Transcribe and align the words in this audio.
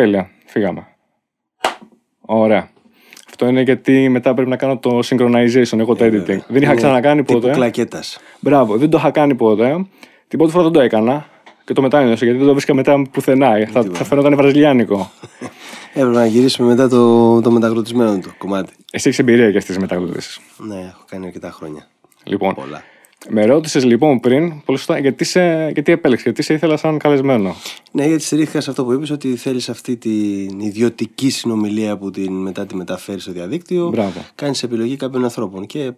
Τέλεια. 0.00 0.30
Φύγαμε. 0.46 0.86
Ωραία. 2.20 2.68
Αυτό 3.28 3.46
είναι 3.46 3.60
γιατί 3.60 4.08
μετά 4.08 4.34
πρέπει 4.34 4.50
να 4.50 4.56
κάνω 4.56 4.78
το 4.78 4.98
synchronization, 5.04 5.78
εγώ 5.78 5.94
το 5.94 6.04
Ε, 6.04 6.08
editing. 6.08 6.10
βέβαια. 6.10 6.44
Δεν 6.48 6.62
είχα 6.62 6.72
Είναι 6.72 6.74
ξανακάνει 6.80 7.22
τύπου 7.22 7.40
ποτέ. 7.40 7.52
κλακέτας. 7.52 8.18
Μπράβο, 8.40 8.76
δεν 8.76 8.90
το 8.90 8.96
είχα 8.98 9.10
κάνει 9.10 9.34
ποτέ. 9.34 9.86
Την 10.28 10.38
πρώτη 10.38 10.52
φορά 10.52 10.64
δεν 10.64 10.72
το 10.72 10.80
έκανα. 10.80 11.26
Και 11.64 11.72
το 11.72 11.82
μετάνιωσα 11.82 12.24
γιατί 12.24 12.38
δεν 12.38 12.46
το 12.46 12.52
βρίσκα 12.52 12.74
μετά 12.74 13.02
πουθενά. 13.10 13.68
Θα, 13.70 13.82
θα 13.92 14.04
φαινόταν 14.04 14.36
βραζιλιάνικο. 14.36 15.10
Έπρεπε 15.94 16.14
να 16.16 16.26
γυρίσουμε 16.26 16.68
μετά 16.68 16.88
το, 16.88 17.40
το 17.40 17.50
μεταγλωτισμένο 17.50 18.18
του 18.18 18.30
κομμάτι. 18.38 18.72
Εσύ 18.92 19.08
έχεις 19.08 19.18
εμπειρία 19.20 19.50
και 19.52 19.60
στι 19.60 19.80
μεταγλωτήσει. 19.80 20.40
Ναι, 20.56 20.74
έχω 20.78 21.04
κάνει 21.10 21.26
αρκετά 21.26 21.50
χρόνια. 21.50 21.86
Λοιπόν, 22.24 22.54
Πολλά. 22.54 22.82
Με 23.28 23.44
ρώτησες 23.44 23.84
λοιπόν 23.84 24.20
πριν, 24.20 24.62
πολύ 24.64 24.78
σωστά, 24.78 24.98
γιατί, 24.98 25.24
σε, 25.24 25.70
γιατί 25.72 25.92
επέλεξες, 25.92 26.24
γιατί 26.24 26.42
σε 26.42 26.54
ήθελα 26.54 26.76
σαν 26.76 26.98
καλεσμένο; 26.98 27.54
Ναι, 27.92 28.06
γιατί 28.06 28.22
στηρίχθηκα 28.22 28.60
σε 28.60 28.70
αυτό 28.70 28.84
που 28.84 28.92
είπες 28.92 29.10
ότι 29.10 29.36
θέλεις 29.36 29.68
αυτή 29.68 29.96
την 29.96 30.60
ιδιωτική 30.60 31.30
συνομιλία 31.30 31.96
που 31.96 32.10
την 32.10 32.32
μετά 32.32 32.66
τη 32.66 32.76
μεταφέρεις 32.76 33.22
στο 33.22 33.32
διαδίκτυο. 33.32 33.88
Μπράβο. 33.88 34.20
Κάνεις 34.34 34.62
επιλογή 34.62 34.96
κάποιων 34.96 35.24
ανθρώπων. 35.24 35.66
Και 35.66 35.80
ε, 35.82 35.92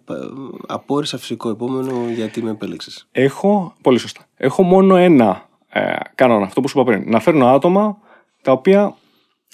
απόρρισα 0.67 1.17
φυσικό 1.17 1.49
επόμενο 1.49 1.91
γιατί 2.15 2.43
με 2.43 2.49
επέλεξες. 2.49 3.07
Έχω, 3.11 3.73
πολύ 3.81 3.97
σωστά. 3.97 4.25
Έχω 4.37 4.63
μόνο 4.63 4.95
ένα 4.95 5.49
ε, 5.69 5.93
κανόνα, 6.15 6.45
αυτό 6.45 6.61
που 6.61 6.67
σου 6.67 6.79
είπα 6.79 6.91
πριν. 6.91 7.09
Να 7.09 7.19
φέρνω 7.19 7.47
άτομα 7.47 7.97
τα 8.41 8.51
οποία 8.51 8.95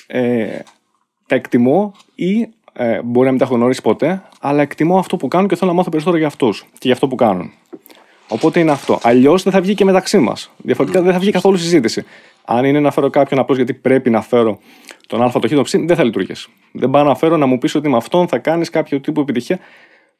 ε, 0.08 0.60
τα 1.26 1.36
εκτιμώ 1.36 1.92
ή 2.16 2.50
ε, 2.82 3.02
μπορεί 3.04 3.26
να 3.26 3.32
μην 3.32 3.40
τα 3.40 3.46
έχω 3.46 3.56
γνωρίσει 3.56 3.82
ποτέ, 3.82 4.22
αλλά 4.40 4.62
εκτιμώ 4.62 4.98
αυτό 4.98 5.18
που 5.18 5.28
κάνουν 5.28 5.48
και 5.48 5.56
θέλω 5.56 5.72
να 5.72 5.78
μάθω 5.78 5.90
περισσότερο 5.90 6.20
για 6.20 6.28
αυτούς 6.28 6.62
και 6.72 6.80
για 6.82 6.94
αυτό 6.94 7.08
που 7.08 7.16
κάνουν. 7.16 7.52
Οπότε 8.28 8.60
είναι 8.60 8.72
αυτό. 8.72 9.00
Αλλιώς 9.02 9.44
δεν 9.44 9.54
θα 9.54 9.62
βγει 9.62 9.74
και 9.74 9.86
μεταξύ 9.86 10.18
μας. 10.18 10.52
Διαφορετικά 10.58 11.04
δεν 11.04 11.14
θα 11.14 11.20
βγει 11.20 11.32
καθόλου 11.32 11.58
συζήτηση. 11.58 12.06
Αν 12.46 12.66
είναι 12.66 12.80
να 12.80 12.92
φέρω 12.92 13.10
κάποιον 13.10 13.40
απλώς 13.40 13.58
γιατί 13.58 13.74
πρέπει 13.74 14.10
να 14.10 14.22
φέρω 14.22 14.60
τον 15.08 15.22
Α, 15.22 15.32
το 15.32 15.48
Χ, 15.48 15.52
το 15.52 15.62
Ψ, 15.62 15.72
δεν 15.72 15.96
θα 15.96 16.04
λειτουργήσει. 16.04 16.50
Δεν 16.72 16.90
πάω 16.90 17.04
να 17.04 17.16
φέρω 17.16 17.38
να 17.38 17.46
μου 17.46 17.58
πεις 17.58 17.76
ότι 17.76 17.90
με 17.90 17.98
αυτόν 17.98 18.28
θα 18.28 18.38
κάνεις 18.38 18.70
κάποιο 18.70 19.00
τύπου 19.00 19.22
επιτυχία. 19.22 19.60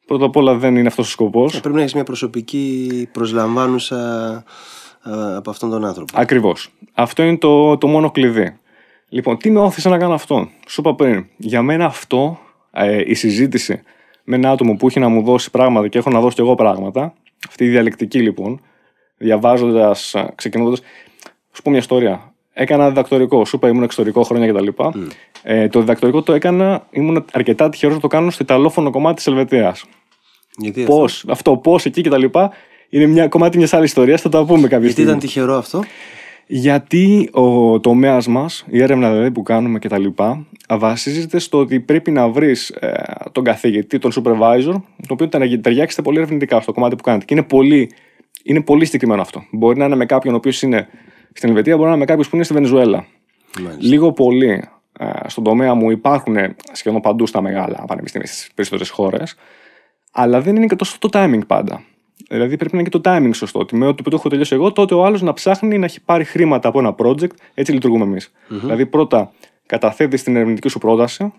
Πρώτα 0.06 0.24
απ' 0.24 0.36
όλα 0.36 0.54
δεν 0.54 0.76
είναι 0.76 0.88
αυτός 0.88 1.06
ο 1.06 1.10
σκοπός. 1.10 1.54
Ε, 1.54 1.60
Πρέπει 1.60 1.74
να 1.74 1.80
έχεις 1.80 1.94
μια 1.94 2.04
προσωπική 2.04 3.08
προσλαμβάνουσα 3.12 3.96
ε, 5.04 5.36
από 5.36 5.50
αυτόν 5.50 5.70
τον 5.70 5.84
άνθρωπο. 5.84 6.12
Ακριβώς. 6.14 6.72
Αυτό 6.94 7.22
είναι 7.22 7.38
το, 7.38 7.78
το 7.78 7.86
μόνο 7.86 8.10
κλειδί. 8.10 8.56
Λοιπόν, 9.08 9.38
τι 9.38 9.50
με 9.50 9.60
όθησε 9.60 9.88
να 9.88 9.98
κάνω 9.98 10.14
αυτό; 10.14 10.48
Σου 10.68 10.80
είπα 10.80 10.94
πριν, 10.94 11.26
για 11.36 11.62
μένα 11.62 11.84
αυτό, 11.84 12.38
ε, 12.72 13.02
η 13.06 13.14
συζήτηση 13.14 13.82
με 14.24 14.36
ένα 14.36 14.50
άτομο 14.50 14.74
που 14.74 14.86
έχει 14.86 14.98
να 15.00 15.08
μου 15.08 15.22
δώσει 15.22 15.50
πράγματα 15.50 15.88
και 15.88 15.98
έχω 15.98 16.10
να 16.10 16.20
δώσω 16.20 16.34
κι 16.34 16.40
εγώ 16.40 16.54
πράγματα, 16.54 17.12
αυτή 17.48 17.64
η 17.64 17.68
διαλεκτική 17.68 18.18
λοιπόν, 18.20 18.60
διαβάζοντας, 19.16 20.14
ξεκινώντας. 20.34 20.80
Σου 21.52 21.62
πω 21.62 21.70
μια 21.70 21.78
ιστορία. 21.78 22.34
Έκανα 22.52 22.88
διδακτορικό, 22.88 23.44
σου 23.44 23.56
είπα 23.56 23.68
ήμουν 23.68 23.82
εξωτερικό 23.82 24.22
χρόνια 24.22 24.52
κτλ. 24.52 24.68
Ε, 25.42 25.68
το 25.68 25.80
διδακτορικό 25.80 26.22
το 26.22 26.32
έκανα, 26.32 26.86
ήμουν 26.90 27.24
αρκετά 27.32 27.68
τυχερός 27.68 27.94
να 27.94 28.00
το 28.00 28.06
κάνω 28.06 28.30
στο 28.30 28.42
ιταλόφωνο 28.42 28.90
κομμάτι 28.90 29.16
της 29.16 29.26
Ελβετίας. 29.26 29.84
Γιατί, 30.56 30.82
Πώς, 30.84 31.14
αυτό; 31.14 31.32
αυτό, 31.32 31.56
πώς 31.56 31.84
εκεί 31.84 32.02
κτλ. 32.02 32.24
Είναι 32.88 33.06
μια 33.06 33.28
κομμάτι 33.28 33.56
μιας 33.56 33.72
άλλης 33.72 33.88
ιστορίας, 33.88 34.20
θα 34.20 34.28
το 34.28 34.44
πούμε 34.44 34.60
κάποια 34.62 34.78
Γιατί 34.78 34.90
στιγμή. 34.92 35.08
ήταν 35.08 35.20
τυχερό 35.20 35.54
αυτό; 35.54 35.84
Γιατί 36.52 37.28
ο 37.32 37.80
τομέας 37.80 38.26
μας, 38.26 38.64
η 38.68 38.82
έρευνα 38.82 39.10
δηλαδή 39.10 39.30
που 39.30 39.42
κάνουμε 39.42 39.78
κτλ., 39.78 40.06
βασίζεται 40.68 41.38
στο 41.38 41.58
ότι 41.58 41.80
πρέπει 41.80 42.10
να 42.10 42.28
βρεις 42.28 42.74
τον 43.32 43.44
καθηγητή, 43.44 43.98
τον 43.98 44.10
supervisor, 44.14 44.74
το 45.06 45.12
οποίο 45.12 45.28
θα 45.30 45.38
ταιριάξετε 45.38 46.02
πολύ 46.02 46.16
ερευνητικά 46.16 46.60
στο 46.60 46.72
κομμάτι 46.72 46.96
που 46.96 47.02
κάνετε. 47.02 47.24
Και 47.24 47.34
είναι 47.34 47.42
πολύ, 47.42 47.90
είναι 48.42 48.60
πολύ 48.60 48.84
συγκεκριμένο 48.84 49.20
αυτό. 49.20 49.42
Μπορεί 49.50 49.78
να 49.78 49.84
είναι 49.84 49.96
με 49.96 50.06
κάποιον 50.06 50.34
ο 50.34 50.36
οποίος 50.36 50.62
είναι 50.62 50.88
στην 51.32 51.48
Ελβετία, 51.48 51.76
μπορεί 51.76 51.88
να 51.88 51.94
είναι 51.94 52.04
με 52.04 52.04
κάποιον 52.04 52.26
που 52.28 52.34
είναι 52.34 52.44
στη 52.44 52.54
Βενεζουέλα. 52.54 53.06
Μάλιστα. 53.60 53.86
Λίγο 53.86 54.12
πολύ 54.12 54.64
ε, 54.98 55.10
στον 55.26 55.44
τομέα 55.44 55.74
μου 55.74 55.90
υπάρχουν 55.90 56.36
σχεδόν 56.72 57.00
παντού 57.00 57.26
στα 57.26 57.40
μεγάλα 57.40 57.84
πανεπιστήμια 57.86 58.26
στις 58.26 58.50
περισσότερες 58.54 58.90
χώρες, 58.90 59.36
αλλά 60.12 60.40
δεν 60.40 60.56
είναι 60.56 60.66
και 60.66 60.76
τόσο 60.76 60.96
το 60.98 61.08
timing 61.12 61.46
πάντα. 61.46 61.82
Δηλαδή 62.28 62.56
πρέπει 62.56 62.74
να 62.74 62.80
είναι 62.80 62.88
και 62.88 62.98
το 62.98 63.10
timing 63.10 63.30
σωστό. 63.34 63.58
Ότι 63.58 63.76
με 63.76 63.86
ό,τι 63.86 64.02
που 64.02 64.10
το 64.10 64.16
έχω 64.16 64.28
τελειώσει 64.28 64.54
εγώ, 64.54 64.72
τότε 64.72 64.94
ο 64.94 65.04
άλλος 65.04 65.22
να 65.22 65.32
ψάχνει 65.32 65.78
να 65.78 65.84
έχει 65.84 66.00
πάρει 66.00 66.24
χρήματα 66.24 66.68
από 66.68 66.78
ένα 66.78 66.94
project. 66.98 67.30
Έτσι 67.54 67.72
λειτουργούμε 67.72 68.04
εμείς. 68.04 68.32
Δηλαδή 68.48 68.86
πρώτα 68.86 69.32
καταθέτεις 69.66 70.22
την 70.22 70.36
ερευνητική 70.36 70.68
σου 70.68 70.78
πρόταση, 70.78 71.32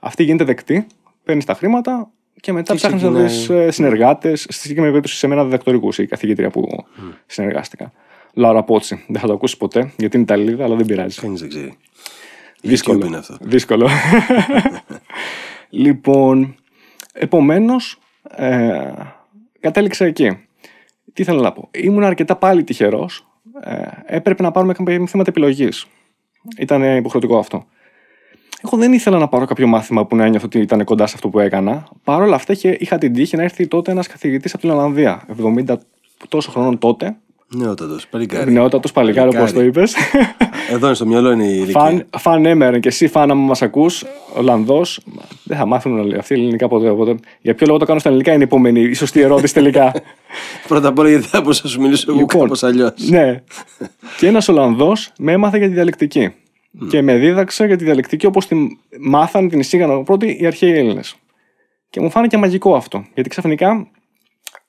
αυτή 0.00 0.22
γίνεται 0.24 0.44
δεκτή, 0.44 0.86
παίρνεις 1.24 1.44
τα 1.44 1.54
χρήματα 1.54 2.10
και 2.40 2.52
μετά 2.52 2.72
Και 2.72 2.78
ψάχνεις 2.78 3.02
να 3.02 3.10
βρεις 3.10 3.32
ξεκινάει. 3.32 3.70
συνεργάτες. 3.70 4.40
Στη 4.40 4.52
συγκεκριμένη 4.52 4.90
περίπτωση 4.92 5.16
σε 5.18 5.26
μένα 5.26 5.44
διδακτορικούς 5.44 5.98
ή 5.98 6.06
καθηγήτρια 6.06 6.50
που 6.50 6.84
συνεργάστηκα. 7.26 7.92
Λάουρα 8.34 8.62
Πότσι. 8.62 9.04
Δεν 9.08 9.20
θα 9.20 9.26
το 9.26 9.32
ακούσεις 9.32 9.56
ποτέ 9.56 9.92
γιατί 9.96 10.16
είναι 10.16 10.24
Ιταλίδα, 10.24 10.64
αλλά 10.64 10.74
δεν 10.74 10.86
πειράζει. 10.86 11.20
Κανείς 11.20 11.40
δεν 11.40 11.48
ξέρει. 11.48 11.76
Δύσκολο. 12.62 12.98
YouTube 12.98 13.06
είναι 13.06 13.16
αυτό. 13.16 13.36
Δύσκολο. 13.40 13.88
λοιπόν, 15.70 16.54
επομένως, 17.12 17.98
ε, 18.30 18.90
κατέληξα 19.64 20.04
εκεί. 20.04 20.38
Τι 21.12 21.24
θέλω 21.24 21.40
να 21.40 21.52
πω; 21.52 21.68
Ήμουν 21.70 22.04
αρκετά 22.04 22.36
πάλι 22.36 22.64
τυχερός. 22.64 23.26
Ε, 23.60 24.16
έπρεπε 24.16 24.42
να 24.42 24.50
πάρουμε 24.50 24.72
κάποια 24.72 25.00
μαθήματα 25.00 25.30
επιλογής. 25.30 25.86
Ήταν 26.58 26.96
υποχρεωτικό 26.96 27.38
αυτό. 27.38 27.64
Εγώ 28.62 28.76
δεν 28.76 28.92
ήθελα 28.92 29.18
να 29.18 29.28
πάρω 29.28 29.44
κάποιο 29.44 29.66
μάθημα 29.66 30.06
που 30.06 30.16
να 30.16 30.24
ένιωθω 30.24 30.46
ότι 30.46 30.58
ήταν 30.58 30.84
κοντά 30.84 31.06
σε 31.06 31.12
αυτό 31.14 31.28
που 31.28 31.40
έκανα. 31.40 31.88
Παρ' 32.04 32.22
όλα 32.22 32.34
αυτά 32.34 32.52
είχε, 32.52 32.76
είχα 32.80 32.98
την 32.98 33.12
τύχη 33.12 33.36
να 33.36 33.42
έρθει 33.42 33.66
τότε 33.66 33.90
ένας 33.90 34.06
καθηγητής 34.06 34.52
από 34.52 34.62
την 34.62 34.70
Ολλανδία, 34.70 35.26
70 35.66 35.76
τόσο 36.28 36.50
χρονών 36.50 36.78
τότε. 36.78 37.16
Νεότατος. 37.56 38.06
Παλικάρι. 38.08 38.52
Νεότατος 38.52 38.92
παλικάρι, 38.92 39.36
όπως 39.36 39.52
το 39.52 39.62
είπες. 39.62 39.94
Εδώ 40.70 40.86
είναι 40.86 40.94
στο 40.94 41.06
μυαλό 41.06 41.30
είναι 41.30 41.44
η 41.44 41.54
ηλικία. 41.56 41.80
Φαν, 41.80 42.06
φαν 42.18 42.46
έμερεν 42.46 42.80
και 42.80 42.88
εσύ, 42.88 43.08
φαν, 43.08 43.30
άμα 43.30 43.42
μας 43.42 43.62
ακούς, 43.62 44.04
Ολλανδός. 44.34 45.00
Δεν 45.44 45.56
θα 45.56 45.66
μάθουν 45.66 45.98
όλοι 45.98 46.16
αυτοί 46.16 46.34
ελληνικά 46.34 46.68
ποτέ. 46.68 46.88
Οπότε, 46.88 47.16
για 47.40 47.54
ποιο 47.54 47.66
λόγο 47.66 47.78
το 47.78 47.84
κάνω 47.84 47.98
στα 47.98 48.08
ελληνικά 48.08 48.32
είναι 48.32 48.42
η 48.42 48.44
επόμενη, 48.44 48.80
η 48.80 48.94
σωστή 48.94 49.20
ερώτηση 49.20 49.54
τελικά. 49.54 49.92
Πρώτα 50.68 50.88
απ' 50.88 50.98
όλα 50.98 51.08
γιατί 51.08 51.26
θα 51.26 51.40
μπορούσα 51.40 51.60
να 51.64 51.70
σου 51.70 51.80
μιλήσω 51.80 52.04
εγώ 52.08 52.18
Λοιπόν, 52.18 52.40
κάπως 52.40 52.62
αλλιώς. 52.62 52.92
ναι. 53.08 53.42
Και 54.18 54.26
ένας 54.26 54.48
Ολλανδός 54.48 55.12
με 55.18 55.32
έμαθε 55.32 55.58
για 55.58 55.66
τη 55.68 55.74
διαλεκτική. 55.74 56.32
Και 56.88 57.02
με 57.02 57.16
δίδαξε 57.16 57.66
για 57.66 57.76
τη 57.76 57.84
διαλεκτική 57.84 58.26
όπως 58.26 58.46
τη 58.46 58.56
μάθαν, 59.00 59.48
την 59.48 59.60
εισήγαναν 59.60 60.04
πρώτοι 60.04 60.38
οι 60.40 60.46
αρχαίοι 60.46 60.72
Έλληνες. 60.72 61.14
Και 61.90 62.00
μου 62.00 62.10
φάνηκε 62.10 62.36
μαγικό 62.36 62.74
αυτό. 62.74 63.04
Γιατί 63.14 63.28
ξαφνικά 63.28 63.88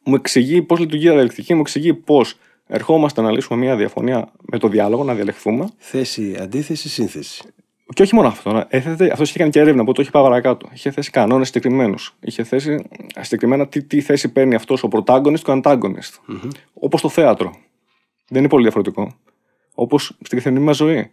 μου 0.03 0.15
εξηγεί 0.15 0.61
πώς 0.61 0.79
λειτουργεί 0.79 1.05
η 1.07 1.09
διαλεκτική, 1.09 1.53
μου 1.53 1.59
εξηγεί 1.59 1.93
πώς 1.93 2.37
ερχόμαστε 2.67 3.21
να 3.21 3.31
λύσουμε 3.31 3.59
μια 3.59 3.75
διαφωνία 3.75 4.31
με 4.51 4.57
το 4.57 4.67
διάλογο, 4.67 5.03
να 5.03 5.13
διαλεχθούμε. 5.13 5.67
Θέση, 5.77 6.37
αντίθεση, 6.41 6.89
σύνθεση. 6.89 7.43
Και 7.93 8.01
όχι 8.01 8.15
μόνο 8.15 8.27
αυτό. 8.27 8.63
Έθετε, 8.67 9.09
αυτός 9.11 9.29
είχε 9.29 9.37
κάνει 9.37 9.51
και 9.51 9.59
έρευνα 9.59 9.83
που 9.83 9.91
το 9.91 10.01
έχει 10.01 10.11
πάει 10.11 10.23
παρακάτω. 10.23 10.69
Είχε 10.73 10.91
θέσει 10.91 11.09
κανόνες 11.09 11.47
συγκεκριμένους. 11.47 12.15
Είχε 12.19 12.43
θέσει 12.43 12.85
συγκεκριμένα 13.19 13.67
τι, 13.67 13.83
τι 13.83 14.01
θέση 14.01 14.31
παίρνει 14.31 14.55
αυτός 14.55 14.83
ο 14.83 14.87
protagonist 14.91 15.39
και 15.39 15.51
ο 15.51 15.59
antagonist. 15.63 16.31
mm 16.31 16.49
Όπως 16.73 16.99
στο 16.99 17.09
θέατρο. 17.09 17.55
Δεν 18.29 18.39
είναι 18.39 18.49
πολύ 18.49 18.63
διαφορετικό. 18.63 19.15
Όπως 19.73 20.03
στην 20.03 20.37
καθημερινή 20.37 20.65
μας 20.67 20.75
ζωή. 20.77 21.09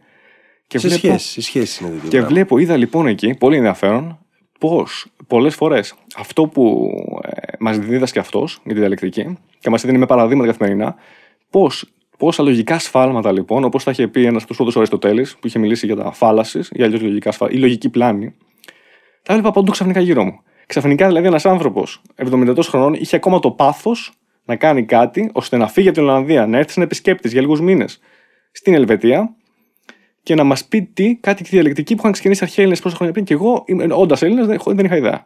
Και 0.66 0.78
Σε 0.78 0.88
σχέση, 0.90 1.28
σε 1.28 1.40
σχέση 1.42 1.84
είναι 1.84 1.92
τέτοιο 1.92 2.08
και 2.08 2.16
πράγμα. 2.16 2.34
βλέπω, 2.34 2.58
είδα 2.58 2.76
λοιπόν 2.76 3.06
εκεί, 3.06 3.34
πολύ 3.34 3.56
ενδιαφέρον, 3.56 4.18
πώς 4.58 5.06
πολλές 5.26 5.54
φορές 5.54 5.94
αυτό 6.16 6.46
που 6.46 6.90
ε, 7.22 7.52
μας 7.58 7.78
δίδασκε 7.78 8.18
αυτός 8.18 8.60
για 8.64 8.74
τη 8.74 8.80
διαλεκτική 8.80 9.38
και 9.58 9.70
μας 9.70 9.82
δίνει 9.84 9.98
με 9.98 10.06
παραδείγματα 10.06 10.50
καθημερινά, 10.52 10.96
πώς 11.52 11.92
πόσα 12.18 12.42
λογικά 12.42 12.78
σφάλματα 12.78 13.32
λοιπόν, 13.32 13.64
όπως 13.64 13.84
τα 13.84 13.90
είχε 13.90 14.08
πει 14.08 14.24
ένας 14.24 14.42
από 14.42 14.52
του 14.52 14.62
πρώτου 14.62 14.78
Αριστοτέλης 14.78 15.36
που 15.36 15.46
είχε 15.46 15.58
μιλήσει 15.58 15.86
για 15.86 15.96
τα 15.96 16.12
φάλαση 16.12 16.60
ή 16.70 16.82
αλλιώς 16.82 17.00
λογικά 17.00 17.32
σφάλματα, 17.32 17.58
ή 17.58 17.62
λογική 17.62 17.88
πλάνη, 17.88 18.34
τα 19.22 19.32
έβλεπα 19.32 19.50
παντού 19.50 19.70
ξαφνικά 19.70 20.00
γύρω 20.00 20.24
μου. 20.24 20.40
Ξαφνικά 20.66 21.06
δηλαδή 21.06 21.26
ένας 21.26 21.46
άνθρωπος 21.46 22.02
70 22.16 22.58
χρονών 22.62 22.94
είχε 22.94 23.16
ακόμα 23.16 23.38
το 23.38 23.50
πάθος 23.50 24.12
να 24.44 24.56
κάνει 24.56 24.84
κάτι 24.84 25.30
ώστε 25.32 25.56
να 25.56 25.68
φύγει 25.68 25.88
από 25.88 25.96
την 25.96 26.08
Ολλανδία, 26.08 26.46
να 26.46 26.58
έρθει 26.58 26.72
σαν 26.72 26.82
επισκέπτης 26.82 27.32
για 27.32 27.40
λίγους 27.40 27.60
μήνες 27.60 28.00
στην 28.52 28.74
Ελβετία 28.74 29.34
και 30.22 30.34
να 30.34 30.44
μας 30.44 30.64
πει 30.64 30.82
τι, 30.82 31.16
κάτι 31.16 31.42
διαλεκτική 31.44 31.94
που 31.94 32.00
είχαν 32.00 32.12
ξεκινήσει 32.12 32.44
αρχαίοι 32.44 32.64
Έλληνες 32.64 32.82
πόσα 32.82 32.96
χρόνια 32.96 33.12
πριν 33.14 33.24
και 33.24 33.34
εγώ, 33.34 33.64
όντας 33.90 34.22
Έλληνας, 34.22 34.46
δεν, 34.46 34.58
δεν 34.66 34.84
είχα 34.84 34.96
ιδέα. 34.96 35.24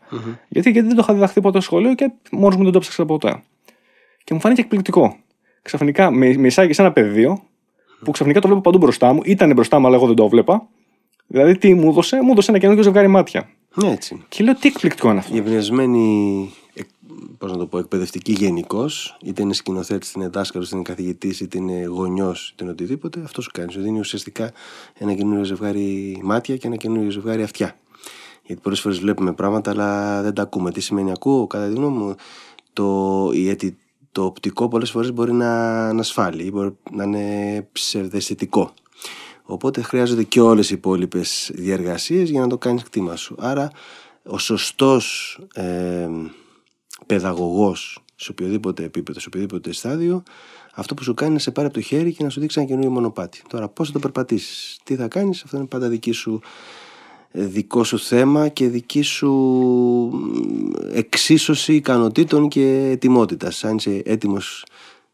Γιατί, 0.48 0.70
γιατί 0.70 0.86
δεν 0.86 0.96
το 0.96 1.02
είχα 1.02 1.12
διδαχθεί 1.12 1.40
ποτέ 1.40 1.60
στο 1.60 1.66
σχολείο 1.66 1.94
και 1.94 2.10
μόνος 2.30 2.56
μου 2.56 2.62
δεν 2.62 2.72
το 2.72 2.78
ψάξα 2.78 3.04
ποτέ. 3.04 3.42
Και 4.24 4.34
μου 4.34 4.40
φάνηκε 4.40 4.60
εκπληκτικό. 4.60 5.16
Ξαφνικά 5.66 6.10
με, 6.10 6.34
με 6.36 6.46
εισάγει 6.46 6.72
σε 6.72 6.82
ένα 6.82 6.92
πεδίο 6.92 7.42
που 8.04 8.10
ξαφνικά 8.10 8.40
το 8.40 8.46
βλέπω 8.46 8.62
παντού 8.62 8.78
μπροστά 8.78 9.12
μου, 9.12 9.20
ήταν 9.24 9.52
μπροστά 9.52 9.78
μου, 9.78 9.86
αλλά 9.86 9.96
εγώ 9.96 10.06
δεν 10.06 10.16
το 10.16 10.28
βλέπα. 10.28 10.66
Δηλαδή, 11.26 11.58
τι 11.58 11.74
μου 11.74 11.88
έδωσε, 11.88 12.22
μου 12.22 12.30
έδωσε 12.30 12.50
ένα 12.50 12.60
καινούργιο 12.60 12.84
ζευγάρι 12.84 13.08
μάτια. 13.08 13.48
Ναι, 13.74 13.90
έτσι. 13.90 14.14
είναι. 14.14 14.24
Και 14.28 14.44
λέω, 14.44 14.54
τι 14.54 14.68
εκπληκτικό 14.68 15.10
είναι 15.10 15.18
αυτό. 15.18 15.34
Η 15.34 15.38
ευνεσμένη 15.38 16.50
εκ- 16.74 16.88
πώς 17.38 17.50
να 17.50 17.56
το 17.58 17.66
πω, 17.66 17.78
εκπαιδευτική 17.78 18.32
γενικώ, 18.32 18.86
είτε 19.22 19.42
είναι 19.42 19.52
σκηνοθέτης, 19.52 20.10
είτε 20.10 20.20
είναι 20.20 20.28
δάσκαλος, 20.28 20.66
είτε 20.66 20.76
είναι 20.76 20.84
καθηγητής, 20.84 21.40
είτε 21.40 21.58
είναι 21.58 21.84
γονιός, 21.84 22.48
είτε 22.48 22.64
είναι 22.64 22.72
οτιδήποτε, 22.72 23.20
αυτός 23.24 23.44
σου 23.44 23.50
κάνει. 23.54 23.72
Σου 23.72 23.80
δίνει 23.80 23.98
ουσιαστικά 23.98 24.52
ένα 24.98 25.14
καινούριο 25.14 25.44
ζευγάρι 25.44 26.18
μάτια 26.22 26.56
και 26.56 26.66
ένα 26.66 26.76
καινούριο 26.76 27.10
ζευγάρι 27.10 27.42
αυτιά. 27.42 27.76
Γιατί 28.46 28.62
πολλές 28.62 28.80
φορές 28.80 28.98
βλέπουμε 28.98 29.32
πράγματα, 29.32 29.70
αλλά 29.70 30.22
δεν 30.22 30.34
τα 30.34 30.42
ακούμε. 30.42 30.70
Τι 30.72 30.80
σημαίνει 30.80 31.10
ακούω, 31.10 31.46
κατά 31.46 31.66
τη 31.68 31.74
γνώμη 31.74 31.96
μου, 31.98 32.14
το, 32.72 33.30
γιατί 33.32 33.76
το 34.16 34.24
οπτικό 34.24 34.68
πολλές 34.68 34.90
φορές 34.90 35.12
μπορεί 35.12 35.32
να, 35.32 35.92
να 35.92 36.02
σφάλει 36.02 36.42
ή 36.42 36.50
μπορεί 36.52 36.76
να 36.90 37.04
είναι 37.04 37.68
ψευδαισθητικό. 37.72 38.74
Οπότε 39.42 39.82
χρειάζονται 39.82 40.22
και 40.22 40.40
όλες 40.40 40.70
οι 40.70 40.74
υπόλοιπες 40.74 41.50
διεργασίες 41.54 42.30
για 42.30 42.40
να 42.40 42.46
το 42.46 42.58
κάνεις 42.58 42.82
κτήμα 42.82 43.16
σου. 43.16 43.34
Άρα 43.38 43.70
ο 44.24 44.38
σωστός 44.38 45.38
ε, 45.54 46.08
παιδαγωγός 47.06 48.04
σε 48.14 48.30
οποιοδήποτε 48.30 48.84
επίπεδο, 48.84 49.20
σε 49.20 49.26
οποιοδήποτε 49.28 49.72
στάδιο, 49.72 50.22
αυτό 50.74 50.94
που 50.94 51.02
σου 51.02 51.14
κάνει 51.14 51.30
είναι 51.30 51.38
να 51.38 51.44
σε 51.44 51.50
πάρει 51.50 51.66
από 51.66 51.76
το 51.76 51.82
χέρι 51.82 52.12
και 52.12 52.24
να 52.24 52.30
σου 52.30 52.40
δείξει 52.40 52.58
ένα 52.58 52.68
καινούριο 52.68 52.90
μονοπάτι. 52.90 53.42
Τώρα, 53.48 53.68
πώς 53.68 53.86
θα 53.86 53.92
το 53.92 53.98
περπατήσεις, 53.98 54.78
τι 54.84 54.96
θα 54.96 55.08
κάνεις, 55.08 55.42
αυτό 55.42 55.56
είναι 55.56 55.66
πάντα 55.66 55.88
δική 55.88 56.12
σου, 56.12 56.40
ε, 56.42 56.46
δικό 57.30 57.84
σου 57.84 57.98
θέμα 57.98 58.48
και 58.48 58.68
δική 58.68 59.02
σου 59.02 59.30
εξίσωση 60.92 61.74
ικανοτήτων 61.74 62.48
και 62.48 62.88
ετοιμότητας. 62.90 63.64
Αν 63.64 63.76
είσαι 63.76 64.02
έτοιμος 64.04 64.64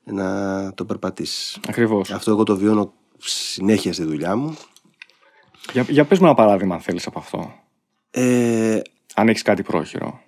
να 0.04 0.72
το 0.74 0.84
περπατήσεις. 0.84 1.58
Ακριβώς. 1.68 2.10
Αυτό 2.10 2.30
εγώ 2.30 2.42
το 2.42 2.56
βιώνω 2.56 2.92
συνέχεια 3.18 3.92
στη 3.92 4.04
δουλειά 4.04 4.36
μου. 4.36 4.56
Για, 5.72 5.86
για 5.88 6.04
πες 6.04 6.18
μου 6.18 6.26
ένα 6.26 6.34
παράδειγμα 6.34 6.74
αν 6.74 6.80
θέλεις 6.80 7.06
από 7.06 7.18
αυτό. 7.18 7.52
Ε, 8.10 8.80
αν 9.14 9.28
έχεις 9.28 9.42
κάτι 9.42 9.62
πρόχειρο. 9.62 10.20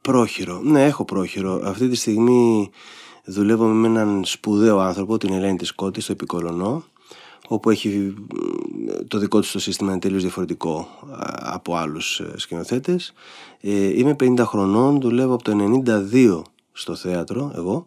Πρόχειρο. 0.00 0.60
Ναι, 0.62 0.84
έχω 0.84 1.04
πρόχειρο. 1.04 1.60
Αυτή 1.64 1.88
τη 1.88 1.96
στιγμή 1.96 2.70
δουλεύω 3.24 3.66
με 3.66 3.86
έναν 3.86 4.24
σπουδαίο 4.24 4.78
άνθρωπο, 4.78 5.18
την 5.18 5.32
Ελένη 5.32 5.56
της 5.56 5.72
Κώτη, 5.72 6.00
στο 6.00 6.12
Επικολονό, 6.12 6.84
όπου 7.52 7.70
έχει 7.70 8.14
το 9.08 9.18
δικό 9.18 9.40
του 9.40 9.48
το 9.52 9.58
σύστημα 9.58 9.90
είναι 9.90 10.00
τελείως 10.00 10.22
διαφορετικό 10.22 10.88
από 11.40 11.76
άλλους 11.76 12.20
ε, 12.20 12.32
σκηνοθέτες. 12.36 13.12
Ε, 13.60 13.98
είμαι 13.98 14.16
50 14.20 14.38
χρονών, 14.38 15.00
δουλεύω 15.00 15.34
από 15.34 15.42
το 15.42 15.82
92 15.86 16.42
στο 16.72 16.94
θέατρο, 16.94 17.52
εγώ, 17.56 17.86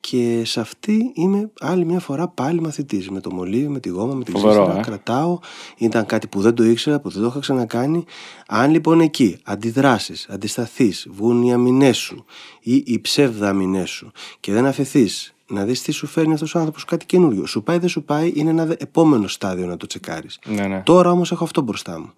και 0.00 0.42
σε 0.44 0.60
αυτή 0.60 1.12
είμαι 1.14 1.50
άλλη 1.60 1.84
μια 1.84 2.00
φορά 2.00 2.28
πάλι 2.28 2.60
μαθητής. 2.60 3.10
Με 3.10 3.20
το 3.20 3.32
μολύβι, 3.32 3.68
με 3.68 3.80
τη 3.80 3.88
γόμα, 3.88 4.14
με 4.14 4.24
τη 4.24 4.32
ξύστρα. 4.32 4.78
Ε. 4.78 4.80
Κρατάω. 4.80 5.38
Ήταν 5.76 6.06
κάτι 6.06 6.26
που 6.26 6.40
δεν 6.40 6.54
το 6.54 6.64
ήξερα, 6.64 7.00
που 7.00 7.10
δεν 7.10 7.22
το 7.22 7.28
είχα 7.28 7.38
ξανακάνει. 7.38 8.04
Αν 8.46 8.70
λοιπόν 8.70 9.00
εκεί 9.00 9.38
αντιδράσεις, 9.44 10.26
αντισταθείς, 10.28 11.06
βγουν 11.10 11.42
οι 11.42 11.52
αμυνές 11.52 11.96
σου 11.96 12.24
ή 12.60 12.82
οι 12.86 13.00
ψεύδα 13.00 13.48
αμυνέ 13.48 13.84
σου 13.84 14.12
και 14.40 14.52
δεν 14.52 14.66
αφαιθείς 14.66 15.35
να 15.48 15.64
δεις 15.64 15.82
τι 15.82 15.92
σου 15.92 16.06
φέρνει 16.06 16.32
αυτός 16.32 16.54
ο 16.54 16.58
άνθρωπος 16.58 16.84
κάτι 16.84 17.06
καινούριο. 17.06 17.46
Σου 17.46 17.62
πάει, 17.62 17.78
δεν 17.78 17.88
σου 17.88 18.04
πάει, 18.04 18.32
είναι 18.34 18.50
ένα 18.50 18.76
επόμενο 18.78 19.28
στάδιο 19.28 19.66
να 19.66 19.76
το 19.76 19.86
τσεκάρεις. 19.86 20.38
Ναι, 20.46 20.66
ναι. 20.66 20.82
Τώρα 20.84 21.10
όμως 21.10 21.32
έχω 21.32 21.44
αυτό 21.44 21.60
μπροστά 21.60 22.00
μου. 22.00 22.12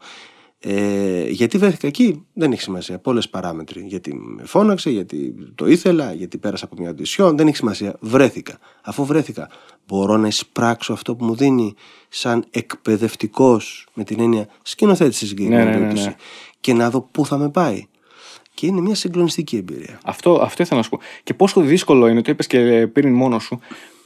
Ε, 0.61 1.29
γιατί 1.29 1.59
βρέθηκα 1.59 1.87
εκεί 1.87 2.25
δεν 2.33 2.53
έχει 2.53 2.63
σημασία. 2.63 2.99
Πολλές 2.99 3.29
παράμετροι. 3.29 3.81
Γιατί 3.87 4.15
με 4.15 4.45
φώναξε, 4.45 4.91
γιατί 4.91 5.35
το 5.55 5.67
ήθελα, 5.67 6.13
γιατί 6.13 6.39
πέρασα 6.39 6.65
από 6.65 6.75
μια 6.79 6.91
αντισιόν. 6.91 7.37
Δεν 7.37 7.47
έχει 7.47 7.57
σημασία. 7.57 7.97
Βρέθηκα. 8.01 8.59
Αφού 8.83 9.05
βρέθηκα, 9.05 9.49
μπορώ 9.87 10.17
να 10.17 10.27
εισπράξω 10.27 10.93
αυτό 10.93 11.17
που 11.17 11.25
μου 11.25 11.35
δίνει 11.35 11.75
σαν 12.09 12.45
εκπαιδευτικός, 12.51 13.87
με 13.95 14.05
την 14.05 14.21
έννοια 14.21 14.49
σκηνοθέτη 14.63 15.15
στη 15.15 15.27
συγκεκριμένη 15.27 15.65
Ναι, 15.65 15.71
ναι, 15.71 15.77
ναι, 15.77 15.81
περίπτωση, 15.81 16.09
ναι. 16.09 16.17
και 16.61 16.73
να 16.73 16.91
δω 16.91 17.01
πού 17.01 17.27
θα 17.27 17.37
με 17.39 17.49
πάει. 17.51 17.87
Και 18.59 18.67
είναι 18.67 18.81
μια 18.81 18.95
συγκλονιστική 18.95 19.57
εμπειρία. 19.57 20.01
Αυτό, 20.05 20.41
αυτό 20.43 20.63
ήθελα 20.63 20.77
να 20.77 20.83
σου 20.83 20.91
πω. 20.91 20.99
Και 21.23 21.35
πόσο 21.35 21.61
δύσκολο 21.61 22.07
είναι, 22.07 22.23
το 22.23 22.31
είπες 22.31 22.47
και 22.47 22.87
πριν 22.93 23.15
μόνος 23.15 23.43
σου, 23.43 23.59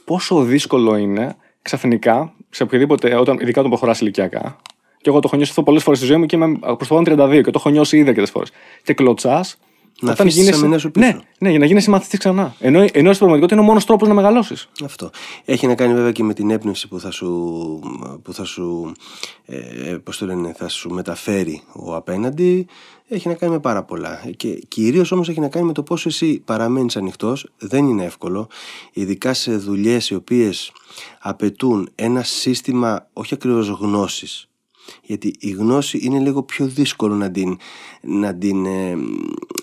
πόσο 0.05 0.43
δύσκολο 0.43 0.95
είναι 0.95 1.35
ξαφνικά, 1.61 2.33
σε 2.49 2.63
οποιοδήποτε, 2.63 3.15
όταν, 3.15 3.37
ειδικά 3.39 3.59
όταν 3.59 3.71
προχωράς 3.71 4.01
ηλικιακά, 4.01 4.57
και 4.97 5.09
εγώ 5.09 5.19
το 5.19 5.23
έχω 5.25 5.35
νιώσει 5.35 5.49
αυτό 5.51 5.63
πολλές 5.63 5.83
φορές 5.83 5.99
στη 5.99 6.07
ζωή 6.07 6.17
μου 6.17 6.25
και 6.25 6.35
είμαι 6.35 6.57
προ 6.59 6.75
το 6.75 6.85
παρόν 6.87 7.03
32 7.07 7.41
και 7.43 7.51
το 7.51 7.51
έχω 7.55 7.69
νιώσει 7.69 7.97
ήδη 7.97 8.07
αρκετές 8.07 8.29
φορές. 8.29 8.51
Και 8.83 8.93
κλωτσάς. 8.93 9.57
Να 10.01 10.11
αφήσεις 10.11 10.45
τις 10.45 10.57
αμυνές 10.57 10.81
σου 10.81 10.91
πίσω. 10.91 11.05
Ναι, 11.05 11.17
ναι, 11.39 11.49
για 11.49 11.59
να 11.59 11.65
γίνει 11.65 11.83
μαθητής 11.87 12.19
ξανά. 12.19 12.55
Ενώ, 12.59 12.79
ενώ 12.79 12.87
στην 12.89 13.17
πραγματικότητα 13.17 13.53
είναι 13.53 13.63
ο 13.63 13.67
μόνος 13.67 13.85
τρόπος 13.85 14.07
να 14.07 14.13
μεγαλώσεις. 14.13 14.69
Αυτό. 14.83 15.09
Έχει 15.45 15.67
να 15.67 15.75
κάνει 15.75 15.93
βέβαια 15.93 16.11
και 16.11 16.23
με 16.23 16.33
την 16.33 16.49
έπνευση 16.49 16.87
που 16.87 16.99
θα 16.99 17.11
σου, 17.11 17.29
που 18.23 18.33
θα 18.33 18.43
σου, 18.43 18.91
ε, 19.45 19.55
πώς 20.03 20.17
το 20.17 20.25
λένε, 20.25 20.53
θα 20.57 20.67
σου 20.67 20.89
μεταφέρει 20.89 21.61
ο 21.73 21.95
απέναντι. 21.95 22.67
Έχει 23.07 23.27
να 23.27 23.33
κάνει 23.33 23.53
με 23.53 23.59
πάρα 23.59 23.83
πολλά. 23.83 24.21
Και 24.37 24.53
κυρίως 24.67 25.11
όμως 25.11 25.29
έχει 25.29 25.39
να 25.39 25.47
κάνει 25.47 25.65
με 25.65 25.73
το 25.73 25.83
πόσο 25.83 26.09
εσύ 26.09 26.41
παραμένεις 26.45 26.97
ανοιχτός. 26.97 27.49
Δεν 27.57 27.87
είναι 27.87 28.03
εύκολο. 28.03 28.47
Ειδικά 28.93 29.33
σε 29.33 29.57
δουλειές 29.57 30.09
οι 30.09 30.15
οποίες 30.15 30.71
απαιτούν 31.19 31.89
ένα 31.95 32.23
σύστημα 32.23 33.09
όχι 33.13 33.33
ακριβώς 33.33 33.67
γνώσης 33.67 34.47
γιατί 35.01 35.35
η 35.39 35.49
γνώση 35.49 35.99
είναι 36.01 36.19
λίγο 36.19 36.43
πιο 36.43 36.67
δύσκολο 36.67 37.15
να 37.15 37.31
την, 37.31 37.57
να 38.01 38.35
την, 38.35 38.65
ε, 38.65 38.97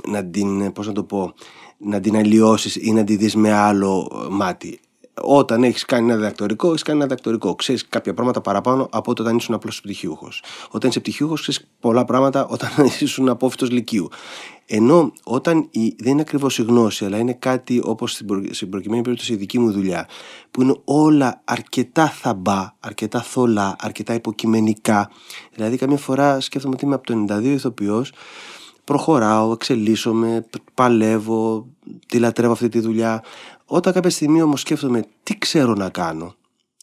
να 0.08 0.24
την 0.24 0.60
ε, 0.60 0.70
πώς 0.70 0.86
να 0.86 0.92
το 0.92 1.04
πω, 1.04 1.34
να 1.78 2.00
την 2.00 2.16
αλλοιώσεις 2.16 2.76
ή 2.76 2.92
να 2.92 3.04
τη 3.04 3.16
δεις 3.16 3.34
με 3.36 3.52
άλλο 3.52 4.26
μάτι. 4.30 4.80
Όταν 5.14 5.62
έχεις 5.62 5.84
κάνει 5.84 6.04
ένα 6.04 6.16
διδακτορικό, 6.16 6.68
έχεις 6.68 6.82
κάνει 6.82 6.98
ένα 6.98 7.06
διδακτορικό. 7.06 7.54
Ξέρεις 7.54 7.88
κάποια 7.88 8.14
πράγματα 8.14 8.40
παραπάνω 8.40 8.88
από 8.90 9.10
όταν 9.10 9.36
ήσουν 9.36 9.54
απλός 9.54 9.80
πτυχιούχο. 9.80 10.28
Όταν 10.70 10.90
είσαι 10.90 11.00
πτυχιούχο, 11.00 11.34
ξέρεις 11.34 11.68
πολλά 11.80 12.04
πράγματα 12.04 12.46
όταν 12.46 12.70
ήσουν 13.00 13.28
απόφυτος 13.28 13.70
λυκείου. 13.70 14.08
Ενώ 14.66 15.12
όταν 15.24 15.68
η, 15.70 15.94
δεν 15.98 16.12
είναι 16.12 16.20
ακριβώς 16.20 16.58
η 16.58 16.62
γνώση, 16.62 17.04
αλλά 17.04 17.18
είναι 17.18 17.32
κάτι 17.32 17.80
όπως 17.84 18.12
στην, 18.12 18.26
προ, 18.26 18.42
στην 18.50 18.68
προκειμένη 18.68 19.02
περίπτωση 19.02 19.32
η 19.32 19.36
δική 19.36 19.58
μου 19.58 19.72
δουλειά, 19.72 20.08
που 20.50 20.62
είναι 20.62 20.74
όλα 20.84 21.40
αρκετά 21.44 22.08
θαμπά, 22.08 22.74
αρκετά 22.80 23.22
θολά, 23.22 23.76
αρκετά 23.80 24.14
υποκειμενικά. 24.14 25.10
Δηλαδή, 25.54 25.76
καμιά 25.76 25.96
φορά 25.96 26.40
σκέφτομαι 26.40 26.74
ότι 26.74 26.84
είμαι 26.84 26.94
από 26.94 27.06
το 27.06 27.24
92 27.28 27.42
ηθοποιός, 27.42 28.12
προχωράω, 28.84 29.52
εξελίσσομαι, 29.52 30.46
παλεύω, 30.74 31.66
τη 32.06 32.18
λατρεύω 32.18 32.52
αυτή 32.52 32.68
τη 32.68 32.80
δουλειά. 32.80 33.22
Όταν 33.72 33.92
κάποια 33.92 34.10
στιγμή 34.10 34.42
όμως 34.42 34.60
σκέφτομαι 34.60 35.04
τι 35.22 35.38
ξέρω 35.38 35.74
να 35.74 35.88
κάνω 35.88 36.34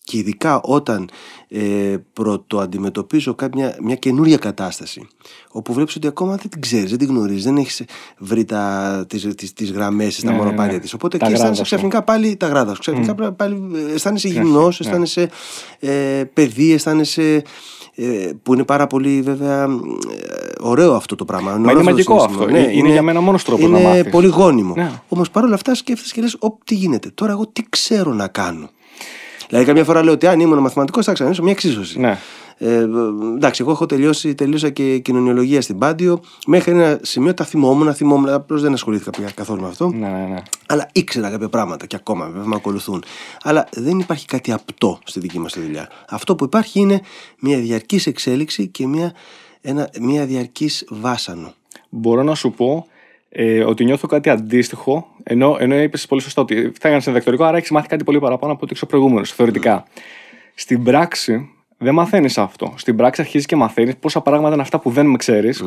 και 0.03 0.17
ειδικά 0.17 0.61
όταν 0.61 1.09
ε, 1.47 1.95
πρωτοαντιμετωπίζω 2.13 3.35
κάποια, 3.35 3.77
μια 3.81 3.95
καινούρια 3.95 4.37
κατάσταση 4.37 5.07
όπου 5.51 5.73
βλέπεις 5.73 5.95
ότι 5.95 6.07
ακόμα 6.07 6.35
δεν 6.35 6.49
την 6.49 6.61
ξέρεις, 6.61 6.89
δεν 6.89 6.99
την 6.99 7.07
γνωρίζεις, 7.07 7.43
δεν 7.43 7.57
έχεις 7.57 7.83
βρει 8.17 8.45
τα, 8.45 9.05
τις, 9.09 9.27
τις, 9.35 9.53
τις 9.53 9.71
γραμμές, 9.71 10.19
τα 10.19 10.29
Ναι, 10.29 10.37
ναι, 10.37 10.43
μονοπάτια 10.43 10.73
ναι. 10.73 10.79
της. 10.79 10.93
Οπότε 10.93 11.17
Τα 11.17 11.25
εκεί 11.25 11.33
αισθάνεσαι 11.35 11.61
γράδα 11.61 11.69
σου. 11.69 11.75
ξαφνικά 11.75 12.03
πάλι 12.03 12.35
τα 12.35 12.47
γράδα 12.47 12.73
σου. 12.73 12.79
Ξαφνικά 12.79 13.33
πάλι 13.33 13.71
ε, 13.89 13.93
αισθάνεσαι 13.93 14.27
Ναι, 14.27 14.33
γυμνός, 14.33 14.79
ναι. 14.79 14.85
αισθάνεσαι 14.87 15.29
ε, 15.79 16.23
παιδί, 16.33 16.73
αισθάνεσαι 16.73 17.33
ε, 17.35 17.41
που 18.43 18.53
είναι 18.53 18.63
πάρα 18.63 18.87
πολύ 18.87 19.21
βέβαια 19.21 19.63
ε, 19.63 19.67
ωραίο 20.59 20.93
αυτό 20.93 21.15
το 21.15 21.25
πράγμα. 21.25 21.55
είναι 21.57 21.71
ωραίο 21.71 21.83
μαγικό 21.83 22.13
το 22.13 22.19
συναισθήμα. 22.19 22.59
αυτό. 22.59 22.71
Είναι 22.71 22.89
για 22.89 23.01
μένα 23.01 23.19
μόνος 23.21 23.43
τρόπος 23.43 23.69
να 23.69 23.79
είναι 23.79 23.87
μάθεις. 23.87 24.11
πολύ 24.11 24.27
γόνιμο. 24.27 24.73
Ναι. 24.75 24.91
Όμως 25.07 25.29
παρόλα 25.29 25.53
αυτά 25.53 25.75
σκέφτεσαι 25.75 26.13
και 26.13 26.21
λες: 26.21 26.35
Ωπ, 26.39 26.63
τι 26.63 26.75
γίνεται. 26.75 27.11
Τώρα 27.13 27.31
εγώ 27.31 27.47
τι 27.47 27.63
ξέρω 27.69 28.13
να 28.13 28.27
κάνω. 28.27 28.69
Δηλαδή, 29.47 29.65
καμιά 29.65 29.83
φορά 29.83 30.03
λέω 30.03 30.13
ότι 30.13 30.27
αν 30.27 30.39
ήμουν 30.39 30.59
μαθηματικός 30.59 31.05
θα 31.05 31.13
ξανανοίξω 31.13 31.43
μια 31.43 31.53
εξίσωση. 31.53 31.99
Ναι. 31.99 32.17
Ε, 32.59 32.87
εντάξει, 33.35 33.61
εγώ 33.61 33.71
έχω 33.71 33.85
τελειώσει, 33.85 34.35
τελείωσα 34.35 34.69
και 34.69 34.97
κοινωνιολογία 34.97 35.61
στην 35.61 35.77
Πάντιο. 35.77 36.19
Μέχρι 36.47 36.71
ένα 36.71 36.99
σημείο 37.01 37.33
τα 37.33 37.43
θυμόμουν, 37.43 37.93
θυμόμουν. 37.93 38.29
Απλώς 38.29 38.61
δεν 38.61 38.73
ασχολήθηκα 38.73 39.09
πια 39.09 39.29
καθόλου 39.35 39.61
με 39.61 39.67
αυτό. 39.67 39.89
Ναι, 39.89 40.07
ναι, 40.07 40.25
ναι. 40.25 40.43
Αλλά 40.65 40.89
ήξερα 40.91 41.29
κάποια 41.29 41.49
πράγματα 41.49 41.85
και 41.85 41.95
ακόμα 41.95 42.25
βέβαια 42.25 42.45
με 42.45 42.55
ακολουθούν. 42.55 43.03
Αλλά 43.43 43.67
δεν 43.71 43.99
υπάρχει 43.99 44.25
κάτι 44.25 44.51
απτό 44.51 44.99
στη 45.03 45.19
δική 45.19 45.39
μας 45.39 45.59
δουλειά. 45.59 45.89
Αυτό 46.09 46.35
που 46.35 46.43
υπάρχει 46.43 46.79
είναι 46.79 47.01
μια 47.39 47.57
διαρκής 47.57 48.07
εξέλιξη 48.07 48.67
και 48.67 48.87
μια, 48.87 49.13
ένα, 49.61 49.89
μια 50.01 50.25
διαρκής 50.25 50.85
βάσανο. 50.89 51.53
Μπορώ 51.89 52.23
να 52.23 52.35
σου 52.35 52.51
πω 52.51 52.87
ε, 53.29 53.63
ότι 53.63 53.83
νιώθω 53.85 54.07
κάτι 54.07 54.29
αντίστοιχο, 54.29 55.07
ενώ, 55.23 55.57
ενώ 55.59 55.75
είπες 55.75 56.05
πολύ 56.05 56.21
σωστά 56.21 56.41
ότι 56.41 56.71
θα 56.79 56.87
έκανε 56.87 57.01
διδακτορικό, 57.05 57.43
άρα 57.43 57.57
έχεις 57.57 57.71
μάθει 57.71 57.87
κάτι 57.87 58.03
πολύ 58.03 58.19
παραπάνω 58.19 58.53
από 58.53 58.61
ό,τι 58.63 58.73
ξέρω 58.73 58.89
προηγούμενος, 58.89 59.31
θεωρητικά. 59.31 59.85
Στην 60.55 60.83
πράξη 60.83 61.51
δεν 61.77 61.93
μαθαίνεις 61.93 62.37
αυτό. 62.37 62.73
Στην 62.75 62.95
πράξη 62.95 63.21
αρχίζεις 63.21 63.47
και 63.47 63.55
μαθαίνεις 63.55 63.95
πόσα 63.97 64.21
πράγματα 64.21 64.53
είναι 64.53 64.61
αυτά 64.61 64.79
που 64.79 64.89
δεν 64.89 65.05
με 65.05 65.17
ξέρεις. 65.17 65.63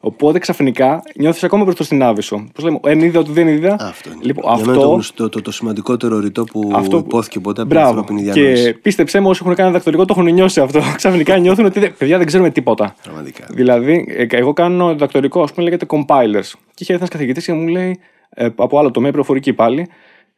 Οπότε 0.00 0.38
ξαφνικά 0.38 1.02
νιώθεις 1.16 1.44
ακόμα 1.44 1.64
προ 1.64 1.74
την 1.74 2.02
άβυσο. 2.02 2.44
Πώς 2.54 2.64
λέμε, 2.64 2.78
εν 2.82 3.00
είδα 3.00 3.18
ότι 3.18 3.32
δεν 3.32 3.48
είδα. 3.48 3.76
Αυτό 3.80 4.10
είναι. 4.12 4.18
Λοιπόν, 4.22 4.54
Για 4.56 4.64
μένα 4.66 4.78
αυτό, 4.78 4.96
το, 4.96 5.12
το, 5.14 5.28
το, 5.28 5.42
το 5.42 5.50
σημαντικότερο 5.52 6.18
ρητό 6.18 6.44
που 6.44 6.70
αυτό 6.74 6.98
που- 7.00 7.04
υπόθηκε 7.06 7.40
ποτέ 7.40 7.60
από 7.60 7.70
την 7.70 7.78
Μπράβο. 7.80 7.98
ανθρώπινη 7.98 8.22
διανόηση. 8.30 8.64
Και 8.64 8.72
πίστεψέ 8.82 9.20
μου, 9.20 9.28
όσοι 9.28 9.40
έχουν 9.44 9.54
κάνει 9.54 9.68
διδακτορικό 9.68 10.04
το 10.04 10.14
έχουν 10.18 10.32
νιώσει 10.32 10.60
αυτό. 10.60 10.80
Ξαφνικά 10.96 11.36
νιώθουν 11.38 11.64
ότι 11.64 11.80
δεν- 11.80 11.94
παιδιά 11.98 12.16
δεν 12.18 12.26
ξέρουμε 12.26 12.50
τίποτα. 12.50 12.94
Πραγματικά. 13.02 13.46
Δηλαδή, 13.50 14.06
ε, 14.08 14.26
εγώ 14.36 14.52
κάνω 14.52 14.88
διδακτορικό, 14.92 15.42
ας 15.42 15.52
πούμε, 15.52 15.64
λέγεται 15.64 15.86
compilers. 15.88 16.50
Και 16.74 16.82
είχε 16.82 16.92
έρθει 16.92 16.94
ένας 16.94 17.08
καθηγητής 17.08 17.44
και 17.44 17.52
μου 17.52 17.66
λέει, 17.68 17.98
ε, 18.30 18.48
από 18.56 18.78
άλλο 18.78 18.90
τομέα, 18.90 19.10
πληροφορική 19.10 19.52
πάλι, 19.52 19.88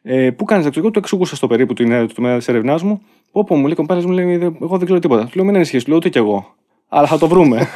ε, 0.09 0.31
πού 0.31 0.45
κάνεις 0.45 0.65
διδακτορικό, 0.65 0.91
του 0.93 0.99
εξηγούσα 0.99 1.37
στο 1.37 1.47
περίπου 1.47 1.75
την, 1.75 1.93
ε, 1.93 2.07
το 2.07 2.15
τομέα 2.15 2.37
της 2.37 2.49
έρευνάς 2.49 2.83
μου. 2.83 3.03
Όπω 3.31 3.57
μου 3.57 3.67
λέει, 3.67 3.75
compilers 3.79 4.05
μου 4.05 4.11
λέει, 4.13 4.37
«Δεν- 4.37 4.57
εγώ 4.63 4.77
δεν 4.77 4.85
ξέρω 4.85 5.01
τίποτα. 5.01 5.25
Του 5.25 5.31
λέω, 5.35 5.45
μην 5.45 5.55
ανησυχείς, 5.55 5.83
του 5.83 5.89
λέω 5.89 5.99
ούτε 5.99 6.09
κι 6.09 6.19
εγώ. 6.19 6.55
Αλλά 6.89 7.07
θα 7.07 7.19
το 7.19 7.29
βρούμε. 7.29 7.57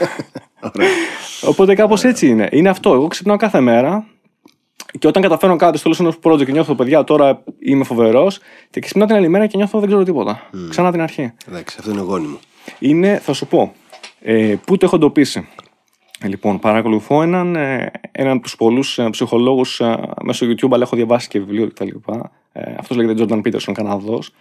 Ωραία. 0.75 0.89
Οπότε 1.45 1.75
κάπως 1.75 2.05
έτσι 2.05 2.29
είναι. 2.29 2.49
Είναι 2.53 2.69
αυτό. 2.69 2.93
Εγώ 2.93 3.07
ξυπνάω 3.07 3.37
κάθε 3.37 3.61
μέρα 3.61 4.07
και 4.99 5.07
όταν 5.07 5.23
καταφέρω 5.23 5.57
κάτι 5.57 5.79
στο 5.79 5.91
τέλο 5.91 6.09
ενό 6.09 6.35
project 6.35 6.45
και 6.45 6.53
νιώθω, 6.53 6.75
παιδιά, 6.75 7.05
τώρα 7.05 7.43
είμαι 7.59 7.85
φοβερός. 7.85 8.39
Και 8.71 8.81
ξυπνάω 8.81 9.07
την 9.07 9.17
άλλη 9.17 9.29
μέρα 9.29 9.47
και 9.47 9.57
νιώθω 9.57 9.79
δεν 9.79 9.89
ξέρω 9.89 10.03
τίποτα. 10.03 10.49
Ξανά 10.69 10.91
την 10.91 11.01
αρχή. 11.01 11.33
Εντάξει, 11.49 11.77
αυτό 11.79 11.91
είναι 11.91 12.01
γόνιμο. 12.01 12.39
Είναι, 12.79 13.19
θα 13.23 13.33
σου 13.33 13.47
πω, 13.47 13.73
ε, 14.21 14.55
πού 14.67 14.77
το 14.77 14.87
έχω 14.87 14.97
εντοπίσει. 14.97 15.49
Ε, 16.23 16.29
Λοιπόν, 16.29 16.59
παρακολουθώ 16.59 17.23
έναν, 17.23 17.57
ε, 17.57 17.91
έναν 18.13 18.33
από 18.33 18.43
τους 18.43 18.57
πολλούς 18.57 19.01
ψυχολόγους 19.11 19.81
μέσω 20.23 20.47
YouTube, 20.47 20.73
αλλά 20.73 20.83
έχω 20.83 20.97
διαβάσει 20.97 21.29
και 21.29 21.39
βιβλίο 21.39 21.69
κτλ. 21.69 21.89
Ε, 22.53 22.75
Αυτός 22.79 22.97
λέγεται 22.97 23.25
Jordan 23.29 23.41
Peterson, 23.47 23.73
Καναδός. 23.73 24.33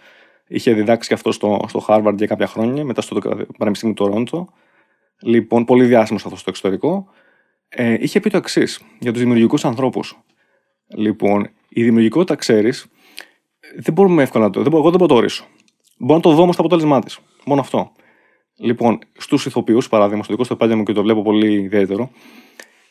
Είχε 0.48 0.72
διδάξει 0.72 1.08
και 1.08 1.14
αυτό 1.14 1.32
στο, 1.32 1.64
στο 1.68 1.84
Harvard 1.88 2.14
για 2.16 2.26
κάποια 2.26 2.46
χρόνια, 2.46 2.84
μετά 2.84 3.00
στο 3.00 3.18
Πανεπιστήμιο 3.58 3.94
του 3.94 4.04
Τωρόντο. 4.04 4.48
Λοιπόν, 5.22 5.64
πολύ 5.64 5.84
διάσημος 5.84 6.24
αυτός 6.24 6.40
στο 6.40 6.50
εξωτερικό. 6.50 7.06
Ε, 7.68 7.96
είχε 8.00 8.20
πει 8.20 8.30
το 8.30 8.36
εξής 8.36 8.80
για 8.98 9.12
τους 9.12 9.20
δημιουργικούς 9.20 9.64
ανθρώπους. 9.64 10.18
Λοιπόν, 10.96 11.48
η 11.68 11.82
δημιουργικότητα, 11.82 12.34
ξέρεις, 12.34 12.86
δεν 13.76 13.94
μπορούμε 13.94 14.22
εύκολα 14.22 14.44
να 14.44 14.50
το. 14.50 14.62
Δεν, 14.62 14.72
εγώ 14.72 14.90
δεν 14.90 14.98
μπορώ 14.98 15.02
να 15.02 15.08
το 15.08 15.14
ορίσω. 15.14 15.44
Μπορώ 15.98 16.14
να 16.14 16.20
το 16.20 16.30
δω 16.32 16.42
όμως 16.42 16.56
το 16.56 16.62
αποτέλεσμά 16.62 17.00
της. 17.00 17.18
Μόνο 17.44 17.60
αυτό. 17.60 17.92
Λοιπόν, 18.62 18.98
στους 19.18 19.46
ηθοποιούς, 19.46 19.88
παράδειγμα, 19.88 20.22
στο 20.22 20.32
δικό 20.32 20.44
στο 20.44 20.54
επάγγελμα 20.54 20.82
και 20.82 20.92
το 20.92 21.02
βλέπω 21.02 21.22
πολύ 21.22 21.52
ιδιαίτερο, 21.52 22.10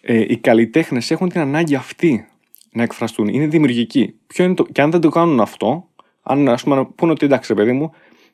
ε, 0.02 0.26
οι 0.28 0.38
καλλιτέχνες 0.38 1.12
έχουν 1.12 1.30
την 1.30 1.42
ανάγκη 1.42 1.76
αυτή 1.76 2.28
να 2.72 2.84
εκφραστούν. 2.84 3.28
Είναι 3.28 3.48
δημιουργικοί. 3.48 4.16
Ποιο 4.28 4.46
είναι 4.46 4.54
το... 4.54 4.64
Και 4.64 4.82
αν 4.82 4.92
δεν 4.92 5.02
το 5.02 5.10
κάνουν 5.10 5.40
αυτό, 5.40 5.90
αν 6.22 6.50
ας 6.50 6.64
πούμε, 6.64 6.86
πούνε 6.96 7.12
ότι 7.12 7.26
εντάξει, 7.26 7.54
παιδί 7.54 7.72
μου, 7.72 7.92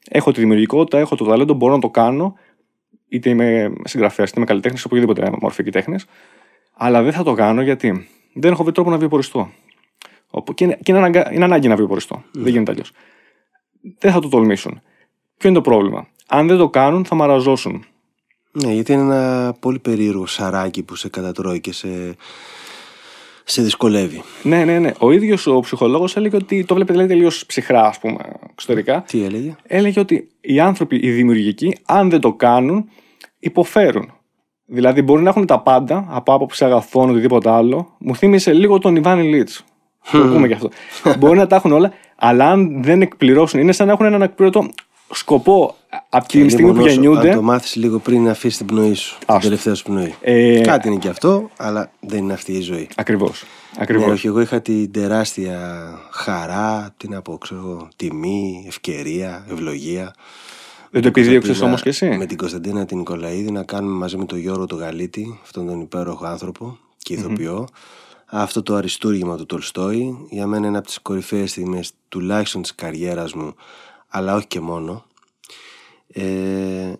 έχω 0.09 0.31
τη 0.31 0.39
δημιουργικότητα, 0.39 0.99
έχω 0.99 1.15
το 1.15 1.25
ταλέντο, 1.25 1.53
μπορώ 1.53 1.73
να 1.73 1.79
το 1.79 1.89
κάνω, 1.89 2.35
είτε 3.07 3.29
είμαι 3.29 3.73
συγγραφέας, 3.83 4.29
είτε 4.29 4.39
είμαι 4.39 4.47
καλλιτέχνης, 4.47 4.85
οποιοδήποτε 4.85 5.31
μορφή 5.41 5.63
και 5.63 5.71
τέχνης, 5.71 6.05
αλλά 6.73 7.03
δεν 7.03 7.11
θα 7.11 7.23
το 7.23 7.33
κάνω 7.33 7.61
γιατί 7.61 8.07
δεν 8.33 8.51
έχω 8.51 8.63
βρει 8.63 8.73
τρόπο 8.73 8.89
να 8.89 8.97
βιοποριστώ. 8.97 9.49
Και 10.53 10.63
είναι, 10.63 10.79
και 10.83 10.91
είναι, 10.91 10.99
αναγκα... 10.99 11.33
είναι 11.33 11.43
ανάγκη 11.43 11.67
να 11.67 11.75
βιοποριστώ. 11.75 12.15
Mm. 12.15 12.29
Δεν 12.31 12.51
γίνεται 12.51 12.71
αλλιώς. 12.71 12.91
Δεν 13.99 14.11
θα 14.11 14.19
το 14.19 14.29
τολμήσουν. 14.29 14.81
Ποιο 15.37 15.49
είναι 15.49 15.57
το 15.57 15.63
πρόβλημα; 15.69 16.07
Αν 16.27 16.47
δεν 16.47 16.57
το 16.57 16.69
κάνουν, 16.69 17.05
θα 17.05 17.15
μαραζώσουν. 17.15 17.85
Ναι, 18.51 18.73
γιατί 18.73 18.93
είναι 18.93 19.01
ένα 19.01 19.55
πολύ 19.59 19.79
περίεργο 19.79 20.25
σαράκι 20.25 20.83
που 20.83 20.95
σε 20.95 21.09
κατατρώει 21.09 21.59
και 21.59 21.73
σε, 21.73 22.15
σε 23.43 23.61
δυσκολεύει. 23.61 24.23
Ναι, 24.43 24.63
ναι, 24.63 24.79
ναι. 24.79 24.91
Ο 24.99 25.11
ίδιος 25.11 25.47
ο 25.47 25.59
ψυχολόγος 25.59 26.15
έλεγε 26.15 26.35
ότι 26.35 26.65
το 26.65 26.73
βλέπει 26.75 26.91
δηλαδή, 26.91 27.09
τελείως 27.09 27.45
ψυχρά, 27.45 27.81
ας 27.81 27.99
πούμε, 27.99 28.17
εξωτερικά. 28.51 29.03
Τι 29.07 29.23
έλεγε; 29.23 29.55
Έλεγε 29.63 29.99
ότι 29.99 30.27
οι 30.41 30.59
άνθρωποι, 30.59 30.95
οι 30.95 31.11
δημιουργικοί, 31.11 31.77
αν 31.85 32.09
δεν 32.09 32.19
το 32.19 32.33
κάνουν, 32.33 32.89
υποφέρουν. 33.39 34.13
Δηλαδή, 34.65 35.01
μπορεί 35.01 35.21
να 35.21 35.29
έχουν 35.29 35.45
τα 35.45 35.59
πάντα 35.59 36.05
από 36.09 36.33
άποψη 36.33 36.65
αγαθών, 36.65 37.09
οτιδήποτε 37.09 37.49
άλλο. 37.49 37.95
Μου 37.97 38.15
θύμισε 38.15 38.53
λίγο 38.53 38.79
τον 38.79 38.95
Ιβάνι 38.95 39.23
Λίτ. 39.23 39.49
Το 40.11 40.17
πούμε 40.17 40.47
και 40.47 40.53
αυτό. 40.53 40.69
μπορεί 41.19 41.37
να 41.37 41.47
τα 41.47 41.55
έχουν 41.55 41.71
όλα, 41.71 41.91
αλλά 42.15 42.49
αν 42.49 42.83
δεν 42.83 43.01
εκπληρώσουν, 43.01 43.59
είναι 43.59 43.71
σαν 43.71 43.87
να 43.87 43.93
έχουν 43.93 44.05
έναν 44.05 44.21
εκπληρωτό 44.21 44.69
σκοπό 45.11 45.75
από 46.09 46.27
τη 46.27 46.49
στιγμή 46.49 46.73
που 46.73 46.87
γεννιούνται. 46.87 47.29
Αν 47.29 47.35
το 47.35 47.41
μάθεις 47.41 47.75
λίγο 47.75 47.99
πριν 47.99 48.23
να 48.23 48.31
αφήσεις 48.31 48.57
την 48.57 48.65
πνοή 48.65 48.93
σου. 48.93 49.17
Την 49.25 49.39
τελευταία 49.39 49.73
σου 49.73 49.83
πνοή. 49.83 50.15
Ε... 50.21 50.61
Κάτι 50.61 50.87
είναι 50.87 50.97
και 50.97 51.09
αυτό, 51.09 51.49
αλλά 51.57 51.91
δεν 51.99 52.19
είναι 52.19 52.33
αυτή 52.33 52.51
η 52.51 52.61
ζωή. 52.61 52.87
Ακριβώς. 52.95 53.43
Ακριβώς. 53.77 54.05
Ναι, 54.05 54.11
όχι, 54.11 54.27
εγώ 54.27 54.41
είχα 54.41 54.61
την 54.61 54.91
τεράστια 54.91 55.89
χαρά, 56.11 56.93
τι 56.97 57.07
να 57.07 57.21
πω, 57.21 57.37
ξέρω, 57.37 57.87
τιμή, 57.95 58.65
ευκαιρία, 58.67 59.45
ευλογία. 59.51 60.13
Δεν 60.91 61.01
το 61.01 61.07
επιδίωξες 61.07 61.61
όμως 61.61 61.81
και 61.81 61.89
εσύ; 61.89 62.09
Με 62.09 62.25
την 62.25 62.37
Κωνσταντίνα 62.37 62.85
την 62.85 62.97
Νικολαίδη 62.97 63.51
να 63.51 63.63
κάνουμε 63.63 63.97
μαζί 63.97 64.17
με 64.17 64.25
τον 64.25 64.39
Γιώργο 64.39 64.65
τον 64.65 64.77
Γαλίτη, 64.77 65.39
αυτόν 65.43 65.67
τον 65.67 65.81
υπέροχο 65.81 66.25
άνθρωπο 66.25 66.77
και 66.97 67.13
ηθοποιό, 67.13 67.67
αυτό 68.25 68.63
το 68.63 68.75
αριστούργημα 68.75 69.37
του 69.37 69.45
Τολστόη. 69.45 70.27
Για 70.29 70.47
μένα 70.47 70.67
είναι 70.67 70.77
από 70.77 70.87
τις 70.87 70.99
κορυφαίες 71.01 71.51
στιγμές 71.51 71.91
τουλάχιστον 72.09 72.61
της 72.61 72.75
καριέρας 72.75 73.33
μου, 73.33 73.55
αλλά 74.07 74.35
όχι 74.35 74.47
και 74.47 74.59
μόνο. 74.59 75.05
Ε, 76.07 76.93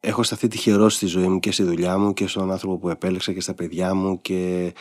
έχω 0.00 0.22
σταθεί 0.22 0.48
τυχερός 0.48 0.94
στη 0.94 1.06
ζωή 1.06 1.28
μου 1.28 1.40
και 1.40 1.52
στη 1.52 1.62
δουλειά 1.62 1.98
μου 1.98 2.12
και 2.12 2.26
στον 2.26 2.50
άνθρωπο 2.50 2.78
που 2.78 2.88
επέλεξα 2.88 3.32
και 3.32 3.40
στα 3.40 3.54
παιδιά 3.54 3.94
μου 3.94 4.20
και 4.20 4.72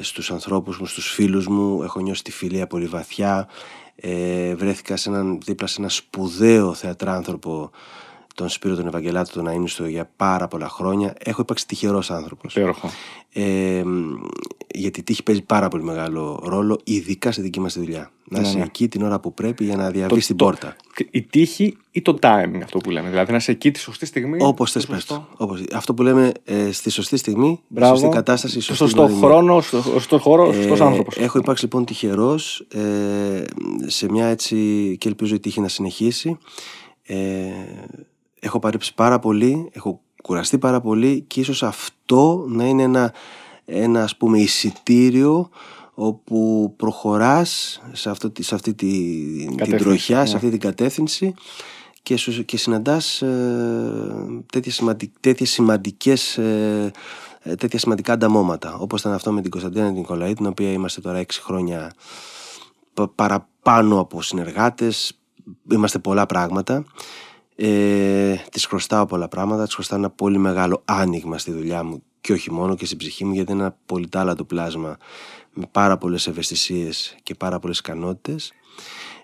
στους 0.00 0.30
ανθρώπους 0.30 0.78
μου, 0.78 0.86
στους 0.86 1.12
φίλους 1.12 1.46
μου. 1.46 1.82
Έχω 1.82 2.00
νιώσει 2.00 2.22
τη 2.22 2.30
φιλία 2.30 2.66
πολύ 2.66 2.86
βαθιά. 2.86 3.48
Ε, 3.94 4.54
βρέθηκα 4.54 4.96
σε 4.96 5.08
έναν, 5.08 5.38
δίπλα 5.44 5.66
σε 5.66 5.80
ένα 5.80 5.88
σπουδαίο 5.88 6.74
θεατράνθρωπο 6.74 7.70
τον 8.40 8.48
Σπύρο 8.48 8.74
τον 8.74 8.86
Ευαγγελάτο 8.86 9.32
τον 9.32 9.48
Αΐνιστο 9.48 9.88
για 9.88 10.10
πάρα 10.16 10.48
πολλά 10.48 10.68
χρόνια. 10.68 11.14
Έχω 11.24 11.42
υπάρξει 11.42 11.66
τυχερός 11.66 12.10
άνθρωπος. 12.10 12.56
Ε, 13.32 13.82
γιατί 14.74 15.00
η 15.00 15.02
τύχη 15.02 15.22
παίζει 15.22 15.42
πάρα 15.42 15.68
πολύ 15.68 15.82
μεγάλο 15.82 16.42
ρόλο, 16.44 16.80
ειδικά 16.84 17.32
σε 17.32 17.42
δική 17.42 17.60
μας 17.60 17.72
τη 17.72 17.78
δουλειά. 17.78 18.10
Να 18.24 18.40
ναι, 18.40 18.46
είσαι 18.46 18.56
ναι. 18.58 18.64
εκεί 18.64 18.88
την 18.88 19.02
ώρα 19.02 19.20
που 19.20 19.34
πρέπει 19.34 19.64
για 19.64 19.76
να 19.76 19.90
διαβείς 19.90 20.26
την 20.26 20.36
πόρτα. 20.36 20.76
Η 21.10 21.22
τύχη 21.22 21.76
ή 21.90 22.02
το 22.02 22.18
timing 22.22 22.60
αυτό 22.62 22.78
που 22.78 22.90
λέμε. 22.90 23.08
Δηλαδή 23.08 23.30
να 23.30 23.36
είσαι 23.36 23.50
εκεί 23.50 23.70
τη 23.70 23.78
σωστή 23.78 24.06
στιγμή. 24.06 24.38
Όπως 24.40 24.72
θες 24.72 24.86
πες 24.86 25.06
Αυτό 25.72 25.94
που 25.94 26.02
λέμε 26.02 26.32
ε, 26.44 26.72
στη 26.72 26.90
σωστή 26.90 27.16
στιγμή, 27.16 27.60
στη 27.74 27.86
σωστή 27.86 28.08
κατάσταση, 28.08 28.60
σωστή 28.60 28.74
σωστό 28.74 29.06
χρόνο, 29.06 29.60
στο 29.60 29.82
σωστό 29.82 30.18
χώρο, 30.18 30.50
ε, 30.50 30.54
σωστός 30.54 30.80
άνθρωπος. 30.80 31.16
Έχω 31.16 31.38
υπάρξει 31.38 31.64
λοιπόν 31.64 31.84
τυχερός 31.84 32.66
ε, 32.68 33.44
σε 33.86 34.10
μια 34.10 34.26
έτσι 34.26 34.56
και 35.00 35.08
ελπίζω 35.08 35.34
η 35.34 35.40
τύχη 35.40 35.60
να 35.60 35.68
συνεχίσει. 35.68 36.38
Ε, 37.02 37.16
έχω 38.40 38.58
παρέψει 38.58 38.94
πάρα 38.94 39.18
πολύ, 39.18 39.70
έχω 39.72 40.00
κουραστεί 40.22 40.58
πάρα 40.58 40.80
πολύ 40.80 41.24
και 41.26 41.40
ίσως 41.40 41.62
αυτό 41.62 42.44
να 42.48 42.64
είναι 42.64 42.82
ένα, 42.82 43.14
ένα 43.64 44.02
ας 44.02 44.16
πούμε 44.16 44.38
εισιτήριο 44.38 45.48
όπου 45.94 46.72
προχωράς 46.76 47.80
σε, 47.92 48.10
αυτό, 48.10 48.32
σε 48.38 48.54
αυτή 48.54 48.74
τη, 48.74 48.86
την 49.62 49.78
τροχιά, 49.78 50.24
σε 50.24 50.30
ναι. 50.30 50.36
αυτή 50.36 50.50
την 50.50 50.60
κατεύθυνση 50.60 51.34
και, 52.02 52.14
και 52.44 52.56
συναντάς 52.56 53.22
ε, 53.22 54.42
τέτοιες, 54.52 54.74
σημαντικ, 54.74 55.14
τέτοιες 55.20 55.50
σημαντικές 55.50 56.38
ε, 56.38 56.90
ε, 57.42 57.54
τέτοια 57.54 57.78
σημαντικά 57.78 58.12
ανταμώματα 58.12 58.76
όπως 58.78 59.00
ήταν 59.00 59.12
αυτό 59.12 59.32
με 59.32 59.40
την 59.40 59.50
Κωνσταντίνα 59.50 59.90
Νικολαή 59.90 60.34
την 60.34 60.46
οποία 60.46 60.72
είμαστε 60.72 61.00
τώρα 61.00 61.20
6 61.20 61.24
χρόνια 61.30 61.92
παραπάνω 63.14 64.00
από 64.00 64.22
συνεργάτες 64.22 65.20
είμαστε 65.70 65.98
πολλά 65.98 66.26
πράγματα 66.26 66.84
ε, 67.62 68.34
της 68.50 68.66
χρωστάω 68.66 69.06
πολλά 69.06 69.28
πράγματα, 69.28 69.64
της 69.64 69.74
χρωστάω 69.74 69.98
ένα 69.98 70.10
πολύ 70.10 70.38
μεγάλο 70.38 70.82
άνοιγμα 70.84 71.38
στη 71.38 71.52
δουλειά 71.52 71.82
μου 71.82 72.02
και 72.20 72.32
όχι 72.32 72.52
μόνο 72.52 72.74
και 72.76 72.86
στην 72.86 72.98
ψυχή 72.98 73.24
μου 73.24 73.32
γιατί 73.32 73.52
είναι 73.52 73.60
ένα 73.62 73.76
πολυτάλατο 73.86 74.44
πλάσμα 74.44 74.96
με 75.52 75.64
πάρα 75.70 75.98
πολλές 75.98 76.26
ευαισθησίες 76.26 77.16
και 77.22 77.34
πάρα 77.34 77.58
πολλές 77.58 77.78
ικανότητες 77.78 78.52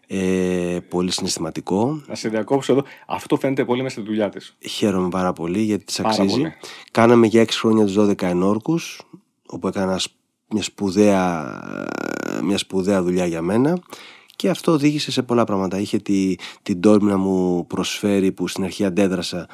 ε, 0.07 0.79
πολύ 0.89 1.11
συναισθηματικό. 1.11 2.03
Να 2.07 2.15
σε 2.15 2.29
διακόψω 2.29 2.73
εδώ. 2.73 2.85
Αυτό 3.07 3.37
φαίνεται 3.37 3.65
πολύ 3.65 3.83
μέσα 3.83 3.95
στη 3.95 4.09
δουλειά 4.09 4.29
της. 4.29 4.57
Χαίρομαι 4.69 5.09
πάρα 5.09 5.33
πολύ 5.33 5.61
γιατί 5.61 5.85
της 5.85 6.01
αξίζει. 6.01 6.55
Κάναμε 6.91 7.27
για 7.27 7.43
6 7.43 7.49
χρόνια 7.51 7.85
τους 7.85 7.97
12 7.99 8.23
ενόρκους, 8.23 9.03
όπου 9.47 9.69
έκανα 9.69 10.01
μια 10.49 10.63
σπουδαία, 10.63 11.61
μια 12.43 12.59
σπουδαία 12.59 13.03
δουλειά 13.03 13.27
για 13.27 13.43
μένα. 13.43 13.79
Και 14.37 14.49
αυτό 14.49 14.73
οδήγησε 14.73 15.11
σε 15.11 15.23
πολλά 15.23 15.45
πράγματα. 15.45 15.79
Είχε 15.79 15.99
τη, 15.99 16.35
την 16.63 16.81
τόρμη 16.81 17.11
να 17.11 17.17
μου 17.17 17.67
προσφέρει 17.67 18.33
που 18.33 18.49
στην 18.49 18.65
αρχή 18.65 18.85
αντέδρασα 18.85 19.49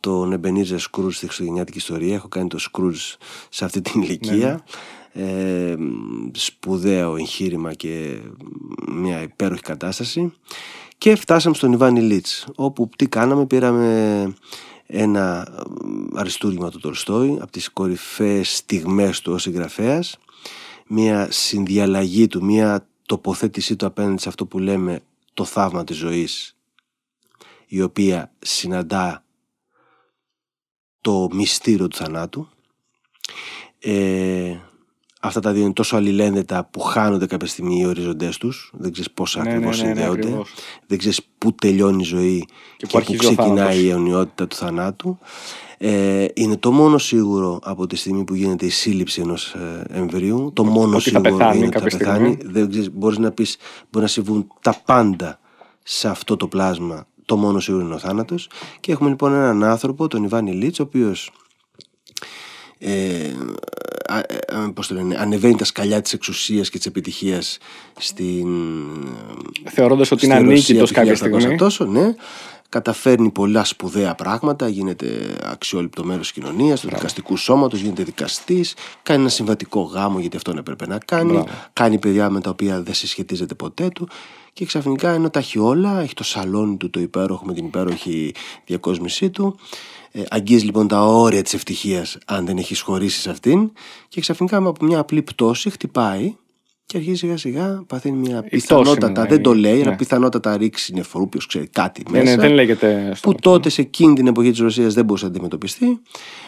τον 0.00 0.32
Εμπενίζε 0.32 0.78
Σκρούζ 0.78 1.16
στη 1.16 1.24
Χριστουγεννιάτικη 1.24 1.78
ιστορία. 1.78 2.14
Έχω 2.14 2.28
κάνει 2.28 2.48
το 2.48 2.58
Σκρούζ 2.58 3.00
σε 3.48 3.64
αυτή 3.64 3.80
την 3.80 4.02
ηλικία. 4.02 4.64
Ναι, 5.12 5.22
ναι. 5.24 5.70
Ε, 5.70 5.76
σπουδαίο 6.32 7.16
εγχείρημα 7.16 7.74
και 7.74 8.18
μια 8.88 9.22
υπέροχη 9.22 9.62
κατάσταση. 9.62 10.32
Και 10.98 11.16
φτάσαμε 11.16 11.54
στον 11.54 11.72
Ιβάνι 11.72 12.00
Λίτς, 12.00 12.46
όπου 12.54 12.88
τι 12.96 13.06
κάναμε, 13.06 13.46
πήραμε 13.46 14.34
ένα 14.86 15.48
αριστούργημα 16.14 16.70
του 16.70 16.78
Τολστόη 16.78 17.38
από 17.40 17.52
τις 17.52 17.70
κορυφαίες 17.70 18.56
στιγμές 18.56 19.20
του 19.20 19.32
ως 19.32 19.42
συγγραφέας 19.42 20.18
μια 20.88 21.28
συνδιαλλαγή 21.30 22.26
του, 22.26 22.44
μια 22.44 22.86
τοποθέτησή 23.08 23.76
του 23.76 23.86
απέναντι 23.86 24.20
σε 24.20 24.28
αυτό 24.28 24.46
που 24.46 24.58
λέμε 24.58 25.00
το 25.34 25.44
θαύμα 25.44 25.84
της 25.84 25.96
ζωής 25.96 26.56
η 27.66 27.82
οποία 27.82 28.32
συναντά 28.38 29.24
το 31.00 31.28
μυστήριο 31.32 31.88
του 31.88 31.96
θανάτου 31.96 32.48
ε, 33.78 34.56
αυτά 35.20 35.40
τα 35.40 35.52
δύο 35.52 35.62
είναι 35.62 35.72
τόσο 35.72 35.96
αλληλένδετα 35.96 36.64
που 36.64 36.80
χάνονται 36.80 37.26
κάποια 37.26 37.46
στιγμή 37.46 37.80
οι 37.80 37.84
οριζοντές 37.86 38.36
τους. 38.36 38.72
Δεν 38.74 38.92
ξέρεις 38.92 39.10
πώς 39.10 39.36
ναι, 39.36 39.42
ακριβώς 39.42 39.80
ναι, 39.80 39.86
ναι, 39.86 39.92
ναι 39.92 40.00
συνδέονται 40.00 40.42
δεν 40.86 40.98
ξέρεις 40.98 41.22
πού 41.38 41.54
τελειώνει 41.54 42.02
η 42.02 42.04
ζωή 42.04 42.46
και, 42.76 42.86
και 42.86 43.00
πού 43.00 43.14
ξεκινάει 43.16 43.82
η 43.82 43.88
αιωνιότητα 43.88 44.46
του 44.46 44.56
θανάτου 44.56 45.18
ε, 45.78 46.26
είναι 46.34 46.56
το 46.56 46.72
μόνο 46.72 46.98
σίγουρο 46.98 47.58
από 47.62 47.86
τη 47.86 47.96
στιγμή 47.96 48.24
που 48.24 48.34
γίνεται 48.34 48.66
η 48.66 48.68
σύλληψη 48.68 49.20
ενός 49.20 49.54
ε, 49.54 49.98
εμβρίου. 49.98 50.50
Το 50.54 50.64
μόνο 50.64 50.94
ότι 50.94 51.02
σίγουρο 51.02 51.20
πεθάνει, 51.30 51.56
είναι 51.56 51.66
ότι 51.66 51.78
θα 51.78 51.98
πεθάνει. 51.98 52.38
Δεν 52.44 52.70
μπορείς 52.92 53.18
να 53.18 53.30
πεις, 53.30 53.56
μπορεί 53.90 54.04
να 54.04 54.10
συμβούν 54.10 54.46
τα 54.62 54.82
πάντα 54.84 55.38
σε 55.82 56.08
αυτό 56.08 56.36
το 56.36 56.48
πλάσμα. 56.48 57.06
Το 57.24 57.36
μόνο 57.36 57.60
σίγουρο 57.60 57.84
είναι 57.84 57.94
ο 57.94 57.98
θάνατος. 57.98 58.48
Και 58.80 58.92
έχουμε 58.92 59.08
λοιπόν 59.08 59.32
έναν 59.32 59.64
άνθρωπο, 59.64 60.08
τον 60.08 60.24
Ιβάνι 60.24 60.52
Λίτς, 60.52 60.78
ο 60.78 60.82
οποίος 60.82 61.30
ε, 62.78 63.32
α, 64.08 64.16
α, 64.16 64.72
πώς 64.72 64.86
το 64.86 64.94
λένε, 64.94 65.16
ανεβαίνει 65.18 65.54
τα 65.54 65.64
σκαλιά 65.64 66.02
της 66.02 66.12
εξουσίας 66.12 66.70
και 66.70 66.76
της 66.76 66.86
επιτυχίας 66.86 67.58
στην 67.98 68.48
Θεωρώντας 69.64 70.10
ότι 70.10 70.24
στη 70.24 70.30
είναι 70.30 70.40
Ρωσία 70.40 70.54
ανίκητος 70.54 70.88
του 70.88 70.94
κάποια 70.94 71.12
1700 71.12 71.16
στιγμή. 71.16 71.56
τόσο, 71.56 71.84
ναι. 71.84 72.14
Καταφέρνει 72.68 73.30
πολλά 73.30 73.64
σπουδαία 73.64 74.14
πράγματα, 74.14 74.68
γίνεται 74.68 75.36
αξιόλυπτο 75.42 76.04
μέρος 76.04 76.32
της 76.32 76.42
κοινωνίας, 76.42 76.80
του 76.80 76.88
δικαστικού 76.88 77.36
σώματος, 77.36 77.80
γίνεται 77.80 78.02
δικαστής, 78.02 78.74
κάνει 79.02 79.20
ένα 79.20 79.28
συμβατικό 79.28 79.80
γάμο 79.80 80.18
γιατί 80.20 80.36
αυτόν 80.36 80.58
έπρεπε 80.58 80.86
να 80.86 80.98
κάνει, 80.98 81.32
Μπράβο. 81.32 81.48
κάνει 81.72 81.98
παιδιά 81.98 82.30
με 82.30 82.40
τα 82.40 82.50
οποία 82.50 82.82
δεν 82.82 82.94
συσχετίζεται 82.94 83.54
ποτέ 83.54 83.88
του 83.88 84.08
και 84.52 84.64
ξαφνικά 84.64 85.10
ενώ 85.10 85.30
τα 85.30 85.38
έχει 85.38 85.58
όλα, 85.58 86.00
έχει 86.00 86.14
το 86.14 86.24
σαλόνι 86.24 86.76
του 86.76 86.90
το 86.90 87.00
υπέροχο 87.00 87.44
με 87.44 87.52
την 87.52 87.66
υπέροχη 87.66 88.34
διακόσμησή 88.64 89.30
του. 89.30 89.58
Ε, 90.10 90.22
αγγίζει 90.28 90.64
λοιπόν 90.64 90.88
τα 90.88 91.02
όρια 91.02 91.42
της 91.42 91.54
ευτυχίας 91.54 92.18
αν 92.26 92.46
δεν 92.46 92.58
έχεις 92.58 92.80
χωρίσει 92.80 93.20
σε 93.20 93.30
αυτήν 93.30 93.72
και 94.08 94.20
ξαφνικά 94.20 94.56
από 94.56 94.84
μια 94.84 94.98
απλή 94.98 95.22
πτώση 95.22 95.70
χτυπάει 95.70 96.36
και 96.88 96.96
αρχίζει 96.96 97.16
σιγά 97.16 97.36
σιγά 97.36 97.82
παθαίνει 97.86 98.16
μια 98.16 98.42
πτώση 98.42 98.48
πιθανότατα, 98.48 99.20
είναι, 99.20 99.28
δεν 99.28 99.42
το 99.42 99.54
λέει, 99.54 99.76
ναι. 99.76 99.82
αλλά 99.86 99.96
πιθανότατα 99.96 100.56
ρίξει 100.56 100.94
νεφρού, 100.94 101.28
ποιος 101.28 101.46
ξέρει 101.46 101.66
κάτι 101.66 102.02
Ναι, 102.10 102.18
μέσα 102.18 102.36
ναι, 102.36 102.42
δεν 102.42 102.52
λέγεται 102.52 103.12
στο... 103.14 103.30
που 103.30 103.38
τότε 103.40 103.68
σε 103.68 103.80
εκείνη 103.80 104.14
την 104.14 104.26
εποχή 104.26 104.50
της 104.50 104.58
Ρωσίας 104.58 104.94
δεν 104.94 105.04
μπορούσε 105.04 105.24
να 105.24 105.30
αντιμετωπιστεί. 105.30 106.00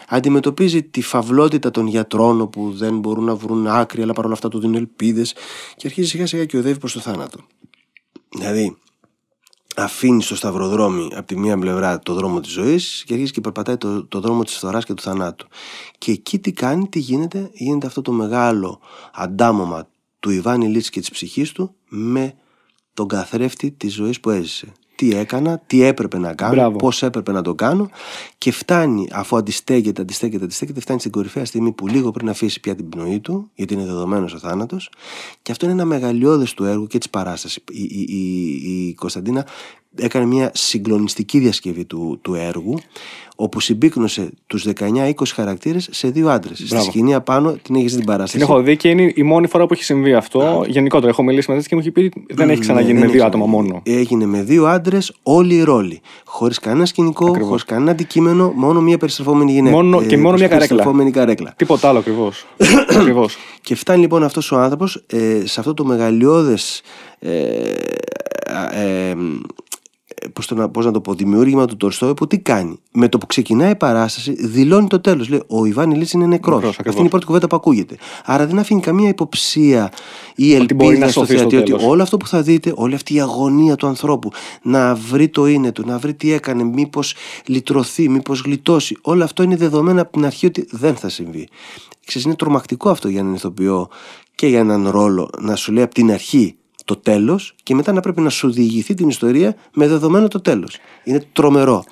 Αντιμετωπίζει 0.07 0.83
τη 0.83 1.01
φαυλότητα 1.01 1.71
των 1.71 1.87
γιατρών 1.87 2.49
που 2.49 2.71
δεν 2.71 2.99
μπορούν 2.99 3.23
να 3.23 3.35
βρουν 3.35 3.67
άκρη 3.67 4.01
αλλά 4.01 4.13
παρόλα 4.13 4.33
αυτά 4.33 4.47
του 4.47 4.59
δίνουν 4.59 4.75
ελπίδες 4.75 5.33
και 5.75 5.87
αρχίζει 5.87 6.07
σιγά 6.07 6.25
σιγά 6.25 6.45
και 6.45 6.57
οδεύει 6.57 6.79
προς 6.79 6.93
το 6.93 6.99
θάνατο. 6.99 7.39
Δηλαδή 8.29 8.77
αφήνει 9.75 10.21
στο 10.21 10.35
σταυροδρόμι 10.35 11.09
από 11.15 11.27
τη 11.27 11.37
μία 11.37 11.57
πλευρά 11.57 11.99
το 11.99 12.13
δρόμο 12.13 12.39
της 12.39 12.51
ζωής 12.51 13.03
και 13.05 13.13
αρχίζει 13.13 13.31
και 13.31 13.41
περπατάει 13.41 13.77
το, 13.77 14.05
το 14.05 14.19
δρόμο 14.19 14.43
της 14.43 14.55
φθοράς 14.55 14.85
και 14.85 14.93
του 14.93 15.01
θανάτου. 15.01 15.47
Και 15.97 16.11
εκεί 16.11 16.39
τι 16.39 16.51
κάνει, 16.51 16.87
τι 16.87 16.99
γίνεται, 16.99 17.49
γίνεται 17.53 17.87
αυτό 17.87 18.01
το 18.01 18.11
μεγάλο 18.11 18.79
αντάμωμα 19.13 19.87
του 20.21 20.29
Ιβάνι 20.29 20.67
Λίτς 20.67 20.89
και 20.89 20.99
της 20.99 21.09
ψυχής 21.11 21.51
του 21.51 21.75
με 21.89 22.33
τον 22.93 23.07
καθρέφτη 23.07 23.71
της 23.71 23.93
ζωής 23.93 24.19
που 24.19 24.29
έζησε. 24.29 24.71
Τι 24.95 25.15
έκανα, 25.15 25.59
τι 25.67 25.83
έπρεπε 25.83 26.17
να 26.17 26.33
κάνω, 26.33 26.53
Μπράβο. 26.53 26.77
πώς 26.77 27.03
έπρεπε 27.03 27.31
να 27.31 27.41
το 27.41 27.55
κάνω 27.55 27.89
και 28.37 28.51
φτάνει 28.51 29.07
αφού 29.11 29.37
αντιστέκεται, 29.37 30.01
αντιστέκεται, 30.01 30.43
αντιστέκεται, 30.43 30.79
φτάνει 30.79 30.99
στην 30.99 31.11
κορυφαία 31.11 31.45
στιγμή 31.45 31.71
που 31.71 31.87
λίγο 31.87 32.11
πριν 32.11 32.29
αφήσει 32.29 32.59
πια 32.59 32.75
την 32.75 32.89
πνοή 32.89 33.19
του, 33.19 33.49
γιατί 33.55 33.73
είναι 33.73 33.85
δεδομένος 33.85 34.33
ο 34.33 34.37
θάνατος 34.37 34.89
και 35.41 35.51
αυτό 35.51 35.65
είναι 35.65 35.73
ένα 35.73 35.85
μεγαλειώδες 35.85 36.53
του 36.53 36.63
έργου 36.63 36.87
και 36.87 36.97
της 36.97 37.09
παράστασης. 37.09 37.63
Η, 37.71 37.83
η, 37.83 38.05
η, 38.09 38.87
η 38.87 38.93
Κωνσταντίνα 38.93 39.45
έκανε 39.97 40.25
μια 40.25 40.51
συγκλονιστική 40.53 41.39
διασκευή 41.39 41.85
του, 41.85 42.19
του 42.21 42.33
έργου 42.33 42.79
όπου 43.35 43.59
συμπίκνωσε 43.59 44.29
τους 44.47 44.67
19-20 44.79 45.11
χαρακτήρες 45.35 45.87
σε 45.91 46.07
δύο 46.09 46.29
άντρες. 46.29 46.57
Στη 46.57 46.67
Μπράβο. 46.67 46.85
σκηνή 46.85 47.13
απάνω 47.13 47.51
την 47.61 47.75
έχεις 47.75 47.91
δει 47.91 47.97
την 47.97 48.05
παράσταση. 48.05 48.31
Την 48.37 48.41
έχω 48.41 48.61
δει 48.61 48.77
και 48.77 48.89
είναι 48.89 49.11
η 49.15 49.23
μόνη 49.23 49.47
φορά 49.47 49.65
που 49.65 49.73
έχει 49.73 49.83
συμβεί 49.83 50.13
αυτό. 50.13 50.63
Γενικότερα 50.67 51.11
έχω 51.11 51.23
μιλήσει 51.23 51.45
μαζί 51.49 51.59
της 51.61 51.69
και 51.69 51.75
μου 51.75 51.81
έχει 51.81 51.91
πει 51.91 51.99
ότι 51.99 52.33
δεν 52.33 52.49
έχει 52.49 52.59
ξαναγίνει 52.59 52.93
Ναι, 52.93 52.99
με 52.99 53.05
δεν 53.05 53.11
δύο 53.11 53.19
έχει 53.21 53.29
άτομα 53.29 53.45
ξαναγίνει. 53.45 53.71
μόνο. 53.85 53.99
Έγινε 53.99 54.25
με 54.25 54.41
δύο 54.43 54.65
άντρες, 54.65 55.13
όλοι 55.23 55.55
οι 55.55 55.63
ρόλοι. 55.63 56.01
Χωρίς 56.25 56.59
κανένα 56.59 56.85
σκηνικό, 56.85 57.25
Ακριβώς. 57.25 57.47
χωρίς 57.47 57.63
κανένα 57.63 57.91
αντικείμενο, 57.91 58.51
μόνο 58.55 58.81
μία 58.81 58.97
περιστρεφόμενη 58.97 59.51
γυναίκα. 59.51 59.75
Ε, 59.77 59.81
Μόνο- 59.81 60.01
και 60.03 60.17
μόνο 60.17 60.37
μία 60.37 60.47
καρέκλα. 60.47 60.57
περιστρεφόμενη 60.67 61.11
καρέκλα. 61.11 61.53
Τίποτα 61.57 61.89
άλλο 61.89 61.99
ακριβώς. 61.99 62.45
ακριβώς. 62.99 63.37
Και 63.61 63.75
φτάνει 63.75 64.01
λοιπόν 64.01 64.23
αυτός 64.23 64.51
ο 64.51 64.57
άνθρωπος 64.57 65.03
ε, 65.07 65.41
σε 65.45 65.59
αυτό 65.59 65.73
το 65.73 65.85
μεγαλειώδες 65.85 66.81
ε, 67.19 67.29
ε, 68.73 69.13
πώς, 70.33 70.45
το, 70.47 70.55
να- 70.55 70.69
πώς 70.69 70.85
να 70.85 70.91
το 70.91 71.01
πω, 71.01 71.13
δημιούργημα 71.13 71.65
του 71.65 71.77
Τολστόη 71.77 72.13
που 72.13 72.27
τι 72.27 72.39
κάνει. 72.39 72.79
Με 72.91 73.09
το 73.09 73.17
που 73.17 73.25
ξεκινάει 73.25 73.71
η 73.71 73.75
παράσταση 73.75 74.33
δηλώνει 74.47 74.87
το 74.87 74.99
τέλος. 75.01 75.29
Λέει 75.29 75.43
ο 75.47 75.65
Ιβάνι 75.65 75.95
Λίτς 75.95 76.11
είναι 76.11 76.25
νεκρός. 76.25 76.55
Νεκρός, 76.55 76.69
Αυτή 76.69 76.79
ακριβώς. 76.81 76.97
είναι 76.99 77.07
η 77.07 77.09
πρώτη 77.09 77.25
κουβέντα 77.25 77.47
που 77.47 77.55
ακούγεται. 77.55 77.95
Άρα 78.25 78.47
δεν 78.47 78.59
αφήνει 78.59 78.81
καμία 78.81 79.09
υποψία 79.09 79.91
ή 80.35 80.55
Ότι 80.55 80.73
μπορεί 80.73 80.87
ελπίδα 80.89 81.05
να 81.05 81.11
στο 81.11 81.19
σωθεί 81.19 81.31
στο 81.37 81.39
θεατή 81.49 81.55
ότι 81.55 81.71
τέλος. 81.71 81.83
όλο 81.83 82.01
αυτό 82.03 82.17
που 82.17 82.27
θα 82.27 82.41
δείτε, 82.41 82.73
όλη 82.75 82.95
αυτή 82.95 83.13
η 83.13 83.21
αγωνία 83.21 83.75
του 83.75 83.87
ανθρώπου 83.87 84.29
να 84.61 84.95
βρει 84.95 85.29
το 85.29 85.45
είναι 85.47 85.71
του, 85.71 85.83
να 85.85 85.97
βρει 85.97 86.13
τι 86.13 86.31
έκανε, 86.31 86.63
μήπως 86.63 87.15
λυτρωθεί, 87.45 88.09
μήπως 88.09 88.41
γλιτώσει. 88.41 88.97
Όλο 89.01 89.23
αυτό 89.23 89.43
είναι 89.43 89.55
δεδομένο 89.55 90.01
από 90.01 90.11
την 90.11 90.25
αρχή 90.25 90.45
ότι 90.45 90.67
δεν 90.71 90.95
θα 90.95 91.09
συμβεί. 91.09 91.47
Ξέρεις, 92.05 92.25
είναι 92.27 92.35
τρομακτικό 92.35 92.89
αυτό 92.89 93.07
για 93.07 93.19
έναν 93.19 93.33
ηθοποιό 93.33 93.87
και 94.35 94.47
για 94.47 94.59
έναν 94.59 94.89
ρόλο 94.89 95.29
να 95.39 95.55
σου 95.55 95.71
λέει 95.71 95.83
από 95.83 95.93
την 95.93 96.11
αρχή 96.11 96.55
το 96.93 96.99
τέλος 96.99 97.55
και 97.63 97.75
μετά 97.75 97.91
να 97.91 97.99
πρέπει 98.01 98.21
να 98.21 98.29
σου 98.29 98.51
διηγηθεί 98.51 98.93
την 98.93 99.09
ιστορία 99.09 99.55
με 99.73 99.87
δεδομένο 99.87 100.27
το 100.27 100.41
τέλος. 100.41 100.77
Είναι 101.03 101.23
τρομερό. 101.33 101.83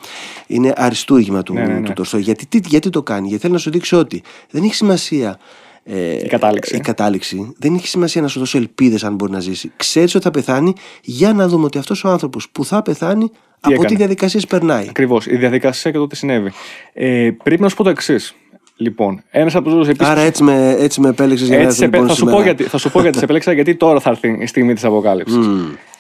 Είναι 0.48 0.74
αριστούργημα 0.76 1.44
του, 1.44 1.54
Ναι, 1.54 1.66
ναι, 1.66 1.74
ναι. 1.74 1.86
του 1.86 1.94
Τολστόη. 1.94 2.22
Γιατί, 2.22 2.46
τι- 2.46 2.68
γιατί 2.68 2.90
το 2.90 3.04
κάνει, 3.04 3.28
γιατί 3.28 3.42
θέλει 3.42 3.54
να 3.54 3.60
σου 3.60 3.70
δείξει 3.72 3.96
ότι 3.96 4.24
δεν 4.50 4.64
έχει 4.64 4.74
σημασία 4.76 5.40
ε, 5.84 6.12
Η 6.24 6.28
κατάληξη. 6.28 6.76
η 6.76 6.80
κατάληξη. 6.80 7.54
Δεν 7.58 7.76
έχει 7.76 7.88
σημασία 7.88 8.22
να 8.22 8.28
σου 8.28 8.40
δώσει 8.40 8.58
ελπίδες 8.58 9.04
αν 9.04 9.16
μπορεί 9.16 9.32
να 9.32 9.40
ζήσει. 9.40 9.72
Ξέρεις 9.76 10.16
ότι 10.16 10.24
θα 10.24 10.32
πεθάνει 10.32 10.74
για 11.04 11.34
να 11.34 11.48
δούμε 11.48 11.66
ότι 11.66 11.78
αυτός 11.78 12.04
ο 12.04 12.10
άνθρωπος 12.10 12.50
που 12.50 12.66
θα 12.66 12.82
πεθάνει 12.82 13.32
από 13.62 13.74
έκανε. 13.74 13.88
τι 13.88 13.96
διαδικασίες 13.96 14.46
περνάει. 14.46 14.86
Ακριβώς. 14.90 15.26
Η 15.28 15.36
διαδικασία 15.36 15.92
και 15.92 15.98
το 15.98 16.08
τι 16.08 16.16
συνέβη. 16.16 16.52
Ε, 16.94 17.30
πρέπει 17.44 17.62
να 17.62 17.70
σου 17.70 17.76
πω 17.76 17.84
το 17.84 17.90
εξής. 17.90 18.36
Λοιπόν, 18.82 19.24
ένας 19.30 19.56
από 19.56 19.70
τους 19.70 19.88
επίση. 19.88 20.10
Άρα 20.10 20.22
έτσι 20.22 20.44
με, 20.44 20.76
έτσι 20.80 21.02
με 21.02 21.10
επέλεξες 21.10 21.48
για 21.48 21.58
να 21.58 21.64
Έτσι, 21.64 21.84
έρθω 21.84 21.98
επέ- 21.98 22.02
λοιπόν 22.02 22.10
θα, 22.10 22.16
σου 22.16 22.24
πω 22.24 22.30
σήμερα. 22.30 22.46
γιατί, 22.46 22.64
θα 22.64 22.78
σου 22.78 22.92
πω 22.92 23.02
γιατί 23.02 23.18
σε 23.18 23.24
επέλεξα, 23.24 23.52
γιατί 23.52 23.76
τώρα 23.76 24.00
θα 24.00 24.10
έρθει 24.10 24.38
η 24.40 24.46
στιγμή 24.46 24.74
της 24.74 24.84
αποκάλυψης. 24.84 25.48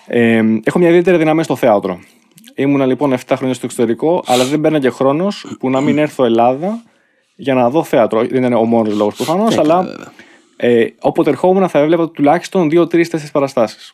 Ε, 0.07 0.43
έχω 0.63 0.79
μια 0.79 0.89
ιδιαίτερη 0.89 1.17
δυναμία 1.17 1.43
στο 1.43 1.55
θέατρο. 1.55 1.99
Ήμουνα 2.55 2.85
λοιπόν 2.85 3.13
7 3.13 3.17
χρόνια 3.35 3.53
στο 3.55 3.65
εξωτερικό, 3.65 4.23
αλλά 4.25 4.45
δεν 4.45 4.59
μπαίνα 4.59 4.79
και 4.79 4.89
χρόνος 4.89 5.55
που 5.59 5.69
να 5.69 5.81
μην 5.81 5.97
έρθω 5.97 6.25
Ελλάδα 6.25 6.83
για 7.35 7.53
να 7.53 7.69
δω 7.69 7.83
θέατρο. 7.83 8.25
Δεν 8.25 8.43
είναι 8.43 8.55
ο 8.55 8.65
μόνος 8.65 8.95
λόγος 8.95 9.15
προφανώς, 9.15 9.57
αλλά 9.57 9.85
ε, 10.55 10.85
όποτε 10.99 11.29
ερχόμουν 11.29 11.69
θα 11.69 11.79
έβλεπα 11.79 12.09
τουλάχιστον 12.09 12.69
2, 12.71 12.79
3, 12.81 12.85
4 12.87 13.03
παραστάσεις. 13.31 13.93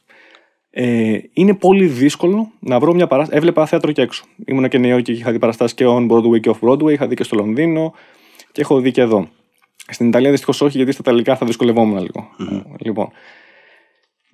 Ε, 0.69 1.17
είναι 1.33 1.53
πολύ 1.53 1.85
δύσκολο 1.85 2.51
να 2.59 2.79
βρω 2.79 2.93
μια 2.93 3.07
παράσταση. 3.07 3.37
Έβλεπα 3.37 3.65
θέατρο 3.65 3.91
και 3.91 4.01
έξω. 4.01 4.23
Ήμουνα 4.45 4.67
και 4.67 4.77
Νέα 4.77 4.91
Υόρκη 4.91 5.13
και 5.13 5.19
είχα 5.19 5.31
δει 5.31 5.39
παραστάσεις 5.39 5.75
και 5.75 5.85
on 5.87 6.11
Broadway 6.11 6.39
και 6.39 6.51
off 6.53 6.69
Broadway. 6.69 6.91
Είχα 6.91 7.07
δει 7.07 7.15
και 7.15 7.23
στο 7.23 7.35
Λονδίνο 7.35 7.93
και 8.55 8.61
έχω 8.61 8.79
δει 8.79 8.91
και 8.91 9.01
εδώ. 9.01 9.27
Στην 9.89 10.07
Ιταλία 10.07 10.31
δυστυχώς 10.31 10.61
όχι, 10.61 10.77
γιατί 10.77 10.91
στα 10.91 11.01
Ιταλικά 11.05 11.35
θα 11.35 11.45
δυσκολευόμουν 11.45 11.97
λίγο. 12.01 12.29
Λοιπόν, 12.79 13.09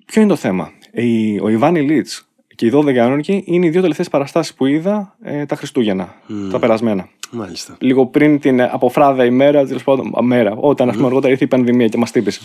ποιο 0.06 0.20
είναι 0.20 0.30
το 0.30 0.36
θέμα; 0.36 0.70
Η- 0.92 1.40
ο 1.40 1.48
Ιβάνι 1.48 1.80
Λίτς 1.80 2.26
και 2.54 2.66
οι 2.66 2.70
12 2.74 2.94
Ιανουαρική 2.94 3.42
είναι 3.46 3.66
οι 3.66 3.70
δύο 3.70 3.80
τελευταίες 3.80 4.08
παραστάσεις 4.08 4.54
που 4.54 4.66
είδα 4.66 5.16
ε, 5.22 5.46
τα 5.46 5.56
Χριστούγεννα, 5.56 6.14
τα 6.50 6.58
περασμένα. 6.58 7.08
Μάλιστα. 7.30 7.76
Λίγο 7.80 8.06
πριν 8.06 8.38
την 8.40 8.60
ε, 8.60 8.68
αποφράδα 8.72 9.24
ημέρα, 9.24 9.66
τέλος 9.66 9.84
πάντων, 9.84 10.12
α, 10.18 10.22
μέρα, 10.22 10.52
όταν 10.56 10.88
ας 10.88 10.94
πούμε, 10.94 11.06
αργότερα 11.06 11.32
ήρθε 11.32 11.44
η 11.44 11.48
πανδημία 11.48 11.86
και 11.88 11.98
μας 11.98 12.10
τύπησε. 12.10 12.40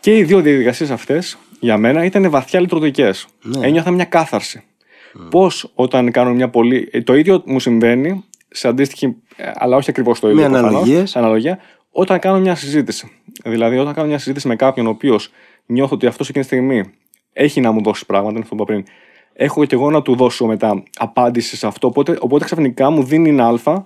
Και 0.00 0.16
οι 0.16 0.22
δύο 0.24 0.40
διαδικασίες 0.40 0.90
αυτές 0.90 1.38
για 1.60 1.76
μένα 1.78 2.04
ήταν 2.04 2.30
βαθιά 2.30 2.60
λειτουργικές. 2.60 3.26
Ναι. 3.42 3.66
Ένιωθα 3.66 3.90
μια 3.90 4.04
κάθαρση. 4.04 4.62
Πώς 5.30 5.70
όταν 5.74 6.10
κάνω 6.10 6.32
μια 6.34 6.48
πολύ. 6.48 6.88
ε, 6.92 7.02
Το 7.02 7.14
ίδιο 7.14 7.42
μου 7.46 7.60
συμβαίνει 7.60 8.24
σε 8.52 8.68
αντίστοιχη, 8.68 9.16
ε, 9.36 9.50
αλλά 9.54 9.76
όχι 9.76 9.90
ακριβώς 9.90 10.20
το 10.20 10.30
ίδιο. 10.30 10.42
Με 10.42 10.48
προφανώς, 10.48 10.70
αναλογίες. 10.70 11.10
σε 11.10 11.18
αναλογία, 11.18 11.58
όταν 11.90 12.18
κάνω 12.18 12.38
μια 12.38 12.54
συζήτηση. 12.54 13.10
Δηλαδή, 13.44 13.78
όταν 13.78 13.94
κάνω 13.94 14.08
μια 14.08 14.18
συζήτηση 14.18 14.48
με 14.48 14.56
κάποιον 14.56 14.86
ο 14.86 14.90
οποίος 14.90 15.30
νιώθω 15.66 15.94
ότι 15.94 16.06
αυτός 16.06 16.28
εκείνη 16.28 16.44
τη 16.44 16.54
στιγμή 16.54 16.92
έχει 17.32 17.60
να 17.60 17.72
μου 17.72 17.82
δώσει 17.82 18.06
πράγματα, 18.06 18.34
είναι 18.34 18.42
αυτό 18.42 18.54
που 18.54 18.62
είπα 18.62 18.72
πριν. 18.72 18.84
Έχω 19.32 19.64
και 19.64 19.74
εγώ 19.74 19.90
να 19.90 20.02
του 20.02 20.14
δώσω 20.14 20.46
μετά 20.46 20.82
απάντηση 20.98 21.56
σε 21.56 21.66
αυτό. 21.66 21.86
Οπότε, 21.86 22.16
οπότε 22.20 22.44
ξαφνικά 22.44 22.90
μου 22.90 23.02
δίνει 23.02 23.28
ένα 23.28 23.46
Α, 23.46 23.84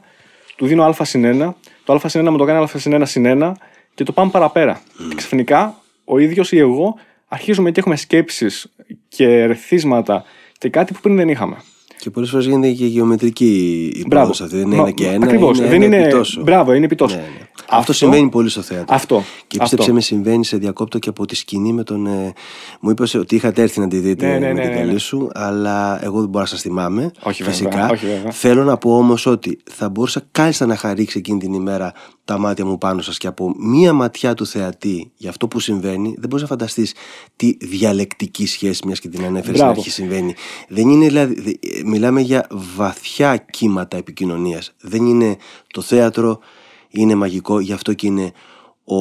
του 0.57 0.67
δίνω 0.67 0.85
Α 0.85 1.05
συν 1.05 1.43
1, 1.43 1.53
το 1.85 1.93
Α 1.93 2.09
συν 2.09 2.29
1 2.29 2.31
μου 2.31 2.37
το 2.37 2.45
κάνει 2.45 2.63
Α 2.63 2.67
συν 2.67 3.03
1 3.03 3.07
συν 3.07 3.43
1 3.43 3.53
και 3.95 4.05
το 4.05 4.13
πάμε 4.13 4.31
παραπέρα. 4.31 4.81
Και 5.09 5.15
ξαφνικά 5.15 5.75
ο 6.05 6.19
ίδιος 6.19 6.53
ή 6.53 6.59
εγώ 6.59 6.95
αρχίζουμε 7.29 7.71
και 7.71 7.81
έχουμε 7.81 7.97
σκέψεις 7.97 8.73
και 9.09 9.25
ερθίσματα 9.25 10.25
και 10.59 10.69
κάτι 10.69 10.93
που 10.93 11.01
πριν 11.01 11.17
δεν 11.17 11.29
είχαμε. 11.29 11.57
Και 11.99 12.11
πολλές 12.11 12.31
φορές 12.31 12.47
γίνεται 12.47 12.71
και 12.73 12.87
γεωμετρική 12.87 13.47
η 13.95 14.05
Μπράβο. 14.07 14.09
πρόοδος 14.09 14.41
αυτή. 14.41 14.57
Δεν 14.57 14.67
είναι 14.67 14.75
Μα- 14.77 14.83
ένα 14.83 14.91
και 14.91 15.07
ένα. 15.07 15.25
ακριβώς. 15.27 15.59
Είναι 15.59 15.67
Δεν 15.69 15.83
ένα 15.83 15.97
είναι- 15.97 16.05
επιτόσο. 16.07 16.43
μπράβο, 16.43 16.73
είναι 16.73 16.85
επιτόσο. 16.85 17.17
Ναι, 17.17 17.23
ναι. 17.23 17.29
Αυτό, 17.71 17.93
συμβαίνει 17.93 18.29
πολύ 18.29 18.49
στο 18.49 18.61
θέατρο. 18.63 18.95
Αυτό. 18.95 19.23
Και 19.47 19.59
πίστεψε 19.59 19.75
Αυτό. 19.85 19.93
με, 19.95 20.01
συμβαίνει 20.01 20.45
σε 20.45 20.57
διακόπτω 20.57 20.99
και 20.99 21.09
από 21.09 21.27
τη 21.27 21.37
σκηνή 21.37 21.73
με 21.73 21.83
τον. 21.83 22.07
Ε, 22.07 22.33
μου 22.81 22.91
είπες 22.91 23.15
ότι 23.15 23.35
είχατε 23.35 23.63
έρθει 23.63 23.81
να 23.81 23.89
τη 23.89 23.99
δείτε 23.99 24.27
Ναι, 24.27 24.33
ναι, 24.33 24.47
με 24.47 24.53
ναι, 24.53 24.61
την 24.61 24.71
ναι, 24.71 24.77
καλή 24.77 24.93
ναι. 24.93 24.99
σου, 24.99 25.31
αλλά 25.35 26.05
εγώ 26.05 26.21
δεν 26.21 26.29
μπορώ 26.29 26.41
να 26.45 26.51
σας 26.51 26.61
θυμάμαι. 26.61 27.11
Όχι, 27.23 27.43
βέβαια, 27.43 27.59
φυσικά. 27.59 27.89
όχι, 27.91 28.07
βέβαια. 28.07 28.31
Θέλω 28.33 28.65
να 28.65 28.77
πω 28.77 28.97
όμως 28.97 29.27
ότι 29.27 29.59
θα 29.71 29.89
μπορούσα 29.89 30.23
κάλλιστα 30.33 30.67
να 30.67 30.77
χαρίξει 30.77 31.19
εκείνη 31.19 31.39
την 31.39 31.53
ημέρα 31.53 31.93
τα 32.25 32.39
μάτια 32.39 32.65
μου 32.65 32.79
πάνω 32.79 33.01
σας 33.03 33.19
και 33.19 33.27
από 33.27 33.53
μία 33.59 33.93
ματιά 33.93 34.35
του 34.35 34.47
θεατή 34.47 35.11
για 35.17 35.31
αυτό 35.31 35.49
που 35.49 35.61
συμβαίνει, 35.61 36.15
δεν 36.19 36.29
μπορείς 36.29 36.43
να 36.43 36.49
φανταστείς 36.49 36.95
τι 37.37 37.57
διαλεκτική 37.61 38.47
σχέση, 38.47 38.83
μιας 38.87 39.01
και 39.01 39.09
την 39.09 39.21
ανέφερες 39.25 39.45
στην 39.45 39.57
Μπράβο. 39.65 39.81
αρχή, 39.81 39.91
συμβαίνει. 39.91 40.35
Δεν 40.69 40.89
είναι 40.89 41.07
δηλαδή. 41.07 41.59
Δε- 41.87 41.91
μιλάμε 41.91 42.21
για 42.21 42.47
βαθιά 42.51 43.37
κύματα 43.37 43.97
επικοινωνίας. 43.97 44.75
Δεν 44.81 45.07
είναι 45.07 45.37
το 45.73 45.81
θέατρο, 45.81 46.39
είναι 46.89 47.15
μαγικό, 47.15 47.61
γι' 47.61 47.73
αυτό 47.73 47.93
και 47.93 48.07
είναι 48.07 48.33
ο, 48.85 48.97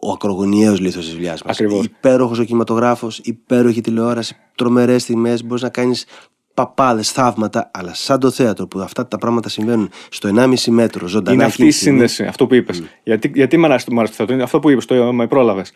ο 0.00 0.10
ακρογωνιαίος 0.12 0.80
λίθος 0.80 1.04
της 1.04 1.14
δουλειάς 1.14 1.42
μας. 1.42 1.60
Ακριβώς. 1.60 1.84
Υπέροχος 1.84 2.38
ο 2.38 2.44
κινηματογράφος, 2.44 3.18
υπέροχη 3.18 3.80
τηλεόραση, 3.80 4.36
τρομερές 4.54 5.04
τιμές, 5.04 5.44
μπορείς 5.44 5.62
να 5.62 5.68
κάνεις 5.68 6.06
παπάδες, 6.54 7.10
θαύματα, 7.10 7.70
αλλά 7.74 7.94
σαν 7.94 8.20
το 8.20 8.30
θέατρο 8.30 8.66
που 8.66 8.80
αυτά 8.80 9.06
τα 9.06 9.18
πράγματα 9.18 9.48
συμβαίνουν 9.48 9.90
στο 10.10 10.28
1,5 10.28 10.70
μέτρο 10.70 11.06
ζωντανά. 11.06 11.34
Είναι 11.36 11.44
αυτή 11.44 11.66
η 11.66 11.70
σύνδεση, 11.70 12.24
αυτό 12.24 12.46
που 12.46 12.54
είπες. 12.54 12.82
Γιατί, 13.02 13.30
γιατί 13.34 13.56
με 13.56 13.66
αρέσει 13.66 13.86
το 13.86 14.06
θέατρο, 14.06 14.34
είναι 14.34 14.42
αυτό 14.42 14.58
που 14.58 14.70
είπες, 14.70 14.84
το 14.84 15.12
με 15.12 15.26
πρόλαβες. 15.26 15.72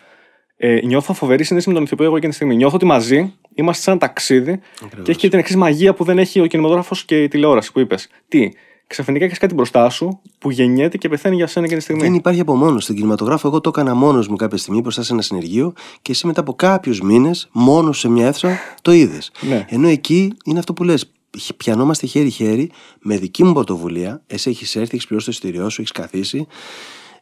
Ε, 0.61 0.81
νιώθω 0.85 1.13
φοβερή 1.13 1.45
σύνδεση 1.45 1.69
με 1.69 1.75
τον 1.75 1.85
ηθοποιό 1.85 2.05
εγώ 2.05 2.17
εκείνη 2.17 2.31
τη 2.31 2.37
στιγμή. 2.37 2.57
Νιώθω 2.57 2.75
ότι 2.77 2.85
μαζί 2.85 3.35
είμαστε 3.55 3.83
σε 3.83 3.91
ένα 3.91 3.99
ταξίδι 3.99 4.61
Ακριβώς. 4.85 5.05
και 5.05 5.11
έχει 5.11 5.21
και 5.21 5.29
την 5.29 5.39
εξής 5.39 5.57
μαγεία 5.57 5.95
που 5.95 6.05
δεν 6.05 6.19
έχει 6.19 6.41
ο 6.41 6.47
κινηματογράφος 6.47 7.05
και 7.05 7.23
η 7.23 7.29
τηλεόραση 7.29 7.73
που 7.73 7.81
είπες. 7.81 8.09
Τι, 8.29 8.51
ξαφνικά 8.87 9.25
έχεις 9.25 9.39
κάτι 9.39 9.55
μπροστά 9.55 9.91
σου 9.91 10.21
που 10.39 10.51
γεννιέται 10.51 10.97
και 10.97 11.09
πεθαίνει 11.09 11.37
για 11.37 11.47
σένα 11.47 11.65
εκείνη 11.65 11.79
τη 11.79 11.85
στιγμή; 11.85 12.03
Δεν 12.03 12.15
υπάρχει 12.15 12.41
από 12.41 12.55
μόνο. 12.57 12.81
Στην 12.81 12.95
κινηματογράφο, 12.95 13.49
εγώ 13.49 13.61
το 13.61 13.69
έκανα 13.69 13.95
μόνος 13.95 14.29
μου 14.29 14.37
κάποια 14.37 14.59
στιγμή 14.59 14.81
μπροστά 14.81 15.03
σε 15.03 15.13
ένα 15.13 15.23
συνεργείο 15.23 15.73
και 16.03 16.13
εσύ 16.13 16.27
μετά 16.27 16.41
από 16.41 16.55
κάποιους 16.55 17.01
μήνες, 17.01 17.49
μόνος 17.53 17.99
σε 17.99 18.09
μια 18.09 18.27
αίθουσα, 18.27 18.59
το 18.83 18.93
είδες. 18.93 19.31
Ναι. 19.41 19.67
Ενώ 19.69 19.89
εκεί 19.89 20.33
είναι 20.45 20.59
αυτό 20.59 20.73
που 20.73 20.85
λες. 20.85 21.13
Πιανόμαστε 21.57 22.07
χέρι-χέρι 22.07 22.71
με 23.01 23.17
δική 23.17 23.45
μου 23.45 23.53
πρωτοβουλία. 23.53 24.23
Εσύ 24.27 24.51
έχεις 24.51 24.77
έρθει, 24.77 24.95
έχεις 24.95 25.07
πληρώσει 25.07 25.31
το 25.31 25.37
εισιτήριό 25.37 25.69
σου, 25.71 25.81
έχεις 25.81 25.93
καθίσει. 25.93 26.47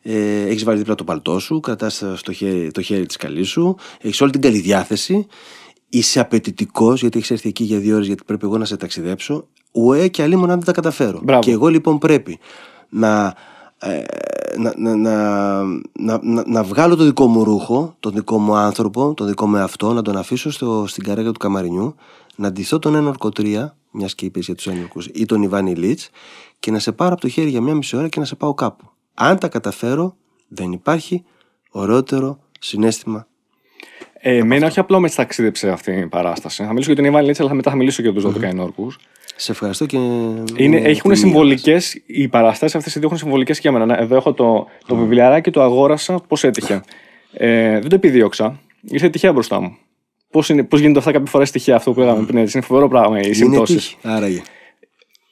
Ε, 0.08 0.42
έχεις 0.42 0.64
βάλει 0.64 0.78
δίπλα 0.78 0.94
το 0.94 1.04
παλτό 1.04 1.38
σου, 1.38 1.60
κρατάς 1.60 2.04
το 2.22 2.32
χέρι, 2.32 2.70
το 2.70 2.82
χέρι 2.82 3.06
της 3.06 3.16
καλής 3.16 3.48
σου, 3.48 3.76
έχεις 4.00 4.20
όλη 4.20 4.30
την 4.30 4.40
καλή 4.40 4.58
διάθεση. 4.58 5.26
Είσαι 5.88 6.20
απαιτητικός 6.20 7.00
γιατί 7.00 7.18
έχεις 7.18 7.30
έρθει 7.30 7.48
εκεί 7.48 7.64
για 7.64 7.78
δύο 7.78 7.94
ώρες, 7.94 8.06
γιατί 8.06 8.22
πρέπει 8.26 8.44
εγώ 8.44 8.58
να 8.58 8.64
σε 8.64 8.76
ταξιδέψω. 8.76 9.48
Ουέ 9.72 10.08
και 10.08 10.22
αλλήμον 10.22 10.50
αν 10.50 10.56
δεν 10.56 10.64
τα 10.64 10.72
καταφέρω. 10.72 11.20
Μπράβο. 11.22 11.42
Και 11.42 11.50
εγώ 11.50 11.68
λοιπόν 11.68 11.98
πρέπει 11.98 12.38
να, 12.88 13.34
ε, 13.78 14.02
να, 14.56 14.72
να, 14.76 14.96
να, 14.96 16.20
να, 16.22 16.42
να, 16.46 16.62
βγάλω 16.62 16.96
το 16.96 17.04
δικό 17.04 17.26
μου 17.26 17.44
ρούχο, 17.44 17.96
τον 18.00 18.12
δικό 18.12 18.38
μου 18.38 18.54
άνθρωπο, 18.54 19.14
τον 19.14 19.26
δικό 19.26 19.46
μου 19.46 19.56
εαυτό, 19.56 19.92
να 19.92 20.02
τον 20.02 20.16
αφήσω 20.16 20.50
στο, 20.50 20.84
στην 20.86 21.04
καρέγα 21.04 21.32
του 21.32 21.38
καμαρινιού, 21.38 21.94
να 22.36 22.52
ντυθώ 22.52 22.78
τον 22.78 22.94
ένορκο 22.94 23.28
3, 23.36 23.66
μιας 23.90 24.14
και 24.14 24.26
είπες 24.26 24.44
για 24.44 24.54
τους 24.54 24.66
ένορκους, 24.66 25.06
ή 25.06 25.24
τον 25.24 25.42
Ιβάνι 25.42 25.74
Λίτς, 25.74 26.10
και 26.58 26.70
να 26.70 26.78
σε 26.78 26.92
πάρω 26.92 27.12
από 27.12 27.20
το 27.20 27.28
χέρι 27.28 27.48
για 27.48 27.60
μια 27.60 27.74
μισή 27.74 27.96
ώρα 27.96 28.08
και 28.08 28.20
να 28.20 28.26
σε 28.26 28.34
πάω 28.34 28.54
κάπου. 28.54 28.90
Αν 29.18 29.38
τα 29.38 29.48
καταφέρω, 29.48 30.16
δεν 30.48 30.72
υπάρχει 30.72 31.24
ωραιότερο 31.70 32.38
συνέστημα. 32.60 33.26
Ε, 34.20 34.36
εμένα 34.36 34.66
όχι 34.66 34.78
απλό 34.78 35.00
με 35.00 35.10
ταξίδεψε 35.10 35.70
αυτή 35.70 35.92
η 35.92 36.06
παράσταση. 36.06 36.62
Θα 36.62 36.68
μιλήσω 36.68 36.92
για 36.92 37.02
τον 37.02 37.04
Ιβάνι 37.04 37.26
Λίτσα, 37.26 37.42
αλλά 37.42 37.54
μετά 37.54 37.70
θα 37.70 37.76
μιλήσω 37.76 38.02
και 38.02 38.08
για 38.08 38.20
τους 38.20 38.36
12 38.36 38.42
ενόρκου. 38.42 38.92
Σε 39.36 39.52
ευχαριστώ 39.52 39.86
και. 39.86 39.96
Είναι, 40.56 40.76
έχουν 40.76 41.16
συμβολικές. 41.16 42.02
Οι 42.06 42.28
παραστάσεις 42.28 42.76
αυτές 42.76 42.94
οι 42.94 42.98
δύο 42.98 43.06
έχουν 43.08 43.20
συμβολικές 43.20 43.60
και 43.60 43.68
για 43.68 43.78
μένα. 43.78 44.00
Εδώ 44.00 44.16
έχω 44.16 44.32
το, 44.32 44.66
το 44.86 44.96
mm. 44.96 44.98
βιβλιαράκι, 44.98 45.50
το 45.50 45.62
αγόρασα. 45.62 46.20
Πώς 46.28 46.44
έτυχε; 46.44 46.80
Ε, 47.32 47.70
δεν 47.80 47.88
το 47.88 47.94
επιδίωξα. 47.94 48.60
Ήρθε 48.82 49.08
τυχαία 49.08 49.32
μπροστά 49.32 49.60
μου. 49.60 49.76
Πώς 50.30 50.48
γίνεται 50.48 50.98
αυτά 50.98 51.12
κάποιε 51.12 51.30
φορέ 51.30 51.44
τυχαία 51.44 51.76
αυτό 51.76 51.92
που 51.92 52.00
λέγαμε 52.00 52.24
πριν. 52.24 52.38
Είναι 52.38 52.60
φοβερό 52.60 52.88
πράγμα 52.88 53.20
οι 53.20 53.32
συμπτώσεις. 53.32 53.96
Άραγε. 54.02 54.42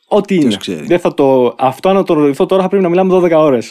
Ό,τι 0.09 0.35
είναι. 0.35 0.57
Δεν 0.67 0.99
θα 0.99 1.14
το... 1.14 1.55
Αυτό 1.59 1.93
να 1.93 2.03
το 2.03 2.14
ρωτηθώ 2.14 2.47
τώρα 2.47 2.62
θα 2.62 2.69
πρέπει 2.69 2.83
να 2.83 2.88
μιλάμε 2.88 3.14
12 3.17 3.31
ώρες. 3.31 3.71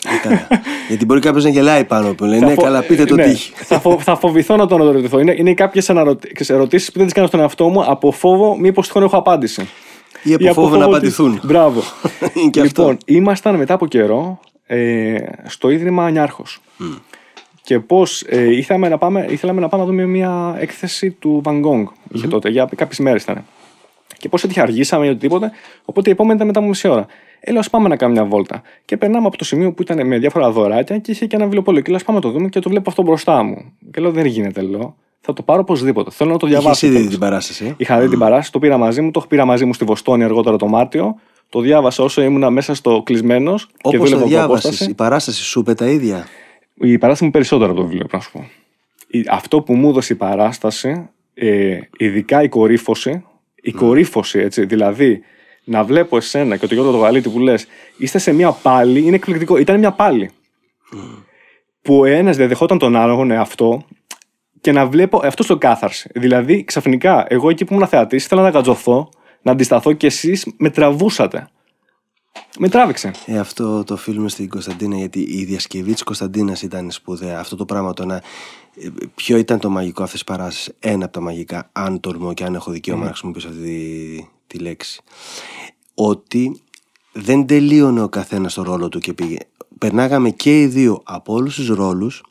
Γιατί 0.88 1.06
μπορεί 1.06 1.19
κάποιος 1.19 1.43
να 1.43 1.50
γελάει 1.50 1.84
πάνω 1.84 2.10
από 2.10 2.26
λέει, 2.26 2.39
Ναι, 2.39 2.56
καλά, 2.56 2.82
πείτε 2.82 3.06
το 3.06 3.15
ναι. 3.15 3.24
τύχη. 3.24 3.52
θα, 3.56 3.80
φο... 3.80 4.00
θα 4.00 4.15
φοβηθώ 4.15 4.56
να 4.56 4.67
το 4.67 4.78
ρωτηθώ. 4.78 5.19
Είναι, 5.19 5.36
είναι 5.38 5.54
κάποιες 5.54 5.89
ερωτήσεις 6.50 6.91
που 6.91 6.98
δεν 6.98 7.06
τις 7.06 7.13
κάνω 7.13 7.28
στον 7.28 7.39
εαυτό 7.39 7.67
μου 7.67 7.84
από 7.84 8.12
φόβο 8.12 8.58
μήπως 8.58 8.86
τυχόν 8.88 9.04
έχω 9.04 9.17
απάντηση. 9.17 9.69
Ή 10.24 10.34
από, 10.34 10.54
φόβο, 10.54 10.78
να 10.78 10.86
απαντηθούν. 10.86 11.39
Μπράβο. 11.43 11.82
λοιπόν, 12.63 12.98
ήμασταν 13.06 13.56
μετά 13.56 13.74
από 13.74 13.88
καιρό 13.88 14.39
ε, 14.65 15.15
στο 15.46 15.69
Ίδρυμα 15.69 16.10
Νιάρχος. 16.10 16.60
Mm. 16.80 17.00
Και 17.63 17.80
πώς 17.80 18.24
ε, 18.28 18.56
ήθελαμε, 18.56 18.89
να 18.89 18.98
πάμε, 18.98 19.26
ήθελαμε 19.30 19.62
να 19.62 19.67
πάμε 19.67 19.84
να 19.84 19.89
δούμε 19.89 20.06
μια 20.06 20.56
έκθεση 20.60 21.12
του 21.12 21.41
Van 21.46 21.62
Gogh. 21.62 21.84
Είχε 22.12 22.28
τότε, 22.28 22.50
για 22.50 22.69
κάποιες 22.76 23.00
μέρες 23.00 23.24
ήταν. 23.24 23.46
Και 24.24 24.30
πώς 24.30 24.44
έτυχε, 24.44 24.62
αργήσαμε 24.62 25.06
ή 25.06 25.10
οτιδήποτε. 25.10 25.52
Οπότε 25.86 26.10
η 26.10 26.12
επόμενη 26.12 26.36
ήταν 26.36 26.48
μετά 26.48 26.60
από 26.60 26.68
μισή 26.68 26.88
ώρα. 26.88 27.06
Έλα, 27.40 27.60
ας 27.60 27.70
πάμε 27.70 27.88
να 27.88 27.96
κάνουμε 27.96 28.20
μια 28.20 28.30
βόλτα. 28.30 28.62
Και 28.86 28.98
περνάμε 28.98 29.28
από 29.28 29.38
το 29.38 29.44
σημείο 29.44 29.74
που 29.74 29.82
ήταν 29.82 30.08
με 30.08 30.18
διάφορα 30.18 30.52
δωράκια 30.52 30.98
και 30.98 31.12
είχε 31.12 31.26
και 31.26 31.36
ένα 31.36 31.48
βιβλίο 31.48 31.82
Και 31.82 31.92
λέω, 31.92 32.00
πάμε 32.06 32.18
να 32.18 32.24
το 32.24 32.30
δούμε 32.32 32.50
και 32.50 32.60
το 32.60 32.70
βλέπω 32.70 32.90
αυτό 32.90 33.02
μπροστά 33.02 33.44
μου. 33.44 33.74
Και 33.92 34.02
λέω, 34.02 34.12
δεν 34.12 34.26
γίνεται, 34.26 34.62
λέω. 34.62 34.96
Θα 35.22 35.34
το 35.34 35.42
πάρω 35.42 35.60
οπωσδήποτε. 35.60 36.12
Θέλω 36.12 36.32
να 36.32 36.38
το 36.38 36.48
διαβάσω. 36.48 36.88
Είχα 36.88 37.00
δει 37.00 37.08
την 37.08 37.20
παράσταση. 37.20 37.74
Είχα 37.78 38.00
δει 38.00 38.08
την 38.08 38.20
παράσταση, 38.20 38.52
το 38.52 38.60
πήρα 38.60 38.78
μαζί 38.78 39.02
μου, 39.02 39.12
το 39.12 39.26
πήρα 39.28 39.46
μαζί 39.46 39.66
μου 39.66 39.74
στη 39.74 39.86
Βοστόνη 39.86 40.24
αργότερα 40.24 40.58
το 40.58 40.68
Μάρτιο. 40.68 41.16
Το 41.50 41.60
διάβασα 41.60 42.04
όσο 42.04 42.22
ήμουν 42.22 42.54
μέσα 42.54 42.74
στο 42.76 43.02
κλεισμένος. 43.06 43.68
Όπως 43.84 44.10
το 44.10 44.18
διάβασες, 44.18 44.80
η 44.80 44.94
παράσταση 44.94 45.44
σου 45.44 45.60
είπε 45.60 45.74
τα 45.74 45.88
ίδια; 45.88 46.28
Η 46.74 46.98
παράσταση 46.98 47.24
μου 47.26 47.32
περισσότερο 47.32 47.72
από 47.72 47.80
το 47.80 47.86
βιβλίο, 47.86 48.08
να 48.12 48.20
σου 48.20 48.32
πω. 48.32 48.50
Αυτό 49.30 49.62
που 49.62 49.76
μου 49.76 49.90
έδωσε 49.90 50.14
η 50.14 50.16
παράσταση, 50.16 51.10
ε, 51.34 51.80
ειδικά 51.98 52.44
η 52.44 52.50
κορύφωση, 52.50 53.24
η 53.63 53.71
κορύφωση, 53.71 54.39
έτσι. 54.39 54.65
Δηλαδή, 54.65 55.21
να 55.63 55.84
βλέπω 55.84 56.17
εσένα 56.17 56.58
και 56.58 56.67
το 56.67 56.73
Γιώργο 56.73 56.91
το 56.91 56.97
Γαλίτη 56.97 57.30
που 57.30 57.39
λες, 57.39 57.67
είστε 57.97 58.17
σε 58.17 58.32
μια 58.32 58.52
πάλη, 58.52 58.99
είναι 58.99 59.15
εκπληκτικό. 59.15 59.58
Ήταν 59.58 59.80
μια 59.80 59.91
πάλη. 59.91 60.32
Που 61.82 61.99
ο 61.99 62.06
ένας 62.06 62.38
δεν 62.38 62.47
δεχόταν 62.47 62.78
τον 62.78 62.95
άλλον 62.95 63.32
εαυτό 63.32 63.86
και 64.62 64.71
να 64.71 64.86
βλέπω 64.86 65.21
αυτό 65.23 65.45
το 65.45 65.58
κάθαρση. 65.58 66.10
Δηλαδή, 66.13 66.63
ξαφνικά, 66.63 67.26
εγώ 67.30 67.49
εκεί 67.49 67.65
που 67.65 67.73
ήμουν 67.73 67.88
θεατής, 67.88 68.26
ήθελα 68.26 68.41
να 68.41 68.49
γατζωθώ, 68.49 69.10
να 69.41 69.52
αντισταθώ 69.52 69.93
και 69.93 70.08
εσείς 70.08 70.47
με 70.58 70.69
τραβούσατε. 70.69 71.47
Με 72.60 72.69
τράβηξε. 72.69 73.12
Ε, 73.26 73.38
αυτό 73.38 73.84
το 73.84 73.97
φίλουμε 73.97 74.30
στην 74.30 74.49
Κωνσταντίνα, 74.49 74.97
γιατί 74.97 75.19
η 75.19 75.43
διασκευή 75.43 75.93
της 75.93 76.04
Κωνσταντίνας 76.04 76.62
ήταν 76.62 76.91
σπουδαία. 76.91 77.39
Αυτό 77.39 77.56
το 77.56 77.65
πράγμα 77.65 77.93
το 77.93 78.06
να. 78.06 78.21
Ε, 78.76 78.88
ποιο 79.16 79.38
ήταν 79.38 79.60
το 79.60 79.70
μαγικό 79.70 80.04
αυτή 80.04 80.18
τη 80.18 80.24
παράσταση, 80.24 80.76
ένα 80.80 81.06
από 81.06 81.14
τα 81.14 81.20
μαγικά, 81.20 81.70
αν 81.72 82.00
τολμώ 82.00 82.34
και 82.34 82.44
αν 82.44 82.56
έχω 82.56 82.72
δικαίωμα 82.72 83.02
mm. 83.02 83.04
να 83.04 83.10
χρησιμοποιήσω 83.10 83.48
αυτή 83.48 83.62
τη, 83.62 84.28
τη 84.48 84.64
λέξη. 84.64 85.02
Ότι 85.94 86.62
δεν 87.12 87.46
τελείωνε 87.46 88.02
ο 88.02 88.10
καθένας 88.10 88.54
το 88.54 88.64
ρόλο 88.64 88.90
του 88.90 89.00
και 89.00 89.14
πήγε 89.14 89.38
περνάγαμε 89.84 90.30
και 90.30 90.62
οι 90.62 90.65
δύο 90.65 91.02
από 91.04 91.34
όλους 91.34 91.56
τους 91.56 91.67
ρόλους 91.67 92.24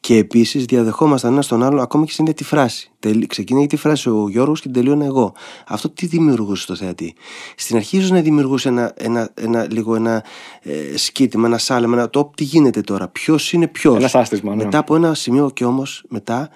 και 0.00 0.16
επίσης 0.16 0.64
διαδεχόμασταν 0.64 1.32
ένα 1.32 1.42
τον 1.42 1.62
άλλο 1.62 1.82
ακόμα 1.82 2.04
και 2.04 2.12
στην 2.12 2.34
τη 2.34 2.44
φράση. 2.44 2.90
Ξεκίνησε 3.26 3.66
τη 3.66 3.76
φράση 3.76 4.08
ο 4.08 4.28
Γιώργος 4.28 4.60
και 4.60 4.68
την 4.68 4.82
τελείωνε 4.82 5.04
εγώ. 5.04 5.32
Αυτό 5.66 5.90
τι 5.90 6.06
δημιουργούσε 6.06 6.62
στο 6.62 6.74
θεατή; 6.74 7.14
Στην 7.56 7.76
αρχή 7.76 7.96
ίσως 7.96 8.10
να 8.10 8.20
δημιουργούσε 8.20 8.68
ένα, 8.68 8.92
ένα, 8.96 9.30
ένα, 9.34 9.66
λίγο 9.70 9.94
ένα 9.94 10.24
ε, 10.62 10.96
σκήτημα, 10.96 11.46
ένα 11.46 11.58
σάλεμα, 11.58 11.96
ένα 11.96 12.10
το 12.10 12.30
τι 12.36 12.44
γίνεται 12.44 12.80
τώρα, 12.80 13.08
ποιος 13.08 13.52
είναι 13.52 13.66
ποιος. 13.66 13.96
Ένας 13.96 14.14
άστισμα. 14.14 14.54
Ναι. 14.54 14.64
Μετά 14.64 14.78
από 14.78 14.94
ένα 14.94 15.14
σημείο 15.14 15.50
και 15.50 15.64
όμως 15.64 16.04
μετά 16.08 16.50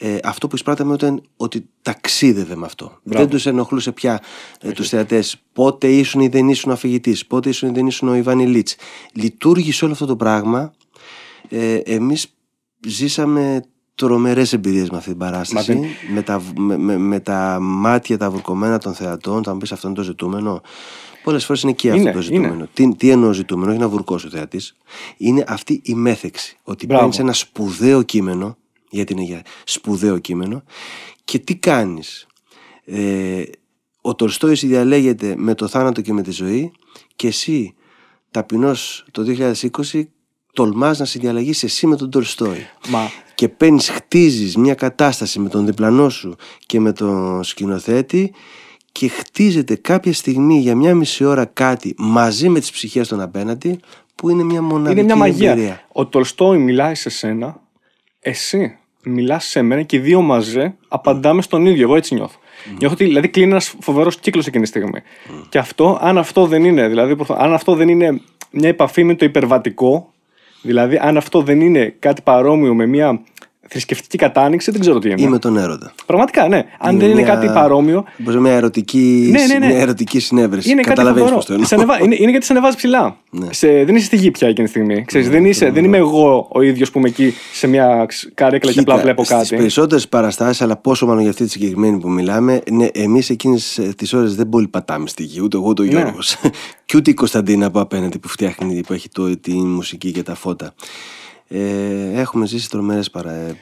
ε, 0.00 0.18
αυτό 0.22 0.48
που 0.48 0.54
εισπράταμε 0.54 0.94
ήταν 0.94 1.22
ότι 1.36 1.68
ταξίδευε 1.82 2.56
με 2.56 2.66
αυτό. 2.66 2.98
Δεν 3.02 3.28
τους 3.28 3.46
ενοχλούσε 3.46 3.92
πια 3.92 4.22
ε, 4.60 4.70
τους 4.70 4.88
θεατές 4.88 5.42
πότε 5.52 5.88
ήσουν 5.88 6.20
ή 6.20 6.28
δεν 6.28 6.48
ήσουν 6.48 6.72
αφηγητής, 6.72 7.26
πότε 7.26 7.48
ήσουν 7.48 7.68
ή 7.68 7.72
δεν 7.72 7.86
ήσουν 7.86 8.08
ο 8.08 8.14
Ιβάνι 8.14 8.46
Λίτς. 8.46 8.76
Λειτουργήσε 9.12 9.84
όλο 9.84 9.92
αυτό 9.92 10.06
το 10.06 10.16
πράγμα. 10.16 10.72
Ε, 11.48 11.74
Εμείς 11.74 12.34
ζήσαμε 12.86 13.62
τρομερές 13.94 14.52
εμπειρίες 14.52 14.90
με 14.90 14.96
αυτή 14.96 15.08
την 15.08 15.18
παράσταση. 15.18 15.80
Με 16.12 16.22
τα, 16.22 16.42
με, 16.56 16.98
με, 16.98 17.20
τα 17.20 17.58
μάτια 17.60 18.18
τα 18.18 18.30
βουρκωμένα 18.30 18.78
των 18.78 18.94
θεατών. 18.94 19.42
Θα 19.42 19.52
μου 19.52 19.58
πεις 19.58 19.72
αυτό 19.72 19.86
είναι 19.86 19.96
το 19.96 20.02
ζητούμενο. 20.02 20.60
Πολλές 21.24 21.44
φορές 21.44 21.62
είναι 21.62 21.72
και 21.72 21.90
αυτό 21.90 22.12
το 22.12 22.20
ζητούμενο. 22.20 22.68
Τι, 22.72 22.94
τι 22.96 23.10
εννοώ 23.10 23.32
ζητούμενο, 23.32 23.70
όχι 23.70 23.80
να 23.80 23.88
βουρκώσει 23.88 24.26
ο 24.26 24.30
θεατής. 24.30 24.76
Είναι 25.16 25.44
αυτή 25.48 25.80
η 25.84 25.94
μέθεξη. 25.94 26.58
Ότι 26.62 26.86
παίρνεις 26.86 27.18
ένα 27.18 27.32
σπουδαίο 27.32 28.02
κείμενο 28.02 28.56
γιατί 28.90 29.12
είναι 29.12 29.22
για 29.22 29.42
σπουδαίο 29.64 30.18
κείμενο 30.18 30.62
και 31.24 31.38
τι 31.38 31.56
κάνεις; 31.56 32.26
Ε, 32.84 33.42
ο 34.00 34.14
Τολστόης 34.14 34.64
διαλέγεται 34.64 35.34
με 35.36 35.54
το 35.54 35.68
θάνατο 35.68 36.00
και 36.00 36.12
με 36.12 36.22
τη 36.22 36.30
ζωή 36.30 36.72
και 37.16 37.26
εσύ 37.26 37.74
ταπεινός 38.30 39.04
το 39.10 39.24
2020 39.92 40.02
τολμάς 40.52 40.98
να 40.98 41.04
συνδιαλλαγείς 41.04 41.62
εσύ 41.62 41.86
με 41.86 41.96
τον 41.96 42.10
Τολστόη 42.10 42.66
Μα... 42.88 43.10
και 43.34 43.48
παίρνεις, 43.48 43.88
χτίζεις 43.88 44.56
μια 44.56 44.74
κατάσταση 44.74 45.38
με 45.38 45.48
τον 45.48 45.66
διπλανό 45.66 46.08
σου 46.08 46.36
και 46.66 46.80
με 46.80 46.92
τον 46.92 47.44
σκηνοθέτη 47.44 48.32
και 48.92 49.08
χτίζεται 49.08 49.74
κάποια 49.74 50.12
στιγμή 50.12 50.58
για 50.58 50.74
μια 50.74 50.94
μισή 50.94 51.24
ώρα 51.24 51.44
κάτι 51.44 51.94
μαζί 51.98 52.48
με 52.48 52.60
τις 52.60 52.70
ψυχές 52.70 53.08
των 53.08 53.20
απέναντι 53.20 53.80
που 54.14 54.28
είναι 54.28 54.42
μια 54.42 54.62
μοναδική 54.62 55.00
είναι 55.00 55.02
μια 55.02 55.16
μαγεία. 55.16 55.50
Εμπειρία. 55.50 55.86
Ο 55.92 56.06
Τολστόη 56.06 56.58
μιλάει 56.58 56.94
σε 56.94 57.08
σένα 57.10 57.60
εσύ 58.28 58.76
μιλάς 59.02 59.44
σε 59.44 59.62
μένα 59.62 59.82
και 59.82 59.96
οι 59.96 60.00
δύο 60.00 60.20
μαζί 60.20 60.74
απαντάμε 60.88 61.42
στον 61.42 61.66
ίδιο. 61.66 61.82
Εγώ 61.82 61.96
έτσι 61.96 62.14
νιώθω. 62.14 62.38
Mm. 62.38 62.74
Νιώθω 62.78 62.94
ότι 62.94 63.04
δηλαδή 63.04 63.28
κλείνει 63.28 63.50
ένας 63.50 63.74
φοβερός 63.80 64.16
κύκλος 64.16 64.46
εκείνη 64.46 64.62
τη 64.62 64.68
στιγμή. 64.68 65.00
Mm. 65.00 65.44
Και 65.48 65.58
αυτό, 65.58 65.98
αν 66.00 66.18
αυτό 66.18 66.46
δεν 66.46 66.64
είναι, 66.64 66.88
δηλαδή, 66.88 67.16
αν 67.36 67.52
αυτό 67.52 67.74
δεν 67.74 67.88
είναι 67.88 68.20
μια 68.50 68.68
επαφή 68.68 69.04
με 69.04 69.14
το 69.14 69.24
υπερβατικό, 69.24 70.12
δηλαδή 70.62 70.98
αν 71.00 71.16
αυτό 71.16 71.42
δεν 71.42 71.60
είναι 71.60 71.94
κάτι 71.98 72.22
παρόμοιο 72.22 72.74
με 72.74 72.86
μια 72.86 73.20
θρησκευτική 73.68 74.16
κατάνοιξη, 74.16 74.70
δεν 74.70 74.80
ξέρω 74.80 74.98
τι 74.98 75.10
είναι. 75.10 75.22
Ή 75.22 75.26
με 75.26 75.38
τον 75.38 75.56
έρωτα. 75.56 75.92
Πραγματικά, 76.06 76.48
ναι. 76.48 76.64
Αν 76.78 76.90
Είναι 76.94 77.00
δεν 77.02 77.10
είναι 77.10 77.22
μια- 77.22 77.34
κάτι 77.34 77.46
παρόμοιο. 77.46 78.04
Μπορεί 78.16 78.40
μια 78.40 78.52
ερωτική, 78.52 79.28
Ναι, 79.32 79.46
ναι, 79.46 79.58
ναι. 79.58 79.66
μια 79.66 79.78
ερωτική 79.80 80.20
συνέβρεση. 80.20 80.70
Είναι 80.70 80.80
κάτι 80.80 80.88
Καταλαβαίνεις 80.88 81.20
φοβερό. 81.30 81.36
πώς 81.36 81.46
το 81.46 81.52
εννοώ. 81.52 81.66
Σε 81.68 81.74
ανεβα- 81.74 82.02
είναι, 82.04 82.16
είναι 82.18 82.30
γιατί 82.30 82.46
σε 82.46 82.52
ανεβάζει 82.52 82.76
ψηλά. 82.76 83.16
Ναι. 83.30 83.46
Σε, 83.52 83.84
δεν 83.84 83.96
είσαι 83.96 84.04
στη 84.06 84.16
γη 84.16 84.30
πια 84.30 84.48
εκείνη 84.48 84.66
τη 84.68 84.72
στιγμή. 84.72 85.04
Ξέρεις, 85.04 85.28
δεν, 85.28 85.44
είσαι, 85.44 85.70
δεν 85.70 85.84
είμαι 85.84 85.96
εγώ 85.96 86.48
ο 86.52 86.62
ίδιος 86.62 86.90
που 86.90 86.98
είμαι 86.98 87.08
εκεί 87.08 87.32
σε 87.52 87.66
μια 87.66 88.04
ξ- 88.08 88.34
καρέκλα 88.34 88.72
και 88.72 88.80
απλά 88.80 88.92
Κοίτα, 88.92 89.04
βλέπω 89.04 89.24
στις 89.24 89.36
κάτι. 89.36 89.56
περισσότερες 89.56 90.08
παραστάσεις, 90.08 90.62
αλλά 90.62 90.76
πόσο 90.76 91.06
μάλλον 91.06 91.20
για 91.20 91.30
αυτή 91.30 91.44
τη 91.44 91.50
συγκεκριμένη 91.50 91.98
που 91.98 92.10
μιλάμε, 92.10 92.60
ναι, 92.70 92.86
εμείς 92.92 93.30
εκείνες 93.30 93.78
ε, 93.78 93.92
τις 93.96 94.12
ώρες 94.12 94.34
δεν 94.34 94.48
πολύ 94.48 94.68
πατάμε 94.68 95.08
στη 95.08 95.22
γη, 95.22 95.40
ούτε 95.42 95.56
εγώ 95.56 95.68
ούτε 95.68 95.82
ο 95.82 95.84
Ναι. 95.84 95.90
Γιώργος. 95.90 96.36
και 96.86 96.96
ούτε 96.96 97.10
η 97.10 97.14
Κωνσταντίνα 97.14 97.66
από 97.66 97.80
απέναντι 97.80 98.18
που 98.18 98.28
φτιάχνει, 98.28 98.80
που 98.86 98.92
έχει 98.92 99.08
το, 99.08 99.36
τη 99.38 99.52
μουσική 99.52 100.12
και 100.12 100.22
τα 100.22 100.34
φώτα. 100.34 100.74
Ε, 101.50 102.20
έχουμε 102.20 102.46
ζήσει 102.46 102.70
τρομερές 102.70 103.10
παρα, 103.10 103.32
ε, 103.32 103.56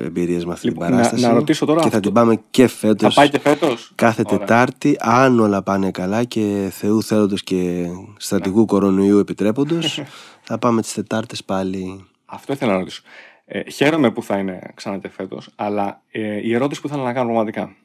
ε, 0.00 0.04
εμπειρίες 0.04 0.44
με 0.44 0.52
αυτή 0.52 0.66
Λοιπόν, 0.66 0.84
την 0.86 0.90
να- 0.94 1.00
παράσταση 1.00 1.26
να 1.26 1.32
ρωτήσω 1.32 1.66
τώρα 1.66 1.78
και 1.80 1.88
θα 1.88 1.96
αυτό. 1.96 2.00
την 2.08 2.12
πάμε 2.12 2.42
και 2.50 2.62
Θα 2.66 2.76
φέτος 2.76 3.14
πάει 3.14 3.28
και 3.28 3.38
φέτος; 3.38 3.92
κάθε 3.94 4.22
Τετάρτη 4.22 4.96
αν 5.00 5.40
όλα 5.40 5.62
πάνε 5.62 5.90
καλά 5.90 6.24
και 6.24 6.68
Θεού 6.72 7.02
θέλοντος 7.02 7.42
και 7.42 7.86
στρατηγού 8.16 8.64
κορονοϊού 8.64 9.18
επιτρέποντος 9.18 10.02
θα 10.48 10.58
πάμε 10.58 10.80
τις 10.80 10.92
Τετάρτες 10.92 11.44
πάλι 11.44 12.06
Αυτό 12.24 12.52
ήθελα 12.52 12.72
να 12.72 12.78
ρωτήσω. 12.78 13.02
Ε, 13.44 13.70
χαίρομαι 13.70 14.10
που 14.10 14.22
θα 14.22 14.38
είναι 14.38 14.60
ξανά 14.74 14.98
και 14.98 15.08
φέτος, 15.08 15.48
αλλά 15.56 16.02
ε, 16.10 16.36
η 16.46 16.54
ερώτηση 16.54 16.80
που 16.80 16.86
ήθελα 16.86 17.02
να 17.02 17.12
κάνω 17.12 17.24
πραγματικά. 17.26 17.76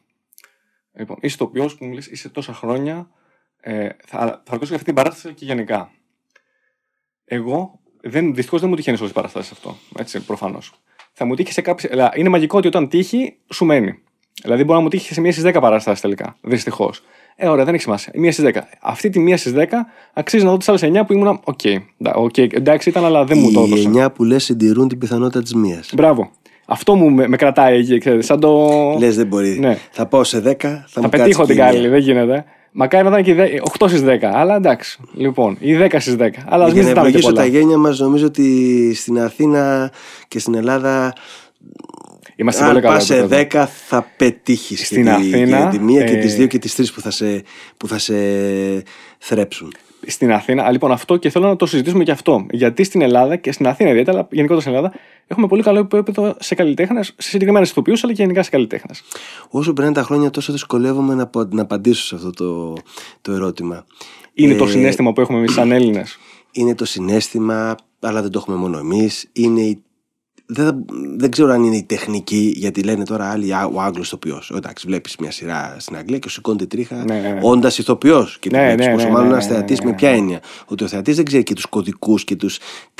Λοιπόν, 0.93 1.17
είσαι 1.21 1.38
το 1.38 1.47
που 1.47 1.86
μου 1.86 1.93
λες, 1.93 2.07
είσαι 2.07 2.29
τόσα 2.29 2.53
χρόνια. 2.53 3.10
Ε, 3.60 3.89
θα, 4.05 4.17
θα 4.17 4.51
ρωτήσω 4.51 4.65
για 4.65 4.75
αυτή 4.75 4.83
την 4.83 4.93
παράσταση 4.93 5.33
και 5.33 5.45
γενικά. 5.45 5.91
Εγώ 7.25 7.79
δεν, 8.10 8.34
δυστυχώς 8.36 8.60
δεν 8.60 8.70
μου 8.70 8.76
τυχαίνει 8.76 8.98
σε 8.98 9.04
όλες 9.04 9.13
τις 9.15 9.22
παραστάσεις 9.24 9.52
αυτό. 9.58 9.78
Έτσι, 10.00 10.20
προφανώς. 10.20 10.72
Θα 11.13 11.26
μου 11.26 11.36
τύχει 11.36 11.52
σε 11.54 11.62
κάποιες. 11.62 11.91
Είναι 12.15 12.30
μαγικό 12.30 12.58
ότι 12.58 12.67
όταν 12.67 12.88
τύχει, 12.89 13.34
σου 13.54 13.65
μένει. 13.65 13.93
Δηλαδή, 14.41 14.63
μπορεί 14.63 14.78
να 14.78 14.84
μου 14.84 14.89
τύχει 14.89 15.13
σε 15.13 15.22
μία 15.22 15.32
στις 15.32 15.43
10 15.43 15.62
παραστάσεις 15.62 16.02
τελικά. 16.02 16.38
Δυστυχώς. 16.41 17.02
Ε, 17.36 17.48
ωραία, 17.48 17.65
δεν 17.65 17.74
έχει 17.74 17.84
σημασία. 17.84 18.12
Μία 18.15 18.32
στις 18.32 18.46
10. 18.46 18.52
Αυτή 18.82 19.10
τη 19.10 19.20
μία 19.20 19.38
στις 19.38 19.54
10 19.56 19.65
αξίζει 20.13 20.43
να 20.43 20.52
δω 20.52 20.58
τις 20.58 20.70
άλλες 20.70 20.84
9 20.84 21.06
που 21.06 21.13
ήμουν. 21.13 21.39
Οκ. 21.43 21.60
ντα- 21.98 22.15
οκ, 22.15 22.38
εντάξει 22.38 22.89
ήταν, 22.89 23.06
αλλά 23.06 23.24
δεν 23.26 23.38
μου 23.38 23.52
το 23.52 23.60
Οι 23.62 23.63
έδωσε. 23.63 23.84
εννιά 23.84 24.12
που 24.12 24.24
λες 24.24 24.43
συντηρούν 24.43 24.88
την 24.88 24.98
πιθανότητα 24.98 25.41
της 25.41 25.54
μίας 25.54 25.89
Μπράβο. 25.93 26.32
Αυτό 26.65 26.96
μου 26.96 27.10
με, 27.10 27.28
με 27.28 27.36
κρατάει 27.38 27.80
εκεί, 27.80 27.98
ξέρετε, 27.98 28.22
σαν 28.22 28.39
το. 28.39 28.70
Λες 29.00 29.15
δεν 29.15 29.28
μπορεί. 29.28 29.60
Ναι. 29.60 29.78
Θα 29.91 30.06
πάω 30.06 30.24
σε 30.24 30.38
10, 30.39 30.56
θα, 30.60 30.86
θα 30.88 31.02
μου 31.02 31.10
πετύχω 31.10 31.39
κάτσει 31.41 31.46
την 31.46 31.46
και 31.46 31.54
η 31.54 31.56
καλή, 31.56 31.80
μία. 31.80 31.89
δεν 31.89 32.00
γίνεται. 32.00 32.46
Μακάρι 32.80 33.04
να 33.04 33.10
ήταν 33.10 33.24
και 33.24 33.32
η 33.32 33.34
δε- 33.34 33.60
8 33.80 33.88
στις 33.88 34.02
10. 34.04 34.32
Αλλά 34.34 34.56
εντάξει. 34.56 35.00
Λοιπόν, 35.13 35.58
ή 35.60 35.76
10 35.76 36.00
στις 36.00 36.16
10. 36.16 36.44
Αλλά 36.46 36.66
ας 36.66 36.72
Για 36.72 36.84
μην 36.84 36.84
να 36.84 36.88
ζητάμε 36.88 37.10
και 37.12 37.18
ευλογήσω 37.18 37.28
πολλά. 37.30 37.42
τα 37.42 37.46
γένια 37.48 37.78
μας 37.78 38.00
νομίζω 38.00 38.26
ότι 38.26 38.94
στην 38.96 39.20
Αθήνα 39.20 39.92
και 40.28 40.40
στην 40.40 40.56
Ελλάδα 40.56 41.13
Είμαστε 42.36 42.63
πολύ 42.66 42.76
αν 42.76 42.82
καλά. 42.82 42.94
πας 42.96 43.06
σε 43.06 43.18
επίπεδο. 43.18 43.42
10 43.42 43.68
θα 43.88 44.12
πετύχεις 44.18 44.86
Στην 44.86 45.04
και, 45.06 45.10
τη, 45.10 45.16
Αθήνα, 45.16 45.70
και 45.72 45.78
τη 45.78 45.84
μία 45.84 46.04
και 46.04 46.13
ε, 46.13 46.20
τις 46.20 46.36
δύο 46.36 46.48
και 46.48 46.60
τις 46.60 46.76
τρεις 46.76 46.92
που 46.94 47.02
θα 47.02 47.12
σε, 47.12 47.44
που 47.78 47.88
θα 47.88 47.98
σε 47.98 48.13
θρέψουν. 49.18 49.72
Στην 50.10 50.32
Αθήνα, 50.32 50.63
α, 50.63 50.72
λοιπόν, 50.72 50.91
αυτό 50.91 51.17
και 51.17 51.30
θέλω 51.30 51.48
να 51.48 51.56
το 51.56 51.65
συζητήσουμε 51.65 52.04
και 52.04 52.12
αυτό. 52.12 52.46
Γιατί 52.52 52.84
στην 52.84 53.02
Ελλάδα 53.02 53.36
και 53.36 53.52
στην 53.52 53.67
Αθήνα 53.67 53.89
ιδιαίτερα, 53.89 54.17
αλλά 54.17 54.28
γενικότερα 54.32 54.62
στην 54.62 54.74
Ελλάδα, 54.74 54.93
έχουμε 55.28 55.48
πολύ 55.48 55.63
καλό 55.63 55.80
επίπεδο 55.80 56.36
σε 56.39 56.56
καλλιτέχνες, 56.56 57.13
σε 57.17 57.30
συγκεκριμένες 57.30 57.70
ηθοποιούς, 57.70 58.04
αλλά 58.04 58.13
και 58.13 58.22
γενικά 58.22 58.43
σε 58.43 58.50
καλλιτέχνες. 58.50 59.04
Όσο 59.50 59.74
περνάνε 59.74 59.96
τα 59.96 60.04
χρόνια 60.04 60.30
τόσο 60.30 60.52
δυσκολεύομαι 60.52 61.13
να, 61.13 61.24
απο- 61.24 61.48
να 61.52 61.62
απαντήσω 61.62 62.04
σε 62.06 62.15
αυτό 62.15 62.30
το, 62.32 62.74
το 63.22 63.32
ερώτημα. 63.32 63.86
Είναι 64.34 64.54
Ε, 64.54 64.58
το 64.58 64.67
συνέστημα 64.67 65.13
που 65.13 65.22
έχουμε 65.22 65.38
εμείς 65.38 65.54
σαν 65.54 65.72
Έλληνες; 65.72 66.17
είναι 66.52 66.76
το 66.76 66.86
συνέστημα, 66.86 67.76
αλλά 68.00 68.22
δεν 68.22 68.32
το 68.32 68.39
έχουμε 68.39 68.58
μόνο 68.58 68.78
εμείς. 68.78 69.30
Είναι 69.34 69.62
η... 69.62 69.84
δεν, 70.49 70.65
θα- 70.65 70.77
δεν 71.17 71.31
ξέρω 71.31 71.51
αν 71.51 71.63
είναι 71.63 71.75
η 71.75 71.83
τεχνική, 71.83 72.53
γιατί 72.55 72.81
λένε 72.83 73.03
τώρα 73.03 73.29
άλλοι 73.29 73.53
«Α, 73.53 73.65
ο 73.73 73.81
Άγγλος 73.81 74.07
ηθοποιός. 74.07 74.51
Εντάξει, 74.55 74.88
βλέπεις 74.88 75.15
μια 75.17 75.31
σειρά 75.31 75.75
στην 75.79 75.95
Αγγλία 75.95 76.17
και 76.19 76.27
σου 76.27 76.33
σηκώνεται 76.33 76.65
τρίχα, 76.65 76.95
Ναι, 76.95 77.03
ναι, 77.19 77.29
ναι. 77.29 77.39
όντας 77.41 77.77
ηθοποιός. 77.77 78.38
Και 78.39 78.49
Ναι, 78.51 78.57
τη 78.60 78.65
βλέπεις. 78.65 78.86
ναι, 78.86 78.93
Πόσο 78.93 79.05
ναι, 79.05 79.12
μάλλον 79.12 79.27
ναι, 79.27 79.33
ένας 79.33 79.47
ναι, 79.47 79.53
θεατής 79.53 79.79
ναι, 79.79 79.86
με 79.86 79.91
ναι, 79.91 79.97
ποια 79.97 80.10
ναι. 80.12 80.17
έννοια. 80.17 80.39
Ότι 80.65 80.83
ο 80.83 80.88
θεατής 80.88 81.15
δεν 81.15 81.25
ξέρει 81.25 81.43
και 81.43 81.53
τους 81.53 81.65
κωδικούς 81.65 82.23
και 82.23 82.36
τους, 82.36 82.57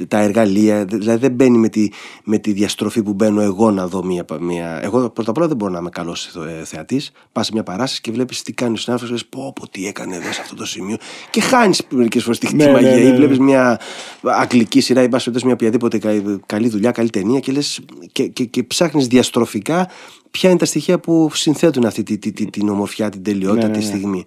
τα 0.08 0.20
εργαλεία. 0.20 0.86
Δηλαδή 0.86 1.20
δεν 1.20 1.32
μπαίνει 1.32 1.58
με 1.58 1.70
τη, 1.70 1.88
με 2.24 2.38
τη 2.38 2.52
διαστροφή 2.52 3.04
που 3.04 3.14
μπαίνω 3.14 3.42
εγώ 3.42 3.72
να 3.72 3.88
δω 3.88 4.04
μία. 4.04 4.26
μία... 4.40 4.80
Εγώ 4.84 5.10
πρώτα 5.10 5.30
απ' 5.30 5.38
όλα 5.38 5.48
δεν 5.48 5.58
μπορώ 5.58 5.72
να 5.72 5.80
είμαι 5.80 5.90
καλός 5.90 6.30
θεατής. 6.64 7.12
Πας 7.32 7.46
σε 7.46 7.52
μια 7.54 7.64
παράσταση 7.64 8.02
και 8.02 8.12
βλέπεις 8.12 8.42
τι 8.42 8.54
κάνει 8.54 8.74
ο 8.74 8.78
συνάδελφο. 8.78 9.12
Λες 9.14 9.26
πω, 9.26 9.54
πω, 9.56 9.70
τι 9.70 9.88
έκανε 9.88 10.16
εδώ 10.16 10.32
σε 10.32 10.42
αυτό 10.42 10.56
το 10.56 10.66
σημείο. 10.66 10.96
Και 11.30 11.42
χάνεις 11.42 11.82
μερικές 11.90 12.24
φορές 12.24 12.40
τη 12.40 12.56
Ναι, 12.56 12.66
ναι, 12.66 12.72
μαγεία. 12.72 12.92
ναι, 12.92 13.00
Ή 13.02 13.04
ναι. 13.10 13.16
βλέπεις 13.16 13.40
μια 13.40 13.80
αγγλική 14.22 14.82
σειρά 14.82 15.02
ή 15.04 15.10
πας 15.10 15.20
περιπτώσει 15.24 15.46
μια 15.46 15.54
οποιαδήποτε 15.54 15.98
κα- 15.98 16.40
καλή 16.46 16.70
δουλειά, 16.70 16.92
καλή 16.92 17.10
ταινία 17.10 17.37
και, 17.40 17.52
λες, 17.52 17.80
και, 18.12 18.28
και, 18.28 18.44
και 18.46 18.64
ψάχνεις 18.64 19.08
διαστροφικά 19.08 19.90
ποια 20.32 20.50
είναι 20.50 20.60
τα 20.60 20.66
στοιχεία 20.66 21.00
που 21.00 21.30
συνθέτουν 21.34 21.86
αυτή 21.86 22.04
τη, 22.04 22.18
τη, 22.18 22.32
τη- 22.32 22.50
την 22.50 22.70
ομορφιά, 22.70 23.10
την 23.10 23.24
τελειότητα, 23.24 23.68
Ναι, 23.68 23.74
ναι, 23.74 23.80
τη 23.80 23.86
ναι. 23.86 23.96
στιγμή. 23.96 24.26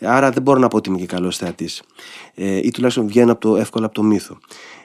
Άρα 0.00 0.30
δεν 0.30 0.42
μπορώ 0.42 0.58
να 0.58 0.68
πω 0.68 0.76
ότι 0.76 0.88
είμαι 0.88 0.98
και 0.98 1.06
καλός 1.06 1.36
θεατής. 1.36 1.82
Ε, 2.34 2.56
ή 2.56 2.70
τουλάχιστον 2.70 3.06
βγαίνω 3.06 3.32
από 3.32 3.40
το, 3.40 3.56
εύκολα 3.56 3.84
από 3.86 3.94
το 3.94 4.02
μύθο. 4.02 4.38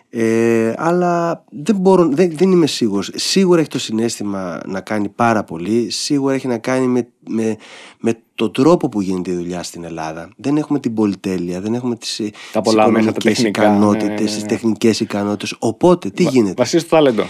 Ε, 0.10 0.73
αλλά 0.78 1.43
δεν, 1.49 1.75
μπορώ, 1.75 2.08
δεν, 2.10 2.32
δεν 2.36 2.51
είμαι 2.51 2.67
σίγουρος. 2.67 3.12
Σίγουρα 3.15 3.60
έχει 3.60 3.69
το 3.69 3.80
συνέστημα 3.80 4.60
να 4.65 4.82
κάνει 4.82 5.10
πάρα 5.10 5.43
πολύ. 5.43 5.89
Σίγουρα 5.89 6.34
έχει 6.34 6.47
να 6.47 6.58
κάνει 6.58 6.88
με, 6.88 7.08
με, 7.28 7.56
με 7.99 8.17
τον 8.36 8.51
τρόπο 8.51 8.89
που 8.89 9.01
γίνεται 9.01 9.32
η 9.32 9.36
δουλειά 9.36 9.63
στην 9.63 9.84
Ελλάδα. 9.84 10.30
Δεν 10.38 10.58
έχουμε 10.58 10.80
την 10.80 10.93
πολυτέλεια, 10.93 11.62
δεν 11.62 11.73
έχουμε 11.73 11.95
τις, 11.95 12.19
ε, 12.19 12.30
Τα 12.51 12.62
τις 12.62 12.71
πολλά 12.71 12.91
μέσα, 12.91 13.12
τα 13.12 13.12
οικονομικές 13.12 13.34
τεχνικά, 13.36 13.62
ικανότητες, 13.63 14.08
ναι, 14.08 14.13
ναι, 14.13 14.19
ναι, 14.21 14.25
τις 14.25 14.41
ναι. 14.41 14.47
τεχνικές 14.47 14.99
ικανότητες. 14.99 15.56
Οπότε 15.60 16.10
τι 16.10 16.23
γίνεται; 16.23 16.54
Βασίζεται 16.58 16.88
στο 16.88 16.95
ταλέντο. 16.95 17.23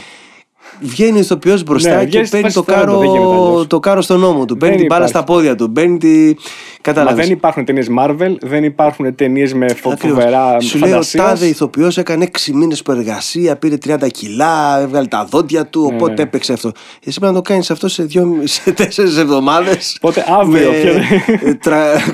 Βγαίνει 0.80 1.18
ο 1.18 1.20
ηθοποιός 1.20 1.64
μπροστά 1.64 1.90
Ναι, 1.96 2.00
και 2.00 2.06
βγαίνει 2.06 2.26
στη 2.26 2.36
παίρνει 2.36 2.52
φάση 2.52 2.66
το 2.66 2.72
του 2.72 2.72
ταλέντο, 2.80 3.00
δεν 3.00 3.10
γίνεται 3.10 3.26
κάρο, 3.30 3.48
αλλιώς. 3.50 3.68
το 3.68 3.80
κάρο 3.80 4.02
στον 4.02 4.20
νόμο 4.20 4.46
του. 4.46 4.58
Παίρνει 4.58 4.76
Δεν 4.76 4.86
την 4.86 4.96
μπάλα 4.96 5.06
υπάρχει. 5.06 5.26
στα 5.26 5.34
πόδια 5.34 5.56
του. 5.56 5.72
Παίρνει 5.72 5.98
τη. 5.98 6.34
Μα 6.88 6.92
Κατάλαβες. 6.94 7.26
δεν 7.26 7.36
υπάρχουν 7.36 7.66
ταινίες 7.66 7.88
Marvel, 8.00 8.36
δεν 8.42 8.64
υπάρχουν 8.64 9.16
ταινίες 9.16 9.54
με 9.54 9.68
φο- 9.68 9.92
Ακριβώς. 9.92 10.18
φοβερά 10.24 10.60
Σου 10.60 10.78
λέει 10.78 10.90
ο 10.90 10.94
φαντασία. 10.94 11.24
τάδε 11.24 11.46
ηθοποιός 11.46 11.98
έκανε 11.98 12.24
6 12.24 12.52
μήνες 12.54 12.82
προεργασία, 12.82 13.56
πήρε 13.56 13.78
30 13.78 14.08
κιλά, 14.12 14.80
έβγαλε 14.82 15.08
τα 15.08 15.26
δόντια 15.30 15.66
του, 15.66 15.92
οπότε 15.94 16.14
ναι. 16.14 16.22
έπαιξε 16.22 16.54
αυτό. 16.54 16.72
Εσύ 17.06 17.20
πρέπει 17.20 17.34
να 17.34 17.42
το 17.42 17.50
κάνεις 17.50 17.72
αυτό 17.72 17.88
σε, 17.88 18.04
δύο, 18.04 18.34
σε 18.44 18.72
τέσσερις 18.72 19.18
εβδομάδες. 19.18 19.98
Οπότε 20.02 20.26
αύριο, 20.40 20.72
ποιο 20.72 20.94
δεν- 20.94 21.04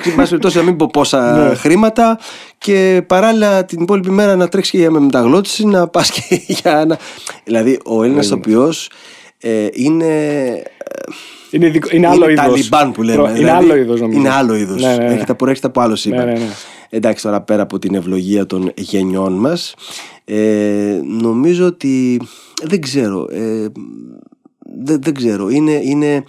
Εν 0.06 0.16
πάση 0.16 0.30
περιπτώσει, 0.30 0.58
να 0.58 0.64
μην 0.64 0.76
πω 0.76 0.90
πόσα 0.94 1.32
Ναι. 1.50 1.56
χρήματα 1.56 2.20
και 2.58 3.04
παράλληλα 3.08 3.66
την 3.66 3.82
υπόλοιπη 3.82 4.10
μέρα 4.10 4.36
να 4.36 4.48
τρέξεις 4.48 4.72
και 4.72 4.78
για 4.78 4.92
μεταγλώτηση, 4.92 5.66
να 5.66 5.88
πας 5.88 6.12
και 6.12 6.42
για 6.48 6.86
να. 6.88 6.98
Δηλαδή, 7.44 7.80
ο 7.86 8.04
Έλληνας 8.04 8.26
ηθοποιός 8.26 8.51
ε, 9.38 9.68
είναι. 9.72 10.06
Είναι, 11.52 11.66
ειδικό- 11.66 11.92
είναι 11.92 12.08
άλλο 12.08 12.24
είναι 12.24 12.32
είδος. 12.32 12.46
Ταλιμπάν 12.46 12.92
που 12.92 13.04
λέμε. 13.04 13.22
Είναι 13.22 13.34
δηλαδή, 13.34 13.52
άλλο 13.52 13.76
είδος, 13.76 14.00
νομίζω. 14.00 14.20
Είναι 14.20 14.30
άλλο 14.30 14.56
είδος. 14.56 14.82
Ναι, 14.82 14.96
ναι, 14.96 15.08
ναι. 15.08 15.14
Έχετε, 15.14 15.34
προέρχεται 15.34 15.68
από 15.68 15.82
άλλο 15.82 15.96
σήμερα. 15.96 16.26
Ναι, 16.26 16.32
ναι, 16.32 16.40
ναι. 16.40 16.52
Εντάξει, 16.90 17.24
τώρα 17.24 17.42
πέρα 17.42 17.62
από 17.62 17.80
την 17.80 17.96
ευλογία 17.96 18.46
των 18.46 18.72
γενιών 18.76 19.34
μας, 19.34 19.76
ε, 20.26 21.00
νομίζω 21.04 21.66
ότι. 21.66 22.22
Δεν 22.64 22.82
ξέρω. 22.82 23.28
Ε, 23.32 23.68
δεν, 24.84 25.02
δεν 25.02 25.14
ξέρω. 25.14 25.50
Είναι, 25.50 25.80
είναι, 25.84 26.24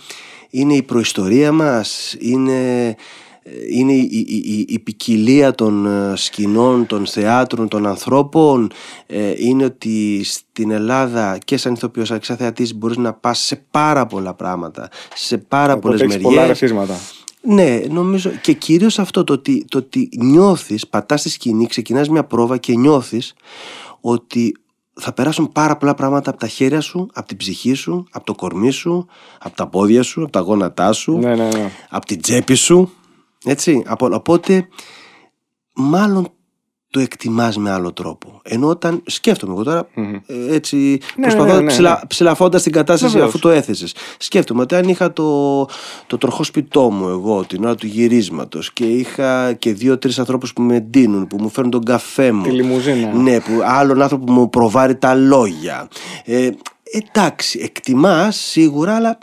είναι 0.50 0.74
η 0.74 0.82
προϊστορία 0.82 1.52
μας, 1.52 2.16
είναι, 2.18 2.86
ε, 2.86 2.94
είναι 3.70 3.92
η, 3.92 4.08
η, 4.10 4.36
η, 4.36 4.64
η 4.68 4.78
ποικιλία 4.78 5.54
των 5.54 5.86
ε, 5.86 6.16
σκηνών, 6.16 6.86
των 6.86 7.06
θεάτρων, 7.06 7.68
των 7.68 7.86
ανθρώπων. 7.86 8.70
Ε, 9.06 9.32
είναι 9.36 9.64
ότι 9.64 10.20
στην 10.24 10.70
Ελλάδα 10.70 11.38
και 11.44 11.56
σαν 11.56 11.72
ηθοποιός 11.72 12.10
αλλά 12.10 12.18
και 12.18 12.24
σαν 12.24 12.36
θεατής 12.36 12.74
μπορείς 12.74 12.96
να 12.96 13.12
πας 13.12 13.38
σε 13.38 13.64
πάρα 13.70 14.06
πολλά 14.06 14.34
πράγματα, 14.34 14.88
σε 15.14 15.38
πάρα 15.38 15.78
πολλές 15.78 16.00
Οπότε 16.00 16.14
έχει 16.14 16.22
μεριές. 16.22 16.40
πολλά 16.40 16.46
ρεθίσματα. 16.46 16.94
Ναι, 17.44 17.80
νομίζω 17.90 18.30
και 18.30 18.52
κυρίως 18.52 18.98
αυτό 18.98 19.24
το 19.24 19.32
ότι, 19.32 19.64
το 19.68 19.78
ότι 19.78 20.08
νιώθεις, 20.20 20.86
πατάς 20.88 21.20
στη 21.20 21.28
σκηνή, 21.28 21.66
ξεκινάς 21.66 22.08
μια 22.08 22.24
πρόβα 22.24 22.56
και 22.56 22.74
νιώθεις 22.76 23.34
ότι 24.00 24.56
θα 25.00 25.12
περάσουν 25.12 25.52
πάρα 25.52 25.76
πολλά 25.76 25.94
πράγματα 25.94 26.30
από 26.30 26.38
τα 26.38 26.46
χέρια 26.46 26.80
σου, 26.80 27.08
από 27.14 27.28
την 27.28 27.36
ψυχή 27.36 27.74
σου, 27.74 28.06
από 28.10 28.24
το 28.24 28.34
κορμί 28.34 28.70
σου, 28.70 29.06
από 29.38 29.56
τα 29.56 29.66
πόδια 29.68 30.02
σου, 30.02 30.22
από 30.22 30.32
τα 30.32 30.40
γόνατά 30.40 30.92
σου, 30.92 31.18
Ναι, 31.18 31.34
ναι, 31.34 31.48
ναι. 31.48 31.70
από 31.88 32.06
την 32.06 32.20
τσέπη 32.20 32.54
σου. 32.54 32.92
Έτσι, 33.44 33.82
από, 33.86 34.08
οπότε 34.12 34.68
μάλλον 35.74 36.28
το 36.90 37.00
εκτιμάς 37.00 37.56
με 37.56 37.70
άλλο 37.70 37.92
τρόπο. 37.92 38.40
Ενώ 38.44 38.68
όταν 38.68 39.02
σκέφτομαι 39.06 39.52
εγώ 39.52 39.62
τώρα, 39.62 39.88
Μμμ. 39.94 40.14
ε, 40.26 40.54
έτσι 40.54 40.76
Ναι, 41.16 41.22
προσπαθώ 41.22 41.44
ναι, 41.46 41.52
ναι, 41.54 41.60
ναι. 41.60 41.66
ψηλα, 41.66 42.02
ψηλαφώντας 42.06 42.62
την 42.62 42.72
κατάσταση 42.72 43.12
Βεβαίως. 43.12 43.28
αφού 43.30 43.38
το 43.38 43.48
έθεσες. 43.48 43.94
Σκέφτομαι 44.18 44.60
ότι 44.62 44.74
αν 44.74 44.88
είχα 44.88 45.12
το, 45.12 45.64
το 46.06 46.18
τροχόσπιτό 46.18 46.90
μου 46.90 47.08
εγώ 47.08 47.44
την 47.44 47.64
ώρα 47.64 47.74
του 47.74 47.86
γυρίσματος 47.86 48.72
και 48.72 48.84
είχα 48.84 49.52
και 49.52 49.72
δύο-τρεις 49.72 50.18
ανθρώπους 50.18 50.52
που 50.52 50.62
με 50.62 50.80
ντύνουν, 50.80 51.26
που 51.26 51.36
μου 51.40 51.48
φέρνουν 51.48 51.70
τον 51.72 51.84
καφέ 51.84 52.32
μου. 52.32 52.42
Τη 52.42 52.50
λιμουζίνα. 52.50 53.12
Ναι, 53.12 53.40
που 53.40 53.52
άλλον 53.64 54.02
άνθρωπο 54.02 54.24
που 54.24 54.32
μου 54.32 54.50
προβάρει 54.50 54.96
τα 54.96 55.14
λόγια. 55.14 55.88
Ε, 56.24 56.50
εντάξει, 56.92 57.58
εκτιμάς 57.62 58.36
σίγουρα, 58.36 58.94
αλλά 58.96 59.18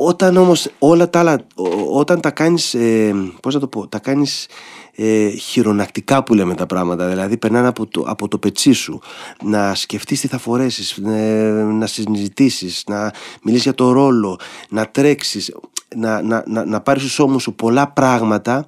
όταν 0.00 0.36
όμως 0.36 0.70
όλα 0.78 1.10
τα 1.10 1.18
άλλα, 1.18 1.38
ό- 1.54 1.98
όταν 1.98 2.20
τα 2.20 2.30
κάνεις, 2.30 2.74
ε, 2.74 3.14
πώς 3.42 3.54
να 3.54 3.60
το 3.60 3.66
πω, 3.66 3.86
τα 3.86 3.98
κάνεις 3.98 4.46
ε, 4.94 5.28
χειρονακτικά 5.28 6.22
που 6.22 6.34
λέμε 6.34 6.54
τα 6.54 6.66
πράγματα. 6.66 7.08
Δηλαδή, 7.08 7.36
περνάνε 7.36 7.68
από 7.68 7.86
το, 7.86 8.04
από 8.06 8.28
το 8.28 8.38
πετσί 8.38 8.72
σου. 8.72 9.00
Να 9.42 9.74
σκεφτείς 9.74 10.20
τι 10.20 10.28
θα 10.28 10.38
φορέσεις, 10.38 10.90
ε, 10.96 11.66
να 11.72 11.86
συζητήσεις, 11.86 12.84
να 12.86 13.12
μιλήσεις 13.42 13.64
για 13.64 13.74
το 13.74 13.92
ρόλο, 13.92 14.38
να 14.68 14.86
τρέξεις, 14.86 15.54
να, 15.96 16.22
να, 16.22 16.44
να, 16.46 16.64
να 16.64 16.80
πάρεις 16.80 17.02
στους 17.02 17.18
ώμους 17.18 17.42
σου 17.42 17.54
πολλά 17.54 17.88
πράγματα. 17.88 18.66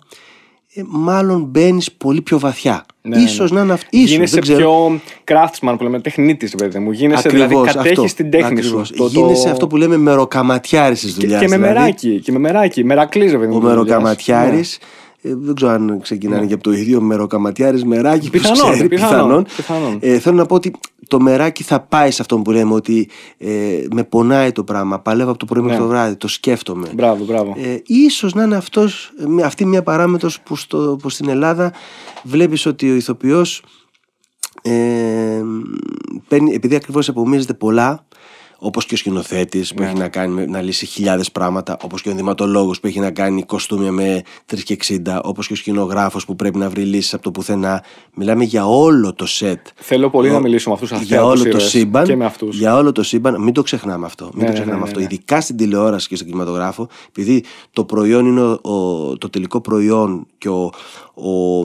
Ε, 0.74 0.82
μάλλον 0.86 1.42
μπαίνεις 1.42 1.92
πολύ 1.92 2.20
πιο 2.20 2.38
βαθιά. 2.38 2.84
Ναι, 3.02 3.16
ίσως 3.20 3.50
ναι. 3.50 3.58
να 3.58 3.64
είναι 3.64 3.72
αυτό. 3.72 3.88
Γίνεσαι 3.90 4.38
πιο 4.38 5.00
craftsman 5.24 5.74
που 5.78 5.82
λέμε, 5.82 6.00
τεχνίτης, 6.00 6.54
βέβαια 6.58 6.80
μου. 6.80 6.90
Γίνεσαι 6.90 7.28
δηλαδή, 7.28 7.54
κατέχεις 7.64 8.14
την 8.14 8.30
τέχνη 8.30 8.58
ακριβώς. 8.58 8.86
σου. 8.88 8.94
Το, 8.94 9.06
Γίνεσαι 9.06 9.44
το... 9.44 9.50
αυτό 9.50 9.66
που 9.66 9.76
λέμε 9.76 9.96
μεροκαματιάρης 9.96 11.00
της 11.00 11.14
δουλειάς. 11.14 11.40
Και, 11.40 11.46
και 11.46 11.50
με 11.50 11.56
δηλαδή. 11.56 11.78
μεράκι, 11.78 12.20
και 12.20 12.32
με 12.32 12.38
μεράκι, 12.38 12.84
μερακλή, 12.84 13.26
βέβαια. 13.26 13.50
Ο 13.50 13.60
μεροκαματιάρης. 13.60 14.78
Ε, 15.22 15.34
δεν 15.34 15.54
ξέρω 15.54 15.70
αν 15.70 16.00
ξεκινάνε 16.02 16.40
Ναι. 16.40 16.46
και 16.46 16.54
από 16.54 16.62
το 16.62 16.72
ίδιο 16.72 17.00
μεροκαματιάρης, 17.00 17.84
μεράκι. 17.84 18.30
ποιος 18.30 18.42
Πιθανόν, 18.50 18.72
ξέρει, 18.72 18.88
πιθανόν, 18.88 19.46
πιθανόν. 19.56 19.98
Ε, 20.00 20.18
θέλω 20.18 20.36
να 20.36 20.46
πω 20.46 20.54
ότι 20.54 20.72
το 21.10 21.20
μεράκι 21.20 21.62
θα 21.62 21.80
πάει 21.80 22.10
σε 22.10 22.22
αυτό 22.22 22.38
που 22.38 22.50
λέμε 22.50 22.74
ότι 22.74 23.08
ε, 23.38 23.84
με 23.92 24.04
πονάει 24.04 24.52
το 24.52 24.64
πράγμα. 24.64 24.98
Παλεύω 25.00 25.30
από 25.30 25.38
το 25.38 25.44
πρωί 25.44 25.62
μέχρι 25.62 25.78
Ναι. 25.78 25.84
το 25.84 25.90
βράδυ, 25.90 26.16
το 26.16 26.28
σκέφτομαι. 26.28 26.88
Μπράβο, 26.94 27.24
μπράβο. 27.24 27.54
Ε, 27.58 27.82
ίσως 27.86 28.34
να 28.34 28.42
είναι 28.42 28.56
αυτός, 28.56 29.12
ε, 29.38 29.42
αυτή 29.44 29.64
μια 29.66 29.82
παράμετρος 29.82 30.40
που, 30.40 30.56
στο, 30.56 30.96
που 31.02 31.08
στην 31.08 31.28
Ελλάδα 31.28 31.72
βλέπεις 32.22 32.66
ότι 32.66 32.90
ο 32.90 32.94
ηθοποιός 32.94 33.62
ε, 34.62 35.42
παίρνει, 36.28 36.52
επειδή 36.54 36.74
ακριβώς 36.74 37.08
επομίζεται 37.08 37.54
πολλά 37.54 38.06
όπως 38.62 38.84
και 38.86 38.94
ο 38.94 38.96
σκηνοθέτης 38.96 39.74
που 39.74 39.82
Ναι. 39.82 39.88
έχει 39.88 39.98
να 39.98 40.08
κάνει 40.08 40.34
με- 40.34 40.46
να 40.46 40.60
λύσει 40.62 40.86
χιλιάδες 40.86 41.30
πράγματα 41.32 41.76
όπως 41.82 42.02
και 42.02 42.08
ο 42.08 42.10
ενδυματολόγος 42.10 42.80
που 42.80 42.86
έχει 42.86 43.00
να 43.00 43.10
κάνει 43.10 43.42
κοστούμια 43.42 43.92
με 43.92 44.22
3 44.46 44.62
και 44.62 44.72
60 44.72 45.20
όπως 45.24 45.46
και 45.46 45.52
ο 45.52 45.56
σκηνογράφος 45.56 46.24
που 46.24 46.36
πρέπει 46.36 46.58
να 46.58 46.70
βρει 46.70 46.82
λύσεις 46.82 47.14
από 47.14 47.22
το 47.22 47.30
πουθενά 47.30 47.84
μιλάμε 48.14 48.44
για 48.44 48.66
όλο 48.66 49.12
το 49.14 49.26
σετ 49.26 49.66
Θέλω 49.74 50.10
πολύ 50.10 50.28
ο- 50.28 50.32
να 50.32 50.40
μιλήσω 50.40 50.68
με 50.68 50.74
αυτούς 50.74 50.90
τους 50.90 51.00
για 51.02 51.24
όλο 51.24 51.48
το 51.48 51.58
σύμπαν. 51.58 52.04
Και 52.04 52.16
με 52.16 52.24
αυτούς. 52.24 52.58
Για 52.58 52.76
όλο 52.76 52.92
το 52.92 53.02
σύμπαν, 53.02 53.42
μην 53.42 53.54
το 53.54 53.62
ξεχνάμε 53.62 54.06
αυτό. 54.06 54.24
Μην 54.24 54.32
Ναι, 54.36 54.40
το 54.44 54.46
ναι, 54.48 54.52
ξεχνάμε 54.54 54.78
ναι, 54.78 54.84
αυτό. 54.84 54.98
ναι, 54.98 55.04
ναι. 55.06 55.12
Ειδικά 55.14 55.40
στην 55.40 55.56
τηλεόραση 55.56 56.08
και 56.08 56.14
στον 56.14 56.26
κινηματογράφο, 56.28 56.88
επειδή 57.08 57.44
το 57.72 57.84
προϊόν 57.84 58.26
είναι 58.26 58.40
ο, 58.42 58.58
ο- 58.62 59.18
το 59.18 59.30
τελικό 59.30 59.60
προϊόν 59.60 60.26
και 60.38 60.48
ο, 60.48 60.70
ο, 61.14 61.62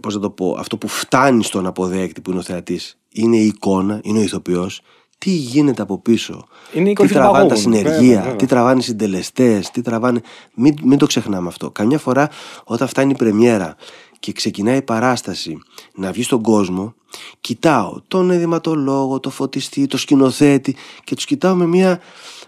πώς 0.00 0.14
να 0.14 0.20
το 0.20 0.30
πω, 0.30 0.56
αυτό 0.58 0.76
που 0.76 0.88
φτάνει 0.88 1.44
στον 1.44 1.66
αποδέκτη 1.66 2.20
που 2.20 2.30
είναι 2.30 2.38
ο 2.38 2.42
θεατής 2.42 2.98
είναι 3.12 3.36
η 3.36 3.46
εικόνα, 3.46 4.00
είναι 4.02 4.18
ο 4.18 4.22
ηθοποιός. 4.22 4.80
Τι 5.24 5.30
γίνεται 5.30 5.82
από 5.82 5.98
πίσω; 5.98 6.46
Είναι 6.72 6.84
η 6.84 6.88
τι 6.88 6.94
κορυφή 6.94 7.14
του 7.14 7.20
τραβάνε 7.20 7.48
τα 7.48 7.54
παγόβουνου, 7.54 7.76
συνεργεία, 7.76 8.08
βέβαια, 8.08 8.22
βέβαια. 8.22 8.36
τι 8.36 8.46
τραβάνε 8.46 8.80
οι 8.80 8.82
συντελεστές, 8.82 9.70
τι 9.70 9.82
τραβάνε. 9.82 10.20
Μην, 10.54 10.74
μην 10.82 10.98
το 10.98 11.06
ξεχνάμε 11.06 11.48
αυτό. 11.48 11.70
Καμιά 11.70 11.98
φορά 11.98 12.30
όταν 12.64 12.88
φτάνει 12.88 13.10
η 13.10 13.16
πρεμιέρα 13.16 13.76
και 14.18 14.32
ξεκινάει 14.32 14.76
η 14.76 14.82
παράσταση 14.82 15.58
να 15.94 16.12
βγει 16.12 16.22
στον 16.22 16.42
κόσμο, 16.42 16.94
κοιτάω 17.40 18.00
τον 18.08 18.30
ενδυματολόγο, 18.30 19.20
το 19.20 19.30
φωτιστή, 19.30 19.86
το 19.86 19.96
σκηνοθέτη 19.96 20.76
και 21.04 21.14
τους 21.14 21.24
κοιτάω 21.24 21.54
με 21.54 21.66
μια. 21.66 22.00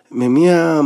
Με 0.09 0.29
μια 0.29 0.83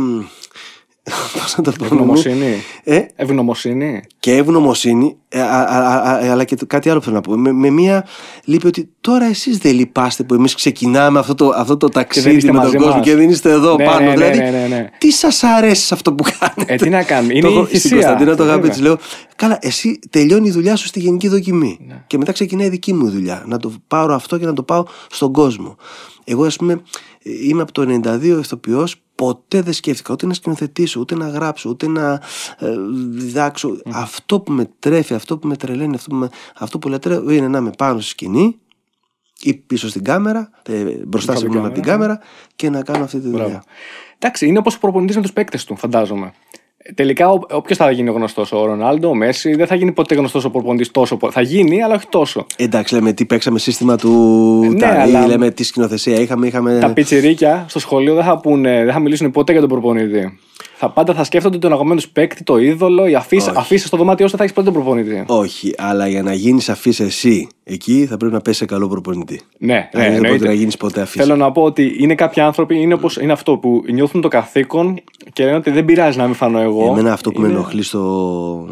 μ, 1.07 1.39
πώς 1.39 1.55
να 1.57 1.63
το 1.63 1.71
πω, 1.71 1.85
Ευγνωμοσύνη. 1.85 2.55
Ε, 2.83 3.01
Ευγνωμοσύνη. 3.15 4.01
και 4.19 4.35
ευγνωμοσύνη, 4.35 5.17
ε, 5.29 5.41
α, 5.41 5.45
α, 5.61 6.11
α, 6.11 6.31
αλλά 6.31 6.43
και 6.43 6.55
το- 6.55 6.65
κάτι 6.65 6.89
άλλο 6.89 6.99
που 6.99 7.05
θέλω 7.05 7.15
να 7.15 7.21
πω. 7.21 7.37
Με, 7.37 7.51
με 7.51 7.69
μία 7.69 8.05
λύπη 8.43 8.67
ότι 8.67 8.89
τώρα 9.01 9.25
εσείς 9.25 9.57
δεν 9.57 9.73
λυπάστε 9.75 10.23
που 10.23 10.33
εμείς 10.33 10.55
ξεκινάμε 10.55 11.19
αυτό 11.19 11.35
το, 11.35 11.51
αυτό 11.55 11.77
το 11.77 11.87
δεν 11.87 11.95
ταξίδι 12.03 12.35
είστε 12.35 12.47
με 12.51 12.53
τον 12.53 12.63
μαζί 12.63 12.77
κόσμο 12.77 12.93
μας. 12.95 13.05
και 13.05 13.15
δεν 13.15 13.29
είστε 13.29 13.51
εδώ 13.51 13.75
Ναι, 13.75 13.85
πάνω. 13.85 13.99
ναι, 13.99 14.05
ναι, 14.05 14.13
δηλαδή, 14.13 14.37
ναι, 14.39 14.49
ναι, 14.49 14.67
ναι. 14.67 14.89
τι 14.97 15.11
σας 15.11 15.43
αρέσει 15.43 15.85
σε 15.85 15.93
αυτό 15.93 16.13
που 16.13 16.23
κάνετε; 16.39 16.73
Ε, 16.73 16.77
τι 16.77 16.89
να 16.89 17.03
κάνουμε; 17.03 17.33
Είναι 17.33 17.41
Το 17.47 17.53
η 17.53 17.55
έχω- 17.57 17.65
Στην 17.65 17.79
θυσία. 17.79 17.95
Κωνσταντίνα 17.97 18.31
το 18.31 18.37
Βέβαια. 18.37 18.53
γάμπη 18.55 18.69
της 18.69 18.79
λέω. 18.79 18.97
Καλά, 19.35 19.57
εσύ 19.61 19.99
τελειώνει 20.09 20.47
η 20.47 20.51
δουλειά 20.51 20.75
σου 20.75 20.87
στη 20.87 20.99
γενική 20.99 21.27
δοκιμή. 21.27 21.77
Ναι. 21.87 22.03
Και 22.07 22.17
μετά 22.17 22.31
ξεκινάει 22.31 22.67
η 22.67 22.69
δική 22.69 22.93
μου 22.93 23.09
δουλειά. 23.09 23.43
Να 23.47 23.57
το 23.57 23.71
πάρω 23.87 24.13
αυτό 24.13 24.37
και 24.37 24.45
να 24.45 24.53
το 24.53 24.63
πάω 24.63 24.83
στον 25.11 25.31
κόσμο. 25.33 25.75
Εγώ, 26.23 26.45
ας 26.45 26.55
πούμε, 26.55 26.81
είμαι 27.43 27.61
από 27.61 27.71
το 27.71 27.99
92 28.03 28.23
ηθοποιός. 28.23 29.01
Ποτέ 29.15 29.61
δεν 29.61 29.73
σκέφτηκα 29.73 30.13
ούτε 30.13 30.25
να 30.25 30.33
σκηνοθετήσω, 30.33 30.99
ούτε 30.99 31.15
να 31.15 31.29
γράψω, 31.29 31.69
ούτε 31.69 31.87
να 31.87 32.21
ε, 32.59 32.75
διδάξω. 33.09 33.77
Αυτό 33.93 34.39
που 34.39 34.51
με 34.51 34.69
τρέφει, 34.79 35.13
αυτό 35.13 35.37
που 35.37 35.47
με 35.47 35.55
τρελαίνει, 35.55 35.95
αυτό 35.95 36.09
που, 36.09 36.15
με, 36.15 36.29
αυτό 36.55 36.79
που 36.79 36.89
λατρεύω 36.89 37.31
είναι 37.31 37.47
να 37.47 37.57
είμαι 37.57 37.71
πάνω 37.77 37.99
στη 37.99 38.09
σκηνή 38.09 38.59
ή 39.41 39.53
πίσω 39.53 39.89
στην 39.89 40.03
κάμερα, 40.03 40.49
ε, 40.63 40.83
μπροστά 40.83 41.31
Πίσω 41.31 41.45
σε 41.45 41.45
από 41.45 41.59
μια 41.59 41.61
την 41.61 41.65
από 41.65 41.73
την 41.73 41.83
κάμερα, 41.83 42.13
κάμερα 42.13 42.19
και 42.55 42.69
να 42.69 42.83
κάνω 42.83 43.03
αυτή 43.03 43.19
τη 43.19 43.27
δουλειά. 43.27 43.45
Μπράβο. 43.45 43.63
Εντάξει, 44.17 44.47
είναι 44.47 44.57
όπως 44.57 44.75
ο 44.75 44.79
προπονητή 44.79 45.15
με 45.15 45.21
τους 45.21 45.33
παίκτες 45.33 45.63
του, 45.63 45.75
φαντάζομαι. 45.75 46.33
Ε, 46.89 46.93
Τελικά, 46.93 47.29
όποιος 47.29 47.77
θα 47.77 47.91
γίνει 47.91 48.09
γνωστός, 48.09 48.51
ο 48.51 48.65
Ρονάλντο, 48.65 49.09
ο 49.09 49.13
Μέση, 49.15 49.55
δεν 49.55 49.67
θα 49.67 49.75
γίνει 49.75 49.91
ποτέ 49.91 50.15
γνωστός 50.15 50.45
ο 50.45 50.49
προπονητής 50.49 50.91
τόσο. 50.91 51.17
πο- 51.17 51.31
Θα 51.31 51.41
γίνει, 51.41 51.83
αλλά 51.83 51.95
όχι 51.95 52.07
τόσο. 52.09 52.45
Εντάξει, 52.57 52.93
λέμε 52.93 53.13
τι 53.13 53.25
παίξαμε 53.25 53.59
σύστημα 53.59 53.97
του 53.97 54.09
Ναι, 54.71 54.79
Ταρί, 54.79 54.99
αλλά- 54.99 55.27
λέμε 55.27 55.51
τι 55.51 55.63
σκηνοθεσία 55.63 56.15
είχαμε. 56.19 56.47
είχαμε... 56.47 56.77
Τα 56.81 56.89
πιτσιρίκια 56.93 57.65
στο 57.69 57.79
σχολείο 57.79 58.13
δεν 58.15 58.23
θα, 58.23 58.37
πούνε, 58.39 58.83
δεν 58.83 58.93
θα 58.93 58.99
μιλήσουν 58.99 59.31
ποτέ 59.31 59.51
για 59.51 59.61
τον 59.61 59.69
προπονητή. 59.69 60.39
Θα 60.79 60.89
πάντα 60.89 61.13
θα 61.13 61.23
σκέφτονται 61.23 61.57
τον 61.57 61.71
αγαπημένο 61.73 62.01
του 62.01 62.11
παίκτη, 62.11 62.43
το 62.43 62.57
είδωλο, 62.57 63.07
η 63.07 63.15
αφήσα, 63.15 63.49
Όχι. 63.49 63.59
αφήσεις 63.59 63.87
στο 63.87 63.97
δωμάτιό 63.97 64.25
σου 64.27 64.29
δεν 64.29 64.37
θα 64.37 64.43
έχεις 64.43 64.55
ποτέ 64.55 64.71
τον 64.71 64.81
προπονητή. 64.81 65.23
Όχι, 65.27 65.73
αλλά 65.77 66.07
για 66.07 66.23
να 66.23 66.33
γίνεις 66.33 66.69
αφή 66.69 67.03
εσύ 67.03 67.47
εκεί 67.63 68.05
θα 68.05 68.17
πρέπει 68.17 68.33
να 68.33 68.41
πέσει 68.41 68.57
σε 68.57 68.65
καλό 68.65 68.87
προπονητή. 68.87 69.41
Ναι, 69.57 69.73
ναι, 69.73 69.79
Αν 69.79 69.89
δεν 69.91 70.03
εννοείται. 70.13 70.27
μπορεί 70.37 70.47
να 70.47 70.53
γίνεις 70.53 70.77
ποτέ 70.77 71.01
αφή. 71.01 71.19
Θέλω 71.19 71.35
να 71.35 71.51
πω 71.51 71.61
ότι 71.61 71.95
είναι 71.99 72.15
κάποιοι 72.15 72.41
άνθρωποι, 72.41 72.79
είναι, 72.81 72.93
όπως, 72.93 73.17
είναι 73.17 73.31
αυτό 73.31 73.57
που 73.57 73.83
νιώθουν 73.91 74.21
το 74.21 74.27
καθήκον 74.27 74.99
και 75.33 75.43
λένε 75.43 75.55
ότι 75.55 75.71
δεν 75.71 75.85
πειράζει 75.85 76.17
να 76.17 76.25
μην 76.25 76.33
φανώ 76.35 76.59
εγώ. 76.59 76.87
Εμένα 76.91 77.13
αυτό 77.13 77.31
που 77.31 77.41
με 77.41 77.47
Είναι- 77.47 77.55
ενοχλεί 77.57 77.83
στο, 77.83 78.67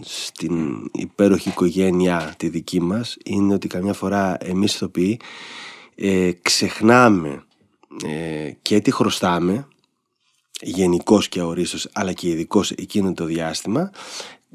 στην 0.00 0.52
υπέροχη 0.92 1.48
οικογένεια 1.48 2.34
τη 2.36 2.48
δική 2.48 2.80
μας 2.80 3.16
είναι 3.24 3.54
ότι 3.54 3.68
καμιά 3.68 3.92
φορά 3.92 4.36
εμείς 4.40 4.74
ηθοποιοί 4.74 5.20
ε, 5.94 6.30
ξεχνάμε 6.42 7.42
ε, 8.06 8.50
και 8.62 8.80
τι 8.80 8.90
χρωστάμε 8.90 9.66
γενικώ 10.60 11.20
και 11.28 11.42
ορίστος 11.42 11.88
αλλά 11.92 12.12
και 12.12 12.28
ειδικώ 12.28 12.64
εκείνο 12.76 13.12
το 13.12 13.24
διάστημα 13.24 13.90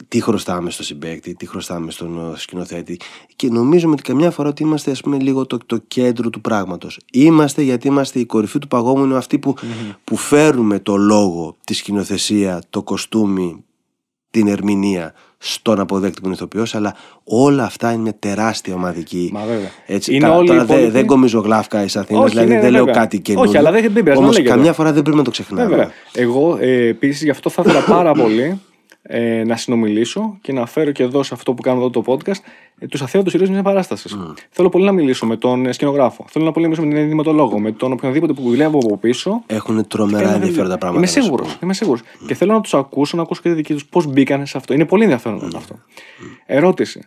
τι 0.08 0.22
χρωστάμε 0.22 0.70
στο 0.70 0.84
συμπέκτη, 0.84 1.36
τι 1.36 1.46
χρωστάμε 1.46 1.92
στον 1.92 2.32
ε, 2.34 2.38
σκηνοθέτη 2.38 3.00
και 3.36 3.50
νομίζουμε 3.50 3.94
ότι 3.94 4.02
καμιά 4.02 4.32
φορά 4.32 4.50
ότι 4.50 4.64
είμαστε 4.64 4.92
ας 4.92 5.02
πούμε 5.02 5.20
λίγο 5.20 5.46
το, 5.46 5.58
το 5.66 5.78
κέντρο 5.78 6.30
του 6.30 6.42
πράγματος. 6.42 7.00
Είμαστε 7.12 7.62
γιατί 7.62 7.88
είμαστε 7.88 8.20
η 8.20 8.26
κορυφή 8.26 8.60
του 8.60 8.68
παγόμενου 8.68 9.16
αυτοί 9.16 9.40
που, 9.40 9.56
που 10.04 10.16
φέρνουμε 10.16 10.80
το 10.80 10.96
λόγο, 10.96 11.56
τη 11.64 11.74
σκηνοθεσία, 11.74 12.62
το 12.70 12.84
κοστούμι, 12.84 13.64
την 14.30 14.48
ερμηνεία 14.48 15.14
στον 15.48 15.80
αποδέκτη 15.80 16.20
που 16.22 16.26
είναι 16.26 16.36
ηθοποιός, 16.36 16.76
αλλά 16.76 16.96
όλα 17.24 17.64
αυτά 17.64 17.92
είναι 17.92 18.02
μια 18.02 18.16
τεράστια 18.20 18.74
ομαδική. 18.74 19.30
Μα 19.34 19.42
βέβαια. 19.42 19.70
Έτσι, 19.86 20.12
Είναι 20.16 20.24
καλά, 20.26 20.36
όλοι 20.38 20.46
οι 20.46 20.48
τώρα 20.50 20.60
δεν 20.66 20.70
υπόλοιποι- 20.76 20.94
δεν 20.98 21.06
κομίζω 21.06 21.40
γλάφκα 21.40 21.84
εις 21.84 21.96
Αθήνας, 21.96 22.24
Όχι, 22.24 22.30
δηλαδή 22.32 22.48
ναι, 22.54 22.56
δεν 22.56 22.64
ναι, 22.66 22.70
λέω 22.78 22.86
βέβαια. 22.86 23.02
κάτι 23.02 23.20
καινούργιο. 23.20 23.50
Όχι, 23.50 23.60
αλλά 23.60 23.72
δεν- 23.72 23.82
δεν 23.94 24.04
πειράζει, 24.04 24.20
Όμως 24.22 24.32
να 24.34 24.38
λέγεται. 24.40 24.56
καμιά 24.56 24.74
φορά 24.74 24.92
δεν 24.94 25.02
πρέπει 25.02 25.18
να 25.18 25.24
το 25.24 25.32
ξεχνάμε. 25.32 25.70
Βέβαια. 25.70 25.92
Εγώ 26.14 26.58
ε, 26.60 26.88
επίσης 26.88 27.24
γι' 27.24 27.30
αυτό 27.30 27.50
θα 27.50 27.64
ήθελα 27.66 27.80
πάρα 27.84 28.12
πολύ 28.14 28.62
ε, 29.08 29.44
να 29.44 29.56
συνομιλήσω 29.56 30.38
και 30.42 30.54
να 30.54 30.66
φέρω 30.66 30.92
και 30.92 31.04
εδώ 31.04 31.24
σε 31.24 31.34
αυτό 31.34 31.54
που 31.54 31.62
κάνω 31.62 31.78
εδώ 31.80 31.90
το 31.90 32.04
podcast 32.06 32.40
ε, 32.80 32.88
τους 32.88 33.02
αθέατους 33.02 33.34
ήρωες 33.34 33.50
μιας 33.50 33.62
παράστασης. 33.62 34.18
Θέλω 34.50 34.70
πολύ 34.70 34.86
να 34.86 34.92
μιλήσω 34.92 35.26
με 35.26 35.38
τον 35.38 35.66
ε, 35.66 35.72
σκηνογράφο. 35.72 36.26
Θέλω 36.30 36.46
να 36.46 36.52
πολύ 36.52 36.66
να 36.66 36.72
μιλήσω 36.72 36.88
με 36.88 36.94
την 36.94 37.04
ενδυματολόγο, 37.04 37.60
με 37.60 37.72
τον 37.72 37.92
οποιονδήποτε 37.92 38.34
που 38.34 38.42
δουλεύει 38.42 38.64
από 38.64 38.98
πίσω. 38.98 39.44
Έχουν 39.46 39.88
τρομερά 39.88 40.24
Ένα 40.24 40.34
ενδιαφέροντα 40.34 40.62
βιβλίο. 40.62 40.78
πράγματα. 40.78 40.98
Είμαι 40.98 41.06
να 41.06 41.12
σου 41.12 41.22
σίγουρος. 41.22 41.54
πω. 41.54 41.60
Είμαι 41.64 41.74
σίγουρος. 41.74 42.02
Και 42.28 42.34
θέλω 42.34 42.54
να 42.54 42.62
τους 42.62 42.74
ακούσω, 42.74 43.18
να 43.18 43.24
ακούσω 43.24 43.42
και 43.42 43.50
τη 43.50 43.56
δική 43.56 43.74
τους 43.74 43.86
πώς 43.86 44.06
μπήκαν 44.08 44.46
σε 44.46 44.58
αυτό. 44.58 44.74
Είναι 44.74 44.86
πολύ 44.86 45.04
ενδιαφέρον 45.04 45.56
αυτό. 45.56 45.80
Ερώτηση. 46.46 47.02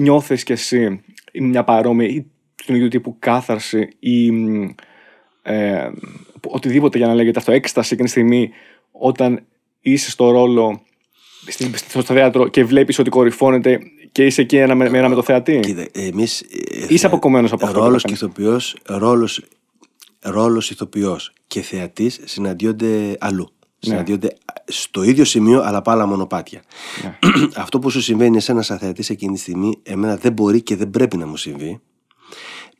Νιώθεις 0.00 0.42
κι 0.42 0.52
εσύ 0.52 1.00
μια 1.40 1.64
παρόμοια 1.64 2.08
ή 2.08 2.26
του 2.66 2.74
ίδιου 2.74 2.88
τύπου 2.88 3.16
κάθαρση 3.18 3.88
ή 3.98 4.30
μ, 4.30 4.68
ε, 5.42 5.90
οτιδήποτε 6.48 6.98
για 6.98 7.06
να 7.06 7.14
λέγεται 7.14 7.38
αυτό, 7.38 7.52
έκσταση 7.52 7.88
εκείνη 7.92 8.08
τη 8.08 8.14
στιγμή 8.14 8.50
όταν 8.90 9.46
είσαι 9.90 10.10
στο 10.10 10.30
ρόλο 10.30 10.82
στη- 11.46 11.70
στο 11.76 12.00
στο 12.00 12.14
θέατρο 12.14 12.48
και 12.48 12.64
βλέπεις 12.64 12.98
ότι 12.98 13.10
κορυφώνεται 13.10 13.78
και 14.12 14.24
είσαι 14.26 14.40
εκεί 14.40 14.56
ένα 14.56 14.74
με, 14.74 14.90
με 14.90 14.98
ένα 14.98 15.08
με 15.08 15.14
το 15.14 15.22
θεατή; 15.22 15.60
Κοίτα, 15.60 15.86
εμείς, 15.92 16.40
ε, 16.40 16.86
Είσαι 16.88 17.06
αποκομμένος 17.06 17.52
από 17.52 17.64
αυτό 17.66 17.78
που 17.78 17.84
Ρόλος 17.84 18.02
και 18.02 18.12
έκανες. 18.12 18.34
ηθοποιός, 18.36 18.76
ρόλος, 18.86 19.42
ρόλος 20.20 20.70
ηθοποιός 20.70 21.32
και 21.46 21.60
θεατής 21.60 22.20
συναντιόνται 22.24 23.16
αλλού. 23.20 23.42
Ναι. 23.42 23.90
Συναντιόνται 23.92 24.36
στο 24.64 25.02
ίδιο 25.02 25.24
σημείο 25.24 25.60
αλλά 25.62 25.78
από 25.78 25.90
άλλα 25.90 26.06
μονοπάτια. 26.06 26.62
Ναι. 27.02 27.18
Αυτό 27.62 27.78
που 27.78 27.90
σου 27.90 28.00
συμβαίνει 28.00 28.36
εσένα 28.36 28.62
σαν 28.62 28.78
θεατής 28.78 29.10
εκείνη 29.10 29.32
τη 29.34 29.40
στιγμή 29.40 29.78
εμένα 29.82 30.16
δεν 30.16 30.32
μπορεί 30.32 30.62
και 30.62 30.76
δεν 30.76 30.90
πρέπει 30.90 31.16
να 31.16 31.26
μου 31.26 31.36
συμβεί. 31.36 31.80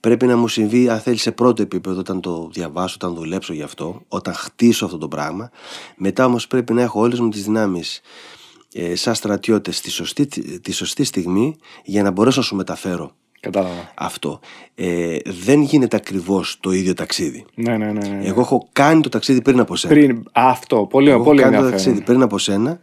Πρέπει 0.06 0.26
να 0.26 0.36
μου 0.36 0.48
συμβεί, 0.48 0.88
αν 0.88 1.00
θέλεις, 1.00 1.22
σε 1.22 1.32
πρώτο 1.32 1.62
επίπεδο, 1.62 1.98
όταν 1.98 2.20
το 2.20 2.48
διαβάσω, 2.52 2.94
όταν 3.00 3.14
δουλέψω 3.14 3.52
γι' 3.52 3.62
αυτό, 3.62 4.02
όταν 4.08 4.34
χτίσω 4.34 4.84
αυτό 4.84 4.98
το 4.98 5.08
πράγμα. 5.08 5.50
Μετά 5.96 6.24
όμως 6.24 6.46
πρέπει 6.46 6.72
να 6.72 6.82
έχω 6.82 7.00
όλες 7.00 7.20
μου 7.20 7.28
τις 7.28 7.44
δυνάμεις 7.44 8.00
ε, 8.72 8.94
σαν 8.94 9.14
στρατιώτες 9.14 9.80
τη 9.80 9.90
σωστή, 9.90 10.26
τη 10.60 10.72
σωστή 10.72 11.04
στιγμή 11.04 11.56
για 11.84 12.02
να 12.02 12.10
μπορέσω 12.10 12.40
να 12.40 12.44
σου 12.46 12.56
μεταφέρω 12.56 13.10
Κατάλαβα. 13.40 13.92
αυτό. 13.94 14.40
Ε, 14.74 15.16
δεν 15.44 15.60
γίνεται 15.60 15.96
ακριβώς 15.96 16.56
το 16.60 16.70
ίδιο 16.70 16.94
ταξίδι. 16.94 17.44
Ναι, 17.54 17.76
ναι, 17.76 17.92
ναι. 17.92 18.08
ναι. 18.08 18.26
Εγώ 18.26 18.40
έχω 18.40 18.68
κάνει 18.72 19.00
το 19.00 19.08
ταξίδι 19.08 19.42
πριν 19.42 19.60
από 19.60 19.76
σένα. 19.76 19.94
Πριν, 19.94 20.22
αυτό, 20.32 20.86
πολύ, 20.90 21.10
Εγώ 21.10 21.24
πολύ 21.24 21.40
έχω 21.40 21.50
κάνει 21.50 21.60
το 21.60 21.64
ενδιαφέρον. 21.64 21.92
ταξίδι 21.94 22.12
πριν 22.12 22.22
από 22.22 22.38
σένα 22.38 22.80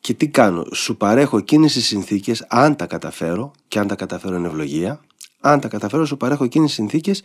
και 0.00 0.14
τι 0.14 0.28
κάνω. 0.28 0.66
Σου 0.74 0.96
παρέχω 0.96 1.36
εκείνες 1.36 1.72
τις 1.72 1.86
συνθήκες, 1.86 2.44
αν 2.48 2.76
τα 2.76 2.86
καταφέρω, 2.86 3.50
και 3.68 3.78
αν 3.78 3.86
τα 3.86 3.94
καταφέρω 3.94 4.36
είναι 4.36 4.46
ευλογία, 4.46 5.00
αν 5.46 5.60
τα 5.60 5.68
καταφέρω 5.68 6.04
σου 6.04 6.16
παρέχω 6.16 6.44
εκείνες 6.44 6.68
τις 6.68 6.76
συνθήκες 6.76 7.22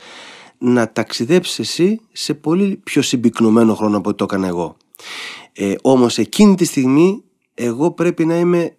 να 0.57 0.91
ταξιδέψεις 0.91 1.59
εσύ 1.59 1.99
σε 2.11 2.33
πολύ 2.33 2.79
πιο 2.83 3.01
συμπυκνωμένο 3.01 3.75
χρόνο 3.75 3.97
από 3.97 4.09
ό,τι 4.09 4.17
το 4.17 4.23
έκανα 4.23 4.47
εγώ. 4.47 4.77
Ε, 5.53 5.73
όμως 5.81 6.17
εκείνη 6.17 6.55
τη 6.55 6.65
στιγμή 6.65 7.23
εγώ 7.53 7.91
πρέπει 7.91 8.25
να 8.25 8.35
είμαι 8.35 8.75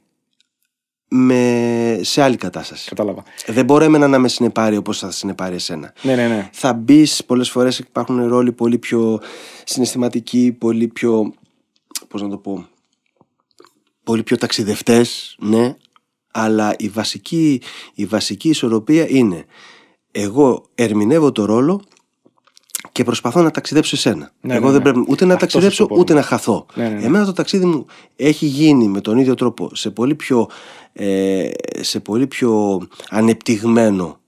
με, 1.14 2.00
σε 2.02 2.22
άλλη 2.22 2.36
κατάσταση. 2.36 2.88
Κατάλαβα. 2.88 3.22
Δεν 3.46 3.64
μπορώ 3.64 3.84
εμένα 3.84 4.08
να 4.08 4.18
με 4.18 4.28
συνεπάρει 4.28 4.76
όπως 4.76 4.98
θα 4.98 5.10
συνεπάρει 5.10 5.54
εσένα. 5.54 5.92
Ναι, 6.02 6.14
ναι, 6.14 6.28
ναι. 6.28 6.50
Θα 6.52 6.72
μπεις 6.72 7.24
πολλές 7.24 7.50
φορές 7.50 7.78
υπάρχουν 7.78 8.28
ρόλοι 8.28 8.52
πολύ 8.52 8.78
πιο 8.78 9.20
συναισθηματικοί, 9.64 10.52
πολύ 10.58 10.88
πιο, 10.88 11.32
πώς 12.08 12.22
να 12.22 12.28
το 12.28 12.36
πω, 12.36 12.66
πολύ 14.04 14.22
πιο 14.22 14.36
ταξιδευτές, 14.36 15.36
ναι, 15.38 15.76
αλλά 16.32 16.74
η 16.78 16.88
βασική, 16.88 17.60
η 17.94 18.04
βασική 18.04 18.48
ισορροπία 18.48 19.08
είναι 19.08 19.44
εγώ 20.10 20.64
ερμηνεύω 20.74 21.32
το 21.32 21.44
ρόλο 21.44 21.82
και 22.92 23.04
προσπαθώ 23.04 23.42
να 23.42 23.50
ταξιδέψω 23.50 23.96
εσένα. 23.96 24.32
Ναι, 24.40 24.54
Εγώ 24.54 24.66
ναι, 24.66 24.72
δεν 24.72 24.82
ναι. 24.82 24.92
πρέπει 24.92 25.04
ούτε 25.08 25.24
να 25.24 25.34
Αυτός 25.34 25.52
ταξιδέψω 25.52 25.82
σου 25.82 25.88
το 25.88 25.94
πω. 25.94 26.00
ούτε 26.00 26.14
να 26.14 26.22
χαθώ. 26.22 26.66
Ναι, 26.74 26.88
ναι, 26.88 26.94
ναι. 26.94 27.04
Εμένα 27.04 27.24
το 27.24 27.32
ταξίδι 27.32 27.64
μου 27.64 27.86
έχει 28.16 28.46
γίνει 28.46 28.88
με 28.88 29.00
τον 29.00 29.18
ίδιο 29.18 29.34
τρόπο 29.34 29.70
σε 29.74 29.90
πολύ 29.90 30.14
πιο, 30.14 30.48
ε, 30.92 31.50
σε 31.80 32.00
πολύ 32.00 32.26
πιο 32.26 32.80
ανεπτυγμένο 33.10 34.18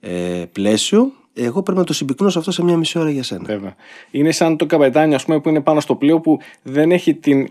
ε, 0.00 0.44
πλαίσιο. 0.52 1.12
Εγώ 1.34 1.62
πρέπει 1.62 1.78
να 1.78 1.84
το 1.84 1.92
συμπυκνώσω 1.92 2.38
αυτό 2.38 2.50
σε 2.50 2.64
μια 2.64 2.76
μισή 2.76 2.98
ώρα 2.98 3.10
για 3.10 3.22
σένα. 3.22 3.44
Βέβαια. 3.46 3.74
Είναι 4.10 4.32
σαν 4.32 4.56
το 4.56 4.66
καπετάνιο, 4.66 5.16
ας 5.16 5.24
πούμε, 5.24 5.40
που 5.40 5.48
είναι 5.48 5.60
πάνω 5.60 5.80
στο 5.80 5.94
πλοίο 5.94 6.20
που 6.20 6.38
δεν 6.62 6.92
έχει 6.92 7.14
την, 7.14 7.48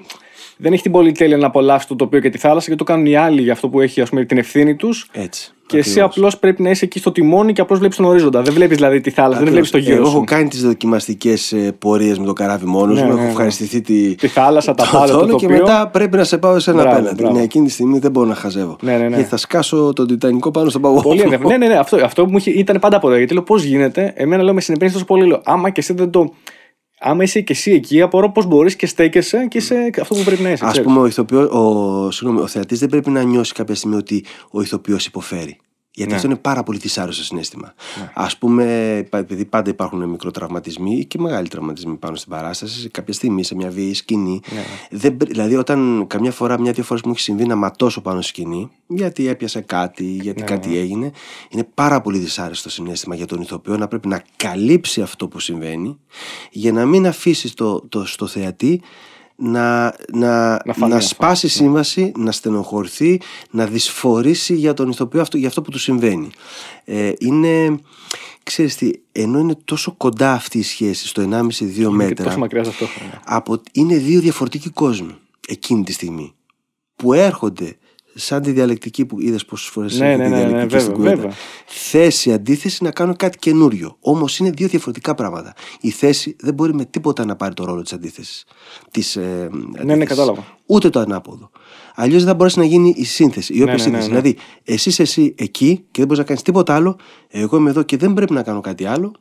δεν 0.62 0.74
έχει 0.74 0.82
την 0.82 0.92
πολυτέλεια 0.92 1.38
να 1.38 1.46
απολαύσει 1.48 1.88
το 1.88 1.96
τοπίο 1.96 2.20
και 2.20 2.30
τη 2.30 2.38
θάλασσα 2.38 2.70
και 2.70 2.76
το 2.76 2.84
κάνουν 2.84 3.06
οι 3.06 3.16
άλλοι 3.16 3.42
για 3.42 3.54
αυτό 3.54 3.70
που 3.70 3.82
έχει 3.82 4.02
ας 4.02 4.10
πούμε, 4.10 4.26
την 4.26 4.38
ευθύνη 4.38 4.76
τους. 4.76 5.10
Έτσι. 5.12 5.52
Και 5.66 5.78
εσύ 5.78 5.90
ακριβώς. 5.90 6.16
απλώς 6.16 6.38
πρέπει 6.38 6.62
να 6.62 6.70
είσαι 6.70 6.86
εκεί 6.86 7.00
στο 7.00 7.12
τιμόνι 7.12 7.54
και 7.54 7.62
απλώς 7.62 7.80
βλέπεις 7.80 7.98
τον 7.98 8.06
ορίζοντα. 8.06 8.42
Δεν 8.42 8.54
βλέπεις 8.54 8.76
δηλαδή 8.78 9.02
τη 9.02 9.10
θάλασσα, 9.10 9.42
δεν 9.44 9.52
βλέπεις 9.52 9.70
το 9.72 9.78
γύρο 9.78 9.96
Εγώ 9.96 10.06
σου. 10.06 10.12
έχω 10.16 10.24
κάνει 10.24 10.48
τις 10.48 10.62
δοκιμαστικές 10.62 11.56
πορείες 11.80 12.20
με 12.20 12.26
το 12.26 12.34
καράβι 12.34 12.66
μόνος 12.66 13.00
Ναι, 13.00 13.06
μου. 13.06 13.08
ναι, 13.08 13.14
Έχω 13.14 13.24
ναι. 13.24 13.30
ευχαριστηθεί 13.30 13.82
τη, 13.82 14.16
Τη 14.16 14.28
θάλασσα, 14.28 14.74
τα 14.74 14.84
το 14.84 14.90
πάντα, 14.98 15.12
το 15.14 15.20
τόνο 15.20 15.36
και 15.36 15.46
τοπίο. 15.46 15.58
μετά 15.62 15.88
πρέπει 15.88 16.18
να 16.18 16.24
σε 16.24 16.38
πάω 16.38 16.60
σε 16.60 16.72
ένα 16.72 16.82
Μπράβο, 16.82 16.98
απέναντι. 16.98 17.22
μπράβο. 17.22 17.38
Ναι, 17.38 17.44
εκείνη 17.44 17.66
τη 17.66 17.72
στιγμή 17.72 18.00
δεν 18.00 18.12
μπορώ 18.12 18.28
να 18.28 18.36
χαζεύω. 18.36 18.76
Ναι, 18.82 18.92
ναι, 18.98 18.98
ναι. 19.08 19.08
Γιατί 19.16 19.30
θα 19.30 19.38
σκάσω 19.38 19.94
τον 19.96 20.08
Τιτανικό 20.08 20.52
πάνω 20.52 20.70
στον 20.70 20.82
παγό. 20.82 21.02
Πολύ 21.02 21.22
ενδιαφέρον. 21.22 21.52
ναι, 21.52 21.58
ναι, 21.58 21.68
ναι. 21.74 21.78
Αυτό, 21.80 21.98
αυτό 22.04 22.24
που 22.26 22.32
μου 22.32 22.38
είχε, 22.38 22.52
ήταν 22.52 22.80
πάντα 22.80 22.96
από 22.98 23.08
εδώ. 23.08 23.18
Γιατί 23.18 23.34
λέω 23.34 23.44
πώς 23.44 23.64
γίνεται, 23.64 24.14
εμένα 24.16 24.44
λέω 24.44 24.54
με 24.54 24.62
συνεπένει 24.62 24.92
τόσο 24.92 25.06
πολύ. 25.06 25.28
Λέω, 25.28 25.42
άμα 25.44 25.70
και 25.70 25.80
εσύ 25.80 25.94
δεν 25.94 26.10
το. 26.10 26.34
Άμα 27.04 27.24
είσαι 27.24 27.42
και 27.42 27.54
εσύ 27.54 27.72
εκεί, 27.72 28.02
απορώ 28.02 28.32
πώς 28.32 28.46
μπορείς 28.46 28.76
και 28.76 28.86
στέκεσαι 28.86 29.48
και 29.50 29.58
είσαι 29.58 29.90
αυτό 30.02 30.16
που 30.16 30.24
πρέπει 30.24 30.42
να 30.42 30.52
είσαι. 30.52 30.66
Α 30.66 30.70
ξέρεις. 30.70 30.88
πούμε, 30.88 31.00
ο, 31.02 31.06
ηθοποιός, 31.06 31.50
ο, 31.50 32.12
συγγνώμη, 32.12 32.44
ο 32.44 32.48
θεατής 32.48 32.80
δεν 32.80 32.90
πρέπει 32.90 33.10
να 33.10 33.24
νιώσει 33.24 33.54
κάποια 33.54 33.76
στιγμή 33.76 33.96
ότι 33.96 34.26
ο 34.52 34.62
ηθοποιός 34.62 35.06
υποφέρει. 35.06 35.58
Γιατί 35.94 36.10
Ναι. 36.10 36.16
αυτό 36.16 36.28
είναι 36.28 36.38
πάρα 36.38 36.64
πολύ 36.64 36.78
δυσάρεστο 36.78 37.24
συνέστημα. 37.24 37.74
Α 38.14 38.28
πούμε, 38.40 38.96
υπά- 39.06 39.20
επειδή 39.20 39.46
πάντα 39.46 39.70
υπάρχουν 39.70 40.10
μικροτραυματισμοί 40.10 41.06
και 41.06 41.20
μεγάλοι 41.20 41.48
τραυματισμοί 41.48 41.96
πάνω 41.96 42.16
στην 42.16 42.32
παράσταση, 42.32 42.80
σε 42.80 42.90
κάποια 42.90 43.14
στιγμή, 43.14 43.44
σε 43.44 43.56
μια 43.56 43.70
βίαιη 43.70 43.94
σκηνή. 43.94 44.40
Ναι, 44.54 44.64
Δεν, 44.90 45.18
πρέ- 45.18 45.32
δηλαδή, 45.32 45.56
όταν 45.56 46.06
καμιά 46.08 46.32
φορά, 46.32 46.60
μια-δύο 46.60 46.84
φορές 46.84 47.04
μου 47.04 47.12
έχει 47.12 47.20
συμβεί 47.22 47.46
να 47.46 47.56
ματώσω 47.56 48.02
πάνω 48.02 48.22
στη 48.22 48.30
σκηνή, 48.30 48.70
γιατί 48.88 49.28
έπιασε 49.28 49.62
κάτι, 49.62 50.04
γιατί 50.06 50.40
Ναι, 50.40 50.46
κάτι 50.46 50.78
έγινε, 50.78 51.12
είναι 51.50 51.64
πάρα 51.74 52.02
πολύ 52.02 52.18
δυσάρεστο 52.18 52.70
συνέστημα 52.70 53.16
για 53.16 53.26
τον 53.26 53.42
ηθοποιό 53.42 53.78
να 53.78 53.88
πρέπει 53.88 54.08
να 54.08 54.24
καλύψει 54.36 55.02
αυτό 55.02 55.28
που 55.28 55.40
συμβαίνει 55.40 55.98
για 56.52 56.72
να 56.72 56.86
μην 56.86 57.08
αφήσει 57.08 57.56
το, 57.56 57.82
το, 57.90 58.06
στο 58.06 58.28
θεατή 58.28 58.82
να, 59.42 59.96
να, 60.14 60.50
Να 60.66 60.74
φανεί 60.74 60.92
να 60.92 60.98
αυτό. 60.98 61.08
σπάσει 61.08 61.48
σύμβαση, 61.48 62.12
να 62.18 62.32
στενοχωρηθεί, 62.32 63.22
να 63.52 63.66
δυσφορήσει 63.66 64.56
για 64.56 64.74
τον 64.74 64.90
ηθοποιό 64.90 65.22
αυτό, 65.22 65.38
για 65.38 65.48
αυτό 65.48 65.62
που 65.62 65.72
του 65.72 65.80
συμβαίνει. 65.80 66.30
Ε, 66.84 67.12
είναι, 67.20 67.80
ξέρεις 68.44 68.76
τι, 68.76 68.92
ενώ 69.12 69.40
είναι 69.40 69.56
τόσο 69.66 69.92
κοντά 69.98 70.34
αυτή 70.34 70.58
η 70.58 70.64
σχέση 70.64 71.08
στο 71.08 71.28
1,5-2 71.32 71.48
Και 71.74 71.90
μέτρα, 71.90 72.24
τόσο 72.26 72.38
μακριά 72.40 72.64
ταυτόχρονα. 72.64 73.22
από, 73.26 73.62
είναι 73.72 73.98
δύο 73.98 74.20
διαφορετικοί 74.20 74.70
κόσμοι 74.70 75.16
εκείνη 75.48 75.84
τη 75.84 75.92
στιγμή 75.92 76.34
που 76.96 77.14
έρχονται 77.14 77.78
σαν 78.14 78.42
τη 78.42 78.52
διαλεκτική 78.52 79.06
που 79.06 79.22
είδες 79.22 79.46
πόσες 79.46 79.68
φορές 79.70 80.00
Ναι, 80.00 80.10
έχει 80.12 80.18
ναι, 80.18 80.24
τη 80.24 80.30
ναι, 80.30 80.36
ναι, 80.38 80.46
διαλεκτική 80.46 80.68
βέβαια, 80.68 80.80
στην 80.80 80.94
κουβέντα. 80.94 81.16
βέβαια. 81.16 81.34
Θέση, 81.66 82.34
αντίθεση 82.34 82.84
να 82.84 82.92
κάνουν 82.92 83.16
κάτι 83.16 83.38
καινούριο. 83.38 83.98
Όμως 84.00 84.38
είναι 84.38 84.50
δύο 84.50 84.68
διαφορετικά 84.68 85.16
πράγματα. 85.16 85.54
Η 85.82 85.90
θέση 85.90 86.36
δεν 86.40 86.54
μπορεί 86.54 86.74
με 86.74 86.86
τίποτα 86.86 87.26
να 87.26 87.36
πάρει 87.36 87.54
το 87.54 87.66
ρόλο 87.66 87.82
της 87.82 87.94
αντίθεσης. 87.94 88.46
Της, 88.92 89.16
ε, 89.16 89.50
αντίθεσης. 89.52 89.98
ναι, 89.98 90.06
κατάλαβα. 90.06 90.46
Ούτε 90.66 90.90
το 90.90 91.00
ανάποδο. 91.00 91.50
Αλλιώς 91.96 92.18
δεν 92.20 92.28
θα 92.28 92.34
μπορέσει 92.36 92.60
να 92.60 92.66
γίνει 92.66 92.94
η 92.98 93.04
σύνθεση, 93.06 93.54
η 93.54 93.62
όποια 93.62 93.66
ναι, 93.66 93.72
ναι, 93.72 93.84
σύνθεση. 93.84 94.10
ναι. 94.10 94.20
Δηλαδή, 94.22 94.38
εσύ 94.64 94.90
είσαι 94.90 95.02
εσύ 95.02 95.36
εκεί 95.38 95.76
και 95.78 95.88
δεν 95.92 96.04
μπορείς 96.06 96.18
να 96.20 96.24
κάνεις 96.26 96.42
τίποτα 96.42 96.76
άλλο. 96.76 96.98
Εγώ 97.28 97.58
είμαι 97.58 97.70
εδώ 97.70 97.84
και 97.84 97.98
δεν 97.98 98.14
πρέπει 98.14 98.34
να 98.34 98.44
κάνω 98.44 98.62
κάτι 98.62 98.86
άλλο. 98.86 99.12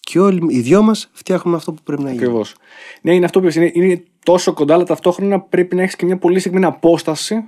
Και 0.00 0.18
όλοι 0.20 0.46
οι 0.48 0.60
δυο 0.60 0.82
μας 0.82 1.10
φτιάχνουμε 1.12 1.56
αυτό 1.56 1.72
που 1.72 1.82
πρέπει 1.82 2.02
να 2.02 2.10
γίνει. 2.10 2.22
Ακριβώς. 2.22 2.54
Ναι, 3.02 3.14
είναι 3.14 3.24
αυτό 3.24 3.38
που 3.40 3.44
είπες, 3.44 3.56
είναι, 3.56 3.70
είναι 3.74 4.04
τόσο 4.32 4.52
κοντά, 4.52 4.74
αλλά 4.74 4.84
ταυτόχρονα 4.84 5.40
πρέπει 5.40 5.76
να 5.76 5.82
έχεις 5.82 5.96
και 5.96 6.04
μια 6.04 6.16
πολύ 6.18 6.38
συγκεκριμένη 6.40 6.72
απόσταση 6.74 7.44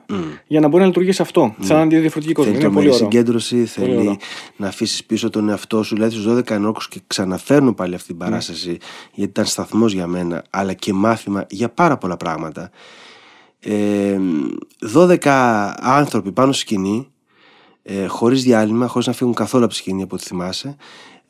για 0.47 0.61
να 0.61 0.69
μπορεί 0.69 0.81
να 0.83 0.87
λειτουργήσει 0.89 1.23
αυτό. 1.23 1.55
Σαν 1.61 1.77
να 1.77 1.83
είναι 1.83 1.91
δύο 1.91 2.01
διαφορετικοί 2.01 2.35
κόσμοι. 2.35 2.53
Θέλει 2.53 2.65
Είναι 2.65 2.75
πολύ 2.75 2.87
τρομερή 2.89 3.05
ωραίο. 3.05 3.11
συγκέντρωση, 3.11 3.65
θέλει 3.65 3.97
ωραίο. 3.97 4.17
να 4.57 4.67
αφήσεις 4.67 5.05
πίσω 5.05 5.31
τον 5.31 5.49
εαυτό 5.49 5.83
σου. 5.83 5.95
Δηλαδή, 5.95 6.13
στους 6.13 6.27
12 6.27 6.51
ενόρκου 6.55 6.81
και 6.91 7.01
ξαναφέρνω 7.07 7.75
πάλι 7.75 7.95
αυτή 7.95 8.07
την 8.07 8.17
Ναι. 8.17 8.25
παράσταση, 8.25 8.69
γιατί 9.13 9.31
ήταν 9.31 9.45
σταθμός 9.45 9.93
για 9.93 10.07
μένα, 10.07 10.45
αλλά 10.51 10.73
και 10.73 10.93
μάθημα 10.93 11.47
για 11.51 11.69
πάρα 11.69 11.97
πολλά 11.99 12.17
πράγματα. 12.17 12.71
Ε, 13.61 14.19
12 14.95 15.75
άνθρωποι 15.81 16.33
πάνω 16.33 16.53
στη 16.53 16.61
σκηνή, 16.61 17.09
ε, 17.83 18.07
χωρίς 18.07 18.43
διάλειμμα, 18.43 18.87
χωρίς 18.87 19.07
να 19.07 19.13
φύγουν 19.13 19.35
καθόλου 19.35 19.65
από 19.65 19.73
τη 19.73 19.79
σκηνή, 19.79 20.03
από 20.03 20.15
ό,τι 20.15 20.25
θυμάσαι. 20.25 20.77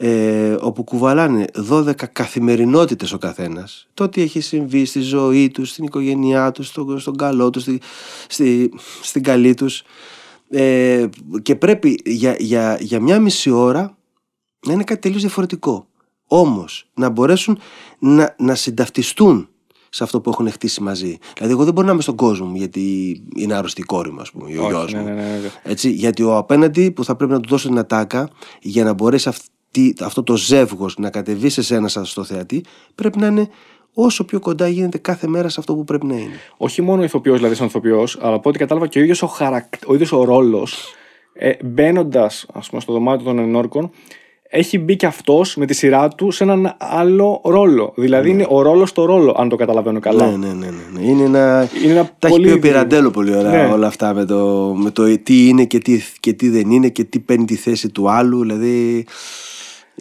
Ε, 0.02 0.56
όπου 0.60 0.84
κουβαλάνε 0.84 1.44
12 1.70 1.92
καθημερινότητες 2.12 3.12
ο 3.12 3.18
καθένας 3.18 3.88
το 3.94 4.08
τι 4.08 4.22
έχει 4.22 4.40
συμβεί 4.40 4.84
στη 4.84 5.00
ζωή 5.00 5.50
τους, 5.50 5.70
στην 5.70 5.84
οικογένειά 5.84 6.52
τους, 6.52 6.66
στον, 6.66 6.98
στον 6.98 7.16
καλό 7.16 7.50
τους, 7.50 7.62
στη, 7.62 7.80
στη, 8.28 8.72
στην 9.02 9.22
καλή 9.22 9.54
τους 9.54 9.82
ε, 10.50 11.06
και 11.42 11.56
πρέπει 11.56 12.00
για, 12.04 12.36
για, 12.38 12.78
για 12.80 13.00
μια 13.00 13.20
μισή 13.20 13.50
ώρα 13.50 13.96
να 14.66 14.72
είναι 14.72 14.84
κάτι 14.84 15.00
τελείως 15.00 15.20
διαφορετικό 15.20 15.86
όμως 16.26 16.86
να 16.94 17.08
μπορέσουν 17.08 17.58
να, 17.98 18.34
να 18.38 18.54
συνταυτιστούν 18.54 19.48
σε 19.88 20.04
αυτό 20.04 20.20
που 20.20 20.30
έχουν 20.30 20.50
χτίσει 20.50 20.82
μαζί. 20.82 21.18
Δηλαδή, 21.34 21.52
εγώ 21.52 21.64
δεν 21.64 21.72
μπορώ 21.72 21.86
να 21.86 21.92
είμαι 21.92 22.02
στον 22.02 22.16
κόσμο 22.16 22.46
μου 22.46 22.56
γιατί 22.56 22.82
είναι 23.36 23.54
άρρωστη 23.54 23.80
η 23.80 23.84
κόρη 23.84 24.10
μου, 24.10 24.20
ας 24.20 24.30
πούμε, 24.30 24.50
ή 24.50 24.56
ο 24.56 24.62
Όχι, 24.62 24.70
γιος 24.70 24.92
ναι, 24.92 24.98
μου. 25.00 25.04
ναι, 25.04 25.12
ναι, 25.12 25.20
ναι. 25.20 25.50
Έτσι, 25.62 25.90
γιατί 25.90 26.22
ο 26.22 26.36
απέναντι 26.36 26.90
που 26.90 27.04
θα 27.04 27.16
πρέπει 27.16 27.32
να 27.32 27.40
του 27.40 27.48
δώσω 27.48 27.68
την 27.68 27.78
ατάκα 27.78 28.30
για 28.60 28.84
να 28.84 28.92
μπορέσει 28.92 29.28
αυτή, 29.28 29.48
αυτό 30.00 30.22
το 30.22 30.36
ζεύγος 30.36 30.94
να 30.98 31.10
κατεβεί 31.10 31.48
σε 31.48 31.62
σένα 31.62 31.88
σαν 31.88 32.04
στο 32.04 32.24
θεατή, 32.24 32.64
πρέπει 32.94 33.18
να 33.18 33.26
είναι 33.26 33.48
όσο 33.94 34.24
πιο 34.24 34.40
κοντά 34.40 34.68
γίνεται 34.68 34.98
κάθε 34.98 35.26
μέρα 35.26 35.48
σε 35.48 35.60
αυτό 35.60 35.74
που 35.74 35.84
πρέπει 35.84 36.06
να 36.06 36.14
είναι. 36.14 36.34
Όχι 36.56 36.82
μόνο 36.82 37.00
ο 37.00 37.04
ηθοποιός, 37.04 37.36
δηλαδή 37.36 37.54
σαν 37.54 37.66
ηθοποιός, 37.66 38.18
αλλά 38.20 38.34
από 38.34 38.48
ό,τι 38.48 38.58
κατάλαβα 38.58 38.86
και 38.86 38.98
ο 38.98 39.02
ίδιος 39.02 39.22
ο, 39.22 39.26
χαρακ... 39.26 39.72
ο, 39.86 39.94
ίδιος 39.94 40.12
ο 40.12 40.24
ρόλος, 40.24 40.94
ε, 41.32 41.52
μπαίνοντας 41.64 42.46
στο 42.60 42.92
δωμάτιο 42.92 43.24
των 43.24 43.38
ενόρκων, 43.38 43.90
έχει 44.52 44.78
μπει 44.78 44.96
και 44.96 45.06
αυτός 45.06 45.56
με 45.56 45.66
τη 45.66 45.74
σειρά 45.74 46.08
του 46.08 46.30
σε 46.30 46.44
έναν 46.44 46.76
άλλο 46.78 47.40
ρόλο. 47.44 47.92
Δηλαδή 47.96 48.30
είναι 48.30 48.46
ο 48.48 48.62
ρόλος 48.62 48.88
στο 48.88 49.04
ρόλο, 49.04 49.34
αν 49.38 49.48
το 49.48 49.56
καταλαβαίνω 49.56 50.00
καλά. 50.00 50.30
Ναι, 50.30 50.36
ναι, 50.36 50.52
ναι, 50.52 50.66
ναι, 50.66 51.00
ναι. 51.00 51.06
Είναι 51.08 51.22
ένα. 51.24 51.68
Είναι 51.84 51.92
ένα 51.92 52.10
Τα 52.18 52.28
πολύ 52.28 52.42
έχει 52.42 52.42
πει 52.42 52.48
ο 52.48 52.52
δι- 52.60 52.62
Πυραντέλο 52.70 53.10
πολύ 53.10 53.36
ωραία 53.36 53.66
Ναι. 53.66 53.72
όλα 53.72 53.86
αυτά 53.86 54.14
με 54.14 54.24
το, 54.24 54.72
με 54.76 54.90
το 54.90 55.18
τι 55.18 55.48
είναι 55.48 55.64
και 55.64 55.78
τι, 55.78 56.00
και 56.20 56.32
τι 56.32 56.48
δεν 56.48 56.70
είναι 56.70 56.88
και 56.88 57.04
τι 57.04 57.18
παίρνει 57.20 57.44
τη 57.44 57.54
θέση 57.54 57.88
του 57.88 58.10
άλλου. 58.10 58.40
Δηλαδή 58.40 59.06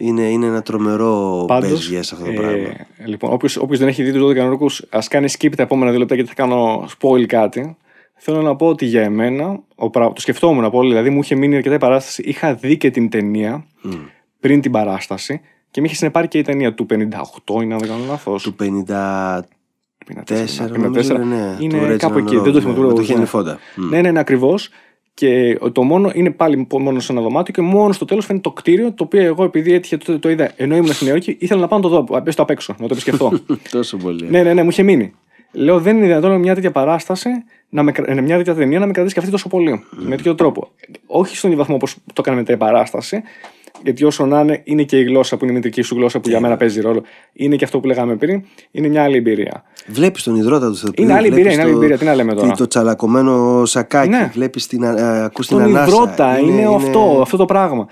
είναι, 0.00 0.22
είναι 0.22 0.46
ένα 0.46 0.62
τρομερό 0.62 1.44
Πάντως, 1.46 1.68
παίζιε 1.68 1.98
αυτό 1.98 2.24
το 2.24 2.32
πράγμα. 2.32 2.68
Ε, 2.96 3.06
λοιπόν, 3.06 3.32
όποιος 3.32 3.78
δεν 3.78 3.88
έχει 3.88 4.02
δει 4.02 4.12
τους 4.12 4.30
12 4.30 4.34
κανονικού, 4.34 4.66
ας 4.88 5.08
κάνει 5.08 5.28
skip 5.38 5.52
τα 5.56 5.62
επόμενα 5.62 5.90
δύο 5.90 5.98
λεπτά 5.98 6.14
γιατί 6.14 6.28
θα 6.30 6.36
κάνω 6.36 6.88
spoil 7.00 7.24
κάτι. 7.26 7.76
Θέλω 8.22 8.42
να 8.42 8.56
πω 8.56 8.66
ότι 8.66 8.86
για 8.86 9.02
εμένα, 9.02 9.60
ο, 9.74 9.90
πρα- 9.90 10.12
το 10.12 10.20
σκεφτόμουν 10.20 10.70
πολύ, 10.70 10.88
δηλαδή 10.88 11.10
μου 11.10 11.20
είχε 11.20 11.34
μείνει 11.34 11.56
αρκετά 11.56 11.74
η 11.74 11.78
παράσταση. 11.78 12.22
Είχα 12.22 12.54
δει 12.54 12.76
και 12.76 12.90
την 12.90 13.08
ταινία 13.08 13.66
πριν 14.40 14.60
την 14.60 14.70
παράσταση 14.70 15.40
και 15.70 15.80
με 15.80 15.86
είχε 15.86 15.96
συνεπάρει 15.96 16.28
και 16.28 16.38
η 16.38 16.42
ταινία 16.42 16.74
του 16.74 16.86
58, 16.90 16.94
είναι 17.62 17.74
αν 17.74 17.80
δεν 17.80 17.88
κάνω 17.88 18.04
λάθος. 18.08 18.42
Του 18.42 18.56
54 18.86 19.40
54, 20.24 20.70
νομίζω 20.78 21.14
είναι, 21.14 21.24
ναι, 21.24 21.56
του 21.58 21.64
είναι 21.64 21.94
Reginald 21.94 21.96
κάπου 21.96 22.18
εκεί, 22.18 22.36
Rose, 22.38 22.42
δεν 22.42 22.52
το 22.52 22.58
ναι, 22.58 22.60
θυμάμαι. 22.60 22.86
με 22.86 22.92
το 22.92 23.00
ναι. 23.00 23.24
Henry 23.24 23.30
Fonda. 23.30 23.56
Μμ. 23.76 23.88
Ναι, 23.88 24.00
ναι, 24.00 24.10
ναι, 24.10 24.18
ακριβώς. 24.18 24.70
Και 25.20 25.58
το 25.72 25.82
μόνο 25.82 26.10
είναι 26.14 26.30
πάλι 26.30 26.66
μόνο 26.78 27.00
σε 27.00 27.12
ένα 27.12 27.20
δωμάτιο 27.20 27.54
και 27.54 27.60
μόνο 27.60 27.92
στο 27.92 28.04
τέλος 28.04 28.26
φαίνεται 28.26 28.48
το 28.48 28.54
κτίριο 28.54 28.92
το 28.92 29.04
οποίο 29.04 29.22
εγώ 29.22 29.44
επειδή 29.44 29.72
έτυχε 29.72 29.96
τότε 29.96 30.18
το 30.18 30.30
είδα 30.30 30.52
ενώ 30.56 30.76
ήμουν 30.76 30.92
στην 30.92 31.06
Νέα 31.06 31.14
Υόρκη 31.14 31.36
ήθελα 31.40 31.60
να 31.60 31.66
πάω 31.68 31.78
να 31.78 31.88
το 31.88 32.02
δω. 32.04 32.20
Πες 32.22 32.34
το 32.34 32.42
απ' 32.42 32.50
έξω, 32.50 32.72
να 32.78 32.86
το 32.86 32.92
επισκεφτώ. 32.92 33.32
Τόσο 33.70 33.96
πολύ. 33.96 34.26
ναι, 34.30 34.42
ναι, 34.42 34.54
ναι, 34.54 34.62
μου 34.62 34.68
είχε 34.68 34.82
μείνει. 34.82 35.12
Λέω 35.52 35.80
δεν 35.80 35.96
είναι 35.96 36.06
δυνατόν 36.06 36.30
με 36.30 36.38
μια 36.38 36.54
τέτοια 36.54 36.70
παράσταση, 36.70 37.28
να 37.68 37.82
με, 37.82 37.92
κρα- 37.92 38.22
μια 38.22 38.36
τέτοια 38.36 38.54
ταινία 38.54 38.78
να 38.78 38.86
με 38.86 38.92
κρατήσει 38.92 39.14
και 39.14 39.20
αυτή 39.20 39.32
τόσο 39.32 39.48
πολύ. 39.48 39.84
Με 39.90 40.16
τέτοιο 40.16 40.34
τρόπο. 40.34 40.70
Όχι 41.06 41.36
στον 41.36 41.50
ίδιο 41.50 41.62
βαθμό 41.62 41.74
όπως 41.76 41.94
το 41.94 42.12
έκανε 42.18 42.36
μετά 42.36 42.52
η 42.52 42.56
παράσταση, 42.56 43.22
Γιατί 43.84 44.04
όσο 44.04 44.26
να 44.26 44.40
είναι, 44.40 44.60
είναι 44.64 44.82
και 44.82 44.98
η 44.98 45.02
γλώσσα 45.02 45.36
που 45.36 45.44
είναι 45.44 45.52
η 45.52 45.56
μητρική 45.56 45.82
σου 45.82 45.94
γλώσσα 45.94 46.20
που 46.20 46.28
για 46.28 46.40
μένα 46.40 46.56
παίζει 46.56 46.80
ρόλο. 46.80 47.02
Είναι 47.32 47.56
και 47.56 47.64
αυτό 47.64 47.80
που 47.80 47.86
λέγαμε 47.86 48.16
πριν. 48.16 48.42
Είναι 48.70 48.88
μια 48.88 49.02
άλλη 49.02 49.16
εμπειρία. 49.16 49.62
Βλέπεις 49.86 50.22
τον 50.22 50.36
υδρότα 50.36 50.66
του 50.68 50.76
Θεού. 50.76 50.90
Είναι 50.96 51.12
άλλη 51.14 51.26
εμπειρία, 51.26 51.52
είναι 51.52 51.62
άλλη 51.62 51.70
εμπειρία. 51.72 51.98
Τι 51.98 52.04
να 52.04 52.14
λέμε 52.14 52.34
τώρα; 52.34 52.52
Το 52.52 52.66
τσαλακωμένο 52.66 53.64
σακάκι. 53.64 54.08
Ναι. 54.08 54.30
Βλέπεις 54.32 54.66
την, 54.66 54.84
α- 54.84 55.24
ακούς 55.24 55.46
την 55.46 55.56
Τον 55.56 55.66
ανάσα. 55.66 55.92
υδρότα, 55.92 56.38
είναι, 56.38 56.74
αυτό, 56.74 57.18
αυτό 57.22 57.36
το 57.36 57.44
πράγμα. 57.44 57.86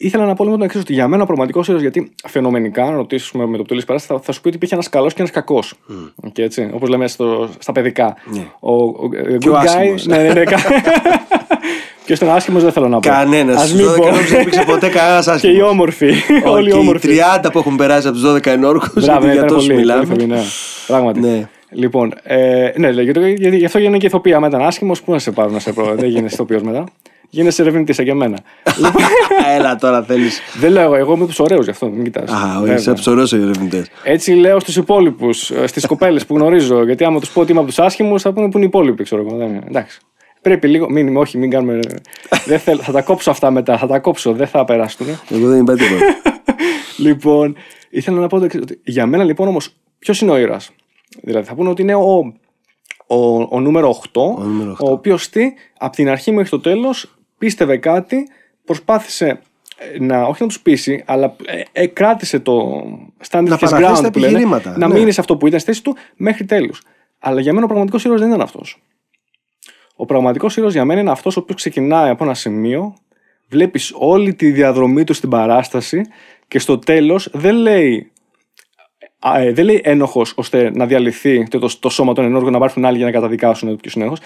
Ήθελα 0.00 0.24
να 0.26 0.34
πω 0.34 0.44
λίγο 0.44 0.56
το 0.56 0.64
εξής: 0.64 0.80
Ότι 0.80 0.92
για 0.92 1.08
μένα 1.08 1.22
ο 1.22 1.26
πραγματικός 1.26 1.66
ήρωας, 1.66 1.82
γιατί 1.82 2.10
φαινομενικά, 2.26 2.84
αν 2.84 2.94
ρωτήσουμε 2.96 3.46
με 3.46 3.56
το 3.56 3.62
πτωλή 3.62 3.84
παράσταση, 3.84 4.18
θα, 4.18 4.26
θα 4.26 4.32
σου 4.32 4.40
πει 4.40 4.46
ότι 4.46 4.56
υπήρχε 4.56 4.74
ένας 4.74 4.88
καλός 4.88 5.12
και 5.14 5.20
ένας 5.20 5.32
κακός. 5.32 5.74
Και 6.32 6.42
έτσι, 6.42 6.70
όπως 6.72 6.88
λέμε 6.88 7.08
στο, 7.08 7.48
στα 7.58 7.72
παιδικά. 7.72 8.16
Ναι. 8.32 8.46
Ο, 8.60 8.74
ο, 8.74 8.84
ο 8.86 9.08
Και 9.38 9.48
ο 9.48 9.52
good 9.52 9.56
guy. 9.56 9.64
άσχημος. 9.64 10.06
Ναι, 10.06 10.16
ναι, 10.16 10.32
ναι. 10.32 10.42
Ποιο 12.04 12.14
ήταν 12.22 12.28
άσχημος 12.30 12.62
δεν 12.62 12.72
θέλω 12.72 12.88
να 12.88 12.98
πω. 13.00 13.08
Κανένας. 13.08 13.62
Ας 13.62 13.68
Στους 13.68 13.80
μην 13.80 13.90
12 13.90 13.96
πω. 13.96 14.06
ενόρκου 14.06 14.26
δεν 14.28 14.40
υπήρξε 14.40 14.64
ποτέ 14.66 14.88
κανένας 14.88 15.28
άσχημο. 15.28 15.52
Και 15.52 15.58
οι 15.58 15.62
όμορφοι. 15.62 16.12
Όλοι 16.44 16.68
οι 16.68 16.70
και 16.72 16.76
οι 16.76 16.80
όμορφοι. 16.80 17.08
30 17.44 17.48
που 17.52 17.58
έχουν 17.58 17.76
περάσει 17.76 18.08
από 18.08 18.16
τους 18.16 18.32
12 18.32 18.46
ενόρκου. 18.46 19.00
Μπράβο, 19.00 19.26
ναι, 19.26 19.32
για 19.32 19.34
ήταν 19.34 19.46
τόσους 19.46 19.66
πολύ, 19.66 19.78
μιλάμε. 19.78 20.04
πολύ 20.04 20.20
φοβερή, 20.20 20.40
ναι. 20.40 20.46
Πράγματι. 20.86 21.20
Ναι. 21.20 21.48
Λοιπόν, 21.70 22.12
ε, 22.22 22.70
ναι, 22.76 22.92
λέει, 22.92 23.04
γιατί, 23.04 23.34
γιατί, 23.38 23.56
γι' 23.56 23.64
αυτό 23.64 23.78
γίνανε 23.78 23.98
και 23.98 24.06
ηθοποιοί. 24.06 24.32
Άμα 24.32 24.46
ήταν 24.46 24.62
άσχημος, 24.62 25.02
πού 25.02 25.12
να 25.12 25.18
σε 25.18 25.30
πάρουν 25.30 25.52
να 25.52 25.58
σε 25.58 25.72
προ... 25.72 25.94
δεν 25.94 26.08
γίνεσαι 26.08 26.34
ηθοποιός 26.34 26.62
μετά. 26.62 26.84
Γίνεσαι 27.30 27.62
ερευνητή, 27.62 27.92
σαν 27.92 28.04
και 28.04 28.10
εμένα. 28.10 28.38
λοιπόν, 28.76 29.02
Έλα 29.56 29.76
τώρα 29.76 30.02
θέλεις. 30.02 30.40
δεν 30.58 30.72
λέω 30.72 30.82
εγώ, 30.82 30.94
εγώ 30.94 31.14
είμαι 31.14 31.26
τους 31.26 31.38
ωραίους 31.38 31.64
γι' 31.64 31.70
αυτό, 31.70 31.88
μην 31.88 32.04
κοιτάς. 32.04 32.30
Α, 32.30 32.60
όχι, 32.62 32.72
είσαι 32.72 32.92
ψωρό 32.92 33.22
οι 33.22 33.36
ερευνητέ. 33.42 33.86
Έτσι 34.04 34.32
λέω 34.32 34.60
στους 34.60 34.76
υπόλοιπους, 34.76 35.52
στις 35.64 35.86
κοπέλες 35.86 36.26
που 36.26 36.34
γνωρίζω. 36.34 36.84
Γιατί 36.84 37.04
άμα 37.04 37.20
τους 37.20 37.30
πω 37.30 37.40
ότι 37.40 37.50
είμαι 37.50 37.60
από 37.60 37.68
τους 37.68 37.78
άσχημους, 37.78 38.22
θα 38.22 38.32
πούνε 38.32 38.50
που 38.50 38.56
είναι 38.56 38.66
οι 38.66 38.68
υπόλοιποι, 38.68 39.02
ξέρω 39.02 39.22
εγώ. 39.26 39.36
Δεν 39.36 39.48
είναι. 39.48 39.62
Εντάξει. 39.68 40.00
Πρέπει 40.42 40.68
λίγο. 40.68 40.90
Μην, 40.90 41.16
όχι, 41.16 41.38
μην 41.38 41.50
κάνουμε. 41.50 41.78
δεν 42.46 42.58
θέλω, 42.58 42.82
θα 42.82 42.92
τα 42.92 43.02
κόψω 43.02 43.30
αυτά 43.30 43.50
μετά. 43.50 43.78
Θα 43.78 43.86
τα 43.86 43.98
κόψω, 43.98 44.32
δεν 44.32 44.46
θα 44.46 44.64
περάσουν. 44.64 45.06
Εγώ 45.30 45.48
δεν 45.48 45.60
είπα 45.60 45.74
τίποτα. 45.74 46.04
λοιπόν, 47.06 47.56
ήθελα 47.90 48.18
να 48.18 48.26
πω 48.26 48.38
το 48.38 48.44
εξής, 48.44 48.60
ότι 48.60 48.80
Για 48.84 49.06
μένα 49.06 49.24
λοιπόν 49.24 49.48
όμως, 49.48 49.76
ποιος 49.98 50.20
είναι 50.20 50.30
ο 50.30 50.36
ήρωας; 50.36 50.70
Δηλαδή 51.22 51.46
θα 51.46 51.54
πούνε 51.54 51.68
ότι 51.68 51.82
είναι 51.82 51.94
ο, 51.94 52.34
ο, 53.06 53.16
ο 53.50 53.60
νούμερο 53.60 54.02
8, 54.12 54.20
ο, 54.38 54.42
νούμερο 54.42 54.76
8. 54.80 54.90
οποίος 54.90 55.28
τι, 55.28 55.52
από 55.78 55.96
την 55.96 56.08
αρχή 56.08 56.32
μέχρι 56.32 56.50
το 56.50 56.60
τέλος 56.60 57.17
πίστευε 57.38 57.76
κάτι, 57.76 58.28
προσπάθησε 58.64 59.40
ε, 59.78 60.04
να, 60.04 60.22
όχι 60.22 60.42
να 60.42 60.48
τους 60.48 60.60
πείσει, 60.60 61.02
αλλά 61.06 61.36
ε, 61.44 61.62
ε, 61.72 61.86
κράτησε 61.86 62.40
το 62.40 62.82
standard 63.28 63.44
Να 63.44 63.56
his 63.56 63.60
παραθέσει 63.60 63.92
ground 63.92 64.02
τα 64.02 64.10
που 64.10 64.18
λένε, 64.18 64.32
επιχειρήματα, 64.32 64.78
να 64.78 64.88
ναι. 64.88 64.94
μείνει 64.94 65.12
σε 65.12 65.20
αυτό 65.20 65.36
που 65.36 65.46
ήταν 65.46 65.60
στη 65.60 65.70
θέση 65.70 65.82
του 65.82 65.96
μέχρι 66.16 66.44
τέλους. 66.44 66.82
Αλλά 67.18 67.40
για 67.40 67.52
μένα 67.52 67.64
ο 67.64 67.68
πραγματικός 67.68 68.04
ήρωας 68.04 68.20
δεν 68.20 68.28
ήταν 68.28 68.40
αυτός. 68.40 68.82
Ο 69.96 70.04
πραγματικός 70.04 70.56
ήρωας 70.56 70.72
για 70.72 70.84
μένα 70.84 71.00
είναι 71.00 71.10
αυτός 71.10 71.36
ο 71.36 71.40
οποίος 71.40 71.56
ξεκινάει 71.56 72.10
από 72.10 72.24
ένα 72.24 72.34
σημείο, 72.34 72.94
βλέπεις 73.48 73.92
όλη 73.94 74.34
τη 74.34 74.50
διαδρομή 74.50 75.04
του 75.04 75.12
στην 75.12 75.28
παράσταση 75.28 76.00
και 76.48 76.58
στο 76.58 76.78
τέλος 76.78 77.28
δεν 77.32 77.54
λέει. 77.54 78.12
Α, 79.18 79.40
ε, 79.40 79.52
δεν 79.52 79.64
λέει 79.64 79.80
ένοχος 79.84 80.32
ώστε 80.36 80.70
να 80.74 80.86
διαλυθεί 80.86 81.48
το, 81.48 81.58
το, 81.58 81.78
το 81.78 81.88
σώμα 81.88 82.12
των 82.12 82.24
ενόργων 82.24 82.52
να 82.52 82.58
πάρθουν 82.58 82.84
άλλοι 82.84 82.96
για 82.96 83.06
να 83.06 83.12
καταδικάσουν 83.12 83.76
ποιο 83.76 83.92
είναι 83.94 84.04
ένοχο, 84.04 84.22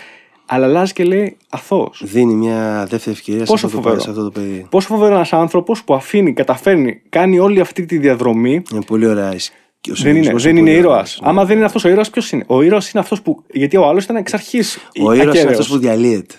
αλλά 0.54 0.66
αλλάζει 0.66 0.92
και 0.92 1.04
λέει 1.04 1.36
αθώος. 1.50 2.02
Δίνει 2.04 2.34
μια 2.34 2.86
δεύτερη 2.88 3.16
ευκαιρία 3.16 3.44
σε 3.46 3.52
Πόσο 3.52 3.66
αυτό, 3.66 3.78
το, 3.78 3.82
φοβερό. 3.82 4.02
σε 4.02 4.10
αυτό 4.10 4.22
το 4.24 4.30
παιδί. 4.30 4.66
Πόσο 4.70 4.88
φοβερό 4.88 5.14
ένας 5.14 5.32
άνθρωπος 5.32 5.84
που 5.84 5.94
αφήνει, 5.94 6.32
καταφέρνει, 6.32 7.02
κάνει 7.08 7.38
όλη 7.38 7.60
αυτή 7.60 7.84
τη 7.86 7.98
διαδρομή. 7.98 8.62
Είναι 8.72 8.82
πολύ 8.86 9.06
ωραία. 9.06 9.34
η 9.34 9.38
σκ- 9.38 9.52
ο 9.54 9.94
Δεν 9.94 9.94
είναι, 9.94 9.96
συμβολισμός 10.02 10.42
δεν 10.42 10.56
είναι 10.56 10.66
πολύ 10.66 10.76
ήρωας. 10.78 10.96
ωραίος. 10.96 11.20
Ναι. 11.20 11.28
Άμα 11.28 11.44
δεν 11.44 11.56
είναι 11.56 11.64
αυτός 11.64 11.84
ο 11.84 11.88
ήρωας, 11.88 12.10
ποιος 12.10 12.32
είναι; 12.32 12.44
Ο 12.46 12.62
ήρωας 12.62 12.90
είναι 12.90 13.02
αυτός 13.02 13.22
που. 13.22 13.42
Γιατί 13.52 13.76
ο 13.76 13.86
άλλος 13.86 14.04
ήταν 14.04 14.16
εξ 14.16 14.34
αρχής. 14.34 14.78
Ο 15.02 15.12
ήρωας 15.12 15.40
είναι 15.40 15.50
αυτός 15.50 15.68
που 15.68 15.78
διαλύεται. 15.78 16.34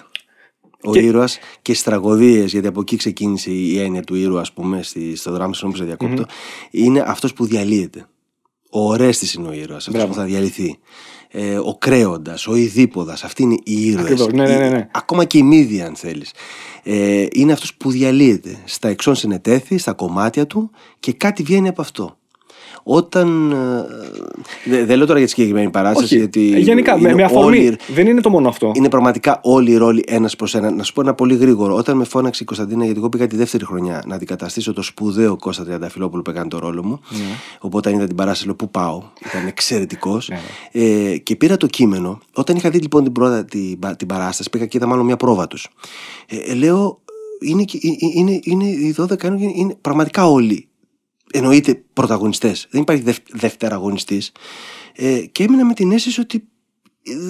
Ο 0.85 0.91
Και- 0.91 0.99
ήρωας 0.99 1.37
και 1.61 1.71
στις 1.71 1.83
τραγωδίες, 1.85 2.51
γιατί 2.51 2.67
από 2.67 2.81
εκεί 2.81 2.95
ξεκίνησε 2.95 3.51
η 3.51 3.79
έννοια 3.79 4.01
του 4.01 4.15
ήρωα, 4.15 4.41
ας 4.41 4.51
πούμε, 4.53 4.83
στη, 4.83 5.15
στο 5.15 5.31
δράμα, 5.31 5.53
συγγνώμη 5.53 5.73
που 5.77 5.79
σε 5.79 5.95
διακόπτω, 5.97 6.25
είναι 6.71 7.03
αυτός 7.07 7.33
που 7.33 7.45
διαλύεται. 7.45 8.05
Ο 8.71 8.87
Ορέστης 8.91 9.33
είναι 9.33 9.47
ο 9.47 9.51
ήρωας, 9.53 9.77
αυτός 9.87 9.93
Μπράβο. 9.93 10.07
που 10.07 10.13
θα 10.19 10.23
διαλυθεί. 10.25 10.77
Ε, 11.35 11.57
ο 11.57 11.75
Κρέοντας, 11.79 12.47
ο 12.47 12.55
Ιδίποδας, 12.55 13.23
αυτοί 13.23 13.43
είναι 13.43 13.57
οι 13.63 13.85
ήρωες. 13.85 14.05
Ακριβώς, 14.05 14.33
ναι, 14.33 14.47
ναι, 14.47 14.57
ναι, 14.57 14.69
ναι. 14.69 14.87
Ακόμα 14.91 15.25
και 15.25 15.37
η 15.37 15.43
μύδια, 15.43 15.85
αν 15.85 15.95
θέλεις. 15.95 16.31
Ε, 16.83 17.25
είναι 17.31 17.51
αυτός 17.51 17.73
που 17.73 17.91
διαλύεται. 17.91 18.57
Στα 18.65 18.87
εξών 18.87 19.15
συνετέθη, 19.15 19.77
στα 19.77 19.93
κομμάτια 19.93 20.47
του 20.47 20.71
και 20.99 21.13
κάτι 21.13 21.43
βγαίνει 21.43 21.67
από 21.67 21.81
αυτό. 21.81 22.17
Όταν. 22.83 23.51
ε, 23.51 23.85
δε- 24.69 24.85
δεν 24.85 24.97
λέω 24.97 25.05
τώρα 25.05 25.17
για 25.17 25.27
τη 25.27 25.33
συγκεκριμένη 25.33 25.69
παράσταση, 25.69 26.05
Όχι. 26.05 26.17
γιατί. 26.17 26.53
Ε, 26.55 26.59
Γενικά, 26.59 26.93
με, 26.93 26.99
είναι 26.99 27.13
με 27.13 27.23
αφορμή. 27.23 27.57
όλοι- 27.57 27.77
Δεν 27.93 28.07
είναι 28.07 28.21
το 28.21 28.29
μόνο 28.29 28.47
αυτό. 28.49 28.71
είναι 28.75 28.89
πραγματικά 28.89 29.39
όλοι 29.43 29.71
οι 29.71 29.75
ρόλοι 29.77 30.03
ένας 30.07 30.35
προς 30.35 30.55
ένα. 30.55 30.71
Να 30.71 30.83
σου 30.83 30.93
πω 30.93 31.01
ένα 31.01 31.13
πολύ 31.13 31.35
γρήγορο. 31.35 31.75
Όταν 31.75 31.97
με 31.97 32.03
φώναξε 32.03 32.43
η 32.43 32.45
Κωνσταντίνα, 32.45 32.83
γιατί 32.83 32.99
εγώ 32.99 33.09
πήγα 33.09 33.27
τη 33.27 33.35
δεύτερη 33.35 33.65
χρονιά 33.65 34.03
να 34.07 34.15
αντικαταστήσω 34.15 34.73
το 34.73 34.81
σπουδαίο 34.81 35.35
Κώστα 35.37 35.63
Τριανταφυλόπουλο 35.63 36.21
που 36.21 36.29
έκανε 36.29 36.47
το 36.47 36.59
ρόλο 36.59 36.83
μου. 36.83 36.99
Ναι. 37.09 37.17
Οπότε 37.59 37.89
αν 37.89 37.95
είδα 37.95 38.05
την 38.07 38.15
παράσταση, 38.15 38.45
λέω 38.45 38.55
Πού 38.55 38.69
πάω; 38.69 39.03
Ήταν 39.29 39.47
εξαιρετικός. 39.47 40.31
ε, 40.71 41.17
και 41.17 41.35
πήρα 41.35 41.57
το 41.57 41.67
κείμενο. 41.67 42.19
Όταν 42.33 42.55
είχα 42.55 42.69
δει 42.69 42.77
λοιπόν 42.79 43.03
την, 43.03 43.11
πρώτα, 43.11 43.45
την, 43.45 43.79
πα- 43.79 43.95
την 43.95 44.07
παράσταση, 44.07 44.49
πήγα 44.49 44.65
και 44.65 44.77
είδα 44.77 44.87
μάλλον 44.87 45.05
μια 45.05 45.17
πρόβα 45.17 45.47
τους. 45.47 45.67
Ε, 46.27 46.37
ε, 46.51 46.53
λέω, 46.53 46.99
είναι, 47.41 47.63
και- 47.63 47.77
ε, 47.83 47.87
ε, 47.87 47.93
είναι, 48.13 48.39
είναι 48.43 48.65
οι 48.65 48.95
12 48.97 49.23
είναι, 49.27 49.51
είναι 49.55 49.75
πραγματικά 49.81 50.29
όλοι. 50.29 50.67
Εννοείται 51.35 51.83
πρωταγωνιστές. 51.93 52.67
Δεν 52.69 52.81
υπάρχει 52.81 53.01
δευ, 53.03 53.17
δευτεραγωνιστής. 53.31 54.31
Ε, 54.95 55.19
και 55.19 55.43
έμεινα 55.43 55.65
με 55.65 55.73
την 55.73 55.91
αίσθηση 55.91 56.19
ότι 56.19 56.43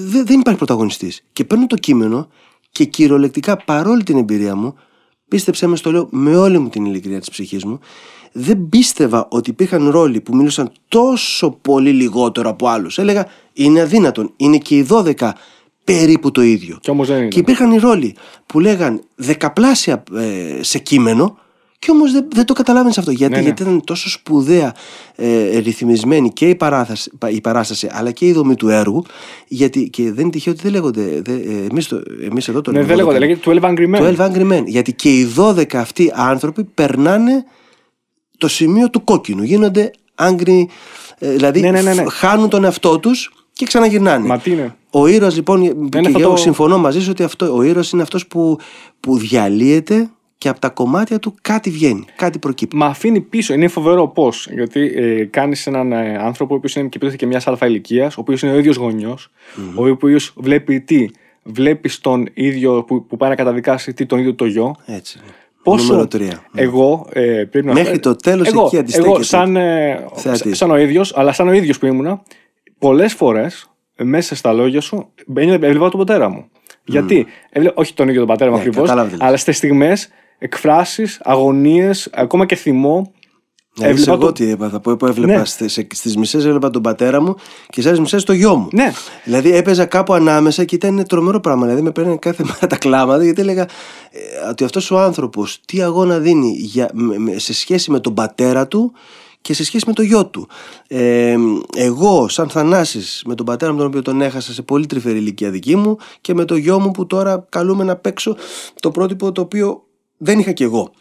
δε- 0.07 0.23
δεν 0.23 0.39
υπάρχει 0.39 0.57
πρωταγωνιστής. 0.57 1.23
Και 1.33 1.43
παίρνω 1.43 1.67
το 1.67 1.75
κείμενο 1.75 2.27
και 2.71 2.83
κυριολεκτικά 2.85 3.57
παρόλη 3.57 4.03
την 4.03 4.17
εμπειρία 4.17 4.55
μου, 4.55 4.75
πίστεψέ 5.27 5.67
με 5.67 5.75
στο 5.75 5.91
λέω 5.91 6.07
με 6.11 6.35
όλη 6.37 6.59
μου 6.59 6.69
την 6.69 6.85
ειλικρίνεια 6.85 7.19
της 7.19 7.29
ψυχής 7.29 7.63
μου, 7.65 7.79
δεν 8.31 8.69
πίστευα 8.69 9.27
ότι 9.29 9.49
υπήρχαν 9.49 9.89
ρόλοι 9.89 10.21
που 10.21 10.35
μίλησαν 10.35 10.71
τόσο 10.87 11.51
πολύ 11.61 11.91
λιγότερο 11.91 12.49
από 12.49 12.67
άλλους. 12.67 12.97
Έλεγα 12.97 13.27
είναι 13.53 13.81
αδύνατον, 13.81 14.33
είναι 14.35 14.57
και 14.57 14.77
οι 14.77 14.87
12 14.89 15.33
περίπου 15.83 16.31
το 16.31 16.41
ίδιο. 16.41 16.77
Κι 16.81 16.89
όμως 16.89 17.07
δεν 17.07 17.17
είναι. 17.17 17.27
Και 17.27 17.39
υπήρχαν 17.39 17.71
οι 17.71 17.77
ρόλοι 17.77 18.15
που 18.45 18.59
λέγαν 18.59 19.03
δεκαπλάσια 19.15 20.03
ε, 20.15 20.57
σε 20.63 20.79
κείμενο 20.79 21.37
και 21.85 21.91
όμως 21.91 22.11
δεν, 22.11 22.25
δεν 22.33 22.45
το 22.45 22.53
καταλάβαινες 22.53 22.97
αυτό. 22.97 23.11
Γιατί, 23.11 23.31
Ναι, 23.33 23.37
ναι. 23.39 23.43
γιατί 23.43 23.61
ήταν 23.61 23.83
τόσο 23.83 24.09
σπουδαία 24.09 24.75
ε, 25.15 25.57
ρυθμισμένη 25.57 26.29
και 26.33 26.49
η, 26.49 26.55
παράθαση, 26.55 27.11
η 27.29 27.41
παράσταση 27.41 27.87
αλλά 27.91 28.11
και 28.11 28.25
η 28.25 28.33
δομή 28.33 28.55
του 28.55 28.69
έργου. 28.69 29.03
Γιατί 29.47 29.89
και 29.89 30.03
δεν 30.11 30.21
είναι 30.21 30.29
τυχαίο 30.29 30.53
ότι 30.53 30.61
δεν 30.61 30.71
λέγονται. 30.71 31.21
Δε, 31.25 31.33
ε, 31.33 31.65
εμείς, 31.71 31.87
το, 31.87 32.01
εμείς 32.23 32.47
εδώ 32.47 32.61
το 32.61 32.71
Ναι, 32.71 32.77
λέμε. 32.77 32.87
δεν 32.89 32.97
λέγονται. 32.97 33.19
Λέγεται 33.19 33.39
12 33.45 33.59
Angry 33.61 33.95
Men. 33.95 34.15
12 34.15 34.31
Angry 34.31 34.51
Men. 34.51 34.63
Γιατί 34.65 34.93
και 34.93 35.09
οι 35.19 35.27
12 35.37 35.75
αυτοί 35.75 36.11
άνθρωποι 36.15 36.63
περνάνε 36.63 37.43
το 38.37 38.47
σημείο 38.47 38.89
του 38.89 39.03
κόκκινου. 39.03 39.43
Γίνονται 39.43 39.91
angry, 40.15 40.63
ε, 41.17 41.29
δηλαδή 41.31 41.61
Ναι, 41.61 41.71
ναι, 41.71 41.81
ναι, 41.81 41.93
ναι. 41.93 42.03
φ- 42.03 42.11
χάνουν 42.11 42.49
τον 42.49 42.63
εαυτό 42.63 42.99
τους 42.99 43.31
και 43.53 43.65
ξαναγυρνάνε. 43.65 44.27
Μα 44.27 44.37
τι 44.39 44.51
είναι. 44.51 44.75
Ο 44.89 45.07
ήρωας 45.07 45.35
λοιπόν, 45.35 45.89
και 45.89 45.97
αυτό 45.97 46.19
εγώ 46.19 46.29
το- 46.29 46.35
συμφωνώ 46.37 46.77
μαζί 46.77 47.01
σου 47.01 47.07
ότι 47.11 47.23
αυτό, 47.23 47.55
ο 47.55 47.61
ήρωας 47.61 47.91
είναι 47.91 48.01
αυτός 48.01 48.27
που, 48.27 48.57
που 48.99 49.17
διαλύεται 49.17 50.09
και 50.43 50.49
από 50.49 50.59
τα 50.59 50.69
κομμάτια 50.69 51.19
του 51.19 51.35
κάτι 51.41 51.69
βγαίνει, 51.69 52.05
κάτι 52.15 52.39
προκύπτει. 52.39 52.75
Μα 52.75 52.85
αφήνει 52.85 53.21
πίσω. 53.21 53.53
Είναι 53.53 53.67
φοβερό 53.67 54.07
πώς. 54.07 54.47
Γιατί 54.51 54.93
ε, 54.95 55.23
κάνεις 55.25 55.67
έναν 55.67 55.91
ε, 55.91 56.17
άνθρωπο 56.17 56.53
ο 56.53 56.57
οποίος 56.57 56.75
είναι 56.75 56.87
και 56.87 56.97
πίσω 56.97 57.15
και 57.15 57.25
μιας 57.25 57.47
αλφα 57.47 57.65
ηλικίας, 57.65 58.17
ο 58.17 58.19
οποίος 58.19 58.41
είναι 58.41 58.51
ο 58.51 58.57
ίδιος 58.57 58.77
ο 59.75 59.87
οποίος 59.89 60.33
βλέπει 60.35 60.81
τι. 60.81 61.05
Βλέπεις 61.43 61.99
τον 61.99 62.27
ίδιο 62.33 62.83
που, 62.83 63.05
που 63.05 63.17
πάει 63.17 63.29
να 63.29 63.35
καταδικάσει 63.35 63.93
τι 63.93 64.05
τον 64.05 64.19
ίδιο 64.19 64.35
το 64.35 64.45
γιο. 64.45 64.75
Έτσι. 64.85 65.19
Πόσο 65.63 65.85
Νούμερο 65.85 66.07
τρία. 66.07 66.43
εγώ 66.55 67.07
ε, 67.11 67.21
πρέπει 67.21 67.65
να 67.65 67.73
Μέχρι 67.73 67.99
το 67.99 68.15
τέλος 68.15 68.47
εγώ, 68.47 68.65
εκεί 68.65 68.77
αντιστέκεται. 68.77 69.13
Εγώ, 69.13 69.23
σαν, 69.23 69.55
ε, 69.55 70.05
Θεατής. 70.15 70.57
σαν 70.57 70.71
ο 70.71 70.77
ίδιος, 70.77 71.17
αλλά 71.17 71.31
σαν 71.31 71.47
ο 71.47 71.53
ίδιος 71.53 71.77
που 71.77 71.85
ήμουνα, 71.85 72.23
πολλές 72.79 73.13
φορές 73.13 73.71
μέσα 73.95 74.35
στα 74.35 74.53
λόγια 74.53 74.81
σου 74.81 75.09
έβλεπα 75.35 75.65
έβλεπα 75.65 75.89
τον 75.89 75.99
πατέρα 75.99 76.29
μου. 76.29 76.45
Γιατί, 76.85 77.25
έβλεπα, 77.49 77.81
όχι 77.81 77.93
τον 77.93 78.07
ίδιο 78.07 78.19
τον 78.19 78.29
πατέρα 78.29 78.49
μου 78.49 78.55
Ναι, 78.55 78.61
ακριβώς, 78.61 78.87
κατάλαβα 78.89 79.09
τι 79.09 79.17
λες. 79.17 79.27
αλλά 79.27 79.37
στις 79.37 79.57
στιγμές 79.57 80.09
εκφράσεις, 80.43 81.19
αγωνίες, 81.23 82.09
ακόμα 82.13 82.45
και 82.45 82.55
θυμό. 82.55 83.11
Δηλαδή, 83.75 83.91
έβλεπα 83.93 84.11
εγώ 84.11 84.21
το- 84.25 84.31
τι 84.31 84.49
έπαθα, 84.49 84.79
που, 84.79 84.97
που 84.97 85.05
έβλεπα 85.05 85.37
Ναι. 85.37 85.45
στις, 85.45 85.85
στις 85.93 86.17
μισές 86.17 86.45
έβλεπα 86.45 86.69
τον 86.69 86.81
πατέρα 86.81 87.21
μου 87.21 87.33
και 87.35 87.41
στις 87.71 87.85
άλλες 87.85 87.99
μισές 87.99 88.23
το 88.23 88.33
γιο 88.33 88.55
μου. 88.55 88.67
Ναι. 88.71 88.91
Δηλαδή 89.23 89.55
έπαιζα 89.55 89.85
κάπου 89.85 90.13
ανάμεσα 90.13 90.63
και 90.63 90.75
ήταν 90.75 91.05
τρομερό 91.07 91.39
πράγμα. 91.39 91.63
Δηλαδή 91.63 91.81
με 91.81 91.91
παίρνανε 91.91 92.17
κάθε 92.17 92.43
μέρα 92.47 92.67
τα 92.67 92.77
κλάματα 92.77 93.23
γιατί 93.23 93.41
έλεγα 93.41 93.61
ε, 94.11 94.49
ότι 94.49 94.63
αυτός 94.63 94.91
ο 94.91 94.99
άνθρωπος 94.99 95.59
τι 95.65 95.81
αγώνα 95.81 96.19
δίνει 96.19 96.55
για, 96.57 96.89
με- 96.93 97.17
με- 97.17 97.39
σε 97.39 97.53
σχέση 97.53 97.91
με 97.91 97.99
τον 97.99 98.13
πατέρα 98.13 98.67
του 98.67 98.91
και 99.41 99.53
σε 99.53 99.63
σχέση 99.65 99.83
με 99.87 99.93
το 99.93 100.01
γιο 100.01 100.25
του. 100.25 100.47
Ε, 100.87 101.35
εγώ, 101.77 102.27
σαν 102.27 102.49
Θανάσης, 102.49 103.23
με 103.25 103.35
τον 103.35 103.45
πατέρα 103.45 103.71
μου 103.71 103.77
τον 103.77 103.87
οποίο 103.87 104.01
τον 104.01 104.21
έχασα 104.21 104.53
σε 104.53 104.61
πολύ 104.61 104.85
τρυφερή 104.85 105.17
ηλικία 105.17 105.49
δική 105.49 105.75
μου 105.75 105.97
και 106.21 106.33
με 106.33 106.45
το 106.45 106.55
γιο 106.55 106.79
μου 106.79 106.91
που 106.91 107.07
τώρα 107.07 107.45
καλούμε 107.49 107.83
να 107.83 107.95
παίξω 107.95 108.35
το 108.79 108.91
πρότυπο 108.91 109.31
το 109.31 109.41
οποίο 109.41 109.83
δεν 110.23 110.39
είχα 110.39 110.51
κι 110.51 110.63
εγώ. 110.63 110.91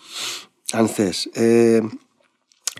Αν 0.72 0.88
θες. 0.88 1.24
Ε, 1.32 1.80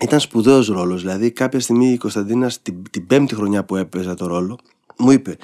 ήταν 0.01 0.19
σπουδαίος 0.19 0.67
ρόλος. 0.67 1.01
Δηλαδή 1.01 1.31
κάποια 1.31 1.59
στιγμή 1.59 1.91
η 1.91 1.97
Κωνσταντίνα 1.97 2.49
στην 2.49 2.83
την 2.91 3.07
πέμπτη 3.07 3.35
χρονιά 3.35 3.63
που 3.65 3.75
έπαιζα 3.75 4.13
το 4.15 4.27
ρόλο 4.27 4.57
μου 4.97 5.11
είπε 5.11 5.37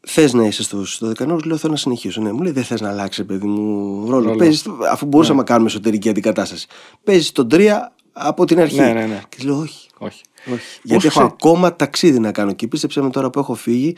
Θες 0.00 0.32
να 0.32 0.44
είσαι 0.44 0.62
στο, 0.62 0.84
στο 0.84 1.06
δεκανός, 1.06 1.44
λέω 1.44 1.56
θέλω 1.56 1.72
να 1.72 1.78
συνεχίσω. 1.78 2.20
Ναι, 2.20 2.32
μου 2.32 2.42
λέει 2.42 2.52
δεν 2.52 2.64
θες 2.64 2.80
να 2.80 2.88
αλλάξει, 2.88 3.24
παιδί 3.24 3.46
μου, 3.46 4.00
ρόλο. 4.10 4.24
Ρόλο. 4.24 4.36
Παίζεις, 4.36 4.64
αφού 4.90 5.06
μπορούσαμε 5.06 5.34
Ναι. 5.36 5.42
να 5.42 5.48
κάνουμε 5.48 5.68
εσωτερική 5.68 6.08
αντικατάσταση. 6.08 6.66
Παίζεις 7.04 7.32
τον 7.32 7.48
τρία 7.48 7.92
από 8.12 8.44
την 8.44 8.60
αρχή. 8.60 8.80
Ναι, 8.80 8.92
ναι, 8.92 9.06
ναι. 9.06 9.20
Και 9.28 9.44
λέω 9.44 9.58
όχι. 9.58 9.88
Όχι. 9.98 10.22
Όχι. 10.52 10.78
Γιατί 10.82 11.06
έχω 11.06 11.18
ξε- 11.20 11.32
ακόμα 11.32 11.76
ταξίδι 11.76 12.18
να 12.18 12.32
κάνω. 12.32 12.52
Και 12.52 12.66
πίστεψε 12.66 13.00
με 13.02 13.10
τώρα 13.10 13.30
που 13.30 13.38
έχω 13.38 13.54
φύγει 13.54 13.96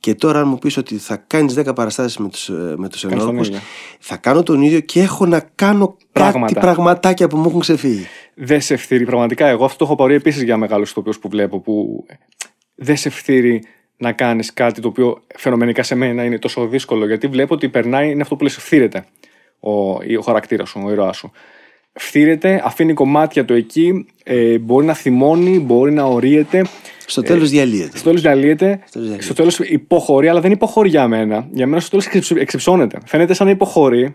και 0.00 0.14
τώρα 0.14 0.40
αν 0.40 0.48
μου 0.48 0.58
πεις 0.58 0.76
ότι 0.76 0.96
θα 0.98 1.16
κάνεις 1.26 1.54
10 1.54 1.74
παραστάσεις 1.74 2.16
με 2.18 2.28
τους, 2.28 2.48
ε, 2.48 2.74
με 2.76 2.88
τους 2.88 3.00
Κάνεις 3.00 3.18
τον 3.18 3.28
ενόρκους 3.28 3.48
ίδιο. 3.48 3.60
θα 3.98 4.16
κάνω 4.16 4.42
τον 4.42 4.62
ίδιο 4.62 4.80
και 4.80 5.00
έχω 5.00 5.26
να 5.26 5.40
κάνω 5.54 5.96
Πράγματα. 6.12 6.52
κάτι 6.54 6.66
πραγματάκια 6.66 7.28
που 7.28 7.36
μου 7.36 7.48
έχουν 7.48 7.60
ξεφύγει. 7.60 8.06
Δεν 8.34 8.60
σε 8.60 8.74
ευθύρει. 8.74 9.04
Πραγματικά, 9.04 9.46
εγώ 9.46 9.64
αυτό 9.64 9.78
το 9.78 9.84
έχω 9.84 9.94
πάρει 9.94 10.14
επίσης 10.14 10.42
για 10.42 10.56
μεγάλους 10.56 10.90
ηθοποιού 10.90 11.12
που 11.20 11.28
βλέπω. 11.28 11.60
Που 11.60 12.04
δεν 12.74 12.96
σε 12.96 13.08
ευθύρει 13.08 13.62
να 13.96 14.12
κάνεις 14.12 14.52
κάτι 14.52 14.80
το 14.80 14.88
οποίο 14.88 15.22
φαινομενικά 15.36 15.82
σε 15.82 15.94
μένα 15.94 16.24
είναι 16.24 16.38
τόσο 16.38 16.66
δύσκολο. 16.66 17.06
Γιατί 17.06 17.26
βλέπω 17.26 17.54
ότι 17.54 17.68
περνάει, 17.68 18.10
είναι 18.10 18.22
αυτό 18.22 18.36
που 18.36 18.42
λες, 18.42 18.56
ευθύρεται 18.56 19.06
ο, 19.60 19.90
ο 19.90 20.20
χαρακτήρας 20.24 20.68
σου, 20.68 20.82
ο 20.86 20.90
ήρωάς 20.90 21.16
σου. 21.16 21.30
Φθείρεται, 21.98 22.62
αφήνει 22.64 22.92
κομμάτια 22.92 23.44
του 23.44 23.54
εκεί, 23.54 24.06
ε, 24.24 24.58
μπορεί 24.58 24.86
να 24.86 24.94
θυμώνει, 24.94 25.58
μπορεί 25.60 25.92
να 25.92 26.04
ωρύεται. 26.04 26.64
Στο 27.06 27.22
τέλος 27.22 27.50
διαλύεται. 27.50 27.96
Στο 27.96 28.04
τέλος 28.04 28.20
διαλύεται, 28.20 28.80
Στο 28.86 29.00
τέλος 29.00 29.24
στο 29.24 29.34
τέλος 29.34 29.58
υποχωρεί, 29.58 30.28
αλλά 30.28 30.40
δεν 30.40 30.50
υποχωρεί 30.50 30.88
για 30.88 31.08
μένα. 31.08 31.46
Για 31.52 31.66
μένα 31.66 31.80
στο 31.80 31.98
τέλος 31.98 32.30
εξυψώνεται. 32.30 32.98
Φαίνεται 33.06 33.34
σαν 33.34 33.46
να 33.46 33.52
υποχωρεί 33.52 34.14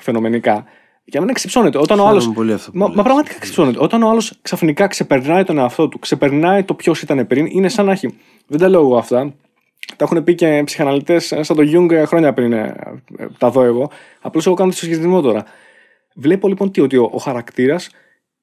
φαινομενικά. 0.00 0.64
Για 1.04 1.20
μένα 1.20 1.32
εξυψώνεται. 1.32 1.78
Όταν 1.78 1.98
ο 1.98 2.02
Χαίρομαι 2.02 2.22
άλλο. 2.22 2.32
πολύ 2.32 2.52
αυτό 2.52 2.70
που 2.70 2.78
Μα, 2.78 2.86
λες. 2.86 2.96
μα 2.96 3.02
πραγματικά 3.02 3.36
εξυψώνεται. 3.36 3.78
Όταν 3.80 4.02
ο 4.02 4.08
άλλος 4.10 4.38
ξαφνικά 4.42 4.86
ξεπερνάει 4.86 5.44
τον 5.44 5.58
εαυτό 5.58 5.88
του, 5.88 5.98
ξεπερνάει 5.98 6.62
το 6.62 6.74
ποιος 6.74 7.02
ήταν 7.02 7.26
πριν, 7.26 7.46
είναι 7.50 7.68
σαν 7.68 7.84
να 7.86 7.92
έχει. 7.92 8.14
Δεν 8.46 8.58
τα 8.58 8.68
λέω 8.68 8.80
εγώ 8.80 8.96
αυτά. 8.96 9.34
Τα 9.96 10.04
έχουν 10.04 10.24
πει 10.24 10.34
και 10.34 10.62
ψυχαναλυτές 10.64 11.26
σαν 11.40 11.56
τον 11.56 11.64
Γιουνγκ 11.64 11.90
χρόνια 12.04 12.32
πριν 12.32 12.52
ε, 12.52 12.74
ε, 13.18 13.26
τα 13.38 13.50
δω 13.50 13.62
εγώ. 13.62 13.90
Απλώς 14.20 14.46
εγώ 14.46 14.54
κάνω 14.54 14.70
το 14.70 14.76
συσχετισμό 14.76 15.20
τώρα. 15.20 15.44
Βλέπω 16.14 16.48
λοιπόν 16.48 16.70
τι, 16.70 16.80
ότι 16.80 16.96
ο, 16.96 17.10
ο 17.12 17.18
χαρακτήρας 17.18 17.88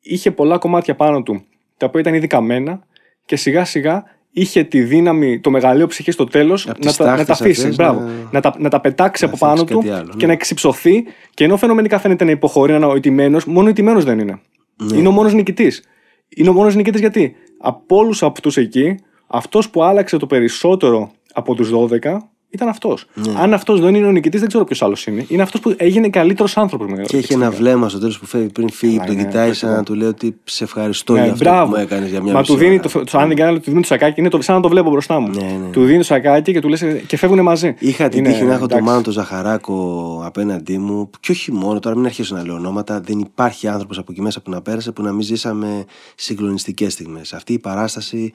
είχε 0.02 0.32
πολλά 0.32 0.58
κομμάτια 0.58 0.96
πάνω 0.96 1.24
του 1.24 1.44
τα 1.78 1.86
οποία 1.86 2.00
ήταν 2.00 2.14
ήδη 2.14 2.28
καμένα 2.28 2.80
και 3.26 3.36
σιγά 3.36 3.66
σιγά 3.66 4.04
είχε 4.32 4.64
τη 4.64 4.82
δύναμη, 4.84 5.40
το 5.40 5.50
μεγαλείο 5.50 5.88
ψυχής 5.88 6.14
στο 6.14 6.24
τέλος 6.26 6.68
Απ' 6.70 6.84
να, 6.84 6.86
τις 6.90 6.96
τα- 6.98 7.06
να 7.06 7.10
τα 7.12 7.18
τάχτες 7.18 7.42
αφήσει. 7.42 7.62
αυτές 7.62 7.76
Μπράβο. 7.76 8.00
να- 8.00 8.12
Να... 8.32 8.40
τα, 8.40 8.56
να 8.58 8.70
τα 8.70 8.80
πετάξει 8.82 9.24
να 9.24 9.30
από 9.30 9.40
πάνω 9.40 9.56
φτιάξει 9.56 9.74
του 9.74 9.80
κάτι 9.80 10.02
άλλο, 10.02 10.10
και 10.12 10.16
ναι. 10.18 10.26
να 10.26 10.34
εξυψωθεί. 10.34 11.04
Και 11.34 11.44
ενώ 11.44 11.58
φαινομενικά 11.58 12.00
φαίνεται 12.00 12.24
να 12.24 12.32
υποχωρεί, 12.32 12.72
να 12.72 12.78
είναι 12.78 12.86
ο 12.86 12.96
ηττημένο, 12.96 13.40
μόνο 13.48 13.68
ο 13.68 13.70
ηττημένο 13.70 14.00
δεν 14.02 14.20
είναι. 14.20 14.40
Ναι. 14.76 14.98
Είναι 14.98 15.08
ο 15.08 15.12
μόνος 15.12 15.34
νικητής. 15.34 15.84
Είναι 16.30 16.50
ο 16.50 16.54
μόνος 16.54 16.76
νικητής 16.76 17.00
γιατί; 17.00 17.36
Από 17.60 17.96
όλους 17.98 18.24
αυτούς 18.24 18.58
εκεί, 18.58 18.96
αυτός 19.28 19.70
που 19.70 19.84
άλλαξε 19.84 20.18
το 20.18 20.26
περισσότερο 20.28 21.12
από 21.34 21.56
τους 21.56 21.70
12 21.74 22.18
ήταν 22.52 22.68
αυτός. 22.68 23.06
Ναι. 23.14 23.34
Αν 23.38 23.54
αυτός 23.54 23.80
δεν 23.82 23.96
είναι 23.96 24.08
ο 24.08 24.12
νικητής, 24.12 24.40
δεν 24.40 24.50
ξέρω 24.50 24.64
ποιος 24.64 24.82
άλλος 24.82 25.06
είναι. 25.06 25.26
Είναι 25.28 25.42
αυτός 25.42 25.62
που 25.62 25.74
έγινε 25.78 26.10
καλύτερος 26.10 26.58
άνθρωπος. 26.58 27.08
Και 27.08 27.18
έχει 27.18 27.34
ένα 27.34 27.52
βλέμμα 27.52 27.90
στο 27.90 28.00
τέλος 28.00 28.20
που 28.20 28.26
φεύγει 28.26 28.48
πριν 28.48 28.70
φύγει, 28.70 28.98
που 28.98 29.06
τον 29.06 29.14
είναι 29.14 29.24
κοιτάει 29.24 29.54
σαν 29.54 29.70
εκπληκτικό. 29.70 29.78
να 29.78 29.84
του 29.84 29.94
λέει 29.96 30.08
ότι 30.08 30.40
σε 30.44 30.64
ευχαριστώ 30.64 31.14
Ναι, 31.14 31.22
για 31.24 31.32
αυτό 31.32 31.44
μπράβο. 31.44 31.64
που 31.72 31.78
μου 31.78 31.82
έκανες 31.84 32.10
για 32.10 32.22
μια 32.22 32.34
Μα 32.34 32.40
μισή 32.40 32.52
του 32.52 32.58
δίνει, 32.58 32.74
ώρα. 32.74 32.90
το, 32.90 33.04
το, 33.04 33.18
αν 33.18 33.28
δεν 33.28 33.38
κάνει, 33.38 33.60
του 33.60 33.70
δίνει 33.70 33.82
το 33.82 33.88
σακάκι, 33.88 34.20
είναι 34.20 34.30
το, 34.30 34.42
σαν 34.42 34.56
να 34.56 34.62
το 34.62 34.70
βλέπω 34.70 34.90
μπροστά 34.90 35.20
μου. 35.20 35.28
Ναι, 35.28 35.58
ναι. 35.62 35.70
Του 35.72 35.84
δίνει 35.86 35.98
το 35.98 36.04
σακάκι 36.04 36.52
και 36.52 36.62
του 36.62 36.70
λες 36.70 36.84
και 37.08 37.18
φεύγουν 37.18 37.40
μαζί. 37.42 37.76
Είχα 37.80 38.10
την 38.10 38.20
Είναι, 38.20 38.30
τύχη 38.34 38.44
να 38.44 38.50
έχω 38.54 38.60
τον 38.60 38.70
εντάξει. 38.78 38.90
Μάνο 38.90 39.02
τον 39.02 39.14
Ζαχαράκο 39.14 40.22
απέναντί 40.26 40.78
μου. 40.78 41.10
Και 41.20 41.32
όχι 41.32 41.52
μόνο, 41.52 41.80
τώρα 41.80 41.96
μην 41.96 42.06
αρχίσω 42.06 42.36
να 42.36 42.46
λέω 42.46 42.56
ονόματα. 42.56 43.02
Δεν 43.02 43.20
υπάρχει 43.20 43.68
άνθρωπος 43.68 43.98
από 43.98 44.12
εκεί 44.12 44.22
μέσα 44.22 44.42
που 44.42 44.52
να 44.52 44.62
πέρασε 44.62 44.92
που 44.92 45.02
να 45.04 45.12
μην 45.12 45.22
ζήσαμε 45.22 45.86
συγκλονιστικές 46.16 46.94
στιγμές. 46.94 47.34
Αυτή 47.34 47.54
η 47.54 47.60
παράσταση 47.60 48.32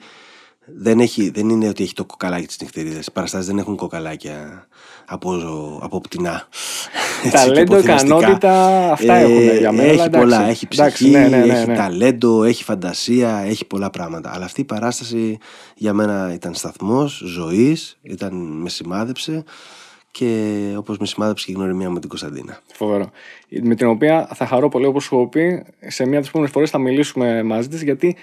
δεν, 0.75 0.99
έχει, 0.99 1.29
δεν 1.29 1.49
είναι 1.49 1.67
ότι 1.67 1.83
έχει 1.83 1.93
το 1.93 2.05
κοκαλάκι 2.05 2.45
της 2.47 2.61
νυχτερίδας. 2.61 3.05
Οι 3.05 3.11
παραστάσεις 3.11 3.47
δεν 3.47 3.57
έχουν 3.57 3.75
κοκαλάκια 3.75 4.67
από, 5.05 5.31
από 5.81 6.01
πτηνά. 6.01 6.31
Έτσι, 7.23 7.29
και 7.29 7.37
Ταλέντο, 7.37 7.73
αποθυμαστικά. 7.73 8.17
ικανότητα, 8.17 8.91
αυτά 8.91 9.15
Ε, 9.15 9.21
έχουν 9.21 9.57
για 9.57 9.71
μένα. 9.71 9.87
Έχει 9.87 10.01
εντάξει. 10.01 10.19
πολλά. 10.19 10.47
Έχει 10.47 10.67
ψυχή, 10.67 10.83
Εντάξει, 10.85 11.09
ναι, 11.09 11.27
ναι, 11.27 11.45
ναι, 11.45 11.53
έχει 11.53 11.67
ναι. 11.67 11.75
ταλέντο, 11.75 12.43
έχει 12.43 12.63
φαντασία, 12.63 13.37
έχει 13.45 13.65
πολλά 13.65 13.89
πράγματα. 13.89 14.31
Αλλά 14.33 14.45
αυτή 14.45 14.61
η 14.61 14.65
παράσταση 14.65 15.37
για 15.75 15.93
μένα 15.93 16.33
ήταν 16.33 16.53
σταθμός 16.53 17.21
ζωής, 17.25 17.97
ήταν, 18.01 18.35
με 18.35 18.69
σημάδεψε 18.69 19.43
και 20.11 20.73
όπως 20.77 20.97
με 20.97 21.05
σημάδεψε 21.05 21.45
και 21.45 21.51
η 21.51 21.55
γνωριμία 21.55 21.89
με 21.89 21.99
την 21.99 22.09
Κωνσταντίνα. 22.09 22.59
Φοβερό. 22.73 23.09
Με 23.61 23.75
την 23.75 23.87
οποία 23.87 24.29
θα 24.33 24.45
χαρώ 24.45 24.69
πολύ, 24.69 24.85
όπως 24.85 25.03
σου 25.03 25.15
έχω 25.15 25.27
πει, 25.27 25.65
σε 25.87 26.03
μία 26.03 26.11
από 26.11 26.19
τις 26.19 26.29
επόμενες 26.29 26.53
φορές 26.53 26.69
θα 26.69 26.77
μιλήσουμε 26.77 27.43
μαζί 27.43 27.67
της, 27.67 27.81
γιατί 27.81 28.15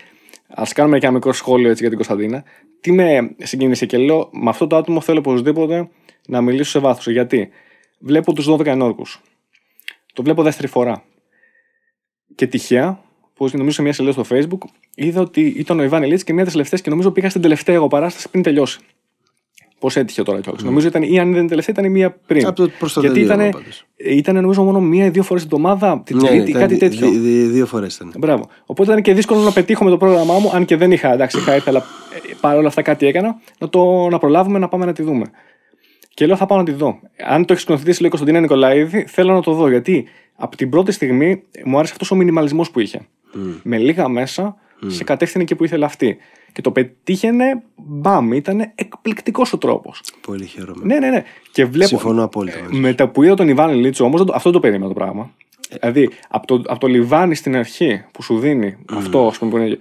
ας 0.55 0.73
κάνουμε 0.73 0.99
και 0.99 1.07
ένα 1.07 1.15
μικρό 1.15 1.33
σχόλιο 1.33 1.69
έτσι 1.71 1.81
για 1.81 1.89
την 1.89 1.97
Κωνσταντίνα. 1.97 2.45
Τι 2.81 2.93
με 2.93 3.35
συγκίνησε 3.39 3.87
και 3.87 3.99
λέω, 3.99 4.29
με 4.33 4.51
αυτό 4.51 4.67
το 4.67 4.77
άτομο 4.77 5.01
θέλω 5.01 5.19
οπωσδήποτε 5.19 5.89
να 6.27 6.41
μιλήσω 6.41 6.71
σε 6.71 6.79
βάθος. 6.79 7.09
Γιατί; 7.09 7.51
Βλέπω 7.99 8.33
τους 8.33 8.49
12 8.49 8.67
ενόρκου. 8.67 9.03
Το 10.13 10.23
βλέπω 10.23 10.43
δεύτερη 10.43 10.69
φορά. 10.69 11.05
Και 12.35 12.47
τυχαία, 12.47 13.05
που 13.35 13.49
νομίζω 13.53 13.71
σε 13.71 13.83
μια 13.83 13.93
σελίδα 13.93 14.25
στο 14.25 14.37
Facebook, 14.37 14.69
είδα 14.95 15.21
ότι 15.21 15.41
ήταν 15.41 15.79
ο 15.79 15.83
Ιβάν 15.83 16.03
Ελίτς 16.03 16.25
και 16.25 16.33
μία 16.33 16.43
από 16.43 16.51
τις 16.51 16.53
τελευταίες 16.53 16.81
και 16.81 16.91
νομίζω 16.91 17.11
πήγα 17.11 17.29
στην 17.29 17.43
τελευταία 17.43 17.75
εγώ 17.75 17.87
παράσταση 17.87 18.31
πριν 18.31 18.43
τελειώσει. 18.43 18.81
Πώς 19.85 19.97
έτυχε 19.97 20.23
τώρα 20.23 20.41
κιόλας. 20.41 20.63
Νομίζω 20.63 20.87
ήταν 20.87 21.03
ή 21.03 21.19
αν 21.19 21.25
δεν 21.27 21.35
ήταν 21.35 21.47
τελευταία, 21.47 21.75
ήταν 21.79 21.91
η 21.91 21.95
μία 21.95 22.17
πριν. 22.27 22.47
Από 22.47 22.57
το 22.57 22.71
προς 22.79 22.93
το 22.93 23.01
Γιατί 23.01 23.15
τελείωμα, 23.21 23.35
ήταν, 23.47 23.51
πάντως. 23.61 23.85
ήταν 23.97 24.35
νομίζω 24.35 24.63
μόνο 24.63 24.81
μία 24.81 25.05
ή 25.05 25.09
δύο 25.11 25.23
φορές 25.23 25.47
την 25.47 25.57
εβδομάδα, 25.57 26.03
την 26.05 26.17
Ναι, 26.17 26.29
Τρίτη, 26.29 26.49
ήταν 26.51 26.61
κάτι 26.63 26.75
δι- 26.75 26.83
τέτοιο. 26.83 27.11
δι- 27.11 27.19
δι- 27.21 27.51
δύο 27.51 27.67
φορές 27.67 27.95
ήταν. 27.97 28.13
Μπράβο. 28.19 28.49
Οπότε 28.67 28.91
ήταν 28.91 29.03
και 29.03 29.15
δύσκολο 29.15 29.41
να 29.41 29.53
πετύχω 29.53 29.85
με 29.85 29.91
το 29.91 29.97
πρόγραμμά 29.97 30.39
μου, 30.39 30.51
αν 30.55 30.65
και 30.65 30.77
δεν 30.77 30.93
είχα, 30.93 31.13
εντάξει, 31.13 31.39
είχα 31.39 31.53
έρθει, 31.53 31.69
αλλά 31.69 31.79
ε, 31.79 32.33
παρόλα 32.41 32.69
αυτά 32.69 32.83
κάτι 32.83 33.07
έκανα, 33.07 33.37
να, 33.59 33.69
το, 33.69 34.09
να 34.11 34.19
προλάβουμε 34.19 34.59
να 34.59 34.69
πάμε 34.69 34.85
να 34.85 34.93
τη 34.93 35.03
δούμε. 35.03 35.25
Και 36.15 36.27
λέω 36.27 36.37
θα 36.37 36.47
πάω 36.47 36.59
να 36.59 36.65
τη 36.65 36.73
δω. 36.73 36.99
Αν 37.27 37.45
το 37.45 37.53
έχει 37.53 37.63
σκηνοθετήσει, 37.63 38.01
λέει 38.01 38.11
Κωνσταντίνα 38.11 38.41
Νικολαίδη, 38.41 39.05
θέλω 39.09 39.33
να 39.33 39.41
το 39.43 39.53
δω. 39.53 39.69
Γιατί 39.69 40.05
από 40.37 40.57
την 40.57 40.71
πρώτη 40.71 40.93
στιγμή 40.93 41.43
μου 41.65 41.77
άρεσε 41.79 41.93
αυτός 41.93 42.11
ο 42.11 42.15
μινιμαλισμός 42.15 42.71
που 42.71 42.81
είχε. 42.81 43.01
Με 43.63 43.79
λίγα 43.79 44.09
μέσα 44.09 44.57
σε 44.87 45.05
κατεύθυνε 45.05 45.43
εκεί 45.43 45.55
που 45.55 45.65
ήθελε 45.65 45.85
αυτή. 45.85 46.17
Και 46.55 46.61
το 46.61 46.71
πετύχαινε, 46.71 47.63
μπαμ, 47.77 48.33
ήταν 48.33 48.73
εκπληκτικός 48.75 49.53
ο 49.53 49.59
τρόπος. 49.59 50.01
Πολύ 50.27 50.47
χαίρομαι. 50.47 50.85
Ναι, 50.85 50.99
ναι, 50.99 51.09
ναι. 51.11 51.23
Και 51.53 51.65
βλέπω. 51.65 51.89
Συμφωνώ 51.89 52.25
απόλυτα. 52.25 52.59
μαζί 52.61 52.75
σου. 52.75 52.81
Με 52.81 52.95
τα 52.95 53.09
που 53.09 53.23
είδα 53.23 53.35
τον 53.35 53.49
Ιβάν 53.49 53.75
Λίτσο, 53.75 54.05
όμως 54.05 54.25
αυτό 54.33 54.51
το 54.51 54.61
περίμενα 54.61 54.89
το 54.89 54.95
πράγμα. 54.95 55.31
Δηλαδή, 55.81 56.11
από 56.29 56.47
το, 56.47 56.63
από 56.67 56.81
το 56.81 56.87
λιβάνι 56.87 57.35
στην 57.35 57.57
αρχή 57.57 58.05
που 58.13 58.23
σου 58.23 58.39
δίνει 58.39 58.77
αυτό, 58.93 59.27
ας 59.27 59.39
πούμε, 59.39 59.51
που 59.51 59.57
είναι. 59.57 59.79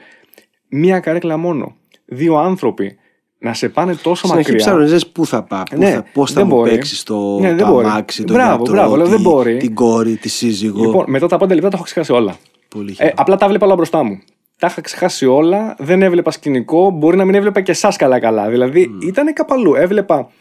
Μία 0.69 0.99
καρέκλα 0.99 1.37
μόνο. 1.37 1.75
Δύο 2.05 2.35
άνθρωποι 2.37 2.97
να 3.39 3.53
σε 3.53 3.69
πάνε 3.69 3.95
τόσο 3.95 4.25
Στην 4.27 4.37
αρχή 4.37 4.51
μακριά. 4.51 4.73
ψάχνεις 4.77 5.07
πού 5.07 5.25
θα 5.25 5.43
πάει, 5.43 5.63
πού 5.71 5.77
Ναι, 5.77 5.91
θα, 5.91 6.05
πώς 6.13 6.31
θα 6.31 6.39
δεν 6.39 6.47
μου 6.49 6.55
μπορεί. 6.55 6.69
παίξεις 6.69 7.03
το, 7.03 7.39
Ναι, 7.39 7.47
δεν 7.47 7.57
το 7.57 7.67
μπορεί. 7.71 7.85
αμάξι, 7.85 8.23
το 8.23 8.33
Μπράβο, 8.33 8.55
γιατρό, 8.55 8.73
μπράβο, 8.73 8.95
λέω, 8.95 9.05
τη- 9.05 9.11
δεν 9.11 9.21
μπορεί. 9.21 9.57
την 9.57 9.73
κόρη, 9.73 10.15
τη 10.15 10.29
σύζυγο. 10.29 10.83
Λοιπόν, 10.85 11.05
μετά 11.07 11.27
τα 11.27 11.37
πέντε 11.37 11.53
λεπτά 11.53 11.69
τα 11.69 11.75
έχω 11.75 11.83
ξεχάσει 11.85 12.11
όλα. 12.11 12.35
Πολύ 12.67 12.89
Ε, 12.91 12.93
χαίρομαι. 12.93 13.13
απλά 13.17 13.35
τα 13.35 13.47
βλέπα 13.47 13.65
όλα 13.65 13.75
μπροστά 13.75 14.03
μου. 14.03 14.19
Τα 14.57 14.67
είχα 14.67 14.81
ξεχάσει 14.81 15.25
όλα, 15.25 15.75
δεν 15.79 16.01
έβλεπα 16.01 16.31
σκηνικό, 16.31 16.89
μπορεί 16.89 17.17
να 17.17 17.25
μην 17.25 17.35
έβλεπα 17.35 17.61
και 17.61 17.71
εσάς 17.71 17.95
καλά-καλά. 17.95 18.49
Δηλαδή 18.49 18.89
ήταν 19.01 19.33
κάπου 19.33 19.75
Έβλεπα 19.75 20.31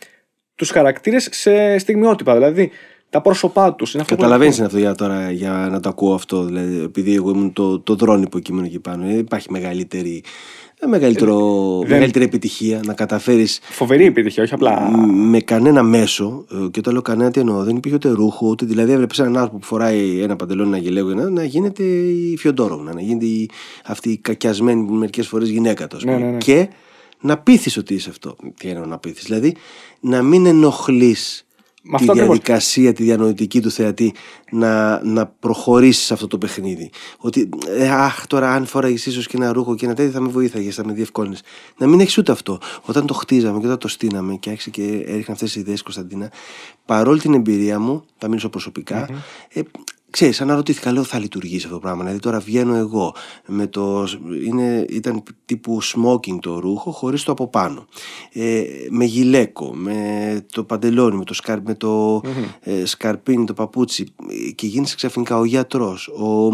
τους 0.55 0.71
χαρακτήρες 0.71 1.29
σε 1.31 1.79
στιγμιότυπα. 1.79 2.35
Δηλαδή 2.35 2.71
τα 3.13 3.21
πρόσωπά 3.21 3.75
τους. 3.75 3.97
Καταλαβαίνεις 4.05 4.61
αυτό 4.61 4.79
για 4.79 4.95
τώρα 4.95 5.31
για 5.31 5.69
να 5.71 5.81
το 5.81 5.89
ακούω 5.89 6.15
αυτό. 6.15 6.45
Δηλαδή, 6.45 6.83
επειδή 6.83 7.15
εγώ 7.15 7.31
ήμουν 7.31 7.53
το, 7.53 7.81
το 7.81 7.95
δρόνυπο 7.95 8.39
κείμενο 8.39 8.67
εκεί 8.67 8.81
πάνω. 8.81 9.05
Δεν 9.05 9.19
υπάρχει 9.19 9.51
μεγαλύτερη, 9.51 10.25
ε, 10.85 10.87
μεγαλύτερο, 10.87 11.79
μεγαλύτερη 11.87 12.25
επιτυχία 12.25 12.81
να 12.85 12.93
καταφέρεις 12.95 13.59
Φοβερή 13.63 14.05
επιτυχία, 14.05 14.43
όχι 14.43 14.55
απλά. 14.55 14.97
με 15.07 15.41
κανένα 15.41 15.83
μέσο. 15.83 16.45
ε, 16.53 16.57
Και 16.71 16.79
όταν 16.79 16.93
λέω 16.93 17.03
κανένα, 17.03 17.31
τι 17.31 17.41
εννοώ, 17.41 17.65
δεν 17.65 17.77
υπήρχε 17.77 17.97
ούτε 17.97 18.09
ρούχο, 18.09 18.49
ούτε 18.49 18.67
δηλαδή 18.67 18.93
έβλεπες 18.93 19.19
έναν 19.19 19.37
άνθρωπο 19.37 19.59
που 19.59 19.65
φοράει 19.67 20.21
ένα 20.21 20.37
παντελόνι, 20.37 20.69
ένα 20.69 20.77
γελέο 20.79 21.07
να, 21.07 21.31
να 21.31 21.45
γίνεται 21.45 21.83
η 21.83 22.37
Φιοντόροβνα, 22.39 22.95
να 22.95 23.01
γίνεται 23.01 23.25
η, 23.27 23.51
αυτή 23.85 24.11
η 24.11 24.17
κακιασμένη 24.17 24.83
μερικές 24.91 25.27
φορές 25.27 25.49
γυναίκα 25.49 25.87
του. 25.87 25.97
ας 25.97 26.05
Ναι, 26.05 26.13
πούμε. 26.13 26.25
ναι, 26.25 26.31
ναι. 26.33 26.39
Και 26.39 26.69
να 27.21 27.39
πείθεις 27.39 27.77
ότι 27.77 27.95
είσαι 27.95 28.11
αυτό. 28.11 28.37
Τι 28.59 28.69
εννοώ 28.69 28.87
να 28.87 28.99
πείθεις. 28.99 29.25
Δηλαδή 29.25 29.55
να 30.01 30.23
μην 30.23 30.47
ενοχλείς 30.47 31.47
Μα 31.85 31.99
τη 31.99 32.05
αυτό 32.05 32.13
ακριβώς. 32.13 32.39
διαδικασία, 32.39 32.93
τη 32.93 33.03
διανοητική 33.03 33.61
του 33.61 33.71
θεατή 33.71 34.15
να, 34.51 35.05
να 35.05 35.27
προχωρήσεις 35.27 36.05
σε 36.05 36.15
αυτό 36.15 36.27
το 36.27 36.39
παιχνίδι. 36.39 36.91
Ότι, 37.19 37.49
ε, 37.69 37.91
αχ, 37.91 38.27
τώρα 38.27 38.53
αν 38.53 38.67
φοράγεις 38.67 39.07
ίσως 39.07 39.27
και 39.27 39.37
ένα 39.37 39.53
ρούχο 39.53 39.75
και 39.75 39.85
ένα 39.85 39.95
τέτοιο 39.95 40.13
θα 40.13 40.21
με 40.21 40.29
βοήθαγες, 40.29 40.75
θα 40.75 40.87
με 40.87 40.93
διευκόλυνες. 40.93 41.43
Να 41.79 41.87
μην 41.87 42.01
έχεις 42.01 42.19
ούτε 42.19 42.33
αυτό. 42.33 42.59
Όταν 42.83 43.07
το 43.07 43.15
χτίζαμε 43.15 43.59
και 43.59 43.67
όταν 43.67 43.79
το 43.79 43.89
στείναμε 43.89 44.37
και 44.37 44.51
άρχισε 44.51 44.71
και 44.71 44.83
έριχναν 44.83 45.25
αυτές 45.29 45.53
τι 45.53 45.61
ιδέες 45.61 45.83
Κωνσταντίνα, 45.83 46.31
παρόλη 46.87 47.21
την 47.21 47.35
εμπειρία 47.35 47.79
μου, 47.79 48.05
θα 48.19 48.29
μιλήσω 48.29 48.49
προσωπικά, 48.49 49.09
ε, 49.49 49.61
ξέρεις, 50.13 50.41
αναρωτήθηκα, 50.41 50.93
λέω 50.93 51.03
θα 51.03 51.19
λειτουργήσει 51.19 51.57
αυτό 51.65 51.75
το 51.75 51.79
πράγμα. 51.81 52.01
Δηλαδή 52.03 52.19
τώρα 52.19 52.39
βγαίνω 52.39 52.75
εγώ 52.77 53.15
με 53.47 53.67
το. 53.67 54.07
Είναι, 54.47 54.85
ήταν 54.89 55.23
τύπου 55.45 55.79
smoking 55.83 56.39
το 56.41 56.59
ρούχο, 56.59 56.91
χωρίς 56.91 57.23
το 57.23 57.33
από 57.33 57.49
πάνω. 57.49 57.87
Ε, 58.33 58.63
με 58.91 59.05
γυλαίκο, 59.05 59.75
με 59.75 59.97
το 60.53 60.65
παντελόνι, 60.65 61.17
με 61.17 61.25
το, 61.25 61.35
σκαρ, 61.35 61.61
με 61.63 61.75
το 61.75 62.21
ε, 62.61 62.85
σκαρπίνι, 62.85 63.45
το 63.45 63.55
παπούτσι. 63.55 64.07
Και 64.55 64.67
γίνεσαι 64.67 64.97
ξαφνικά 64.97 65.39
ο 65.39 65.45
γιατρός, 65.45 66.09
ο, 66.09 66.47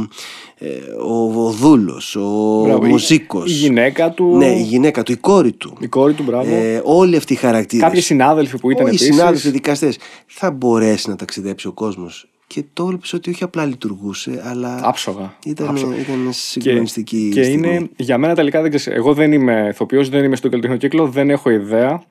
ε, 0.58 0.68
ο, 1.06 1.44
ο 1.46 1.50
δούλο, 1.50 2.00
ο 2.14 2.62
Μπράβο, 2.64 2.86
η- 2.86 2.88
μουσικό. 2.88 3.42
Η 3.46 3.50
γυναίκα 3.50 4.10
του. 4.10 4.36
Ναι, 4.36 4.46
η 4.58 4.62
γυναίκα 4.62 5.02
του, 5.02 5.12
η 5.12 5.16
κόρη 5.16 5.52
του. 5.52 5.76
η 5.80 5.86
κόρη 5.86 6.12
του, 6.12 6.22
μπράβο. 6.22 6.54
Ε, 6.54 6.80
όλοι 6.84 7.16
αυτοί 7.16 7.32
οι 7.32 7.36
χαρακτήρες. 7.36 7.84
Κάποιοι 7.86 8.00
συνάδελφοι 8.00 8.58
που 8.58 8.70
ήταν 8.70 8.86
οι 8.86 8.88
επίσης. 8.88 9.14
συνάδελφοι 9.14 9.50
δικαστές. 9.50 9.98
Θα 10.26 10.50
μπορέσει 10.50 11.08
να 11.08 11.16
ταξιδέψει 11.16 11.66
ο 11.66 11.72
κόσμος. 11.72 12.28
Και 12.48 12.64
το 12.72 12.82
έβλεπε 12.82 13.06
ότι 13.14 13.30
όχι 13.30 13.44
απλά 13.44 13.64
λειτουργούσε, 13.64 14.42
αλλά. 14.44 14.80
Άψογα. 14.82 15.36
Ήταν, 15.44 15.68
Άψογα. 15.68 15.96
ήταν 15.96 16.28
συγκλονιστική. 16.30 17.30
Και 17.34 17.42
στιγμή. 17.42 17.68
είναι 17.68 17.88
για 17.96 18.18
μένα 18.18 18.34
τελικά 18.34 18.62
δεν 18.62 18.70
ξέρω. 18.70 18.96
Εγώ 18.96 19.14
δεν 19.14 19.32
είμαι 19.32 19.66
ηθοποιός, 19.70 20.08
δεν 20.08 20.24
είμαι 20.24 20.36
στο 20.36 20.48
καλλιτεχνικό 20.48 20.80
κύκλο, 20.80 21.06
δεν 21.08 21.30
έχω 21.30 21.50
ιδέα. 21.50 22.02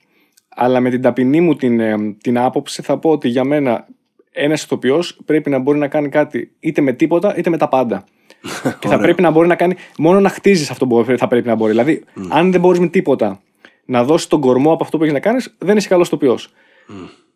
Αλλά 0.49 0.79
με 0.79 0.89
την 0.89 1.01
ταπεινή 1.01 1.41
μου 1.41 1.55
την, 1.55 1.79
ε, 1.79 1.95
την 2.21 2.37
άποψη 2.37 2.81
θα 2.81 2.97
πω 2.97 3.09
ότι 3.09 3.27
για 3.27 3.43
μένα 3.43 3.87
ένας 4.31 4.63
ηθοποιός 4.63 5.19
πρέπει 5.25 5.49
να 5.49 5.59
μπορεί 5.59 5.77
να 5.77 5.87
κάνει 5.87 6.09
κάτι 6.09 6.51
είτε 6.59 6.81
με 6.81 6.93
τίποτα 6.93 7.37
είτε 7.37 7.49
με 7.49 7.57
τα 7.57 7.67
πάντα. 7.67 8.03
και 8.79 8.87
θα 8.87 8.87
Ωραίο. 8.87 8.99
πρέπει 8.99 9.21
να 9.21 9.31
μπορεί 9.31 9.47
να 9.47 9.55
κάνει. 9.55 9.75
Μόνο 9.97 10.19
να 10.19 10.29
χτίζεις 10.29 10.69
αυτό 10.69 10.87
που 10.87 11.05
θα 11.17 11.27
πρέπει 11.27 11.47
να 11.47 11.55
μπορεί. 11.55 11.71
Δηλαδή, 11.71 12.03
αν 12.29 12.51
δεν 12.51 12.59
μπορείς 12.59 12.79
με 12.79 12.87
τίποτα 12.87 13.41
να 13.85 14.03
δώσεις 14.03 14.27
τον 14.27 14.41
κορμό 14.41 14.73
από 14.73 14.83
αυτό 14.83 14.97
που 14.97 15.03
έχεις 15.03 15.15
να 15.15 15.21
κάνεις, 15.21 15.55
δεν 15.57 15.77
είσαι 15.77 15.87
καλός 15.87 16.07
ηθοποιός. 16.07 16.49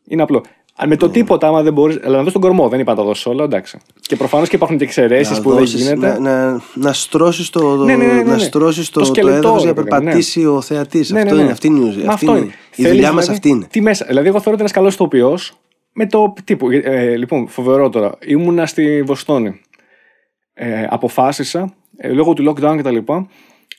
Είναι 0.08 0.22
απλό. 0.22 0.44
Αν 0.84 0.90
με 0.90 0.96
το 0.96 1.06
Ναι. 1.06 1.12
τίποτα, 1.12 1.48
άμα 1.48 1.62
δεν 1.62 1.74
μπορεί. 1.74 2.00
Αλλά 2.04 2.16
να 2.16 2.20
δώσει 2.22 2.34
τον 2.34 2.42
κορμό, 2.42 2.70
δεν 2.70 2.80
είπα 2.80 2.92
να 2.92 2.98
τα 2.98 3.04
δώσει 3.04 3.30
όλα, 3.30 3.44
εντάξει. 3.44 3.78
Και 4.02 4.16
προφανώς 4.16 4.50
και 4.50 4.56
υπάρχουν 4.56 4.78
και 4.78 4.84
εξαιρέσεις 4.84 5.38
Να 5.38 5.44
που 5.44 5.50
δεν 5.50 5.60
δώσεις- 5.60 5.82
γίνεται. 5.82 6.20
Να, 6.20 6.20
να, 6.52 6.62
να 6.74 6.94
στρώσεις 6.94 7.50
το, 7.50 7.76
Ναι, 7.76 7.96
ναι, 7.96 8.06
ναι, 8.06 8.14
ναι, 8.14 8.24
να 8.24 8.32
ναι. 8.34 8.38
στρώσεις 8.40 8.90
το, 8.90 9.00
Το 9.00 9.06
το, 9.06 9.12
σκελετό, 9.14 9.38
έδαφος 9.38 9.64
για 9.64 9.74
ρε 9.74 9.78
να 9.78 9.84
παιδί, 9.84 9.90
ναι. 9.96 10.00
περπατήσει 10.00 10.46
ο 10.46 10.62
θεατής. 10.62 11.10
Ναι, 11.12 11.20
αυτό 11.20 11.30
ναι, 11.32 11.36
ναι. 11.38 11.44
είναι, 11.44 11.52
αυτή 11.52 11.68
είναι, 11.68 11.80
η 11.80 11.88
ουσία, 11.90 12.06
Μα 12.06 12.14
αυτή 12.14 12.26
αυτό 12.26 12.38
είναι. 12.38 12.46
είναι. 12.46 12.54
Η 12.76 12.82
Θέλεις, 12.82 12.92
δουλειά 12.92 13.12
μας 13.12 13.26
δηλαδή, 13.26 13.32
αυτή 13.32 13.50
είναι. 13.50 13.68
Τι 13.72 13.82
μέσα. 13.82 14.06
Δηλαδή, 14.08 14.28
εγώ 14.28 14.36
θεωρώ 14.38 14.52
ότι 14.52 14.60
ένας 14.62 14.72
καλός 14.72 14.94
ηθοποιό 14.94 15.38
με 15.94 16.06
το 16.08 16.34
τύπο. 16.44 16.68
Ε, 16.72 17.16
λοιπόν, 17.18 17.48
φοβερό 17.48 17.90
τώρα. 17.90 18.12
Ήμουνα 18.26 18.66
στη 18.66 19.02
Βοστόνη. 19.02 19.62
Ε, 20.54 20.86
αποφάσισα, 20.90 21.74
ε, 21.98 22.10
λόγω 22.12 22.34
του 22.34 22.44
lockdown 22.54 22.76
κτλ. 22.78 22.98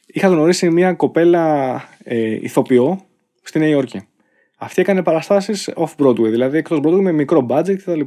Είχα 0.07 0.28
γνωρίσει 0.28 0.70
μια 0.70 0.92
κοπέλα 0.92 1.74
ε, 2.05 2.38
ηθοποιό 2.42 3.00
στη 3.42 3.59
Νέα 3.59 3.68
Υόρκη. 3.68 4.00
Αυτή 4.63 4.81
έκανε 4.81 5.03
παραστάσεις 5.03 5.71
off-Broadway, 5.77 6.31
δηλαδή 6.31 6.59
εκτός 6.59 6.79
Broadway 6.83 7.01
με 7.01 7.13
μικρό 7.13 7.47
budget 7.49 7.77
κτλ. 7.77 8.01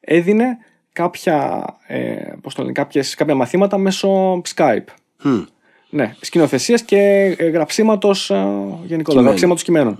Έδινε 0.00 0.58
κάποια, 0.92 1.64
ε, 1.86 2.14
πώς 2.42 2.54
το 2.54 2.62
λένε, 2.62 2.72
κάποιες, 2.72 3.14
κάποια 3.14 3.34
μαθήματα 3.34 3.78
μέσω 3.78 4.40
Skype. 4.54 4.84
Μμ. 5.22 5.40
Ναι, 5.90 6.14
σκηνοθεσίας 6.20 6.82
και 6.82 6.96
ε, 7.38 7.48
γραψίματος 7.48 8.26
γενικότερα. 8.26 9.02
Κειμένου. 9.02 9.26
Γραψίματος 9.26 9.62
κειμένων. 9.62 9.96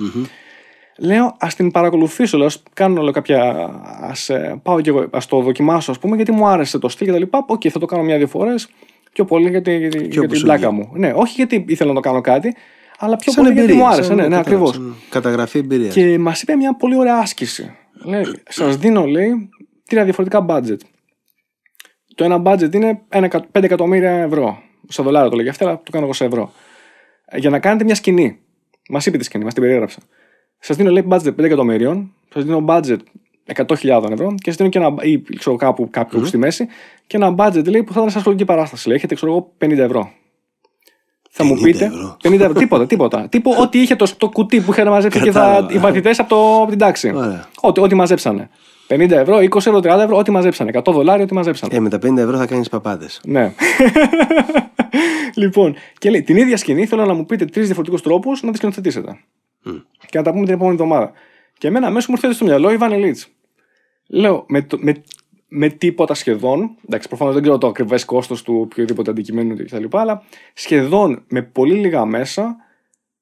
Λέω, 0.99 1.37
ας 1.39 1.55
την 1.55 1.70
παρακολουθήσω, 1.70 2.37
λέω, 2.37 2.47
ας 2.47 2.62
κάνω 2.72 3.03
λέω, 3.03 3.12
κάποια. 3.12 3.43
Α 4.01 4.12
πάω 4.62 4.81
και 4.81 4.91
εγώ, 4.91 5.07
ας 5.11 5.26
το 5.26 5.41
δοκιμάσω, 5.41 5.91
ας 5.91 5.99
πούμε, 5.99 6.16
γιατί 6.16 6.33
μου 6.33 6.47
άρεσε 6.47 6.79
το 6.79 6.89
στυλ 6.89 7.07
και 7.07 7.12
τα 7.12 7.18
λοιπά. 7.18 7.45
Οκ, 7.49 7.62
θα 7.70 7.79
το 7.79 7.87
κάνω 7.87 8.03
μια-δύο 8.03 8.26
φορές. 8.26 8.68
Πιο 9.12 9.24
πολύ 9.24 9.51
γιατί, 9.51 9.76
γιατί, 9.76 10.07
για 10.07 10.20
όπου 10.20 10.29
την 10.29 10.39
σου 10.39 10.45
πλάκα 10.45 10.70
βγει. 10.70 10.79
μου. 10.79 10.91
Ναι, 10.93 11.12
όχι 11.14 11.35
γιατί 11.35 11.64
ήθελα 11.68 11.89
να 11.89 11.95
το 11.95 12.01
κάνω 12.01 12.20
κάτι, 12.20 12.55
αλλά 12.99 13.16
πιο 13.16 13.32
Σαν 13.32 13.42
πολύ 13.42 13.55
γιατί 13.55 13.68
εμπειρία, 13.72 13.86
μου 13.86 13.92
άρεσε. 13.92 14.09
σαν- 14.09 14.16
Ναι, 14.16 14.22
ναι, 14.22 14.28
κατάλαβα, 14.36 14.51
ακριβώς. 14.68 14.74
σαν 14.74 14.94
Καταγραφή 15.11 15.59
εμπειρίας. 15.59 15.94
Και 15.94 16.18
μας 16.18 16.42
είπε 16.42 16.55
μια 16.57 16.76
πολύ 16.76 16.96
ωραία 16.96 17.16
άσκηση. 17.18 17.70
Λέει, 18.05 18.24
σας 18.49 18.76
δίνω, 18.76 19.07
λέει, 19.07 19.49
τρία 19.88 20.05
διαφορετικά 20.05 20.46
budget. 20.49 20.76
Το 22.14 22.24
ένα 22.24 22.42
budget 22.44 22.74
είναι 22.74 23.01
5 23.53 23.64
εκατομμύρια 23.64 24.11
ευρώ. 24.11 24.59
Σε 24.88 25.03
δολάρια 25.03 25.30
το 25.30 25.36
λέγει 25.36 25.49
αυτό, 25.49 25.64
αλλά 25.66 25.80
το 25.84 25.90
κάνω 25.90 26.05
εγώ 26.05 26.12
σε 26.14 26.24
ευρώ. 26.24 26.53
Ε, 27.26 27.38
Για 27.38 27.51
να 27.51 27.59
κάνετε 27.59 27.84
μια 27.84 27.94
σκηνή. 27.94 28.38
Μας 28.90 29.07
είπε 29.07 29.16
τη 29.18 29.24
σκηνή, 29.24 29.44
μας 29.44 29.53
την 29.55 29.62
περιέγραψε. 29.62 29.99
Σας 30.59 30.76
δίνω, 30.76 30.90
λέει, 30.90 31.05
budget 31.11 31.34
5 31.34 31.44
εκατομμύριων, 31.44 32.12
σας 32.34 32.44
δίνω 32.44 32.64
budget 32.68 32.96
100.000 33.46 34.11
ευρώ 34.12 34.34
και 34.34 34.51
σας 34.51 34.57
δίνω 34.57 34.68
και 34.68 34.78
ένα. 34.78 34.94
ή 35.03 35.22
ξέρω 35.38 35.57
κάπου, 35.57 35.88
κάπου 35.90 36.24
στη 36.24 36.36
μέση 36.38 36.66
και 37.07 37.16
ένα 37.16 37.34
budget 37.38 37.64
λέει, 37.68 37.82
που 37.82 37.92
θα 37.92 37.99
ήταν 38.01 38.11
σαν 38.11 38.20
σχολική 38.20 38.44
παράσταση. 38.44 38.88
Λέει, 38.88 38.96
έχετε, 38.96 39.14
ξέρω 39.14 39.32
εγώ, 39.32 39.53
50 39.59 39.78
ευρώ. 39.78 40.11
Θα 41.41 41.45
μου 41.47 41.55
50 41.55 41.62
πείτε. 41.62 41.84
ευρώ. 41.84 42.16
50 42.22 42.32
ευρώ. 42.41 42.53
τίποτα, 42.53 42.86
τίποτα. 42.86 43.28
Τύπου 43.28 43.55
ό,τι 43.62 43.80
είχε 43.80 43.97
το, 43.97 44.07
το 44.16 44.28
κουτί 44.28 44.61
που 44.61 44.70
είχαν 44.72 44.89
μαζέψει 44.89 45.20
και 45.20 45.30
θα, 45.30 45.41
Κατάλαβα. 45.41 45.72
οι 45.74 45.78
μαθητές 45.78 46.18
από, 46.18 46.28
το- 46.28 46.57
από 46.62 46.70
την 46.70 46.78
τάξη. 46.78 47.12
Ωραία. 47.14 47.49
Ό,τι, 47.61 47.80
ό,τι 47.80 47.95
μαζέψανε. 47.95 48.51
50 48.89 49.11
ευρώ, 49.11 49.36
20 49.36 49.57
ευρώ, 49.57 49.78
30 49.78 49.84
ευρώ, 49.84 50.16
ό,τι 50.16 50.30
μαζέψανε. 50.30 50.70
100 50.74 50.93
δολάρια, 50.93 51.24
ό,τι 51.24 51.34
μαζέψανε. 51.34 51.76
Ε, 51.76 51.80
με 51.80 51.89
τα 51.89 51.97
50 51.97 52.16
ευρώ 52.16 52.36
θα 52.36 52.47
κάνεις 52.47 52.68
παπάδες. 52.68 53.20
Ναι. 53.24 53.53
λοιπόν, 55.34 55.74
και 55.99 56.11
λέει: 56.11 56.22
Την 56.22 56.36
ίδια 56.36 56.57
σκηνή 56.57 56.86
θέλω 56.86 57.05
να 57.05 57.14
μου 57.14 57.26
πείτε 57.26 57.45
τρεις 57.45 57.64
διαφορετικούς 57.64 58.03
τρόπους 58.03 58.43
να 58.43 58.51
τη 58.51 58.57
σκηνοθετήσετε. 58.57 59.18
Και 60.09 60.18
να 60.18 60.22
τα 60.22 60.30
πούμε 60.32 60.45
την 60.45 60.55
επόμενη 60.55 60.74
εβδομάδα. 60.80 61.12
Και 61.59 61.66
εμένα 61.68 61.86
αμέσως 61.86 62.09
μου 62.09 62.14
έρχεται 62.14 62.34
στο 62.34 62.45
μυαλό 62.45 62.70
η 62.72 62.76
Βανελίτ. 62.76 63.18
Λέω: 64.09 64.45
με, 64.49 64.62
το- 64.62 64.78
με, 64.80 65.03
με 65.49 65.68
τίποτα 65.68 66.14
σχεδόν. 66.14 66.70
Εντάξει, 66.86 67.09
προφανώς 67.09 67.32
δεν 67.34 67.42
ξέρω 67.42 67.59
το 67.59 67.66
ακριβές 67.66 68.05
κόστος 68.05 68.42
του 68.42 68.59
οποιοδήποτε 68.61 69.11
αντικειμένου 69.11 69.57
κτλ. 69.57 69.84
Αλλά 69.90 70.22
σχεδόν 70.55 71.24
με 71.28 71.42
πολύ 71.42 71.74
λίγα 71.74 72.05
μέσα. 72.05 72.57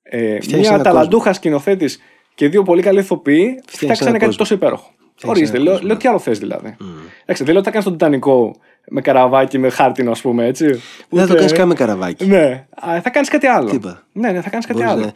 Ε, 0.02 0.26
Φτιάξεις 0.40 0.58
μια 0.58 0.70
ένα 0.74 0.82
ταλαντούχα 0.82 1.32
σκηνοθέτης 1.32 1.98
και 2.34 2.48
δύο 2.48 2.62
πολύ 2.62 2.82
καλοί 2.82 2.98
ηθοποιοί 2.98 3.60
φτιάξανε 3.66 4.10
ένα 4.10 4.18
κάτι 4.18 4.24
κόσμο. 4.30 4.38
τόσο 4.38 4.54
υπέροχο. 4.54 4.90
Φτιάξεις 5.14 5.28
Ορίστε, 5.42 5.56
ένα 5.56 5.64
λέω, 5.64 5.72
κόσμο. 5.72 5.88
λέω 5.88 5.96
τι 5.96 6.08
άλλο 6.08 6.18
θες 6.18 6.38
δηλαδή. 6.38 6.76
Εντάξει, 7.22 7.44
δεν 7.44 7.46
λέω 7.46 7.56
ότι 7.56 7.64
θα 7.64 7.70
κάνεις 7.70 7.84
τον 7.84 7.92
Τιτανικό 7.92 8.56
με 8.88 9.00
καραβάκι, 9.00 9.58
με 9.58 9.68
χάρτινο, 9.68 10.10
ας 10.10 10.20
πούμε 10.20 10.46
έτσι. 10.46 10.64
Δεν 10.66 10.78
θα 11.08 11.16
Ούτε- 11.22 11.26
το 11.26 11.34
κάνεις 11.34 11.52
καν 11.52 11.68
με 11.68 11.74
καραβάκι. 11.74 12.26
Ναι, 12.26 12.66
Α, 12.88 13.00
θα 13.02 13.10
κάνεις 13.10 13.28
κάτι 13.28 13.46
άλλο. 13.46 13.68
Τι 13.70 13.76
είπα; 13.76 14.06
Ναι, 14.12 14.30
ναι, 14.30 14.40
θα 14.40 14.50
κάνεις 14.50 14.66
κάτι 14.66 14.78
Μπορείς 14.78 14.92
άλλο. 14.94 15.04
να- 15.04 15.12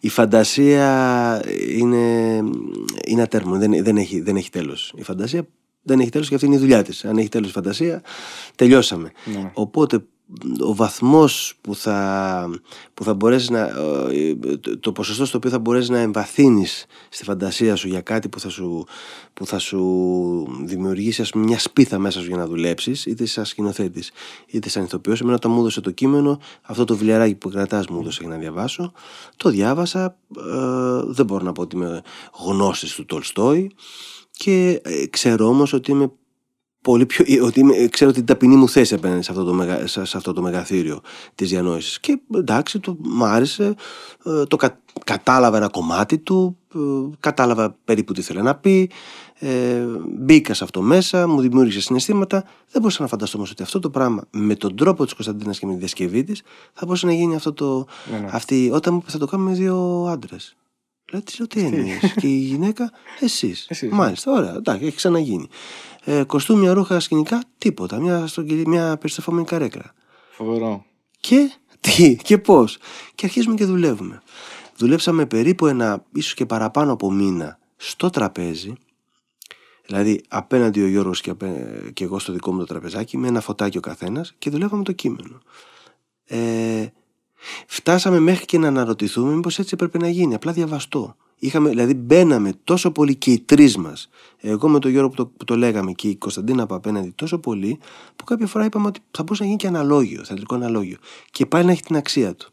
Η 0.00 0.08
φαντασία 0.08 1.42
είναι, 1.78 2.36
είναι 3.06 3.22
ατέρμονη, 3.22 3.58
δεν, 3.66 3.84
δεν, 3.84 3.96
έχει, 3.96 4.20
δεν 4.20 4.36
έχει 4.36 4.50
τέλος. 4.50 4.92
Η 4.96 5.02
φαντασία 5.02 5.46
δεν 5.82 6.00
έχει 6.00 6.10
τέλος 6.10 6.28
και 6.28 6.34
αυτή 6.34 6.46
είναι 6.46 6.56
η 6.56 6.58
δουλειά 6.58 6.82
της. 6.82 7.04
Αν 7.04 7.18
έχει 7.18 7.28
τέλος 7.28 7.48
η 7.48 7.52
φαντασία, 7.52 8.02
τελειώσαμε. 8.56 9.12
Ναι. 9.24 9.50
Οπότε 9.54 10.04
ο 10.60 10.74
βαθμός 10.74 11.54
που 11.60 11.74
θα, 11.74 12.50
που 12.94 13.04
θα 13.04 13.14
μπορέσεις 13.14 13.50
να, 13.50 13.60
ε, 14.12 14.34
το- 14.60 14.78
το 14.78 14.92
ποσοστό 14.92 15.24
στο 15.26 15.36
οποίο 15.36 15.50
θα 15.50 15.58
μπορέσεις 15.58 15.88
να 15.88 15.98
εμβαθύνεις 15.98 16.86
στη 17.08 17.24
φαντασία 17.24 17.76
σου 17.76 17.88
για 17.88 18.00
κάτι 18.00 18.28
που 18.28 18.40
θα 18.40 18.48
σου, 18.48 18.84
που 19.34 19.46
θα 19.46 19.58
σου 19.58 20.64
δημιουργήσει 20.64 21.22
ας 21.22 21.30
πούμε, 21.30 21.44
μια 21.44 21.58
σπίθα 21.58 21.98
μέσα 21.98 22.20
σου 22.20 22.26
για 22.26 22.36
να 22.36 22.46
δουλέψεις 22.46 23.06
είτε 23.06 23.26
σαν 23.26 23.44
σκηνοθέτης 23.44 24.10
είτε 24.46 24.68
σαν 24.68 24.84
ηθοποιός 24.84 25.20
εμένα 25.20 25.36
όταν 25.36 25.50
μου 25.50 25.60
έδωσε 25.60 25.80
το 25.80 25.90
κείμενο 25.90 26.38
αυτό 26.62 26.84
το 26.84 26.94
βιβλιαράκι 26.96 27.34
που 27.34 27.48
κρατάς 27.48 27.86
μου 27.86 28.00
έδωσε 28.00 28.18
για 28.22 28.30
να 28.32 28.36
διαβάσω 28.38 28.92
το 29.36 29.48
διάβασα 29.50 30.16
ε, 30.36 30.42
δεν 31.04 31.24
μπορώ 31.26 31.44
να 31.44 31.52
πω 31.52 31.62
ότι 31.62 31.76
είμαι 31.76 32.02
γνώστης 32.44 32.94
του 32.94 33.04
Τολστόη 33.04 33.70
και 34.42 34.80
ε, 34.84 35.06
ξέρω 35.06 35.46
όμως 35.46 35.72
ότι 35.72 35.90
είμαι 35.90 36.12
πολύ 36.80 37.06
πιο, 37.06 37.24
ε, 37.28 37.40
ότι 37.40 37.60
είμαι, 37.60 37.88
ξέρω 37.90 38.12
την 38.12 38.24
ταπεινή 38.24 38.56
μου 38.56 38.68
θέση 38.68 38.94
απέναντι 38.94 39.22
σε 39.22 39.30
αυτό 39.30 39.44
το, 39.44 39.52
μεγα, 39.52 39.86
σε, 39.86 40.04
σε 40.04 40.16
αυτό 40.16 40.32
το 40.32 40.42
μεγαθύριο 40.42 41.00
της 41.34 41.48
διανόησης. 41.48 42.00
Και 42.00 42.20
εντάξει 42.34 42.80
το, 42.80 42.96
μ' 42.98 43.24
άρεσε 43.24 43.74
ε, 44.24 44.44
το 44.44 44.56
κα, 44.56 44.80
κατάλαβα 45.04 45.56
ένα 45.56 45.68
κομμάτι 45.68 46.18
του 46.18 46.56
ε, 46.74 46.78
κατάλαβα 47.20 47.76
περίπου 47.84 48.12
τι 48.12 48.22
θέλει 48.22 48.42
να 48.42 48.54
πει 48.54 48.90
ε, 49.38 49.84
μπήκα 50.18 50.54
σε 50.54 50.64
αυτό 50.64 50.80
μέσα 50.80 51.28
μου 51.28 51.40
δημιούργησε 51.40 51.80
συναισθήματα. 51.80 52.44
Δεν 52.70 52.80
μπορούσα 52.80 53.02
να 53.02 53.08
φανταστώ 53.08 53.36
όμως 53.36 53.50
ότι 53.50 53.62
αυτό 53.62 53.78
το 53.78 53.90
πράγμα 53.90 54.24
με 54.30 54.54
τον 54.54 54.76
τρόπο 54.76 55.04
της 55.04 55.14
Κωνσταντίνας 55.14 55.58
και 55.58 55.66
με 55.66 55.72
τη 55.72 55.78
διασκευή 55.78 56.24
της 56.24 56.42
θα 56.72 56.84
μπορούσε 56.84 57.06
να 57.06 57.12
γίνει 57.12 57.34
αυτό 57.34 57.52
το 57.52 57.86
Ναι, 58.12 58.18
ναι. 58.18 58.28
αυτή, 58.30 58.70
όταν 58.72 58.94
μου 58.94 59.00
είπε 59.02 59.10
θα 59.10 59.18
το 59.18 59.26
κάνουμε 59.26 59.50
με 59.50 59.56
δύο 59.56 60.06
άντρες 60.10 60.56
Λέω 61.12 61.22
τι, 61.22 61.46
τι 61.46 61.60
εννοείς 61.60 62.14
και 62.20 62.26
η 62.26 62.36
γυναίκα 62.38 62.92
εσείς, 63.20 63.66
Εσείς, 63.68 63.90
ναι. 63.90 63.96
μάλιστα 63.96 64.32
ωραία 64.32 64.54
εντάξει 64.54 64.84
έχει 64.86 64.96
ξαναγίνει. 64.96 65.48
Ε, 66.04 66.22
κοστούμια 66.24 66.72
ρούχα 66.72 67.00
σκηνικά 67.00 67.42
τίποτα 67.58 68.00
μια, 68.00 68.26
στρογγυλή- 68.26 68.66
μια 68.66 68.96
περιστεφόμενη 68.96 69.44
καρέκλα. 69.46 69.92
Φοβερό. 70.30 70.84
και 71.20 71.52
τι 71.80 72.16
και 72.22 72.38
πώς. 72.38 72.78
Και 73.14 73.26
αρχίζουμε 73.26 73.54
και 73.54 73.64
δουλεύουμε. 73.64 74.22
Δουλέψαμε 74.76 75.26
περίπου 75.26 75.66
ένα 75.66 76.04
ίσως 76.12 76.34
και 76.34 76.46
παραπάνω 76.46 76.92
από 76.92 77.10
μήνα 77.12 77.58
στο 77.76 78.10
τραπέζι. 78.10 78.72
Δηλαδή 79.86 80.22
απέναντι 80.28 80.82
ο 80.82 80.86
Γιώργος 80.86 81.20
και, 81.20 81.30
απέ- 81.30 81.92
και 81.92 82.04
εγώ 82.04 82.18
στο 82.18 82.32
δικό 82.32 82.52
μου 82.52 82.58
το 82.58 82.64
τραπεζάκι 82.66 83.16
με 83.18 83.28
ένα 83.28 83.40
φωτάκι 83.40 83.78
ο 83.78 83.80
καθένας 83.80 84.34
και 84.38 84.50
δουλεύαμε 84.50 84.82
το 84.82 84.92
κείμενο. 84.92 85.40
Ε, 86.24 86.86
φτάσαμε 87.66 88.18
μέχρι 88.18 88.44
και 88.44 88.58
να 88.58 88.68
αναρωτηθούμε 88.68 89.34
μήπως 89.34 89.58
έτσι 89.58 89.70
έπρεπε 89.74 89.98
να 89.98 90.08
γίνει 90.08 90.34
απλά 90.34 90.52
διαβαστό 90.52 91.16
Είχαμε, 91.44 91.68
δηλαδή 91.68 91.94
μπαίναμε 91.94 92.52
τόσο 92.64 92.90
πολύ 92.90 93.14
και 93.14 93.30
οι 93.30 93.40
τρεις 93.40 93.76
μας, 93.76 94.08
εγώ 94.40 94.68
με 94.68 94.78
τον 94.78 94.90
Γιώργο 94.90 95.08
που 95.08 95.16
το, 95.16 95.26
που 95.26 95.44
το 95.44 95.56
λέγαμε 95.56 95.92
και 95.92 96.08
η 96.08 96.16
Κωνσταντίνα 96.16 96.62
από 96.62 96.74
απέναντι 96.74 97.12
τόσο 97.14 97.38
πολύ, 97.38 97.78
που 98.16 98.24
κάποια 98.24 98.46
φορά 98.46 98.64
είπαμε 98.64 98.86
ότι 98.86 99.00
θα 99.10 99.22
μπορούσε 99.22 99.42
να 99.42 99.48
γίνει 99.48 99.60
και 99.60 99.66
αναλόγιο, 99.66 100.24
θεατρικό 100.24 100.54
αναλόγιο. 100.54 100.96
Και 101.30 101.46
πάλι 101.46 101.64
να 101.64 101.72
έχει 101.72 101.82
την 101.82 101.96
αξία 101.96 102.34
του. 102.34 102.52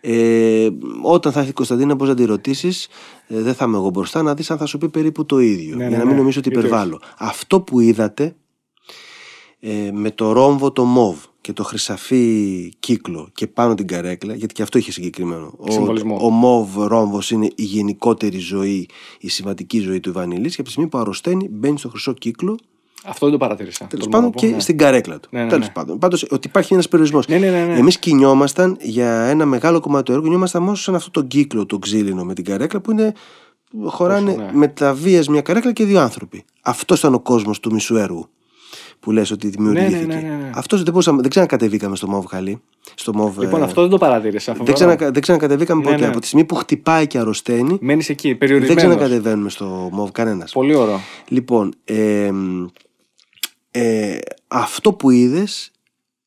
Ε, 0.00 0.68
όταν 1.02 1.32
θα 1.32 1.38
έρθει 1.38 1.50
η 1.50 1.54
Κωνσταντίνα, 1.54 1.94
μπορείς 1.94 2.14
να 2.14 2.20
τη 2.20 2.24
ρωτήσεις, 2.24 2.88
ε, 3.26 3.40
δεν 3.40 3.54
θα 3.54 3.64
είμαι 3.64 3.76
εγώ 3.76 3.90
μπροστά, 3.90 4.22
να 4.22 4.34
δεις 4.34 4.50
αν 4.50 4.58
θα 4.58 4.66
σου 4.66 4.78
πει 4.78 4.88
περίπου 4.88 5.26
το 5.26 5.38
ίδιο. 5.38 5.76
Ναι, 5.76 5.86
για 5.86 5.90
ναι, 5.90 5.96
να 5.96 6.04
μην 6.04 6.12
ναι. 6.12 6.18
νομίζω 6.18 6.38
ότι 6.38 6.48
Είτε 6.48 6.58
υπερβάλλω. 6.58 7.00
Αυτό 7.18 7.60
που 7.60 7.80
είδατε 7.80 8.36
ε, 9.60 9.90
με 9.92 10.10
το 10.10 10.32
ρόμβο 10.32 10.72
το 10.72 10.84
μοβ 10.84 11.16
και 11.40 11.52
το 11.52 11.64
χρυσαφί 11.64 12.72
κύκλο 12.78 13.28
και 13.34 13.46
πάνω 13.46 13.74
την 13.74 13.86
καρέκλα, 13.86 14.34
γιατί 14.34 14.54
και 14.54 14.62
αυτό 14.62 14.78
είχε 14.78 14.92
συγκεκριμένο. 14.92 15.54
Ο, 15.56 15.70
Συμβολισμό. 15.70 16.18
ο 16.20 16.30
μοβ 16.30 16.76
ρόμβος 16.86 17.30
είναι 17.30 17.46
η 17.54 17.62
γενικότερη 17.62 18.38
ζωή, 18.38 18.88
η 19.18 19.28
συμβατική 19.28 19.78
ζωή 19.78 20.00
του 20.00 20.08
Ιβανιλή 20.08 20.48
και 20.48 20.54
από 20.54 20.62
τη 20.62 20.70
στιγμή 20.70 20.88
που 20.88 20.98
αρρωσταίνει 20.98 21.48
μπαίνει 21.50 21.78
στο 21.78 21.88
χρυσό 21.88 22.12
κύκλο 22.12 22.58
Αυτό 23.04 23.26
δεν 23.26 23.38
το 23.38 23.44
παρατήρησα. 23.44 23.86
Τέλος 23.86 24.04
τολμώ 24.04 24.16
να 24.16 24.22
πάντων 24.22 24.40
πω, 24.40 24.46
και 24.46 24.54
ναι. 24.54 24.60
στην 24.60 24.78
καρέκλα 24.78 25.20
του. 25.20 25.28
Ναι, 25.32 25.42
ναι, 25.42 25.48
Τέλος 25.48 25.66
ναι. 25.66 25.72
πάντων. 25.72 25.98
Πάντως 25.98 26.26
ότι 26.30 26.46
υπάρχει 26.46 26.72
ένας 26.72 26.88
περιορισμός. 26.88 27.28
Ναι, 27.28 27.38
ναι, 27.38 27.50
ναι, 27.50 27.64
ναι. 27.64 27.78
Εμείς 27.78 27.98
κινιόμασταν 27.98 28.76
για 28.80 29.24
ένα 29.24 29.46
μεγάλο 29.46 29.80
κομμάτι 29.80 30.04
του 30.04 30.12
έργου, 30.12 30.24
κινιόμασταν 30.24 30.62
μόνο 30.62 30.74
σαν 30.74 30.94
αυτό 30.94 31.10
το 31.10 31.22
κύκλο, 31.22 31.66
το 31.66 31.78
ξύλινο 31.78 32.24
με 32.24 32.34
την 32.34 32.44
καρέκλα 32.44 32.80
που 32.80 32.90
είναι. 32.90 33.12
Χωράνε 33.84 34.30
Όσο, 34.30 34.40
ναι. 34.40 34.50
με 34.52 34.68
τα 34.68 34.94
βία 34.94 35.24
μια 35.28 35.40
καρέκλα 35.40 35.72
και 35.72 35.84
δύο 35.84 36.00
άνθρωποι. 36.00 36.44
Αυτός 36.60 36.98
ήταν 36.98 37.14
ο 37.14 37.20
κόσμος 37.20 37.60
του 37.60 37.72
μισού 37.72 37.96
έργου 37.96 38.28
που 39.00 39.10
λες 39.12 39.30
ότι 39.30 39.48
δημιουργήθηκε. 39.48 40.04
Ναι, 40.06 40.14
ναι, 40.14 40.20
ναι, 40.20 40.34
ναι. 40.36 40.50
Αυτός 40.54 40.82
δεν, 40.82 40.92
μπορούσαμε, 40.92 41.20
δεν 41.20 41.30
ξανακατεβήκαμε 41.30 41.96
στο 41.96 42.08
Μόβ 42.08 42.24
Χαλί. 42.26 42.62
Στο 42.94 43.14
Μόβ, 43.14 43.38
Λοιπόν, 43.38 43.60
ε, 43.60 43.64
αυτό 43.64 43.80
δεν 43.80 43.90
το 43.90 43.98
παρατήρησα. 43.98 44.52
δεν, 44.62 44.74
ξανακα, 44.74 45.10
δεν 45.10 45.22
ξανακατεβήκαμε 45.22 45.80
Ναι, 45.84 45.90
ποτέ. 45.90 46.00
ναι. 46.00 46.06
Από 46.06 46.20
τη 46.20 46.26
στιγμή 46.26 46.44
που 46.46 46.54
χτυπάει 46.54 47.06
και 47.06 47.18
αρρωσταίνει, 47.18 47.78
Μένεις 47.80 48.08
εκεί, 48.08 48.28
δεν 48.28 48.38
περιορισμένος. 48.38 48.82
ξανακατεβαίνουμε 48.84 49.50
στο 49.50 49.88
Μόβ 49.92 50.10
κανένας. 50.10 50.52
Πολύ 50.52 50.74
ωραίο. 50.74 51.00
Λοιπόν, 51.28 51.74
ε, 51.84 52.30
ε, 53.70 54.18
αυτό 54.48 54.92
που 54.92 55.10
είδες, 55.10 55.70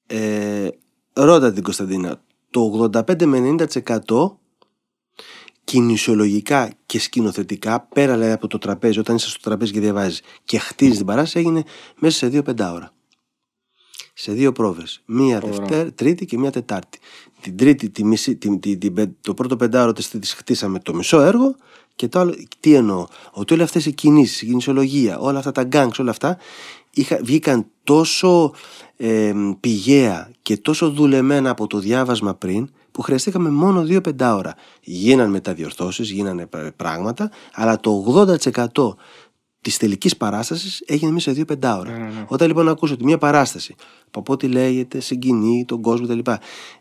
ε, 0.08 0.68
ρώτα 1.14 1.54
την 1.54 1.64
Κωνσταντίνα, 1.64 2.22
το 2.50 2.62
85 2.62 3.26
με 3.26 3.40
90% 3.40 4.38
κινησιολογικά 5.70 6.72
και 6.86 7.00
σκηνοθετικά, 7.00 7.88
πέρα 7.94 8.14
δηλαδή 8.14 8.32
από 8.32 8.48
το 8.48 8.58
τραπέζι, 8.58 9.00
όταν 9.00 9.16
είσαι 9.16 9.30
στο 9.30 9.40
τραπέζι 9.42 9.72
και 9.72 9.80
διαβάζεις 9.80 10.22
και 10.44 10.58
χτίζεις 10.60 10.98
την 10.98 11.06
παράσταση, 11.06 11.40
έγινε 11.40 11.64
μέσα 12.00 12.18
σε 12.18 12.28
δύο 12.28 12.42
πεντάωρα. 12.42 12.94
Σε 14.14 14.32
δύο 14.32 14.52
πρόβες. 14.52 15.02
Μία 15.06 15.40
Ωραία. 15.44 15.50
Δευτέρα, 15.50 15.94
Τρίτη 15.94 16.26
και 16.26 16.38
μία 16.38 16.52
Τετάρτη. 16.52 17.00
Την 17.42 17.58
Τρίτη, 17.58 17.90
τη 17.90 18.04
μισή, 18.04 18.36
τη, 18.36 18.60
τη, 18.60 18.78
την 18.78 18.94
πεν- 18.94 19.16
το 19.22 19.34
πρώτο 19.34 19.56
πεντάωρο 19.56 19.94
της 19.94 20.10
Τρίτης 20.10 20.34
χτίσαμε 20.34 20.80
το 20.80 20.94
μισό 20.94 21.22
έργο 21.22 21.56
και 21.96 22.08
το 22.08 22.20
άλλο, 22.20 22.36
τι 22.60 22.74
εννοώ, 22.74 23.08
ότι 23.32 23.54
όλες 23.54 23.66
αυτές 23.66 23.86
οι 23.86 23.94
κινήσεις, 23.94 24.42
η 24.42 24.46
κινησιολογία, 24.46 25.20
όλα 25.20 25.38
αυτά 25.38 25.52
τα 25.52 25.64
γκάγκς, 25.64 26.00
όλα 26.00 26.12
αυτά, 26.12 26.38
είχα, 26.94 27.20
βγήκαν 27.24 27.66
τόσο 27.84 28.54
ε, 28.98 29.34
πηγαία 29.60 30.32
και 30.50 30.58
τόσο 30.58 30.90
δουλεμένα 30.92 31.50
από 31.50 31.68
το 31.68 31.80
διάβασμα 31.80 32.34
πριν 32.36 32.70
που 32.92 33.02
χρειαστήκαμε 33.02 33.50
μόνο 33.50 33.84
δύο 33.84 34.02
πεντάωρα. 34.02 34.56
Γίναν 34.82 35.30
μεταδιορθώσεις, 35.30 36.10
γίνανε 36.12 36.46
πρα- 36.46 36.72
πράγματα, 36.76 37.32
αλλά 37.54 37.80
το 37.80 38.04
80% 38.72 38.96
της 39.62 39.78
τελικής 39.78 40.18
παράστασης 40.18 40.84
έγινε 40.86 41.12
μέσα 41.12 41.30
σε 41.30 41.36
δύο 41.36 41.46
πεντάωρα. 41.46 41.92
Ναι, 41.92 41.98
ναι, 41.98 42.04
ναι. 42.04 42.26
Όταν 42.28 42.48
λοιπόν 42.48 42.68
ακούσω 42.68 42.94
ότι 42.94 43.04
μια 43.04 43.18
παράσταση, 43.18 43.76
από 44.12 44.34
ό,τι 44.34 44.48
λέγεται, 44.48 45.00
συγκινεί 45.00 45.66
τον 45.68 45.82
κόσμο 45.82 46.08
κτλ. 46.08 46.32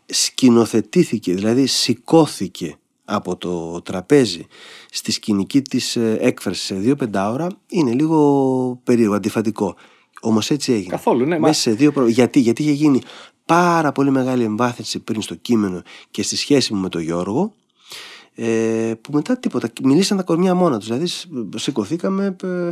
Σκηνοθετήθηκε, 0.05 1.33
δηλαδή 1.33 1.65
σηκώθηκε 1.65 2.75
από 3.05 3.37
το 3.37 3.81
τραπέζι 3.81 4.45
στη 4.91 5.11
σκηνική 5.11 5.61
της 5.61 5.95
ε, 5.95 6.17
έκφρασης 6.21 6.63
σε 6.63 6.75
δύο 6.75 6.95
πεντάωρα, 6.95 7.47
είναι 7.69 7.91
λίγο 7.93 8.79
περίεργο, 8.83 9.15
αντιφατικό. 9.15 9.75
Όμως 10.21 10.49
έτσι 10.51 10.71
έγινε. 10.73 10.89
Καθόλου, 10.89 11.25
ναι, 11.25 11.39
μα- 11.39 11.47
Μέσα 11.47 11.61
σε 11.61 11.71
δύο 11.71 11.91
προ... 11.91 12.07
Γιατί, 12.07 12.39
γιατί 12.39 12.61
είχε 12.61 12.71
γίνει 12.71 13.01
πάρα 13.49 13.91
πολύ 13.91 14.09
μεγάλη 14.11 14.43
εμβάθυνση 14.43 14.99
πριν 14.99 15.21
στο 15.21 15.35
κείμενο 15.35 15.81
και 16.11 16.23
στη 16.23 16.35
σχέση 16.35 16.73
μου 16.73 16.79
με 16.81 16.89
τον 16.89 17.01
Γιώργο, 17.01 17.53
ε, 18.35 18.93
που 19.01 19.11
μετά 19.13 19.37
τίποτα. 19.37 19.69
Μιλήσαν 19.83 20.17
τα 20.17 20.23
κορμιά 20.23 20.53
μόνα 20.55 20.77
τους. 20.77 20.87
Δηλαδή, 20.87 21.05
σ- 21.05 21.27
σηκωθήκαμε, 21.55 22.35
ε, 22.43 22.71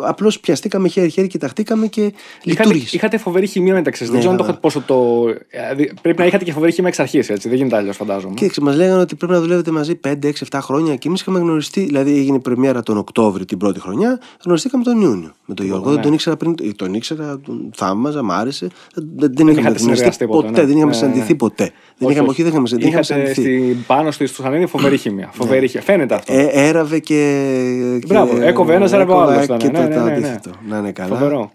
απλώς 0.00 0.40
πιαστήκαμε 0.40 0.88
χέρι-χέρι, 0.88 1.26
κοιταχτήκαμε 1.26 1.86
και 1.86 2.00
Είχατε, 2.00 2.14
λειτουργήσε. 2.42 2.96
είχατε 2.96 3.18
φοβερή 3.18 3.46
χημεία 3.46 3.74
μεταξύ 3.74 4.04
σας. 4.04 4.08
Ναι, 4.14 4.20
δεν 4.20 4.28
ξέρω 4.28 4.32
αν 4.32 4.46
το 4.46 4.60
βέβαια. 4.60 4.80
είχατε 4.80 4.90
πόσο 4.90 5.34
το. 5.34 5.40
δηλαδή, 5.50 5.92
Πρέπει 6.02 6.18
να 6.18 6.26
είχατε 6.26 6.44
και 6.44 6.52
φοβερή 6.52 6.72
χημεία 6.72 6.88
εξ 6.88 6.98
αρχής, 7.00 7.28
έτσι. 7.30 7.48
Δεν 7.48 7.56
γίνεται 7.56 7.76
αλλιώς, 7.76 7.96
φαντάζομαι. 7.96 8.34
Κοίταξε, 8.34 8.60
μας 8.60 8.76
λέγανε 8.76 9.00
ότι 9.00 9.14
πρέπει 9.14 9.32
να 9.32 9.40
δουλεύετε 9.40 9.70
μαζί 9.70 9.94
5, 10.08 10.08
6, 10.26 10.32
7 10.50 10.58
χρόνια 10.62 10.96
και 10.96 11.08
εμείς 11.08 11.20
είχαμε 11.20 11.38
γνωριστεί. 11.38 11.80
Δηλαδή, 11.84 12.16
έγινε 12.18 12.36
η 12.36 12.40
πρεμιέρα 12.40 12.82
τον 12.82 12.96
Οκτώβριο 12.96 13.44
την 13.44 13.58
πρώτη 13.58 13.80
χρονιά, 13.80 14.20
γνωριστήκαμε 14.44 14.84
τον 14.84 15.00
Ιούνιο 15.00 15.32
με 15.46 15.54
τον 15.54 15.66
Γιώργο. 15.66 15.88
ναι. 15.88 15.92
Δεν 15.94 16.02
τον 16.02 16.12
ήξερα 16.12 16.36
πριν, 16.36 16.54
ε, 16.62 16.68
τον 16.76 16.94
ήξερα, 16.94 17.40
τον 17.40 17.70
θαύμαζα, 17.74 18.22
μ' 18.22 18.30
άρεσε. 18.30 18.68
Δεν, 18.94 19.06
δεν 19.16 19.30
είχαμε 19.32 19.50
είχατε 19.50 19.60
γνωριστεί 19.62 19.82
συνεργαστεί 19.82 20.26
ποτέ, 20.26 20.46
ποτέ, 20.48 20.60
ναι. 20.60 20.66
δεν 20.66 20.76
είχαμε 20.76 20.90
Ναι, 20.90 20.96
συναντηθεί 20.96 21.32
ναι. 21.32 21.38
ποτέ. 21.38 21.70
Δεν 21.98 22.10
είχαμε, 22.10 22.28
όχι, 22.28 22.42
δεν 22.42 22.50
είχαμε, 22.52 22.68
δεν 22.68 22.78
είχαμε 22.78 22.90
Είχατε 23.00 23.04
συναντηθεί. 23.14 23.40
στην, 23.70 23.84
πάνω 23.86 24.10
στη 24.10 24.26
Στουσανίδη 24.26 24.66
φοβερή 24.66 24.96
χημεία. 24.96 25.30
Φοβερή 25.32 25.68
χημεία. 25.68 25.84
Φαίνεται 25.84 26.14
αυτό. 26.14 26.32
Ε, 26.32 26.48
έραβε 26.52 26.98
και. 26.98 28.00
Μπράβο, 28.06 28.38
και- 28.38 28.44
έκοβε 28.44 28.74
ένας, 28.74 28.92
έραβε 28.92 29.12
ο 29.12 29.16
έκοβα 29.42 29.54
άλλος 29.54 29.68
ήταν. 29.68 29.72
Και 29.72 29.78
Ναι, 29.78 29.82
το, 29.82 29.88
ναι, 29.88 29.94
το 29.94 30.02
ναι, 30.02 30.10
ναι. 30.10 30.16
αντίθετο. 30.16 30.50
Να 30.68 30.78
είναι 30.78 30.92
καλά. 30.92 31.08
Φοβερό. 31.16 31.52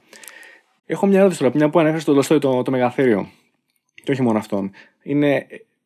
Έχω 0.86 1.05
μια 1.05 1.19
ερώτηση 1.19 1.39
τώρα, 1.39 1.51
μια 1.55 1.69
που 1.69 1.79
ανέφερες 1.79 2.03
το 2.03 2.13
Λοστόι, 2.13 2.39
το, 2.39 2.61
το 2.61 2.71
μεγαθύριο. 2.71 3.27
Και 4.03 4.11
όχι 4.11 4.21
μόνο 4.21 4.38
αυτόν. 4.38 4.71
Είναι 5.03 5.36
ε, 5.36 5.45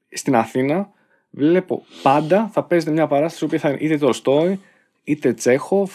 στην 0.10 0.36
Αθήνα, 0.36 0.90
βλέπω 1.30 1.84
πάντα 2.02 2.50
θα 2.54 2.64
παίζετε 2.64 2.92
μια 2.92 3.08
παράσταση, 3.08 3.44
η 3.44 3.48
οποία 3.48 3.60
θα 3.60 3.70
είναι 3.70 3.78
είτε 3.82 3.98
Τολστόι, 3.98 4.60
είτε 5.04 5.34
Τσέχοφ, 5.34 5.92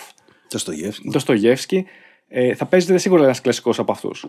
Το 0.49 0.59
στο 0.59 0.73
Γεύσκι. 0.73 1.11
το 1.11 1.19
Στογεύσκι. 1.19 1.87
Ε, 2.29 2.55
θα 2.55 2.67
παίζετε 2.67 2.99
σίγουρα 2.99 3.23
ένας 3.23 3.41
κλασικός 3.41 3.79
από 3.79 3.93
αυτούς. 3.93 4.27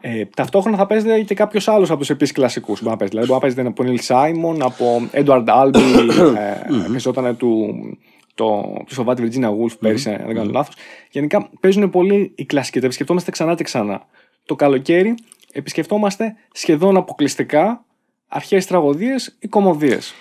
Ε, 0.00 0.24
ταυτόχρονα 0.24 0.76
θα 0.76 0.86
παίζετε 0.86 1.22
και 1.22 1.34
κάποιος 1.34 1.68
άλλος 1.68 1.90
από 1.90 1.98
τους 1.98 2.10
επίσης 2.10 2.34
κλασικούς. 2.34 2.78
Μπορεί 2.82 2.90
να 2.90 2.96
παίζετε. 2.96 3.18
Δηλαδή, 3.20 3.26
μπορεί 3.26 3.40
να 3.40 3.46
παίζετε 3.46 3.68
από 3.68 3.82
Νίλ 3.82 4.00
Σάιμον, 4.00 4.62
από 4.62 5.08
Έντουαρντ 5.10 5.50
Άλμπι, 5.50 5.78
ε, 6.38 6.88
παίζονταν 6.90 7.36
του. 7.36 7.74
Το, 8.40 8.82
του 8.86 8.94
Σοβάτη 8.94 9.20
Βιρτζίνια 9.22 9.48
Γουλφ 9.48 9.76
πέρυσι, 9.76 10.10
αν 10.10 10.26
δεν 10.26 10.34
κάνω 10.34 10.50
λάθος. 10.52 10.74
Γενικά 11.10 11.50
παίζουν 11.60 11.90
πολύ 11.90 12.32
οι 12.34 12.44
κλασικοί. 12.44 12.80
Τα 12.80 12.86
επισκεφτόμαστε 12.86 13.30
ξανά 13.30 13.54
και 13.54 13.62
ξανά. 13.62 14.06
Το 14.46 14.54
καλοκαίρι 14.56 15.14
επισκεφτόμαστε 15.52 16.34
σχεδόν 16.52 16.96
αποκλειστικά 16.96 17.84
αρχαίε 18.28 18.62
τραγωδίες 18.62 19.36
ή 19.40 19.48
κομμωδίες. 19.48 20.14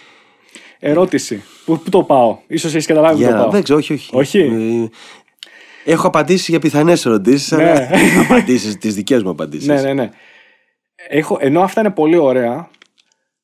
Ερώτηση. 0.79 1.43
Πού, 1.65 1.79
πού 1.79 1.89
το 1.89 2.03
πάω, 2.03 2.37
ίσως 2.47 2.73
έχεις 2.73 2.85
καταλάβει 2.85 3.13
πού 3.13 3.19
Για 3.19 3.29
το 3.29 3.35
να 3.35 3.41
πάω. 3.41 3.51
δεν 3.51 3.63
ξέρω, 3.63 3.79
όχι, 3.79 3.93
όχι. 3.93 4.09
Όχι; 4.15 4.39
Ε, 4.39 5.91
Έχω 5.91 6.07
απαντήσει 6.07 6.51
για 6.51 6.59
πιθανές 6.59 7.05
ερωτήσεις, 7.05 7.51
Ναι. 7.51 7.63
αλλά 7.71 7.89
απαντήσεις, 8.29 8.77
τις 8.77 8.95
δικές 8.95 9.23
μου 9.23 9.29
απαντήσεις. 9.29 9.67
Ναι, 9.67 9.81
ναι, 9.81 9.93
ναι. 9.93 10.09
Έχω, 11.09 11.37
ενώ 11.41 11.61
αυτά 11.61 11.79
είναι 11.81 11.91
πολύ 11.91 12.17
ωραία, 12.17 12.69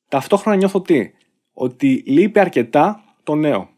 ταυτόχρονα 0.08 0.56
νιώθω 0.56 0.80
τι; 0.82 1.10
Ότι 1.52 2.02
λείπει 2.06 2.38
αρκετά 2.38 3.04
το 3.22 3.34
νέο. 3.34 3.68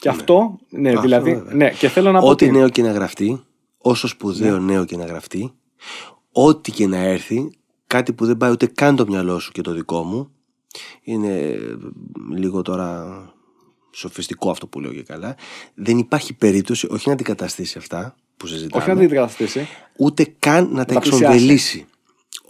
Και 0.00 0.08
αυτό, 0.08 0.58
ναι, 0.68 0.88
Αυτό 0.88 1.00
δηλαδή. 1.00 1.34
βέβαια. 1.34 1.54
Ναι, 1.54 1.70
και 1.70 1.88
θέλω 1.88 2.12
να 2.12 2.20
πω. 2.20 2.28
Ό,τι 2.28 2.44
τι. 2.46 2.50
νέο 2.52 2.68
και 2.68 2.82
να 2.82 2.92
γραφτεί, 2.92 3.42
όσο 3.78 4.08
σπουδαίο 4.08 4.58
Ναι. 4.58 4.72
νέο 4.72 4.84
και 4.84 4.96
να 4.96 5.04
γραφτεί, 5.04 5.52
ό,τι 6.32 6.70
και 6.72 6.86
να 6.86 6.96
έρθει, 6.96 7.50
κάτι 7.86 8.12
που 8.12 8.26
δεν 8.26 8.36
πάει 8.36 8.50
ούτε 8.50 8.66
καν 8.66 8.96
το 8.96 9.06
μυαλό 9.06 9.38
σου 9.38 9.52
και 9.52 9.60
το 9.60 9.72
δικό 9.72 10.02
μου, 10.02 10.30
είναι 11.02 11.34
ε, 11.38 11.58
λίγο 12.36 12.62
τώρα 12.62 13.20
σοφιστικό 13.90 14.50
αυτό 14.50 14.66
που 14.66 14.80
λέω 14.80 14.92
και 14.92 15.02
καλά, 15.02 15.36
δεν 15.74 15.98
υπάρχει 15.98 16.34
περίπτωση 16.34 16.86
όχι 16.90 17.06
να 17.08 17.12
αντικαταστήσει 17.12 17.78
αυτά 17.78 18.14
που 18.36 18.46
συζητάμε, 18.46 18.82
Όχι 18.82 18.90
να 18.92 18.96
την 18.96 19.04
αντικαταστήσει. 19.06 19.66
ούτε 19.96 20.34
καν 20.38 20.68
να 20.72 20.84
τα 20.84 20.94
τα 20.94 21.00
πλησιάσει. 21.00 21.24
εξομβελήσει. 21.24 21.86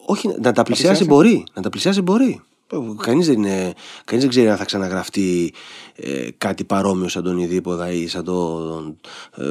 Όχι, 0.06 0.28
να 0.28 0.52
τα 0.52 0.62
πλησιάσει 0.62 0.64
πλησιάσει. 0.64 1.04
μπορεί. 1.04 1.44
Να 1.54 1.62
τα 1.62 1.68
πλησιάσει 1.68 2.00
μπορεί. 2.00 2.40
Κανείς 3.02 3.26
δεν, 3.26 3.36
είναι, 3.36 3.72
κανείς 4.04 4.22
δεν 4.24 4.28
ξέρει 4.28 4.48
αν 4.48 4.56
θα 4.56 4.64
ξαναγραφτεί 4.64 5.52
ε, 5.96 6.28
κάτι 6.38 6.64
παρόμοιο 6.64 7.08
σαν 7.08 7.22
τον 7.22 7.38
Ιδίποδα 7.38 7.90
ή 7.90 8.06
σαν 8.08 8.24
τον 8.24 8.96
ε, 9.36 9.44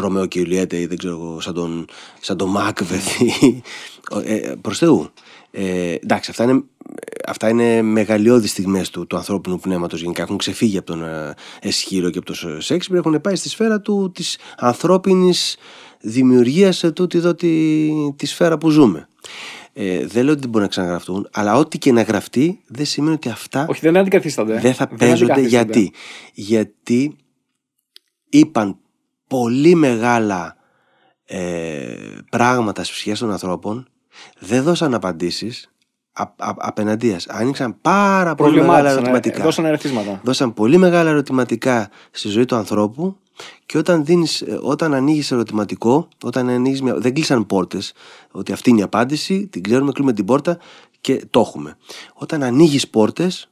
Ρωμαίο 0.00 0.26
και 0.26 0.38
Ιουλιέτε 0.38 0.80
ή 0.80 0.86
δεν 0.86 0.98
ξέρω 0.98 1.12
εγώ, 1.14 1.40
σαν 1.40 1.54
τον, 1.54 1.84
σαν 2.20 2.36
τον 2.36 2.48
Μάκβεθ. 2.48 3.20
ή- 3.20 3.62
ε, 4.24 4.52
προς 4.60 4.78
Θεού. 4.78 5.08
Ε, 5.50 5.92
εντάξει, 5.94 6.30
αυτά 6.30 6.44
είναι, 6.44 6.64
αυτά 7.26 7.48
είναι 7.48 7.82
μεγαλειώδεις 7.82 8.50
στιγμές 8.50 8.90
του, 8.90 9.06
του 9.06 9.16
ανθρώπινου 9.16 9.58
πνεύματος 9.58 10.00
γενικά. 10.00 10.22
Έχουν 10.22 10.36
ξεφύγει 10.36 10.78
από 10.78 10.86
τον 10.86 11.02
ε, 11.04 11.34
Εσχύρο 11.60 12.10
και 12.10 12.18
από 12.18 12.26
τον 12.26 12.60
Σέξπιρ, 12.62 12.96
έχουν 12.96 13.20
πάει 13.20 13.36
στη 13.36 13.48
σφαίρα 13.48 13.80
του 13.80 14.10
της 14.14 14.38
ανθρώπινης 14.58 15.56
δημιουργίας 16.00 16.76
σε 16.76 16.90
τούτη 16.90 17.18
εδώ 17.18 17.34
τη, 17.34 17.88
τη 18.16 18.26
σφαίρα 18.26 18.58
που 18.58 18.70
ζούμε. 18.70 19.08
Ε, 19.74 20.06
δεν 20.06 20.24
λέω 20.24 20.32
ότι 20.32 20.40
δεν 20.40 20.50
μπορεί 20.50 20.64
να 20.64 20.70
ξαναγραφτούν, 20.70 21.28
αλλά 21.32 21.56
ό,τι 21.56 21.78
και 21.78 21.92
να 21.92 22.02
γραφτεί 22.02 22.60
δεν 22.66 22.86
σημαίνει 22.86 23.14
ότι 23.14 23.28
αυτά 23.28 23.66
Όχι, 23.68 23.80
δεν 23.80 23.96
αντικαθίστανται. 23.96 24.58
δεν 24.58 24.74
θα 24.74 24.86
παίζονται. 24.88 25.32
αντικαθίστανται. 25.32 25.78
Γιατί; 25.78 25.92
Γιατί 26.32 27.16
είπαν 28.28 28.76
πολύ 29.26 29.74
μεγάλα 29.74 30.56
ε, 31.24 31.96
πράγματα 32.30 32.84
στις 32.84 32.96
ψυχές 32.96 33.18
των 33.18 33.30
ανθρώπων, 33.32 33.88
δεν 34.38 34.62
δώσαν 34.62 34.94
απαντήσεις, 34.94 35.70
α, 36.12 36.22
α, 36.22 36.54
απέναντίας. 36.56 37.26
Άνοιξαν 37.26 37.80
πάρα 37.80 38.34
πολύ 38.34 38.50
μεγάλα 38.60 38.66
Προβλημάτισαν, 38.72 38.96
ε, 38.96 39.00
ερωτηματικά. 39.00 39.42
Δώσαν 39.42 39.64
ερεθίσματα. 39.64 40.20
Δώσαν 40.24 40.54
πολύ 40.54 40.76
μεγάλα 40.76 41.10
ερωτηματικά 41.10 41.90
στη 42.10 42.28
ζωή 42.28 42.44
του 42.44 42.56
ανθρώπου 42.56 43.16
και 43.66 43.78
όταν, 43.78 44.04
δίνεις, 44.04 44.40
ε, 44.40 44.58
όταν 44.62 44.94
ανοίγεις 44.94 45.30
ερωτηματικό, 45.30 46.08
όταν 46.22 46.48
ανοίγεις 46.48 46.82
μια, 46.82 46.94
δεν 46.98 47.14
κλείσαν 47.14 47.46
πόρτες, 47.46 47.92
ότι 48.30 48.52
αυτή 48.52 48.70
είναι 48.70 48.80
η 48.80 48.82
απάντηση, 48.82 49.46
την 49.46 49.62
ξέρουμε, 49.62 49.92
κλείνουμε 49.92 50.14
την 50.14 50.24
πόρτα 50.24 50.58
και 51.00 51.24
το 51.30 51.40
έχουμε. 51.40 51.76
Όταν 52.14 52.42
ανοίγεις 52.42 52.88
πόρτες, 52.88 53.46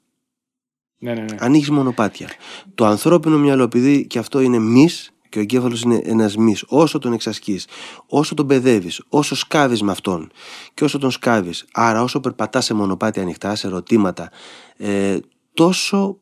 Ναι, 0.99 1.15
ναι, 1.15 1.21
ναι. 1.21 1.37
Ανοίγεις 1.39 1.71
μονοπάτια. 1.71 2.29
Το 2.75 2.85
ανθρώπινο 2.87 3.39
μυαλό, 3.39 3.63
επειδή 3.63 4.07
και 4.07 4.19
αυτό 4.19 4.41
είναι 4.41 4.59
μη 4.59 4.89
και 5.29 5.39
ο 5.39 5.41
εγκέφαλος 5.41 5.83
είναι 5.83 6.01
ένας 6.05 6.37
μη, 6.37 6.57
όσο 6.67 6.99
τον 6.99 7.13
εξασκείς, 7.13 7.67
όσο 8.07 8.35
τον 8.35 8.47
παιδεύεις, 8.47 9.03
όσο 9.09 9.35
σκάβεις 9.35 9.83
με 9.83 9.91
αυτόν 9.91 10.31
και 10.75 10.85
όσο 10.85 10.99
τον 10.99 11.11
σκάβεις, 11.11 11.65
άρα 11.73 12.03
όσο 12.03 12.21
περπατάς 12.21 12.65
σε 12.65 12.75
μονοπάτια 12.75 13.23
ανοιχτά, 13.23 13.55
σε 13.55 13.67
ερωτήματα, 13.67 14.31
ε, 14.77 15.19
τόσο 15.55 16.19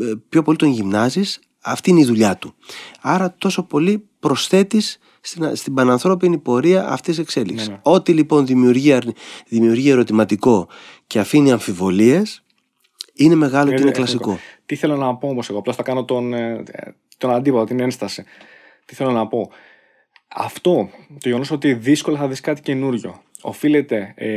ε, 0.00 0.12
πιο 0.28 0.42
πολύ 0.42 0.56
τον 0.56 0.68
γυμνάζεις, 0.68 1.40
αυτή 1.70 1.90
είναι 1.90 2.00
η 2.00 2.04
δουλειά 2.04 2.36
του. 2.36 2.54
Άρα 3.00 3.34
τόσο 3.38 3.62
πολύ 3.62 4.08
προσθέτεις 4.20 4.98
στην, 5.20 5.56
στην 5.56 5.74
πανανθρώπινη 5.74 6.38
πορεία 6.38 6.88
αυτή 6.88 7.12
τη 7.12 7.20
εξέλιξη. 7.20 7.66
Ναι, 7.66 7.72
ναι. 7.72 7.80
Ό,τι 7.82 8.12
λοιπόν 8.12 8.46
δημιουργεί, 8.46 8.92
αρνη- 8.92 9.16
δημιουργεί 9.48 9.90
ερωτηματικό 9.90 10.68
και 11.06 11.18
αφήνει 11.18 11.52
αμφιβολίες 11.52 12.42
είναι 13.14 13.34
μεγάλο 13.34 13.72
και 13.72 13.82
είναι 13.82 13.90
κλασικό. 13.90 14.38
Τι 14.66 14.76
θέλω 14.76 14.96
να 14.96 15.16
πω 15.16 15.28
όμως 15.28 15.48
εγώ, 15.50 15.58
απλώ 15.58 15.72
θα 15.72 15.82
κάνω 15.82 16.04
τον, 16.04 16.34
ε, 16.34 16.62
τον 17.18 17.30
αντίποδο, 17.30 17.64
την 17.64 17.80
ένσταση. 17.80 18.24
Τι 18.84 18.94
θέλω 18.94 19.10
να 19.10 19.26
πω. 19.26 19.50
Αυτό, 20.28 20.90
το 21.08 21.28
γεγονός 21.28 21.50
ότι 21.50 21.74
δύσκολα 21.74 22.18
θα 22.18 22.28
δεις 22.28 22.40
κάτι 22.40 22.60
καινούριο, 22.60 23.22
οφείλεται, 23.42 24.12
ε, 24.16 24.28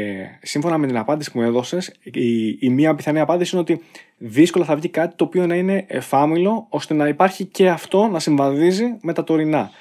σύμφωνα 0.42 0.78
με 0.78 0.88
την 0.88 0.98
απάντηση 0.98 1.32
που 1.32 1.40
μου 1.40 1.46
έδωσες, 1.46 1.94
η, 2.04 2.48
η 2.60 2.70
μία 2.70 2.96
πιθανή 2.96 3.20
απάντηση 3.20 3.50
είναι 3.56 3.62
ότι 3.62 3.82
δύσκολα 4.18 4.66
θα 4.66 4.76
βγει 4.76 4.90
κάτι 4.90 5.16
το 5.16 5.24
οποίο 5.24 5.48
να 5.48 5.56
είναι 5.56 5.86
εφάμιλο, 5.88 6.66
ώστε 6.70 6.94
να 6.94 7.08
υπάρχει 7.08 7.46
και 7.46 7.70
αυτό 7.70 8.08
να 8.08 8.20
συμβαδίζει 8.20 8.98
με 9.02 9.14
τα 9.14 9.24
τωρινά. 9.24 9.72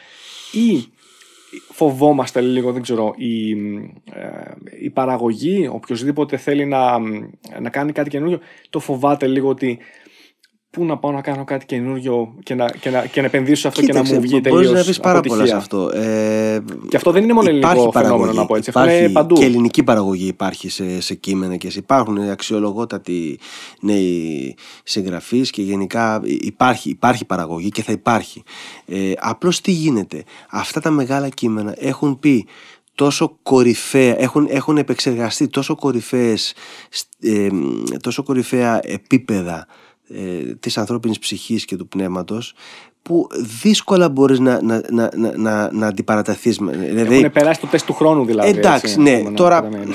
Ή 0.53 0.85
φοβόμαστε 1.73 2.41
λίγο, 2.41 2.73
δεν 2.73 2.83
ξέρω, 2.83 3.15
η, 3.17 3.51
ε, 3.51 4.55
η 4.81 4.91
παραγωγή, 4.91 5.69
οποιοδήποτε 5.73 6.37
θέλει 6.37 6.65
να, 6.65 6.99
να 7.61 7.71
κάνει 7.71 7.93
κάτι 7.93 8.11
καινούριο, 8.11 8.41
το 8.71 8.79
φοβάται 8.79 9.27
λίγο 9.27 9.49
ότι 9.49 9.79
πού 10.71 10.85
να 10.85 10.99
πάω 10.99 11.13
να 11.13 11.21
κάνω 11.21 11.45
κάτι 11.45 11.67
καινούριο 11.67 12.35
και 12.43 12.55
να, 12.55 12.71
και 12.71 12.91
να, 12.91 13.07
και 13.07 13.21
να 13.21 13.27
επενδύσω 13.27 13.61
σε 13.61 13.69
αυτό 13.69 13.83
και 13.83 13.93
να 13.93 14.03
μου 14.03 14.21
βγει 14.21 14.41
τελείως 14.41 14.63
μπορείς 14.67 14.71
να 14.81 14.85
πεις 14.85 15.01
πάρα 15.01 15.21
πολλά 15.21 15.47
σε 15.47 15.53
αποτυχία. 15.55 15.57
αυτό. 15.57 15.99
Ε, 16.09 16.63
Και 16.89 16.97
αυτό 16.97 17.11
δεν 17.11 17.23
είναι 17.23 17.33
μόνο 17.33 17.49
ελληνικό 17.49 17.71
υπάρχει 17.73 17.89
φαινόμενο, 17.93 18.15
παραγωγή, 18.17 18.39
να 18.39 18.47
πω 18.47 18.57
έτσι. 18.57 18.69
Αυτό 18.71 18.81
Υπάρχει 18.83 19.05
είναι 19.05 19.13
παντού. 19.13 19.35
Και 19.35 19.45
ελληνική 19.45 19.83
παραγωγή 19.83 20.27
υπάρχει 20.27 20.69
σε, 20.69 21.01
σε 21.01 21.15
κείμενα 21.15 21.57
και 21.57 21.71
σε- 21.71 21.79
υπάρχουν 21.79 22.19
αξιολογότατοι 22.19 23.39
νέοι 23.81 24.57
συγγραφείς 24.85 25.51
και 25.51 25.63
γενικά 25.63 26.21
υπάρχει, 26.25 26.91
υπάρχει 26.91 27.25
παραγωγή 27.25 27.69
και 27.69 27.83
θα 27.83 27.93
υπάρχει. 27.93 28.43
Ε, 28.87 29.13
απλώς 29.19 29.61
τι 29.61 29.71
γίνεται; 29.71 30.25
Αυτά 30.51 30.81
τα 30.81 30.91
μεγάλα 30.91 31.29
κείμενα 31.29 31.75
έχουν 31.79 32.19
πει 32.19 32.47
τόσο 32.95 33.39
κορυφαία, 33.43 34.21
έχουν, 34.21 34.47
έχουν 34.51 34.77
επεξεργαστεί 34.77 35.49
τόσο 35.49 35.75
κορυφαίες, 35.75 36.55
ε, 37.21 37.49
τόσο 38.01 38.23
κορυφαία 38.23 38.81
επίπεδα 38.83 39.67
ε, 40.15 40.55
της 40.55 40.79
ανθρώπινης 40.79 41.19
ψυχής 41.19 41.65
και 41.65 41.77
του 41.77 41.89
πνεύματος 41.89 42.55
που 43.03 43.27
δύσκολα 43.63 44.09
μπορείς 44.09 44.39
να, 44.39 44.63
να, 44.63 44.83
να, 44.91 45.11
να, 45.17 45.37
να, 45.37 45.73
να 45.73 45.87
αντιπαραταθείς. 45.87 46.59
με- 46.59 46.73
Δηλαδή, 46.77 47.15
Έχουν 47.17 47.31
περάσει 47.33 47.61
το 47.61 47.67
τεστ 47.67 47.87
του 47.87 47.93
χρόνου 47.93 48.25
δηλαδή. 48.25 48.49
Εντάξει, 48.59 48.87
έτσι, 48.87 49.01
ναι. 49.01 49.11
έχουμε 49.11 49.31
να 49.31 49.37
Τώρα, 49.37 49.63
λέμε, 49.63 49.85
ναι. 49.85 49.95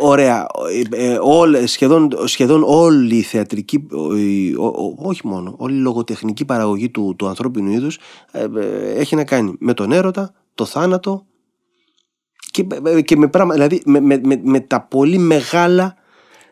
ωραία. 0.00 0.46
Ε, 0.90 1.12
ε, 1.12 1.18
όλ- 1.22 1.56
σχεδόν, 1.66 2.08
σχεδόν 2.24 2.62
όλη 2.66 3.16
η 3.16 3.22
θεατρική, 3.22 3.86
ο- 3.92 4.16
η- 4.16 4.54
ο- 4.58 4.64
ο- 4.66 4.94
όχι 4.98 5.26
μόνο, 5.26 5.54
όλη 5.58 5.74
η 5.76 5.80
λογοτεχνική 5.80 6.44
παραγωγή 6.44 6.88
του, 6.90 7.14
του 7.18 7.26
ανθρώπινου 7.28 7.70
είδους 7.70 7.98
ε, 8.32 8.46
ε, 8.56 8.92
έχει 8.92 9.14
να 9.14 9.24
κάνει 9.24 9.54
με 9.58 9.74
τον 9.74 9.92
έρωτα, 9.92 10.32
το 10.54 10.64
θάνατο 10.64 11.26
και, 12.50 12.66
ε, 12.84 13.00
και 13.00 13.16
με 13.16 13.28
πράγματα, 13.28 13.54
δηλαδή 13.66 13.82
με, 13.84 14.00
με, 14.00 14.20
με, 14.24 14.40
με 14.44 14.60
τα 14.60 14.80
πολύ 14.80 15.18
μεγάλα 15.18 15.84
ε, 15.84 15.99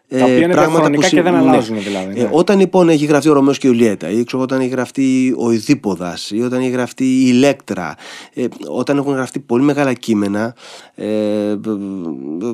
Τα 0.08 0.24
οποία 0.24 0.36
είναι 0.36 0.54
διαχρονικά 0.54 1.06
συ- 1.06 1.14
και 1.14 1.22
δεν 1.22 1.32
ναι. 1.32 1.38
αλλάζουν 1.38 1.82
δηλαδή. 1.82 2.20
Ε, 2.20 2.22
ναι. 2.22 2.28
όταν 2.32 2.58
λοιπόν 2.58 2.88
έχει 2.88 3.04
γραφτεί 3.04 3.28
ο 3.28 3.32
Ρωμαίος 3.32 3.58
και 3.58 3.66
η 3.66 3.70
Ιουλιέτα 3.72 4.10
ή 4.10 4.24
ξέρω, 4.24 4.42
όταν 4.42 4.60
έχει 4.60 4.68
γραφτεί 4.68 5.34
ο 5.38 5.50
Ιδίποδας 5.50 6.30
ή 6.30 6.40
όταν 6.42 6.60
έχει 6.60 6.70
γραφτεί 6.70 7.04
η 7.04 7.24
Ηλέκτρα 7.26 7.94
ε, 8.34 8.44
όταν 8.66 8.96
έχουν 8.98 9.12
γραφτεί 9.12 9.38
πολύ 9.40 9.62
μεγάλα 9.62 9.92
κείμενα 9.92 10.54
ε, 10.94 11.06
ε, 11.06 11.50
ε, 11.50 11.56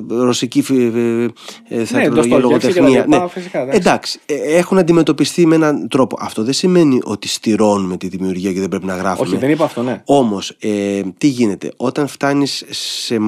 ρωσική 0.07 0.61
φι- 0.61 0.95
ε, 0.95 1.27
ε, 1.67 1.85
θεατρολογία, 1.85 2.37
Ντοστογεύσκη 2.37 2.73
και 2.73 2.79
λογοτεχνία 2.79 3.05
τα 3.05 3.15
λοιπά, 3.15 3.27
φυσικά, 3.27 3.59
εντάξει. 3.61 3.77
εντάξει, 3.79 4.19
ε, 4.25 4.57
έχουν 4.57 4.77
αντιμετωπιστεί 4.77 5.45
με 5.45 5.55
έναν 5.55 5.87
τρόπο 5.87 6.17
αυτό 6.19 6.43
δεν 6.43 6.53
σημαίνει 6.53 6.99
ότι 7.03 7.27
στηρώνουμε 7.27 7.97
τη 7.97 8.07
δημιουργία 8.07 8.53
και 8.53 8.59
δεν 8.59 8.69
πρέπει 8.69 8.85
να 8.85 8.95
γράφουμε 8.95 9.27
Όχι, 9.29 9.37
δεν 9.37 9.49
είπα 9.49 9.63
αυτό, 9.63 9.81
ναι. 9.83 10.01
όμως, 10.05 10.55
ε, 10.59 11.01
τι 11.17 11.27
γίνεται, 11.27 11.71
όταν 11.77 12.07
φτάνεις 12.07 12.65
σε 12.69 13.19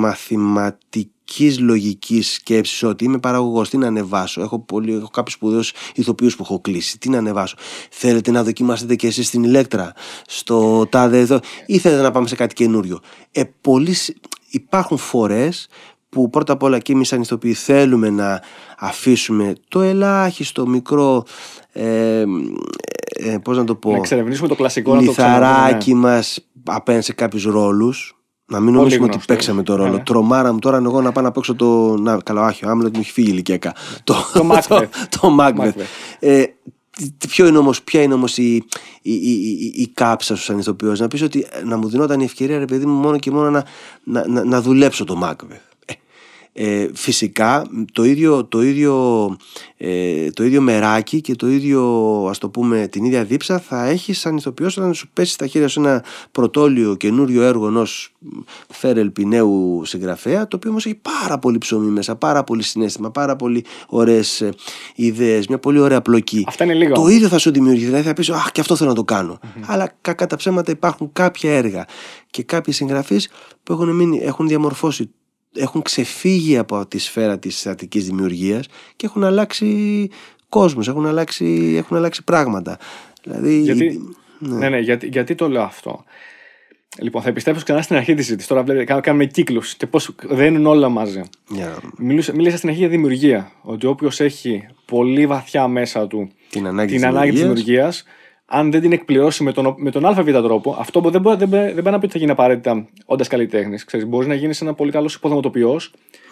μαθηματικής 1.27 1.59
λογικής 1.59 2.33
σκέψης 2.33 2.83
ότι 2.83 3.03
είμαι 3.03 3.17
παραγωγός, 3.17 3.69
τι 3.69 3.77
να 3.77 3.87
ανεβάσω, 3.87 4.41
έχω, 4.41 4.59
πολύ, 4.59 4.93
έχω 4.93 5.07
κάποιους 5.07 5.33
σπουδαίους 5.33 5.73
ηθοποιούς 5.95 6.35
που 6.35 6.43
έχω 6.43 6.59
κλείσει, 6.61 6.97
τι 6.99 7.09
να 7.09 7.17
ανεβάσω, 7.17 7.55
θέλετε 7.89 8.31
να 8.31 8.43
δοκιμάσετε 8.43 8.95
και 8.95 9.07
εσείς 9.07 9.27
στην 9.27 9.43
ηλέκτρα, 9.43 9.93
στο 10.27 10.85
τάδε 10.89 11.19
εδώ, 11.19 11.39
ή 11.65 11.77
θέλετε 11.77 12.01
να 12.01 12.11
πάμε 12.11 12.27
σε 12.27 12.35
κάτι 12.35 12.53
καινούριο. 12.53 12.99
Ε, 13.31 13.43
πολλοί 13.61 13.93
σ- 13.93 14.15
υπάρχουν 14.49 14.97
φορές 14.97 15.67
που 16.09 16.29
πρώτα 16.29 16.53
απ' 16.53 16.63
όλα 16.63 16.79
και 16.79 16.91
εμείς 16.93 17.07
σαν 17.07 17.21
ηθοποιοί 17.21 17.53
θέλουμε 17.53 18.09
να 18.09 18.41
αφήσουμε 18.77 19.53
το 19.67 19.81
ελάχιστο 19.81 20.67
μικρό 20.67 21.23
ε, 21.71 22.23
ε, 23.19 23.37
πώς 23.43 23.57
να 23.57 23.63
το 23.63 23.75
πω 23.75 23.91
Να 23.91 23.97
εξερευνήσουμε 23.97 24.47
το 24.47 24.55
κλασικό 24.55 24.93
να 24.93 24.99
το 24.99 25.05
λιθαράκι 25.05 25.93
μας 25.93 26.39
απέναντι 26.63 27.03
σε 27.05 27.13
κάποιους 27.13 27.43
ρόλους. 27.43 28.16
Να 28.49 28.59
μην 28.59 28.73
νομίζουμε 28.73 29.03
ότι 29.03 29.11
γνωστός. 29.11 29.25
παίξαμε 29.25 29.63
το 29.63 29.75
ρόλο. 29.75 29.89
Ναι, 29.89 29.95
ναι. 29.97 30.03
Τρομάρα 30.03 30.53
μου 30.53 30.59
τώρα 30.59 30.77
εγώ 30.77 31.01
να 31.01 31.11
πάω 31.11 31.23
να 31.23 31.31
παίξω 31.31 31.55
το. 31.55 31.97
Να, 31.97 32.17
καλά, 32.17 32.45
όχι, 32.47 32.65
ο 32.65 32.69
Άμλετ 32.69 32.93
μου 32.95 33.01
έχει 33.01 33.11
φύγει 33.11 33.29
ηλικιακά. 33.29 33.73
Το, 34.03 34.15
Το 34.33 34.49
Macbeth. 34.51 34.87
το 35.19 35.35
Macbeth. 35.39 35.57
Macbeth. 35.67 35.81
Ε, 36.19 36.43
τι- 36.89 37.11
τι- 37.17 37.27
ποιο 37.27 37.47
είναι 37.47 37.57
όμως, 37.57 37.81
ποια 37.83 38.01
είναι 38.01 38.13
όμως 38.13 38.37
η, 38.37 38.55
η, 39.01 39.13
η, 39.13 39.31
η, 39.31 39.73
η 39.75 39.87
κάψα 39.93 40.35
σου 40.35 40.43
σαν 40.43 40.59
ηθοποιός 40.59 40.99
να 40.99 41.07
πεις 41.07 41.21
ότι 41.21 41.47
ε, 41.51 41.63
να 41.63 41.77
μου 41.77 41.89
δινόταν 41.89 42.19
η 42.19 42.23
ευκαιρία 42.23 42.57
ρε 42.57 42.65
παιδί 42.65 42.85
μου 42.85 42.93
μόνο 42.99 43.17
και 43.17 43.31
μόνο 43.31 43.49
να, 43.49 43.63
να, 44.03 44.27
να, 44.27 44.43
να 44.43 44.61
δουλέψω 44.61 45.03
το 45.03 45.19
Macbeth 45.23 45.75
ε, 46.59 46.81
ε, 46.81 46.89
φυσικά 46.93 47.67
το 47.91 48.03
ίδιο, 48.03 48.45
το, 48.45 48.61
ίδιο, 48.61 49.35
ε, 49.77 50.29
το 50.29 50.43
ίδιο 50.43 50.61
μεράκι 50.61 51.21
και 51.21 51.35
το 51.35 51.47
ίδιο 51.47 51.81
ας 52.29 52.37
το 52.37 52.49
πούμε 52.49 52.87
την 52.87 53.05
ίδια 53.05 53.23
δίψα 53.23 53.59
θα 53.59 53.85
έχεις 53.85 54.19
σαν 54.19 54.37
ηθοποιός 54.37 54.77
όταν 54.77 54.93
σου 54.93 55.09
πέσει 55.13 55.31
στα 55.31 55.47
χέρια 55.47 55.67
σου 55.67 55.79
ένα 55.79 56.03
πρωτόλιο 56.31 56.95
καινούριο 56.95 57.41
έργο 57.41 57.67
ενός 57.67 58.13
Φέρελ 58.69 59.09
Πινέου 59.09 59.81
συγγραφέα 59.85 60.47
το 60.47 60.55
οποίο 60.55 60.69
όμως 60.69 60.85
έχει 60.85 60.99
πάρα 61.01 61.39
πολύ 61.39 61.57
ψωμί 61.57 61.89
μέσα, 61.89 62.15
πάρα 62.15 62.43
πολύ 62.43 62.63
συνέστημα, 62.63 63.11
πάρα 63.11 63.35
πολύ 63.35 63.65
ωραίες 63.87 64.41
ε, 64.41 64.49
ιδέες, 64.95 65.47
μια 65.47 65.59
πολύ 65.59 65.79
ωραία 65.79 66.01
πλοκή. 66.01 66.43
Αυτά 66.47 66.63
είναι 66.63 66.73
λίγα 66.73 66.93
Το 66.93 66.99
όμως. 66.99 67.13
ίδιο 67.13 67.27
θα 67.27 67.37
σου 67.37 67.51
δημιουργεί, 67.51 67.85
δηλαδή 67.85 68.03
θα 68.03 68.13
πεις 68.13 68.29
«Αχ, 68.29 68.51
και 68.51 68.61
αυτό 68.61 68.75
θέλω 68.75 68.89
να 68.89 68.95
το 68.95 69.03
κάνω». 69.03 69.39
Αλλά 69.65 69.91
κακά 70.01 70.27
τα 70.27 70.35
ψέματα 70.35 70.71
υπάρχουν 70.71 71.09
κάποια 71.13 71.51
έργα 71.51 71.85
και 72.29 72.43
κάποιοι 72.43 72.73
συγγραφείς 72.73 73.29
που 73.63 73.73
έχουν, 73.73 73.89
μείνει, 73.89 74.19
έχουν 74.23 74.47
διαμορφώσει 74.47 75.11
έχουν 75.55 75.81
ξεφύγει 75.81 76.57
από 76.57 76.85
τη 76.87 76.97
σφαίρα 76.97 77.39
της 77.39 77.61
θεατρικής 77.61 78.05
δημιουργίας 78.05 78.67
και 78.95 79.05
έχουν 79.05 79.23
αλλάξει 79.23 80.09
κόσμους, 80.49 80.87
έχουν 80.87 81.05
αλλάξει, 81.05 81.75
έχουν 81.77 81.97
αλλάξει 81.97 82.23
πράγματα. 82.23 82.77
Δηλαδή, 83.23 83.59
Γιατί, 83.59 84.15
ναι. 84.39 84.69
Ναι, 84.69 84.79
γιατί, 84.79 85.07
γιατί 85.07 85.35
το 85.35 85.49
λέω 85.49 85.61
αυτό; 85.61 86.03
Λοιπόν, 86.99 87.21
θα 87.21 87.29
επιστρέψω 87.29 87.63
ξανά 87.63 87.81
στην 87.81 87.95
αρχή 87.95 88.13
της 88.13 88.25
συζήτηση. 88.25 88.47
Τώρα 88.47 88.63
βλέπετε, 88.63 88.85
κάνουμε- 88.85 89.05
κάνουμε 89.05 89.25
κύκλους 89.25 89.75
και 89.75 89.87
πώς 89.87 90.15
δένουν 90.23 90.65
όλα 90.65 90.89
μαζί. 90.89 91.21
για 91.49 91.77
Μιλούσα, 91.97 92.33
μίλησα 92.35 92.57
στην 92.57 92.69
αρχή 92.69 92.81
για 92.81 92.89
δημιουργία. 92.89 93.51
Ότι 93.61 93.85
όποιος 93.85 94.19
έχει 94.19 94.67
πολύ 94.85 95.25
βαθιά 95.27 95.67
μέσα 95.67 96.07
του 96.07 96.29
την 96.49 96.67
ανάγκη 96.67 96.87
την 96.91 96.97
της 96.97 97.05
ανάγκη 97.07 97.31
της 97.31 97.39
δημιουργίας. 97.39 97.65
δημιουργίας, 97.65 98.03
αν 98.49 98.71
δεν 98.71 98.81
την 98.81 98.91
εκπληρώσει 98.91 99.43
με 99.43 99.51
τον, 99.51 99.75
με 99.77 99.91
τον 99.91 100.05
ΑΒ 100.05 100.29
τρόπο, 100.31 100.75
αυτό 100.79 100.99
δεν 100.99 101.21
μπορεί, 101.21 101.37
δεν, 101.37 101.47
μπορεί- 101.47 101.63
δεν 101.73 101.73
μπορεί 101.73 101.89
να 101.89 101.99
πει 101.99 102.03
ότι 102.03 102.13
θα 102.13 102.19
γίνει 102.19 102.31
απαραίτητα 102.31 102.87
όντας 103.05 103.27
καλλιτέχνης. 103.27 103.85
Μπορείς 104.07 104.27
να 104.27 104.33
γίνεις 104.33 104.61
ένα 104.61 104.73
πολύ 104.73 104.91
καλός 104.91 105.13
υποδοματοποιό 105.15 105.71
Α, 105.75 105.79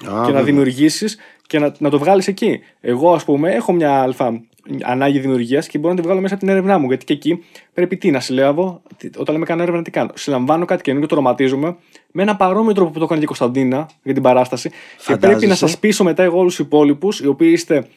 και 0.02 0.08
να 0.10 0.22
βέβαια. 0.24 0.44
δημιουργήσεις 0.44 1.18
και 1.48 1.60
να, 1.60 1.74
να 1.78 1.90
το 1.90 2.00
βγάλεις 2.00 2.28
εκεί. 2.28 2.60
Εγώ, 2.82 3.14
ας 3.14 3.24
πούμε, 3.24 3.52
έχω 3.52 3.72
μια 3.74 4.02
αλφα 4.02 4.42
ανάγκη 4.84 5.20
δημιουργίας 5.20 5.68
και 5.68 5.78
μπορώ 5.78 5.94
να 5.94 6.00
τη 6.00 6.06
βγάλω 6.06 6.22
μέσα 6.22 6.34
από 6.34 6.44
την 6.44 6.54
έρευνά 6.54 6.78
μου. 6.78 6.88
Γιατί 6.88 7.06
και 7.06 7.14
εκεί 7.14 7.44
πρέπει 7.74 7.98
τι 7.98 8.12
να 8.12 8.20
συλλέγω, 8.20 8.82
τι- 8.98 9.10
όταν 9.18 9.34
λέμε 9.34 9.46
κάνω 9.46 9.62
έρευνα, 9.62 9.82
τι 9.82 9.92
κάνω. 9.92 10.10
Συλλαμβάνω 10.14 10.66
κάτι 10.66 10.82
καινούργιο, 10.82 11.08
το 11.10 11.16
ρωματίζουμε 11.16 11.76
με 12.12 12.22
ένα 12.22 12.36
παρόμοιο 12.36 12.74
τρόπο 12.74 12.92
που 12.92 12.98
το 13.00 13.04
έκανε 13.04 13.20
και 13.20 13.24
η 13.26 13.28
Κωνσταντίνα 13.28 13.90
για 14.04 14.14
την 14.14 14.24
παράσταση. 14.24 14.70
Και 14.70 14.76
Φαντάζεσαι; 14.98 15.32
πρέπει 15.32 15.48
να 15.48 15.56
σας 15.56 15.78
πείσω 15.80 16.04
μετά 16.04 16.24
εγώ 16.24 16.38
όλους 16.40 16.56
τους 16.56 16.66
υπόλοιπους, 16.66 17.20
οι 17.20 17.28
οποίοι 17.28 17.50
είστε 17.54 17.88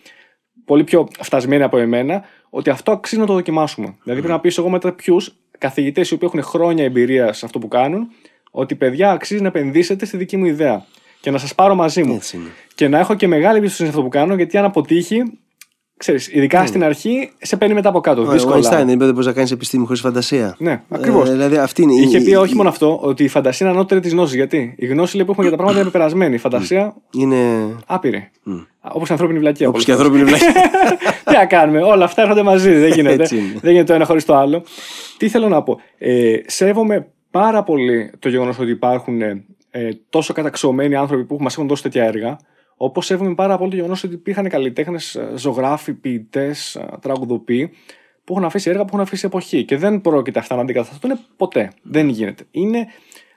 πολύ 0.69 0.85
πιο 0.85 1.09
φτασμένοι 1.21 1.63
από 1.63 1.79
εμένα, 1.79 2.25
ότι 2.51 2.71
αυτό 2.71 2.93
αξίζει 2.93 3.21
να 3.21 3.27
το 3.27 3.33
δοκιμάσουμε. 3.33 3.87
Δηλαδή 4.03 4.21
πρέπει 4.21 4.35
να 4.35 4.41
πείσω 4.41 4.61
εγώ 4.61 4.71
μετά 4.71 4.93
ποιους 4.93 5.35
καθηγητές 5.59 6.11
οι 6.11 6.15
οποίοι 6.15 6.29
έχουν 6.33 6.43
χρόνια 6.51 6.85
εμπειρία 6.85 7.33
σε 7.33 7.45
αυτό 7.45 7.59
που 7.59 7.69
κάνουν, 7.69 8.09
ότι 8.51 8.75
παιδιά 8.75 9.11
αξίζει 9.11 9.43
να 9.43 9.49
επενδύσετε 9.49 10.07
στη 10.07 10.17
δική 10.17 10.37
μου 10.37 10.45
ιδέα. 10.45 10.85
Και 11.21 11.31
να 11.31 11.39
σας 11.39 11.55
πάρω 11.55 11.75
μαζί 11.75 12.03
μου. 12.03 12.15
Έτσι 12.15 12.37
είναι. 12.37 12.49
Και 12.75 12.89
να 12.89 12.99
έχω 12.99 13.15
και 13.15 13.27
μεγάλη 13.27 13.59
εμπιστοσύνη 13.59 13.89
σε 13.89 13.95
αυτό 13.95 14.09
που 14.09 14.17
κάνω, 14.17 14.35
γιατί 14.35 14.59
αν 14.59 14.65
αποτύχει, 14.65 15.23
ξέρεις, 15.99 16.29
ειδικά 16.33 16.67
στην 16.67 16.85
αρχή, 16.85 17.31
σε 17.39 17.57
παίρνει 17.57 17.75
μετά 17.75 17.89
από 17.89 18.01
κάτω. 18.01 18.23
Ο 18.23 18.25
δύσκολα. 18.31 18.57
Einstein 18.57 18.77
δεν 18.77 18.89
είπε 18.89 19.05
ότι 19.05 19.13
μπορεί 19.13 19.27
να 19.27 19.33
κάνεις 19.33 19.51
επιστήμη 19.51 19.85
χωρίς 19.87 20.01
φαντασία. 20.01 20.55
Ναι, 20.59 20.83
ακριβώς. 20.89 21.29
Ε, 21.29 21.33
δηλαδή 21.33 21.57
αυτή 21.57 21.83
είναι. 21.83 21.93
Είχε 21.95 22.19
η- 22.19 22.23
πει 22.25 22.31
η- 22.31 22.35
όχι 22.37 22.55
μόνο 22.55 22.69
αυτό, 22.69 22.99
ότι 23.03 23.25
η 23.25 23.29
φαντασία 23.29 23.67
είναι 23.67 23.77
ανώτερη 23.77 24.01
της 24.01 24.13
γνώσης. 24.13 24.35
Γιατί 24.35 24.75
η 24.79 24.87
γνώση 24.87 25.17
λέει, 25.17 25.25
που 25.25 25.31
έχουμε 25.31 25.47
για 25.49 25.57
τα 25.57 25.63
πράγματα 25.63 25.83
είναι 25.85 25.91
πεπερασμένη. 25.93 26.35
Η 26.35 26.39
φαντασία 26.39 26.95
Είναι. 27.13 27.37
άπειρη. 27.87 28.31
Όπως 28.93 29.09
η 29.09 29.13
ανθρώπινη 29.13 29.39
βλακία. 29.39 29.69
Όπως 29.69 29.85
πολλές 29.85 30.01
και 30.01 30.05
φορές. 30.07 30.23
ανθρώπινη 30.23 30.51
βλακία. 30.53 30.71
Τι 31.25 31.35
να 31.37 31.47
κάνουμε, 31.47 31.83
όλα 31.83 32.05
αυτά 32.05 32.23
έρχονται 32.23 32.43
μαζί. 32.43 32.73
Δεν 32.73 32.93
γίνεται. 32.93 33.23
Έτσι 33.23 33.37
είναι. 33.37 33.47
δεν 33.61 33.71
γίνεται 33.71 33.85
το 33.85 33.93
ένα 33.95 34.05
χωρίς 34.05 34.25
το 34.25 34.35
άλλο. 34.37 34.63
Τι 35.17 35.29
θέλω 35.29 35.49
να 35.49 35.63
πω. 35.63 35.81
Ε, 35.99 36.35
σέβομαι 36.47 37.07
πάρα 37.31 37.63
πολύ 37.63 38.11
το 38.19 38.29
γεγονός 38.29 38.59
ότι 38.59 38.71
υπάρχουν 38.71 39.23
ε, 39.23 39.45
ε, 39.71 39.89
τόσο 40.11 40.33
καταξιωμένοι 40.33 40.95
άνθρωποι 40.95 41.25
που 41.25 41.37
μας 41.41 41.55
έχουν 41.55 41.69
δώσει 41.69 41.83
τέτοια 41.83 42.05
έργα. 42.05 42.37
Όπως 42.81 43.07
σέβομαι 43.07 43.35
πάρα 43.35 43.59
πολύ 43.59 43.71
το 43.71 43.77
γεγονός 43.77 44.05
ότι 44.05 44.15
υπήρχαν 44.15 44.49
καλλιτέχνες, 44.49 45.21
ζωγράφοι, 45.35 45.93
ποιητές, 45.93 46.81
τραγουδοποιοί 47.01 47.71
που 48.25 48.35
έχουν 48.35 48.45
αφήσει 48.45 48.71
έργα 48.71 48.83
που 48.83 48.89
έχουν 48.89 49.01
αφήσει 49.01 49.27
εποχή. 49.27 49.65
Και 49.65 49.77
δεν 49.77 50.01
πρόκειται 50.01 50.39
αυτά 50.39 50.55
να 50.55 50.61
αντικατασταθούν 50.61 51.19
ποτέ. 51.37 51.71
Δεν 51.83 52.09
γίνεται. 52.09 52.47
Είναι, 52.51 52.87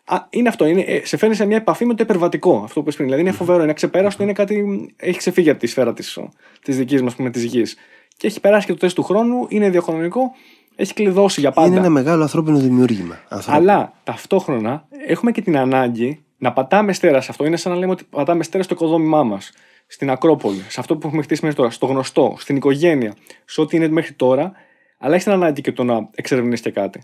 α, 0.05 0.17
είναι 0.29 0.49
αυτό. 0.49 0.65
Είναι, 0.65 0.81
ε, 0.81 1.05
σε 1.05 1.17
φέρνει 1.17 1.35
σε 1.35 1.45
μια 1.45 1.57
επαφή 1.57 1.85
με 1.85 1.93
το 1.93 2.03
υπερβατικό. 2.03 2.55
Αυτό 2.55 2.73
που 2.73 2.79
είπες 2.79 2.95
πριν. 2.95 3.05
Δηλαδή 3.07 3.23
είναι 3.23 3.31
φοβερό, 3.31 3.61
είναι 3.61 3.71
αξεπέραστο, 3.71 4.23
είναι 4.23 4.33
κάτι. 4.33 4.65
Έχει 4.97 5.17
ξεφύγει 5.17 5.49
από 5.49 5.59
τη 5.59 5.67
σφαίρα 5.67 5.93
της 5.93 6.19
της 6.61 6.77
δικής 6.77 7.01
μας, 7.01 7.15
της 7.31 7.43
γης. 7.43 7.75
Και 8.17 8.27
έχει 8.27 8.39
περάσει 8.39 8.65
και 8.65 8.71
το 8.71 8.79
τεστ 8.79 8.95
του 8.95 9.03
χρόνου, 9.03 9.45
είναι 9.49 9.69
διαχρονικό, 9.69 10.31
έχει 10.75 10.93
κλειδώσει 10.93 11.39
για 11.39 11.51
πάντα. 11.51 11.67
είναι 11.67 11.77
ένα 11.77 11.89
μεγάλο 11.89 12.21
ανθρώπινο 12.21 12.57
δημιούργημα. 12.57 13.19
Ανθρώπινο. 13.27 13.57
Αλλά 13.57 13.93
ταυτόχρονα 14.03 14.87
έχουμε 15.07 15.31
και 15.31 15.41
την 15.41 15.57
ανάγκη 15.57 16.23
να 16.41 16.53
πατάμε 16.53 16.93
στέρας 16.93 17.23
σε 17.23 17.31
αυτό. 17.31 17.45
Είναι 17.45 17.57
σαν 17.57 17.71
να 17.71 17.77
λέμε 17.77 17.91
ότι 17.91 18.03
πατάμε 18.09 18.43
στέρας 18.43 18.65
στο 18.65 18.75
οικοδόμημά 18.75 19.23
μας. 19.23 19.51
Στην 19.87 20.09
Ακρόπολη, 20.09 20.63
σε 20.67 20.79
αυτό 20.79 20.97
που 20.97 21.07
έχουμε 21.07 21.21
χτίσει 21.21 21.39
μέχρι 21.43 21.57
τώρα, 21.57 21.69
στο 21.71 21.85
γνωστό, 21.85 22.35
στην 22.37 22.55
οικογένεια, 22.55 23.15
σε 23.45 23.61
ό,τι 23.61 23.75
είναι 23.75 23.87
μέχρι 23.87 24.13
τώρα, 24.13 24.51
αλλά 24.97 25.15
έχει 25.15 25.23
την 25.23 25.33
ανάγκη 25.33 25.61
και 25.61 25.71
το 25.71 25.83
να 25.83 26.09
εξερευνήσεις 26.15 26.61
και 26.61 26.71
κάτι. 26.71 27.01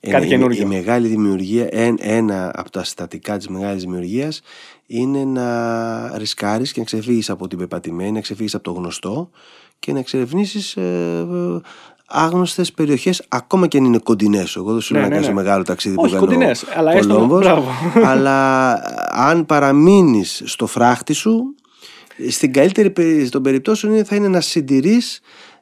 Ε, 0.00 0.10
κάτι 0.10 0.26
η- 0.26 0.28
καινούργιο. 0.28 0.62
Η 0.62 0.66
μεγάλη 0.66 1.08
δημιουργία, 1.08 1.68
εν- 1.70 1.98
ένα 2.00 2.50
από 2.54 2.70
τα 2.70 2.84
συστατικά 2.84 3.36
της 3.36 3.48
μεγάλης 3.48 3.82
δημιουργίας 3.82 4.42
είναι 4.86 5.24
να 5.24 6.18
ρισκάρεις 6.18 6.72
και 6.72 6.78
να 6.80 6.86
ξεφύγεις 6.86 7.30
από 7.30 7.48
την 7.48 7.58
πεπατημένη, 7.58 8.10
να 8.12 8.20
ξεφύγεις 8.20 8.54
από 8.54 8.64
το 8.64 8.72
γνωστό 8.72 9.30
και 9.78 9.92
να 9.92 9.98
εξερευνήσεις 9.98 10.76
ε, 10.76 11.26
ε, 12.14 12.20
άγνωστες 12.22 12.72
περιοχές 12.72 13.22
ακόμα 13.28 13.66
και 13.66 13.78
αν 13.78 13.84
είναι 13.84 13.98
κοντινές. 13.98 14.56
Εγώ 14.56 14.72
δεν 14.72 14.80
σου 14.80 14.92
Ναι, 14.92 14.98
λέω 14.98 15.08
να 15.08 15.14
ναι, 15.14 15.20
κάνεις 15.20 15.34
ναι. 15.34 15.40
το 15.42 15.48
μεγάλο 15.48 15.64
ταξίδι 15.64 15.94
Όχι, 15.98 16.14
που 16.14 16.24
κάνει 16.24 16.26
κοντινές, 16.26 16.62
ο 16.62 16.66
αλλά 16.76 16.92
έστω- 16.92 17.12
Κολόμβος, 17.14 17.40
μπράβο. 17.44 17.68
αλλά 18.04 18.72
αν 19.10 19.46
παραμείνεις 19.46 20.42
στο 20.44 20.66
φράχτη 20.66 21.12
σου 21.12 21.54
στην 22.28 22.52
καλύτερη 22.52 22.90
περι- 22.90 23.30
των 23.30 23.42
περιπτώσεων 23.42 23.92
είναι- 23.92 24.04
θα 24.04 24.14
είναι 24.16 24.28
να 24.28 24.40
συντηρείς 24.40 25.20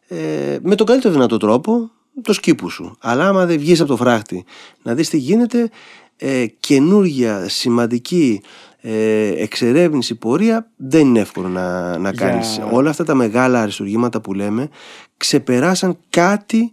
ε, 0.08 0.16
με 0.62 0.74
τον 0.74 0.86
καλύτερο 0.86 1.12
δυνατό 1.14 1.36
τρόπο 1.36 1.90
το 2.22 2.32
σκήπου 2.32 2.68
σου. 2.70 2.96
Αλλά 3.00 3.28
άμα 3.28 3.46
δεν 3.46 3.58
βγεις 3.58 3.80
από 3.80 3.88
το 3.88 3.96
φράχτη 3.96 4.44
να 4.82 4.94
δεις 4.94 5.08
τι 5.08 5.16
γίνεται, 5.18 5.70
ε, 6.16 6.46
καινούργια 6.60 7.48
σημαντική 7.48 8.42
ε, 8.80 9.26
εξερεύνηση 9.42 10.14
πορεία 10.14 10.70
δεν 10.76 11.06
είναι 11.06 11.20
εύκολο 11.20 11.48
να, 11.48 11.98
να 11.98 12.10
Για- 12.10 12.26
κάνεις. 12.28 12.60
Όλα 12.70 12.90
αυτά 12.90 13.04
τα 13.04 13.14
μεγάλα 13.14 13.60
αριστουργήματα 13.62 14.20
που 14.20 14.34
λέμε 14.34 14.68
ξεπεράσαν 15.22 15.98
κάτι 16.08 16.72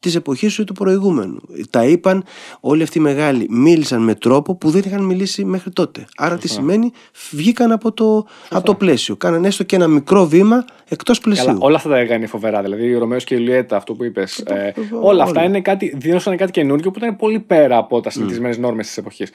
της 0.00 0.14
εποχής 0.14 0.52
σου 0.52 0.62
ή 0.62 0.64
του 0.64 0.72
προηγούμενου. 0.72 1.40
Τα 1.70 1.84
είπαν 1.84 2.24
όλοι 2.60 2.82
αυτοί 2.82 2.98
οι 2.98 3.00
μεγάλοι, 3.00 3.46
μίλησαν 3.50 4.02
με 4.02 4.14
τρόπο 4.14 4.54
που 4.54 4.70
δεν 4.70 4.82
είχαν 4.84 5.04
μιλήσει 5.04 5.44
μέχρι 5.44 5.70
τότε. 5.70 6.06
Άρα 6.16 6.38
τι 6.38 6.48
σημαίνει, 6.48 6.92
βγήκαν 7.30 7.72
από 7.72 7.92
το, 7.92 8.26
από 8.50 8.64
το 8.64 8.74
πλαίσιο. 8.74 9.16
Κάναν 9.16 9.44
έστω 9.44 9.64
και 9.64 9.76
ένα 9.76 9.86
μικρό 9.86 10.26
βήμα 10.26 10.64
εκτός 10.88 11.20
πλαισίου. 11.20 11.46
Καλά, 11.46 11.58
όλα 11.60 11.76
αυτά 11.76 11.88
τα 11.88 11.98
έργα 11.98 12.14
είναι 12.14 12.26
φοβερά. 12.26 12.62
Δηλαδή, 12.62 12.94
ο 12.94 12.98
Ρωμαίος 12.98 13.24
και 13.24 13.34
η 13.34 13.38
Ιουλιέτα, 13.40 13.76
αυτό 13.76 13.94
που 13.94 14.04
είπες. 14.04 14.38
Ε, 14.38 14.72
όλα 15.00 15.22
αυτά 15.22 15.44
είναι 15.44 15.60
κάτι, 15.60 15.94
δίνωσαν 15.96 16.36
κάτι 16.36 16.50
καινούργιο 16.50 16.90
που 16.90 16.98
ήταν 16.98 17.16
πολύ 17.16 17.40
πέρα 17.40 17.76
από 17.76 18.00
τα 18.00 18.10
συνηθισμένες 18.10 18.56
mm. 18.56 18.60
νόρμες 18.60 18.86
της 18.86 18.96
εποχής. 18.96 19.30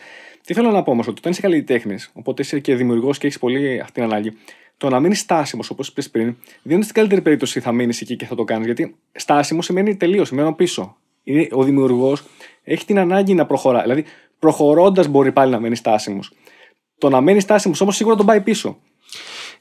Τι 0.45 0.53
θέλω 0.53 0.71
να 0.71 0.83
πω 0.83 0.91
όμως, 0.91 1.07
ότι 1.07 1.17
όταν 1.19 1.31
είσαι 1.31 1.41
καλλιτέχνης, 1.41 2.11
οπότε 2.13 2.41
είσαι 2.41 2.59
και 2.59 2.75
δημιουργός 2.75 3.17
και 3.17 3.27
έχεις 3.27 3.39
πολύ 3.39 3.79
αυτή 3.79 3.93
την 3.93 4.03
ανάγκη, 4.03 4.31
το 4.77 4.89
να 4.89 4.99
μείνεις 4.99 5.19
στάσιμος, 5.19 5.69
όπως 5.69 5.87
είπες 5.87 6.09
πριν, 6.09 6.35
δεν 6.63 6.73
είναι 6.75 6.83
στην 6.83 6.95
καλύτερη 6.95 7.21
περίπτωση 7.21 7.59
θα 7.59 7.71
μείνεις 7.71 8.01
εκεί 8.01 8.15
και 8.15 8.25
θα 8.25 8.35
το 8.35 8.43
κάνεις. 8.43 8.65
Γιατί 8.65 8.95
στάσιμος 9.11 9.65
σημαίνει 9.65 9.95
τελείως, 9.95 10.31
μένω 10.31 10.53
πίσω. 10.53 10.97
Είναι, 11.23 11.47
ο 11.51 11.63
δημιουργός 11.63 12.23
έχει 12.63 12.85
την 12.85 12.99
ανάγκη 12.99 13.33
να 13.33 13.45
προχωρά. 13.45 13.81
Δηλαδή, 13.81 14.05
προχωρώντας 14.39 15.07
μπορεί 15.07 15.31
πάλι 15.31 15.51
να 15.51 15.59
μένει 15.59 15.75
στάσιμος. 15.75 16.33
Το 16.97 17.09
να 17.09 17.21
μένει 17.21 17.39
στάσιμος 17.39 17.81
όμως 17.81 17.95
σίγουρα 17.95 18.15
τον 18.15 18.25
πάει 18.25 18.41
πίσω. 18.41 18.79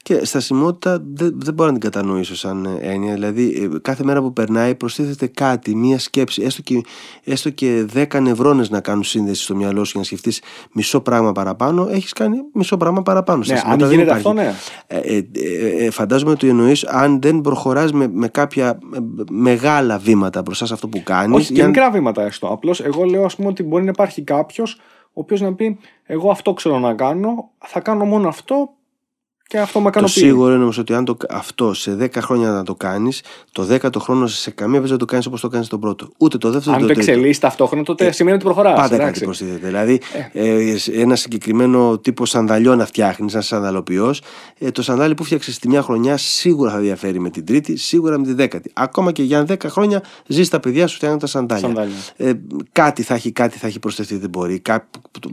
Και 0.03 0.25
στασιμότητα 0.25 1.03
δεν, 1.13 1.33
δεν 1.37 1.55
μπορώ 1.55 1.71
να 1.71 1.79
την 1.79 1.91
κατανοήσω 1.91 2.37
σαν 2.37 2.65
ε, 2.65 2.93
έννοια. 2.93 3.13
Δηλαδή, 3.13 3.71
ε, 3.75 3.79
κάθε 3.79 4.05
μέρα 4.05 4.21
που 4.21 4.33
περνάει 4.33 4.75
προστίθεται 4.75 5.27
κάτι, 5.27 5.75
μία 5.75 5.99
σκέψη, 5.99 6.43
έστω 6.43 6.63
και, 6.63 6.81
έστω 7.25 7.51
και 7.51 7.87
10 7.95 8.21
νευρώνες 8.21 8.71
να 8.71 8.81
κάνουν 8.81 9.05
σύνδεση 9.05 9.43
στο 9.43 9.57
μυαλό 9.57 9.85
σου 9.85 9.91
για 9.91 10.01
να 10.01 10.07
σκεφτείς 10.07 10.43
μισό 10.73 11.01
πράγμα 11.01 11.33
παραπάνω, 11.33 11.89
έχεις 11.91 12.13
κάνει 12.13 12.37
μισό 12.53 12.77
πράγμα 12.77 13.03
παραπάνω. 13.03 13.39
Ναι, 13.39 13.45
Στασιμότητα 13.45 13.85
αν 13.85 13.91
δεν 13.91 13.99
γίνεται 13.99 14.19
υπάρχει. 14.19 14.29
αυτό, 14.29 14.43
ναι. 14.43 14.55
Ε, 14.87 15.17
ε, 15.17 15.29
ε, 15.33 15.85
ε, 15.85 15.91
φαντάζομαι 15.91 16.31
ότι 16.31 16.49
εννοείς 16.49 16.85
αν 16.85 17.21
δεν 17.21 17.41
προχωράς 17.41 17.93
με, 17.93 18.09
με 18.13 18.29
κάποια 18.29 18.79
ε, 18.95 18.99
μεγάλα 19.31 19.99
βήματα 19.99 20.43
μπροστά 20.43 20.67
σε 20.67 20.75
αυτό 20.75 20.89
που 20.89 21.03
κάνεις. 21.03 21.37
Όχι, 21.37 21.53
και 21.53 21.65
μικρά 21.65 21.91
βήματα 21.91 22.23
έστω. 22.23 22.47
Απλώς 22.47 22.81
εγώ 22.81 23.05
λέω 23.05 23.25
ας 23.25 23.37
πούμε, 23.37 23.49
ότι 23.49 23.63
μπορεί 23.63 23.85
να 23.85 23.91
υπάρχει 23.91 24.23
κάποιος 24.23 24.79
ο 25.07 25.21
οποίος 25.21 25.41
να 25.41 25.55
πει: 25.55 25.79
Εγώ 26.07 26.31
αυτό 26.31 26.53
ξέρω 26.53 26.79
να 26.79 26.95
κάνω, 26.95 27.51
θα 27.59 27.81
κάνω 27.81 28.05
μόνο 28.05 28.29
αυτό 28.29 28.71
και 29.53 29.59
αυτό 29.59 29.79
με 29.79 29.85
Το 29.85 29.91
ικανοποιεί. 29.91 30.23
σίγουρο 30.23 30.55
είναι 30.55 30.63
όμως 30.63 30.79
ότι 30.79 30.95
αν 30.95 31.05
το, 31.05 31.17
αυτό 31.31 31.75
σε 31.75 31.97
10 32.01 32.09
χρόνια 32.21 32.51
να 32.51 32.63
το 32.63 32.75
κάνεις, 32.75 33.23
το 33.53 33.67
10ο 33.71 33.89
χρόνο 33.99 34.27
σε 34.27 34.51
καμία 34.51 34.81
περίπτωση 34.81 34.91
δεν 34.91 34.99
το 34.99 35.05
κάνεις 35.05 35.27
όπως 35.27 35.41
το 35.41 35.49
κάνεις 35.49 35.69
τον 35.69 35.81
πρώτο. 35.81 36.09
Ούτε 36.17 36.39
το 36.39 36.51
δεύτερο, 36.51 36.75
Αν 36.77 36.83
ούτε 36.83 36.93
το 36.93 36.95
το 36.95 37.01
τρίτο. 37.05 37.13
εξελίσσει 37.13 37.41
ταυτόχρονα, 37.41 37.85
τότε 37.85 38.13
σημαίνει 38.13 38.37
ότι 38.37 38.45
προχωράς. 38.45 38.75
Πάντα 38.81 38.97
κάτι 38.97 39.21
προστίθεται. 39.25 39.67
Δηλαδή, 39.67 40.01
ε, 40.33 40.75
ένα 40.93 41.17
συγκεκριμένο 41.17 41.99
τύπο 41.99 42.27
σανδαλιών 42.27 42.79
να 42.79 42.87
φτιάχνεις, 42.87 43.33
ένας 43.33 43.47
σανδαλοποιός, 43.47 44.23
ε, 44.59 44.71
το 44.71 44.83
σανδάλι 44.83 45.15
που 45.15 45.25
φτιάξες 45.25 45.59
τη 45.59 45.69
μια 45.69 45.83
χρονιά 45.83 46.17
σίγουρα 46.17 46.71
θα 46.71 46.79
διαφέρει 46.79 47.21
με 47.21 47.31
την 47.31 47.45
τρίτη, 47.47 47.77
σίγουρα 47.77 48.19
με 48.19 48.25
την 48.27 48.37
δέκατη. 48.37 48.71
Ακόμα 48.75 49.13
και 49.13 49.23
για 49.23 49.45
10 49.45 49.69
χρόνια 49.69 50.03
ζεις 50.27 50.49
τα 50.49 50.61
παιδιά 50.61 50.87
σου 50.87 50.95
φτιάχνουν 50.97 51.21
τα 51.21 51.27
σαντάλια. 51.27 51.67
Σαντάλια. 51.69 51.95
Ε, 52.17 52.33
κάτι 52.73 53.03
θα 53.03 53.15
έχει, 53.15 53.33
κάτι 53.33 53.59
θα 53.59 53.67
έχει 53.67 53.79
προσθεθεί, 53.79 54.17
δεν 54.17 54.29
μπορεί. 54.31 54.59
Κά, 54.61 54.89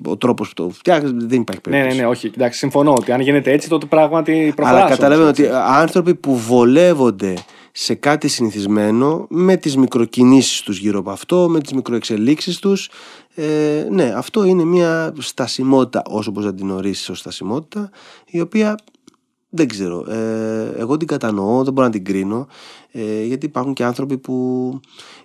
ο 0.06 0.18
τρόπος 0.18 0.48
που 0.48 0.54
το 0.54 0.70
φτιάχνεις 0.70 1.12
δεν 1.12 1.42
υπάρχει 1.42 1.62
Ναι, 1.66 1.72
περίπτωση. 1.72 1.98
ναι, 1.98 2.04
ναι, 2.04 2.10
όχι. 2.10 2.28
Εντάξει, 2.36 2.60
συμφωνώ 2.60 2.94
ότι 2.94 3.12
αν 3.12 3.20
γίνεται 3.22 3.52
έτσι, 3.52 3.70
τότε 3.70 3.86
πράγματι 4.10 4.54
προχωρά. 4.56 4.78
Αλλά 4.80 4.90
καταλαβαίνω 4.90 5.30
ότι 5.30 5.48
άνθρωποι 5.66 6.16
που 6.16 6.38
βολεύονται 6.38 7.34
σε 7.72 7.94
κάτι 7.94 8.28
συνηθισμένο 8.28 9.26
με 9.30 9.56
τις 9.58 9.78
μικροκινήσεις 9.78 10.62
τους 10.62 10.80
γύρω 10.80 11.00
από 11.00 11.12
αυτό, 11.12 11.50
με 11.50 11.60
τις 11.60 11.74
μικροεξελίξεις 11.74 12.60
τους 12.60 12.90
ε, 13.36 13.88
ναι, 13.90 14.14
αυτό 14.16 14.44
είναι 14.44 14.64
μια 14.64 15.14
στασιμότητα 15.20 16.02
όσο 16.06 16.32
μπορείς 16.32 16.50
να 16.50 16.56
την 16.56 16.70
ορίσεις 16.70 17.10
ως 17.10 17.20
στασιμότητα 17.20 17.90
η 18.26 18.40
οποία 18.40 18.78
δεν 19.52 19.68
ξέρω, 19.68 20.12
ε, 20.12 20.74
εγώ 20.78 20.98
την 20.98 21.08
κατανοώ, 21.08 21.64
δεν 21.64 21.74
μπορώ 21.74 21.88
να 21.88 21.94
την 21.94 22.06
κρίνω 22.06 22.48
ε, 22.92 23.24
γιατί 23.24 23.46
υπάρχουν 23.46 23.74
και 23.74 23.84
άνθρωποι 23.84 24.18
που 24.18 24.80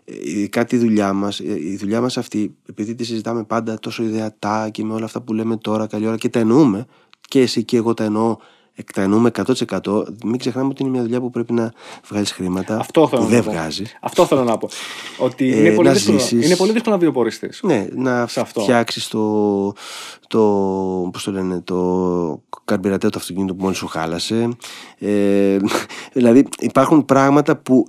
ε, 0.05 0.15
ειδικά 0.23 0.65
τη 0.65 0.77
δουλειά 0.77 1.13
μας 1.13 1.41
ε, 1.41 1.61
η 1.61 1.77
δουλειά 1.77 2.01
μας 2.01 2.17
αυτή 2.17 2.57
επειδή 2.69 2.95
τη 2.95 3.05
συζητάμε 3.05 3.45
πάντα 3.45 3.79
τόσο 3.79 4.03
ιδεατά 4.03 4.69
και 4.69 4.85
με 4.85 4.95
όλα 4.95 5.05
αυτά 5.05 5.21
που 5.21 5.33
λέμε 5.33 5.57
τώρα 5.57 5.87
καλή 5.87 6.07
ώρα 6.07 6.17
και 6.17 6.29
τα 6.29 6.39
εννοούμε 6.39 6.87
και 7.21 7.41
εσύ 7.41 7.65
και 7.65 7.77
εγώ 7.77 7.95
τα 7.95 8.05
εννοώ 8.05 8.37
εκ 8.77 8.93
τα 8.93 9.03
εννοούμε 9.03 9.31
100% 9.81 10.05
μην 10.25 10.39
ξεχνάμε 10.39 10.69
ότι 10.69 10.83
είναι 10.83 10.91
μια 10.91 11.03
δουλειά 11.03 11.21
που 11.21 11.31
πρέπει 11.31 11.53
να 11.53 11.73
βγάλεις 12.09 12.33
χρήματα 12.33 12.79
Αυτό 12.79 13.09
θέλω 13.09 13.23
που 13.23 13.29
να 13.29 13.35
δεν 13.35 13.45
πω. 13.45 13.51
βγάζεις 13.51 13.97
Αυτό 14.01 14.27
θέλω 14.27 14.45
να 14.45 14.59
πω. 14.59 14.69
Ότι 15.19 15.53
Ε, 15.53 15.59
είναι, 15.59 15.75
πολύ 15.75 15.89
να 15.89 15.95
δύσκολο, 15.95 16.19
ζήσεις. 16.19 16.45
είναι 16.45 16.57
πολύ 16.57 16.73
δύσκολο 16.73 16.95
να 16.95 17.01
βιοποριστεί. 17.01 17.51
ναι, 17.63 17.87
να 17.95 18.27
Σε 18.27 18.41
αυτό. 18.41 18.61
φτιάξεις 18.61 19.09
το, 19.09 19.73
το, 20.29 20.41
πώς 21.13 21.23
το 21.25 21.31
λένε, 21.31 21.61
το 21.61 22.43
καρμπυρατέο 22.65 23.11
του 23.11 23.19
αυτοκίνητου 23.19 23.57
που 23.57 23.63
μόλις 23.63 23.79
σου 23.79 23.87
χάλασε. 23.87 24.49
Ε, 24.99 25.57
δηλαδή 26.13 26.45
υπάρχουν 26.61 27.05
πράγματα 27.05 27.57
που, 27.57 27.87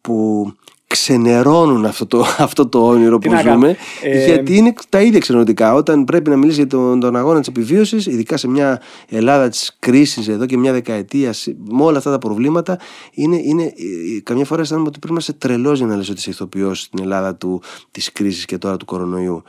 που 0.00 0.46
ξενερώνουν 0.92 1.84
αυτό 1.84 2.06
το, 2.06 2.24
αυτό 2.46 2.66
το 2.66 2.86
όνειρο 2.86 3.18
Τι 3.18 3.28
που 3.28 3.34
να 3.34 3.40
ζούμε 3.40 3.50
κάνουμε. 3.50 3.76
Ε, 4.02 4.24
γιατί 4.24 4.56
είναι 4.56 4.74
τα 4.88 5.00
ίδια 5.00 5.18
ξενερωτικά 5.18 5.74
όταν 5.74 6.04
πρέπει 6.04 6.30
να 6.30 6.36
μιλήσει 6.36 6.56
για 6.58 6.66
τον, 6.66 7.00
τον 7.00 7.16
αγώνα 7.16 7.38
της 7.38 7.48
επιβίωσης 7.48 8.06
ειδικά 8.06 8.36
σε 8.36 8.48
μια 8.48 8.80
Ελλάδα 9.08 9.48
της 9.48 9.76
κρίσης 9.78 10.28
εδώ 10.28 10.46
και 10.46 10.56
μια 10.56 10.72
δεκαετία 10.72 11.32
σε- 11.32 11.56
με 11.70 11.82
όλα 11.84 11.98
αυτά 11.98 12.10
τα 12.10 12.18
προβλήματα 12.18 12.78
είναι, 13.12 13.36
είναι, 13.44 13.62
ε, 13.62 14.20
καμιά 14.22 14.44
φορά 14.44 14.60
αισθάνομαι 14.62 14.88
ότι 14.88 14.98
πρέπει 14.98 15.14
να 15.14 15.20
είσαι 15.20 15.32
τρελός 15.32 15.78
για 15.78 15.86
να 15.86 15.96
λες 15.96 16.08
ότι 16.08 16.18
είσαι 16.18 16.30
ηθοποιός 16.30 16.80
στην 16.80 16.98
Ελλάδα 17.02 17.34
του, 17.34 17.62
της 17.90 18.12
κρίσης 18.12 18.44
και 18.44 18.58
τώρα 18.58 18.76
του 18.76 18.84
κορονοϊού 18.84 19.42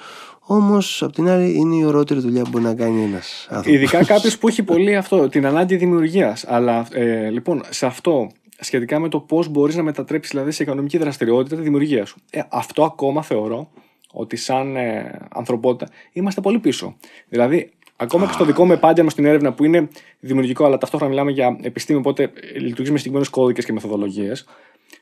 Όμως, 0.46 1.04
απ' 1.04 1.14
την 1.14 1.30
άλλη, 1.30 1.54
είναι 1.56 1.76
η 1.76 1.84
ωραιότερη 1.86 2.20
δουλειά 2.20 2.44
που 2.44 2.50
μπορεί 2.52 2.64
να 2.64 2.74
κάνει 2.74 3.04
ένας 3.04 3.46
άνθρωπος. 3.50 3.76
Ειδικά 3.78 4.06
κάποιος 4.06 4.38
που 4.40 4.48
έχει 4.48 4.64
πολύ 4.64 4.96
αυτό, 4.96 5.30
την 5.30 5.46
ανάγκη 5.46 5.76
δημιουργίας. 5.76 6.46
Αλλά 6.48 6.88
ε, 6.92 7.30
λοιπόν, 7.30 7.62
σε 7.70 7.86
αυτό, 7.86 8.32
σχετικά 8.60 9.00
με 9.00 9.10
το 9.10 9.20
πώς 9.20 9.48
μπορείς 9.48 9.76
να 9.76 9.84
μετατρέψεις 9.84 10.32
δηλαδή, 10.32 10.52
σε 10.52 10.64
οικονομική 10.64 10.98
δραστηριότητα 10.98 11.56
τη 11.56 11.62
δημιουργία 11.62 12.06
σου. 12.06 12.20
Ε, 12.32 12.42
αυτό 12.50 12.84
ακόμα 12.84 13.22
θεωρώ 13.22 13.70
ότι 14.12 14.36
σαν 14.36 14.76
ε, 14.76 15.20
ανθρωπότητα 15.30 15.92
είμαστε 16.12 16.42
πολύ 16.42 16.60
πίσω. 16.60 16.96
Δηλαδή, 17.30 17.72
Ακόμα 17.96 18.26
και 18.26 18.34
στο 18.34 18.46
δικό 18.46 18.66
μου 18.66 18.72
επάγγελμα 18.72 19.10
στην 19.10 19.26
έρευνα 19.26 19.54
που 19.54 19.64
είναι 19.64 19.88
δημιουργικό, 20.20 20.66
αλλά 20.66 20.78
ταυτόχρονα 20.78 21.12
μιλάμε 21.12 21.32
για 21.32 21.58
επιστήμη, 21.62 22.00
οπότε 22.00 22.32
λειτουργεί 22.54 22.92
με 22.92 22.98
συγκεκριμένους 22.98 23.30
κώδικες 23.30 23.66
και 23.66 23.74
μεθοδολογίες. 23.74 24.46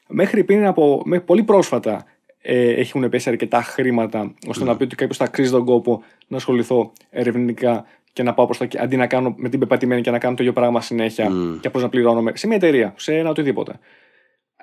Μέχρι 0.07 0.43
πριν 0.43 0.65
από 0.65 1.01
μέχρι 1.05 1.25
πολύ 1.25 1.43
πρόσφατα 1.43 2.05
ε, 2.41 2.69
έχουν 2.69 3.09
πέσει 3.09 3.29
αρκετά 3.29 3.61
χρήματα 3.61 4.33
ώστε 4.47 4.63
να 4.63 4.75
πει 4.77 4.83
ότι 4.83 4.95
κάποιος 4.95 5.17
θα 5.17 5.23
αξίζει 5.23 5.51
τον 5.51 5.65
κόπο 5.65 6.03
να 6.27 6.37
ασχοληθώ 6.37 6.91
ερευνητικά 7.09 7.85
και 8.13 8.23
να 8.23 8.33
πάω 8.33 8.45
προς 8.45 8.57
τα 8.57 8.63
εκεί, 8.63 8.77
αντί 8.77 8.97
να 8.97 9.07
κάνω 9.07 9.33
με 9.37 9.49
την 9.49 9.59
πεπατημένη 9.59 10.01
και 10.01 10.11
να 10.11 10.17
κάνω 10.19 10.35
το 10.35 10.41
ίδιο 10.43 10.53
πράγμα 10.53 10.81
συνέχεια 10.81 11.31
και 11.61 11.67
απλώς 11.67 11.83
να 11.83 11.89
πληρώνομαι 11.89 12.31
σε 12.35 12.47
μια 12.47 12.55
εταιρεία, 12.55 12.93
σε 12.97 13.17
ένα 13.17 13.29
οτιδήποτε. 13.29 13.79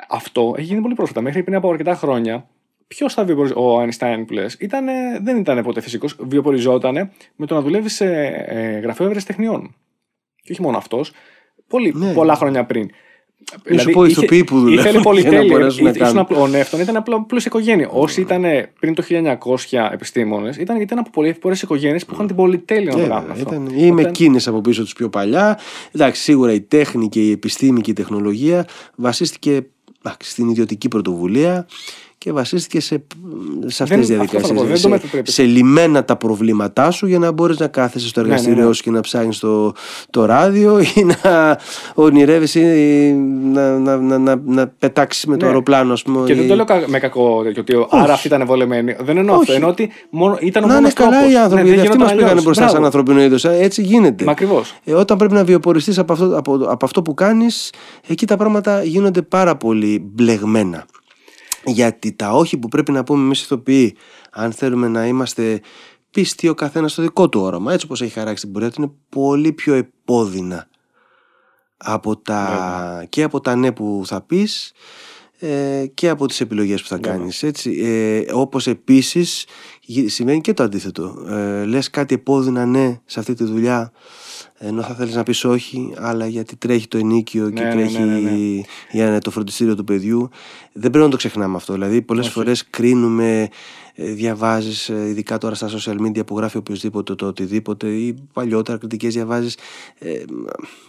Αυτό 0.09 0.55
έχει 0.57 0.67
γίνει 0.67 0.81
πολύ 0.81 0.95
πρόσφατα. 0.95 1.21
Μέχρι 1.21 1.43
πριν 1.43 1.57
από 1.57 1.71
αρκετά 1.71 1.95
χρόνια, 1.95 2.49
ποιος 2.87 3.15
θα 3.15 3.25
βιοποριζόταν, 3.25 3.63
ο 3.65 3.83
Einstein 3.83 4.25
που 4.27 4.33
λες, 4.33 4.57
δεν 5.21 5.37
ήταν 5.37 5.63
ποτέ 5.63 5.81
φυσικός, 5.81 6.17
βιοποριζόταν 6.21 7.11
με 7.37 7.47
το 7.47 7.55
να 7.55 7.61
δουλεύει 7.61 7.89
σε 7.89 8.27
ε, 8.27 8.79
γραφείο 8.79 9.07
ευρεσιτεχνιών. 9.07 9.75
Και 10.43 10.53
όχι 10.53 10.63
μόνο 10.63 10.77
αυτός, 10.77 11.13
Ναι. 11.95 12.13
πολλά 12.13 12.35
χρόνια 12.35 12.65
πριν. 12.65 12.91
Μη 13.71 13.79
σου 13.79 13.91
πω 13.91 14.05
ηθοποιοί 14.05 14.45
που 14.45 14.59
δουλεύουν 14.61 14.79
Ήθελε 14.79 14.91
για 14.91 14.99
να 14.99 15.05
πολυτέλεια. 15.05 15.43
μπορέσουν 15.57 15.85
να 15.85 15.91
Ήσουν 15.91 16.03
κάνουν. 16.03 16.19
απλό- 16.19 16.39
Ο 16.41 16.47
Νεύτων 16.47 16.81
ήταν 16.81 16.97
απλό 16.97 17.25
πλούσια 17.25 17.51
οικογένεια. 17.55 17.89
Όσοι 17.89 18.21
ήταν 18.21 18.43
πριν 18.81 18.95
το 18.95 19.03
1900 19.03 19.91
επιστήμονες, 19.93 20.57
ήταν 20.57 20.77
γιατί 20.77 20.93
ήταν 20.93 20.99
από 20.99 21.11
πολλέ 21.41 21.55
οικογένειες 21.63 22.05
που 22.05 22.15
είχαν 22.15 22.27
την 22.27 22.37
πολυτέλεια 22.37 22.91
να 22.93 22.99
το 22.99 23.05
Ε, 23.05 23.09
κάνουν 23.09 23.31
αυτό. 23.31 23.55
ήταν, 23.55 23.67
ή 23.77 23.83
με 23.85 23.91
Οπότε- 23.91 24.09
εκείνε 24.09 24.41
από 24.47 24.61
πίσω 24.61 24.83
τους 24.83 24.93
πιο 24.93 25.09
παλιά. 25.09 25.59
Εντάξει, 25.93 26.23
σίγουρα 26.23 26.53
η 26.53 26.61
τέχνη 26.61 27.09
και 27.09 27.21
η 27.21 27.31
επιστήμη 27.31 27.81
και 27.81 27.91
η 27.91 27.95
τεχνολογία 27.95 28.67
βασίστηκε 28.97 29.67
εντάξει, 30.05 30.31
στην 30.31 30.49
ιδιωτική 30.49 30.89
πρωτοβουλία 30.89 31.67
και 32.19 32.33
βασίστηκε 32.33 32.81
σε, 32.81 33.05
σε 33.67 33.83
αυτές 33.83 34.07
Δεν- 34.09 34.19
τις 34.21 34.27
αυτό 34.35 34.39
θα 34.49 34.55
πω, 34.55 34.55
διαδικασίες. 34.55 34.63
δεν 34.63 34.71
το 34.73 34.77
Σε, 34.77 34.89
μετατρέπεις. 34.89 35.35
σε 35.35 35.43
λιμένα 35.43 36.05
τα 36.05 36.17
προβλήματά 36.17 36.91
σου 36.91 37.07
για 37.07 37.19
να 37.19 37.33
μπορείς 37.33 37.59
να 37.59 37.67
κάθεσαι 37.67 38.09
στο 38.09 38.21
Ναι, 38.21 38.27
ναι, 38.27 38.33
εργαστήριό 38.33 38.67
ναι. 38.69 38.73
σου 38.75 38.83
και 38.83 38.91
να 38.91 39.01
ψάχνεις 39.01 39.39
το, 39.39 39.73
το 40.11 40.25
ράδιο 40.25 40.79
ή 40.81 41.05
να 41.23 41.59
ονειρεύεσαι 41.95 42.61
ή 42.61 43.13
να, 43.53 43.79
να, 43.79 43.97
να, 43.97 44.19
να, 44.19 44.41
να 44.45 44.67
πετάξεις 44.79 45.27
με 45.27 45.37
το 45.37 45.45
Ναι. 45.45 45.51
αεροπλάνο, 45.51 45.93
ας 45.93 46.03
πούμε. 46.03 46.27
Και 46.27 46.35
δεν 46.35 46.45
ή- 46.45 46.49
το 46.49 46.55
λέω 46.55 46.65
κα- 46.65 46.85
με 46.89 46.99
κακό 46.99 47.41
τέτοιο, 47.43 47.63
ότι 47.63 47.97
άρα 47.97 48.13
αυτοί 48.13 48.27
ήταν 48.27 48.47
βολεμένοι. 48.47 48.97
Δεν 49.01 49.17
εννοώ 49.17 49.35
αυτό. 49.35 49.45
Όχι. 49.47 49.53
Εννοώ 49.55 49.71
ότι 49.71 49.91
μόνο, 50.11 50.39
ήταν 50.41 50.63
ο 50.65 50.67
να 50.67 50.73
είναι 50.73 50.81
μόνος 50.83 50.95
καλά 50.95 51.11
τρόπος. 51.11 51.33
οι 51.33 51.37
άνθρωποι, 51.37 51.63
Ναι, 51.63 51.69
δεν 51.69 51.75
γιατί 51.75 51.89
αυτοί 51.89 51.99
μας 51.99 52.09
γινόταν 52.11 52.17
πήγανε 52.17 52.31
αλλιώς. 52.31 52.45
μπροστά 52.45 52.63
Μπράβο. 52.63 52.77
σαν 52.77 52.85
ανθρωπινό 52.85 53.23
είδο. 53.23 53.63
Έτσι 53.65 53.83
γίνεται. 53.83 54.25
Μα 54.25 54.31
ακριβώς. 54.33 54.75
Ε, 54.85 54.93
όταν 54.95 55.17
πρέπει 55.19 55.35
να 55.35 55.45
βιοποριστείς 55.45 55.99
από 55.99 56.13
αυτό, 56.13 56.37
από, 56.37 56.55
από 56.55 56.85
αυτό 56.85 57.03
που 57.03 57.15
κάνεις 57.15 57.73
εκεί 58.09 58.27
τα 58.27 58.37
πράγματα 58.37 58.83
γίνονται 58.83 59.23
πάρα 59.23 59.57
πολύ 59.57 60.11
μπλεγμένα 60.13 60.85
γιατί 61.65 62.13
τα 62.13 62.33
όχι 62.33 62.59
που 62.59 62.69
πρέπει 62.69 62.93
να 62.93 63.05
πούμε 63.05 63.23
εμείς 63.25 63.43
ηθοποιοί 63.43 63.97
αν 64.31 64.53
θέλουμε 64.53 64.89
να 64.89 65.07
είμαστε 65.07 65.61
πίστοι 66.11 66.49
ο 66.49 66.55
καθένας 66.55 66.93
στο 66.93 67.03
δικό 67.03 67.29
του 67.29 67.41
όραμα 67.41 67.73
έτσι 67.73 67.85
όπως 67.87 68.03
έχει 68.03 68.13
χαράξει 68.13 68.43
την 68.45 68.53
πορεία 68.53 68.71
του 68.71 68.83
είναι 68.83 68.93
πολύ 69.09 69.53
πιο 69.53 69.75
επώδυνα 69.75 70.69
από 71.77 72.17
τα, 72.17 73.07
και 73.09 73.23
από 73.23 73.41
τα 73.41 73.55
ναι 73.57 73.73
που 73.73 74.03
θα 74.07 74.21
πεις 74.21 74.73
ε, 75.39 75.87
και 75.95 76.09
από 76.09 76.27
τις 76.27 76.41
επιλογές 76.41 76.83
που 76.83 76.89
θα 76.89 76.97
Βέβαια. 76.97 77.13
κάνεις 77.13 77.43
έτσι. 77.43 77.71
Ε, 77.81 78.33
όπως 78.33 78.67
επίσης 78.67 79.47
γι- 79.81 80.09
σημαίνει 80.09 80.41
και 80.41 80.53
το 80.53 80.63
αντίθετο 80.63 81.25
ε, 81.29 81.65
λες 81.65 81.91
κάτι 81.91 82.15
επώδυνα 82.15 82.67
ναι 82.67 83.01
σε 83.05 83.21
αυτή 83.21 83.35
τη 83.35 83.45
δουλειά 83.45 83.93
ενώ 84.59 84.83
θα 84.83 84.95
θέλεις 84.95 85.15
να 85.15 85.23
πεις 85.23 85.45
όχι 85.45 85.93
αλλά 85.97 86.27
γιατί 86.27 86.57
τρέχει 86.57 86.89
το 86.89 86.99
ενίκιο 86.99 87.51
και 87.51 87.63
Ναι, 87.63 87.67
ναι, 87.69 87.75
τρέχει 87.75 87.99
ναι, 87.99 88.05
ναι, 88.05 88.31
ναι. 88.31 88.61
για 88.91 89.19
το 89.19 89.31
φροντιστήριο 89.31 89.77
του 89.77 89.85
παιδιού 89.85 90.29
δεν 90.73 90.91
πρέπει 90.91 91.05
να 91.05 91.11
το 91.11 91.17
ξεχνάμε 91.17 91.57
αυτό 91.57 91.73
δηλαδή 91.73 92.03
πολλές 92.03 92.25
Όχι. 92.25 92.35
φορές 92.35 92.67
κρίνουμε 92.71 93.49
ε, 93.95 94.13
διαβάζεις 94.13 94.89
ε, 94.89 95.09
ειδικά 95.09 95.39
τώρα 95.39 95.55
στα 95.55 95.69
social 95.69 95.97
media 96.07 96.27
που 96.27 96.37
γράφει 96.37 96.57
οποιοδήποτε 96.57 97.15
το 97.15 97.27
οτιδήποτε 97.27 97.89
ή 97.89 98.15
παλιότερα 98.33 98.79
κριτικές 98.79 99.15
διαβάζεις 99.15 99.57
ε, 99.99 100.23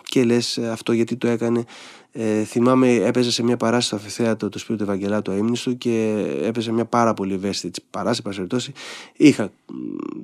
και 0.10 0.24
λες 0.24 0.58
ε, 0.58 0.70
αυτό 0.70 0.92
γιατί 0.92 1.16
το 1.16 1.28
έκανε 1.28 1.64
ε, 2.12 2.44
θυμάμαι 2.44 2.94
έπαιζε 2.94 3.32
σε 3.32 3.44
μια 3.44 3.58
παράσταση 3.58 3.88
στο 3.88 3.96
Αφιθέατο 3.96 4.50
του 4.50 4.60
Σπύρου 4.60 4.78
του 4.78 4.84
Ευαγγελάτου 4.84 5.32
Αίμνηστου 5.32 5.78
και 5.78 6.26
έπαιζε 6.44 6.72
μια 6.72 6.86
πάρα 6.86 7.14
πολύ 7.14 7.34
ευαίσθητη 7.34 7.68
έτσι, 7.68 7.82
παράσταση 7.90 8.22
πάση 8.22 8.36
περιπτώσει. 8.36 8.72
είχα 9.16 9.44
μ, 9.44 9.76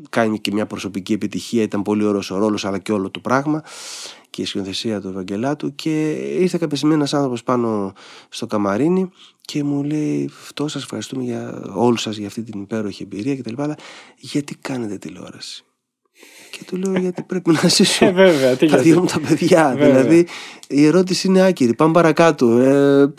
κάνει 0.09 0.39
και 0.39 0.51
μια 0.51 0.65
προσωπική 0.65 1.13
επιτυχία 1.13 1.61
ήταν 1.61 1.81
πολύ 1.81 2.03
ωραίος 2.03 2.31
ο 2.31 2.37
ρόλος 2.37 2.65
αλλά 2.65 2.77
και 2.77 2.91
όλο 2.91 3.09
το 3.09 3.19
πράγμα 3.19 3.63
και 4.29 4.41
η 4.41 4.45
σκηνοθεσία 4.45 5.01
του 5.01 5.07
Ευαγγελάτου 5.07 5.75
και 5.75 6.11
ήρθε 6.11 6.57
κάποια 6.57 6.77
στιγμή 6.77 6.95
ένας 6.95 7.13
άνθρωπος 7.13 7.43
πάνω 7.43 7.93
στο 8.29 8.47
καμαρίνι 8.47 9.09
και 9.41 9.63
μου 9.63 9.83
λέει 9.83 10.29
αυτό 10.41 10.67
σας 10.67 10.83
ευχαριστούμε 10.83 11.23
για 11.23 11.61
όλους 11.73 12.01
σας 12.01 12.17
για 12.17 12.27
αυτή 12.27 12.43
την 12.43 12.61
υπέροχη 12.61 13.03
εμπειρία 13.03 13.35
κτλ. 13.35 13.61
Αλλά 13.61 13.75
γιατί 14.17 14.55
κάνετε 14.55 14.97
τηλεόραση; 14.97 15.65
Και 16.57 16.63
του 16.67 16.77
λέω 16.77 16.97
γιατί 16.99 17.21
πρέπει 17.23 17.51
να 17.63 17.69
ζήσω 17.69 18.05
Ε, 18.05 18.11
βέβαια, 18.11 18.51
τι 18.51 18.57
τα 18.57 18.65
γιατί. 18.65 18.83
δύο 18.89 18.99
μου 18.99 19.05
τα 19.05 19.19
παιδιά. 19.27 19.73
Βέβαια. 19.77 19.87
Δηλαδή 20.01 20.27
η 20.67 20.85
ερώτηση 20.85 21.27
είναι 21.27 21.41
άκυρη. 21.45 21.75
Πάμε 21.75 21.93
παρακάτω. 21.93 22.57
Ε, 22.57 23.13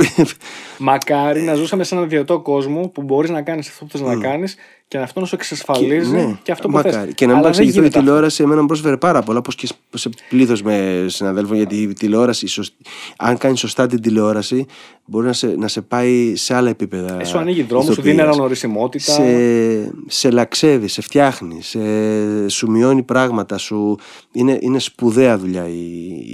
Μακάρι 0.79 1.41
να 1.43 1.55
ζούσαμε 1.55 1.85
σε 1.85 1.95
έναν 1.95 2.07
ιδιωτικό 2.07 2.43
κόσμο 2.43 2.89
που 2.89 3.03
μπορείς 3.03 3.31
να 3.31 3.43
κάνεις 3.43 3.69
αυτό 3.69 3.85
που 3.85 3.91
θες 3.91 4.01
να 4.01 4.17
κάνεις 4.17 4.57
και 4.89 4.99
αυτό 4.99 5.21
να 5.21 5.27
σου 5.27 5.35
εξασφαλίζει 5.35 6.11
και, 6.11 6.17
ναι, 6.17 6.37
αυτό 6.51 6.69
που 6.69 6.75
μακάρι. 6.75 6.95
θες. 7.07 7.15
Και 7.15 7.27
να 7.27 7.33
μην 7.33 7.41
Αλλά 7.41 7.51
δεν 7.51 7.53
παρεξηγηθώ, 7.53 7.79
η 7.79 7.81
γίνεται 7.81 7.99
αυτό. 7.99 8.01
τηλεόραση 8.01 8.43
εμένα 8.43 8.61
μου 8.61 8.67
πρόσφερε 8.67 8.97
πάρα 8.97 9.23
πολλά, 9.23 9.39
όπως 9.39 9.55
και 9.55 9.69
σε 9.95 10.11
πλήθος 10.29 10.63
με 10.63 11.05
συναδέλφων. 11.09 11.57
Γιατί 11.57 11.77
η 11.83 11.93
τηλεόραση, 11.93 12.45
η 12.45 12.49
σωσ- 12.49 12.75
αν 13.17 13.39
κάνεις 13.39 13.59
σωστά 13.61 13.87
την 13.87 14.01
τηλεόραση, 14.01 14.67
μπορεί 15.05 15.27
να 15.27 15.33
σε, 15.33 15.47
να 15.47 15.69
σε 15.69 15.81
πάει 15.81 16.33
σε 16.37 16.55
άλλα 16.55 16.69
επίπεδα. 16.71 17.21
Ε, 17.21 17.25
Σου 17.25 17.39
ανοίγει 17.39 17.63
δρόμο, 17.63 17.85
σου 17.85 17.93
ηθοποιίας. 17.93 18.15
δίνει 18.17 18.27
αναγνωρισιμότητα. 18.29 19.13
σε, 19.13 19.93
σε 20.07 20.31
λαξεύεις, 20.31 20.93
σε 20.93 21.03
φτιάχνεις, 21.03 21.67
σε, 21.67 22.49
σου 22.49 22.71
μειώνει 22.71 23.03
πράγματα. 23.03 23.59
Σου, 23.59 23.99
είναι, 24.33 24.59
είναι 24.61 24.79
σπουδαία 24.79 25.39
δουλειά 25.39 25.69
η, 25.69 25.81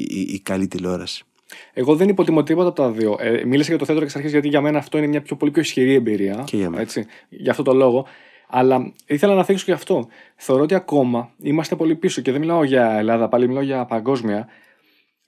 η, 0.08 0.20
η 0.32 0.40
καλή 0.42 0.68
τηλεόραση. 0.68 1.24
Εγώ 1.72 1.96
δεν 1.96 2.08
υποτιμώ 2.08 2.42
τίποτα 2.42 2.68
από 2.68 2.82
τα 2.82 2.90
δύο. 2.90 3.16
Ε, 3.20 3.44
μίλησα 3.44 3.68
για 3.68 3.78
το 3.78 3.84
θέατρο 3.84 4.04
εξ 4.04 4.16
αρχής 4.16 4.30
γιατί 4.30 4.48
για 4.48 4.60
μένα 4.60 4.78
αυτό 4.78 4.98
είναι 4.98 5.06
μια 5.06 5.22
πιο, 5.22 5.36
πολύ 5.36 5.50
πιο 5.50 5.62
ισχυρή 5.62 5.94
εμπειρία. 5.94 6.42
Και 6.46 6.56
για 6.56 6.70
μένα. 6.70 6.82
Έτσι, 6.82 7.06
για 7.28 7.50
αυτό 7.50 7.62
το 7.62 7.72
λόγο. 7.74 8.06
Αλλά 8.54 8.92
ήθελα 9.06 9.34
να 9.34 9.44
θίξω 9.44 9.64
και 9.64 9.72
αυτό. 9.72 10.08
Θεωρώ 10.36 10.62
ότι 10.62 10.74
ακόμα 10.74 11.30
είμαστε 11.42 11.76
πολύ 11.76 11.94
πίσω 11.94 12.20
και 12.20 12.30
δεν 12.30 12.40
μιλάω 12.40 12.64
για 12.64 12.90
Ελλάδα, 12.90 13.28
πάλι 13.28 13.48
μιλάω 13.48 13.62
για 13.62 13.84
παγκόσμια. 13.84 14.48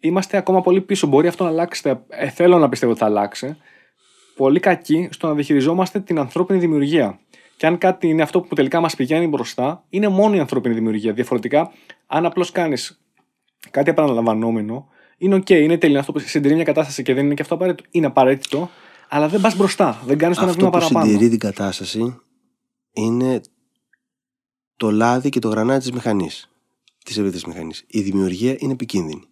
Είμαστε 0.01 0.37
ακόμα 0.37 0.61
πολύ 0.61 0.81
πίσω. 0.81 1.07
Μπορεί 1.07 1.29
αυτό 1.29 1.45
να 1.45 1.51
αλλάξει. 1.51 1.99
Ε, 2.09 2.29
θέλω 2.29 2.59
να 2.59 2.69
πιστεύω 2.69 2.93
ότι 2.93 3.01
θα 3.01 3.07
αλλάξει. 3.07 3.57
Πολύ 4.37 4.61
κακοί 4.61 5.09
στο 5.13 5.27
να 5.27 5.35
διαχειριζόμαστε 5.35 6.01
την 6.01 6.19
ανθρώπινη 6.19 6.59
δημιουργία. 6.59 7.19
Και 7.57 7.67
αν 7.67 7.79
κάτι 7.79 8.09
είναι 8.09 8.23
αυτό 8.23 8.41
που 8.41 8.55
τελικά 8.55 8.81
μας 8.81 8.97
πηγαίνει 8.97 9.27
μπροστά, 9.27 9.85
είναι 9.89 10.09
μόνο 10.09 10.37
η 10.37 10.39
ανθρώπινη 10.39 10.75
δημιουργία. 10.75 11.13
Διαφορετικά, 11.13 11.73
αν 12.07 12.27
απλώς 12.27 12.51
κάνεις 12.51 13.01
κάτι 13.71 13.91
επαναλαμβανόμενο, 13.91 14.89
είναι 15.19 15.35
οκ, 15.35 15.51
είναι 15.51 15.79
τέλειο. 15.79 15.99
Αυτό 15.99 16.13
που 16.13 16.19
συντηρεί 16.19 16.55
μια 16.55 16.65
κατάσταση 16.65 17.03
και 17.03 17.15
δεν 17.15 17.25
είναι 17.25 17.35
και 17.35 17.43
αυτό 17.43 17.55
απαραίτητο. 17.55 17.89
Είναι 17.91 18.07
απαραίτητο, 18.07 18.71
αλλά 19.09 19.29
δεν 19.29 19.41
πας 19.41 19.57
μπροστά. 19.57 20.01
Δεν 20.07 20.19
κάνεις 20.19 20.37
το 20.37 20.43
ένα 20.43 20.53
Αυτό 20.53 20.65
βήμα 20.65 20.79
που 20.79 20.85
παραπάνω. 20.85 21.11
συντηρεί 21.13 21.31
την 21.31 21.39
κατάσταση 21.39 22.19
είναι 22.95 23.41
το 24.77 24.91
λάδι 24.91 25.29
και 25.29 25.39
το 25.39 25.49
γρανάτι 25.49 25.81
της 25.81 25.93
μηχανής, 25.93 26.49
της 27.05 27.17
ευρύτερης 27.17 27.45
μηχανής. 27.45 27.85
Η 27.87 28.01
δημιουργία 28.01 28.57
είναι 28.59 28.73
επικίνδυνη. 28.73 29.23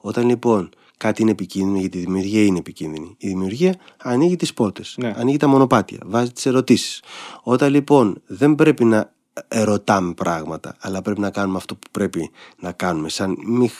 Όταν 0.00 0.26
λοιπόν 0.28 0.70
κάτι 0.96 1.22
είναι 1.22 1.30
επικίνδυνο, 1.30 1.78
γιατί 1.78 1.98
η 1.98 2.00
δημιουργία 2.00 2.42
είναι 2.44 2.58
επικίνδυνη, 2.58 3.14
η 3.18 3.28
δημιουργία 3.28 3.74
ανοίγει 3.96 4.36
τις 4.36 4.54
πόρτες, 4.54 4.94
Ναι. 4.98 5.12
ανοίγει 5.16 5.36
τα 5.36 5.46
μονοπάτια, 5.46 5.98
βάζει 6.04 6.32
τις 6.32 6.46
ερωτήσεις. 6.46 7.02
Όταν 7.42 7.70
λοιπόν 7.70 8.22
δεν 8.26 8.54
πρέπει 8.54 8.84
να 8.84 9.12
ερωτάμε 9.48 10.14
πράγματα, 10.14 10.76
αλλά 10.80 11.02
πρέπει 11.02 11.20
να 11.20 11.30
κάνουμε 11.30 11.58
αυτό 11.58 11.74
που 11.74 11.90
πρέπει 11.90 12.30
να 12.58 12.72
κάνουμε 12.72 13.08
σαν 13.08 13.36
μηχανή, 13.46 13.70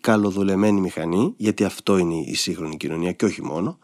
καλοδουλεμένη 0.00 0.80
μηχανή, 0.80 1.34
γιατί 1.36 1.64
αυτό 1.64 1.98
είναι 1.98 2.14
η 2.14 2.34
σύγχρονη 2.34 2.76
κοινωνία 2.76 3.12
και 3.12 3.24
όχι 3.24 3.42
μόνο, 3.42 3.78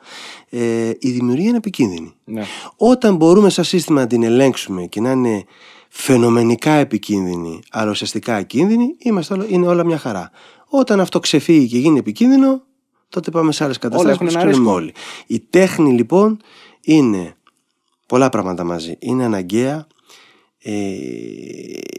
ε, 0.48 0.90
η 0.98 1.10
δημιουργία 1.10 1.48
είναι 1.48 1.56
επικίνδυνη. 1.56 2.14
Ναι. 2.24 2.44
Όταν 2.76 3.16
μπορούμε 3.16 3.50
σαν 3.50 3.64
σύστημα 3.64 4.00
να 4.00 4.06
την 4.06 4.22
ελέγξουμε 4.22 4.86
και 4.86 5.00
να 5.00 5.10
είναι 5.10 5.44
φαινομενικά 5.88 6.72
επικίνδυνη, 6.72 7.60
αλλά 7.70 7.90
ουσιαστικά 7.90 8.36
ακίνδυνη, 8.36 8.94
είμαστε 8.98 9.34
όλα, 9.34 9.46
είναι 9.48 9.66
όλα 9.66 9.84
μια 9.84 9.98
χαρά. 9.98 10.30
Όταν 10.68 11.00
αυτό 11.00 11.18
ξεφύγει 11.20 11.68
και 11.68 11.78
γίνει 11.78 11.98
επικίνδυνο, 11.98 12.62
τότε 13.08 13.30
πάμε 13.30 13.52
σε 13.52 13.64
άλλες 13.64 13.78
καταστάσεις 13.78 14.14
έχουν 14.14 14.26
που 14.26 14.32
ένα 14.32 14.42
ξέρουμε 14.42 14.58
ρίσκο. 14.60 14.74
όλοι. 14.74 14.94
Η 15.26 15.40
τέχνη 15.50 15.92
λοιπόν 15.92 16.40
είναι 16.80 17.36
πολλά 18.06 18.28
πράγματα 18.28 18.64
μαζί. 18.64 18.96
Είναι 18.98 19.24
αναγκαία, 19.24 19.86
ε, 20.62 20.72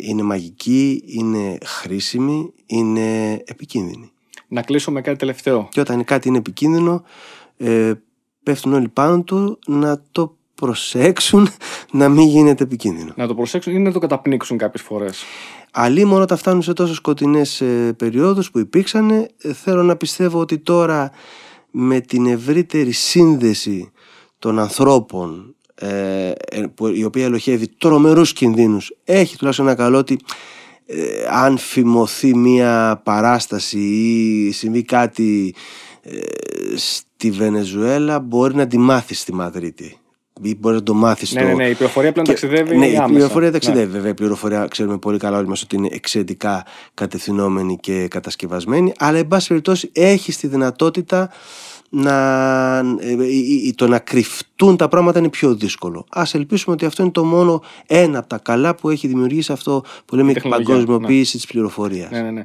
είναι 0.01 0.21
μαγική, 0.21 1.03
είναι 1.05 1.57
χρήσιμη, 1.65 2.53
είναι 2.65 3.33
επικίνδυνη. 3.45 4.11
Να 4.47 4.61
κλείσω 4.61 4.91
με 4.91 5.01
κάτι 5.01 5.17
τελευταίο. 5.17 5.67
Και 5.71 5.79
όταν 5.79 6.03
κάτι 6.03 6.27
είναι 6.27 6.37
επικίνδυνο, 6.37 7.03
ε, 7.57 7.91
πέφτουν 8.43 8.73
όλοι 8.73 8.89
πάνω 8.89 9.23
του 9.23 9.59
να 9.67 10.03
το 10.11 10.37
προσέξουν 10.55 11.49
να 11.91 12.09
μην 12.09 12.27
γίνεται 12.27 12.63
επικίνδυνο. 12.63 13.13
Να 13.15 13.27
το 13.27 13.35
προσέξουν 13.35 13.75
ή 13.75 13.79
να 13.79 13.91
το 13.91 13.99
καταπνίξουν 13.99 14.57
κάποιες 14.57 14.81
φορές. 14.81 15.23
Αλλή 15.71 16.05
μόνο 16.05 16.23
όταν 16.23 16.37
φτάνουν 16.37 16.61
σε 16.61 16.73
τόσο 16.73 16.93
σκοτεινές 16.93 17.61
ε, 17.61 17.93
περιόδους 17.97 18.51
που 18.51 18.59
υπήρξαν, 18.59 19.09
ε, 19.09 19.29
θέλω 19.53 19.83
να 19.83 19.95
πιστεύω 19.95 20.39
ότι 20.39 20.57
τώρα 20.57 21.11
με 21.71 21.99
την 21.99 22.25
ευρύτερη 22.25 22.91
σύνδεση 22.91 23.91
των 24.39 24.59
ανθρώπων 24.59 25.55
ε, 25.75 26.31
ε, 26.51 26.61
που, 26.75 26.87
η 26.87 27.03
οποία 27.03 27.23
ελοχεύει 27.23 27.67
τρομερούς 27.67 28.33
κινδύνους 28.33 28.95
έχει 29.03 29.37
τουλάχιστον 29.37 29.67
ένα 29.67 29.75
καλό 29.75 29.97
ότι 29.97 30.19
ε, 30.85 30.95
αν 31.29 31.57
φημωθεί 31.57 32.35
μια 32.35 33.01
παράσταση 33.03 33.79
ή 33.79 34.51
συμβεί 34.51 34.83
κάτι 34.83 35.55
ε, 36.01 36.17
στη 36.75 37.31
Βενεζουέλα 37.31 38.19
μπορεί 38.19 38.55
να 38.55 38.67
τη 38.67 38.77
μάθεις 38.77 39.19
στη 39.19 39.33
Μαδρίτη 39.33 39.97
ή 40.41 40.55
μπορεί 40.55 40.75
να 40.75 40.83
το 40.83 40.93
μάθεις 40.93 41.33
ναι, 41.33 41.41
ναι, 41.41 41.53
ναι, 41.53 41.69
η 41.69 41.73
πληροφορία 41.73 42.11
πλέον 42.11 42.27
ταξιδεύει 42.27 42.77
ναι, 42.77 42.85
άμεσα. 42.85 43.05
η 43.05 43.07
πληροφορία 43.07 43.51
ταξιδεύει. 43.51 43.85
Ναι. 43.85 43.91
Βέβαια, 43.91 44.09
η 44.09 44.13
πληροφορία 44.13 44.67
ξέρουμε 44.67 44.97
πολύ 44.97 45.17
καλά 45.17 45.37
όλοι 45.37 45.47
μας 45.47 45.61
ότι 45.61 45.75
είναι 45.75 45.89
εξαιρετικά 45.91 46.65
κατευθυνόμενη 46.93 47.77
και 47.77 48.07
κατασκευασμένη, 48.07 48.93
αλλά 48.97 49.17
εν 49.17 49.27
πάση 49.27 49.47
περιπτώσει 49.47 49.89
έχει 49.93 50.33
τη 50.33 50.47
δυνατότητα 50.47 51.29
να, 51.95 52.77
ε, 52.99 53.71
το 53.75 53.87
να 53.87 53.99
κρυφτούν 53.99 54.77
τα 54.77 54.87
πράγματα 54.87 55.19
είναι 55.19 55.29
πιο 55.29 55.55
δύσκολο. 55.55 56.05
Ας 56.09 56.33
ελπίσουμε 56.33 56.75
ότι 56.75 56.85
αυτό 56.85 57.03
είναι 57.03 57.11
το 57.11 57.23
μόνο 57.23 57.63
ένα 57.87 58.19
από 58.19 58.27
τα 58.27 58.37
καλά 58.37 58.75
που 58.75 58.89
έχει 58.89 59.07
δημιουργήσει 59.07 59.51
αυτό 59.51 59.83
που 60.05 60.15
λέμε 60.15 60.31
η 60.31 60.49
παγκοσμιοποίηση 60.49 61.35
ναι. 61.35 61.41
της 61.41 61.45
πληροφορίας. 61.51 62.11
Ναι, 62.11 62.21
ναι, 62.21 62.31
ναι. 62.31 62.43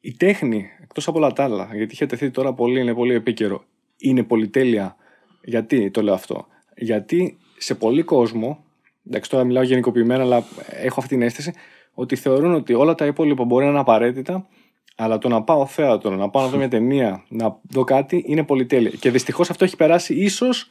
Η 0.00 0.16
τέχνη, 0.16 0.66
εκτός 0.82 1.08
από 1.08 1.18
όλα 1.18 1.32
τα 1.32 1.44
άλλα, 1.44 1.68
γιατί 1.72 1.94
είχε 1.94 2.06
τεθεί 2.06 2.30
τώρα 2.30 2.52
πολύ, 2.52 2.80
είναι 2.80 2.94
πολύ 2.94 3.14
επίκαιρο, 3.14 3.64
είναι 3.96 4.22
πολυτέλεια. 4.22 4.96
Γιατί 5.44 5.90
το 5.90 6.02
λέω 6.02 6.14
αυτό; 6.14 6.46
Γιατί 6.76 7.38
σε 7.56 7.74
πολύ 7.74 8.02
κόσμο, 8.02 8.64
εντάξει 9.06 9.30
τώρα 9.30 9.44
μιλάω 9.44 9.62
γενικοποιημένα, 9.62 10.22
αλλά 10.22 10.44
έχω 10.66 11.00
αυτή 11.00 11.14
την 11.14 11.22
αίσθηση, 11.22 11.52
ότι 11.94 12.16
θεωρούν 12.16 12.54
ότι 12.54 12.74
όλα 12.74 12.94
τα 12.94 13.06
υπόλοιπα 13.06 13.44
μπορεί 13.44 13.64
να 13.64 13.70
είναι 13.70 13.80
απαραίτητα 13.80 14.46
αλλά 14.96 15.18
το 15.18 15.28
να 15.28 15.42
πάω 15.42 15.66
θέατρο, 15.66 16.14
να 16.14 16.30
πάω 16.30 16.42
να 16.42 16.48
δω 16.48 16.56
μια 16.56 16.68
ταινία, 16.68 17.24
να 17.28 17.56
δω 17.70 17.84
κάτι 17.84 18.24
είναι 18.26 18.44
πολυτέλεια. 18.44 18.90
Και 18.90 19.10
δυστυχώς 19.10 19.50
αυτό 19.50 19.64
έχει 19.64 19.76
περάσει 19.76 20.14
ίσως. 20.14 20.66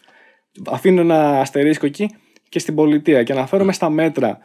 Αφήνω 0.72 1.02
ένα 1.02 1.40
αστερίσκο 1.40 1.86
εκεί 1.86 2.10
και 2.50 2.60
στην 2.60 2.76
πολιτεία 2.76 3.24
και 3.24 3.32
αναφέρομαι 3.32 3.74
στα 3.74 3.90
μέτρα 3.90 4.40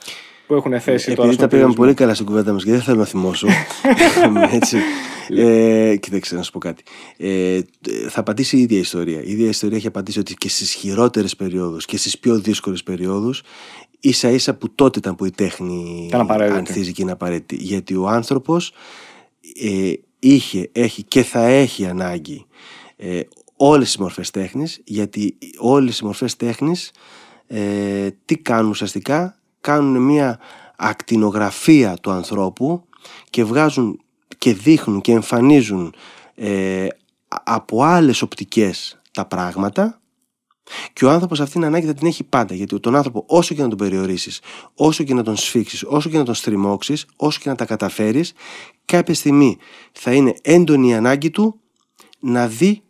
που 0.47 0.55
έχουν 0.55 0.81
θέσει 0.81 1.15
τώρα. 1.15 1.29
Επειδή 1.29 1.43
τα 1.43 1.49
πήγαμε 1.49 1.75
πολύ 1.75 1.95
καλά 1.95 2.15
στην 2.15 2.27
κουβέντα 2.27 2.53
μας 2.53 2.65
και 2.65 2.71
δεν 2.71 2.81
θέλω 2.81 2.99
να 2.99 3.05
θυμώσω. 3.05 3.49
Έτσι. 4.53 4.79
ε, 5.29 5.97
κοίταξε 5.97 6.35
να 6.35 6.43
σου 6.43 6.53
πω 6.53 6.59
κάτι. 6.59 6.83
Ε, 7.17 7.61
θα 8.09 8.21
απαντήσει 8.21 8.57
η 8.57 8.61
ίδια 8.61 8.79
ιστορία. 8.79 9.23
Η 9.23 9.31
ίδια 9.31 9.49
ιστορία 9.49 9.77
έχει 9.77 9.87
απαντήσει 9.87 10.19
ότι 10.19 10.35
και 10.35 10.49
στις 10.49 10.73
χειρότερες 10.73 11.37
περιόδους 11.37 11.85
και 11.85 11.97
στις 11.97 12.19
πιο 12.19 12.39
δύσκολες 12.39 12.83
περιόδους 12.83 13.43
ίσα 14.01 14.31
ίσα 14.31 14.55
που 14.55 14.75
τότε 14.75 14.99
ήταν 14.99 15.15
που 15.15 15.25
η 15.25 15.31
τέχνη 15.31 16.11
ανθίζει 16.39 16.93
και 16.93 17.03
είναι 17.03 17.13
απαραίτητη. 17.13 17.65
Γιατί 17.65 17.95
ο 17.95 18.09
άνθρωπος 18.09 18.73
ε, 19.63 19.93
είχε, 20.19 20.69
έχει 20.73 21.03
και 21.03 21.23
θα 21.23 21.45
έχει 21.47 21.87
ανάγκη 21.87 22.47
ε, 22.97 23.21
όλες 23.57 23.87
τις 23.87 23.97
μορφές 23.97 24.31
τέχνης 24.31 24.81
γιατί 24.85 25.39
όλες 25.59 25.99
οι 25.99 26.05
μορφές 26.05 26.37
τέχνης 26.37 26.93
ε, 27.47 28.09
τι 28.25 28.37
κάνουν 28.39 28.71
ουσιαστικά; 28.71 29.39
Κάνουν 29.61 30.03
μια 30.03 30.39
ακτινογραφία 30.77 31.97
του 31.97 32.11
ανθρώπου 32.11 32.85
και 33.31 33.45
βγάζουν 33.45 34.01
και 34.39 34.55
δείχνουν 34.55 35.01
και 35.01 35.13
εμφανίζουν 35.13 35.95
ε, 36.35 36.87
από 37.29 37.83
άλλες 37.83 38.23
οπτικές 38.23 39.01
τα 39.13 39.27
πράγματα 39.27 40.01
και 40.93 41.05
ο 41.05 41.11
άνθρωπος 41.11 41.41
αυτή 41.41 41.53
την 41.53 41.65
ανάγκη 41.65 41.87
θα 41.87 41.95
την 41.95 42.07
έχει 42.07 42.25
πάντα. 42.25 42.55
Γιατί 42.55 42.81
τον 42.81 42.97
άνθρωπο, 42.97 43.25
όσο 43.29 43.55
και 43.55 43.63
να 43.63 43.69
τον 43.69 43.79
περιορίσεις, 43.79 44.41
όσο 44.75 45.05
και 45.05 45.15
να 45.15 45.23
τον 45.23 45.37
σφίξεις, 45.37 45.83
όσο 45.83 46.09
και 46.09 46.19
να 46.19 46.25
τον 46.25 46.35
στριμώξεις, 46.35 47.07
όσο 47.17 47.41
και 47.43 47.49
να 47.49 47.55
τα 47.55 47.65
καταφέρεις, 47.65 48.33
κάποια 48.85 49.15
στιγμή 49.15 49.57
θα 49.93 50.13
είναι 50.13 50.35
έντονη 50.43 50.89
η 50.89 50.95
ανάγκη 50.95 51.31
του 51.31 51.61
να 52.21 52.49
δει 52.49 52.83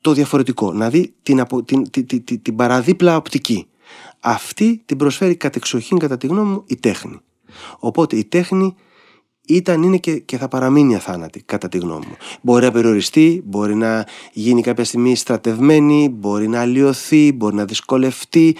το 0.00 0.12
διαφορετικό, 0.12 0.72
να 0.72 0.90
δει 0.90 1.14
την, 1.22 1.40
απο, 1.40 1.62
την, 1.62 1.90
την, 1.90 2.06
την, 2.06 2.42
την 2.42 2.56
παραδίπλα 2.56 3.16
οπτική. 3.16 3.66
Αυτή 4.20 4.82
την 4.86 4.96
προσφέρει 4.96 5.36
κατεξοχήν 5.36 5.98
κατά 5.98 6.16
τη 6.16 6.26
γνώμη 6.26 6.50
μου 6.50 6.64
η 6.66 6.76
τέχνη. 6.76 7.20
Οπότε 7.78 8.16
η 8.16 8.24
τέχνη 8.24 8.74
ήταν, 9.54 9.82
είναι 9.82 9.96
και, 9.96 10.18
και 10.18 10.36
θα 10.36 10.48
παραμείνει 10.48 10.94
αθάνατη, 10.94 11.42
κατά 11.42 11.68
τη 11.68 11.78
γνώμη 11.78 12.04
μου. 12.08 12.16
Μπορεί 12.40 12.64
να 12.64 12.70
περιοριστεί, 12.70 13.42
μπορεί 13.44 13.74
να 13.74 14.06
γίνει 14.32 14.62
κάποια 14.62 14.84
στιγμή 14.84 15.16
στρατευμένη, 15.16 16.08
μπορεί 16.08 16.48
να 16.48 16.60
αλλοιωθεί, 16.60 17.32
μπορεί 17.32 17.54
να 17.54 17.64
δυσκολευτεί. 17.64 18.56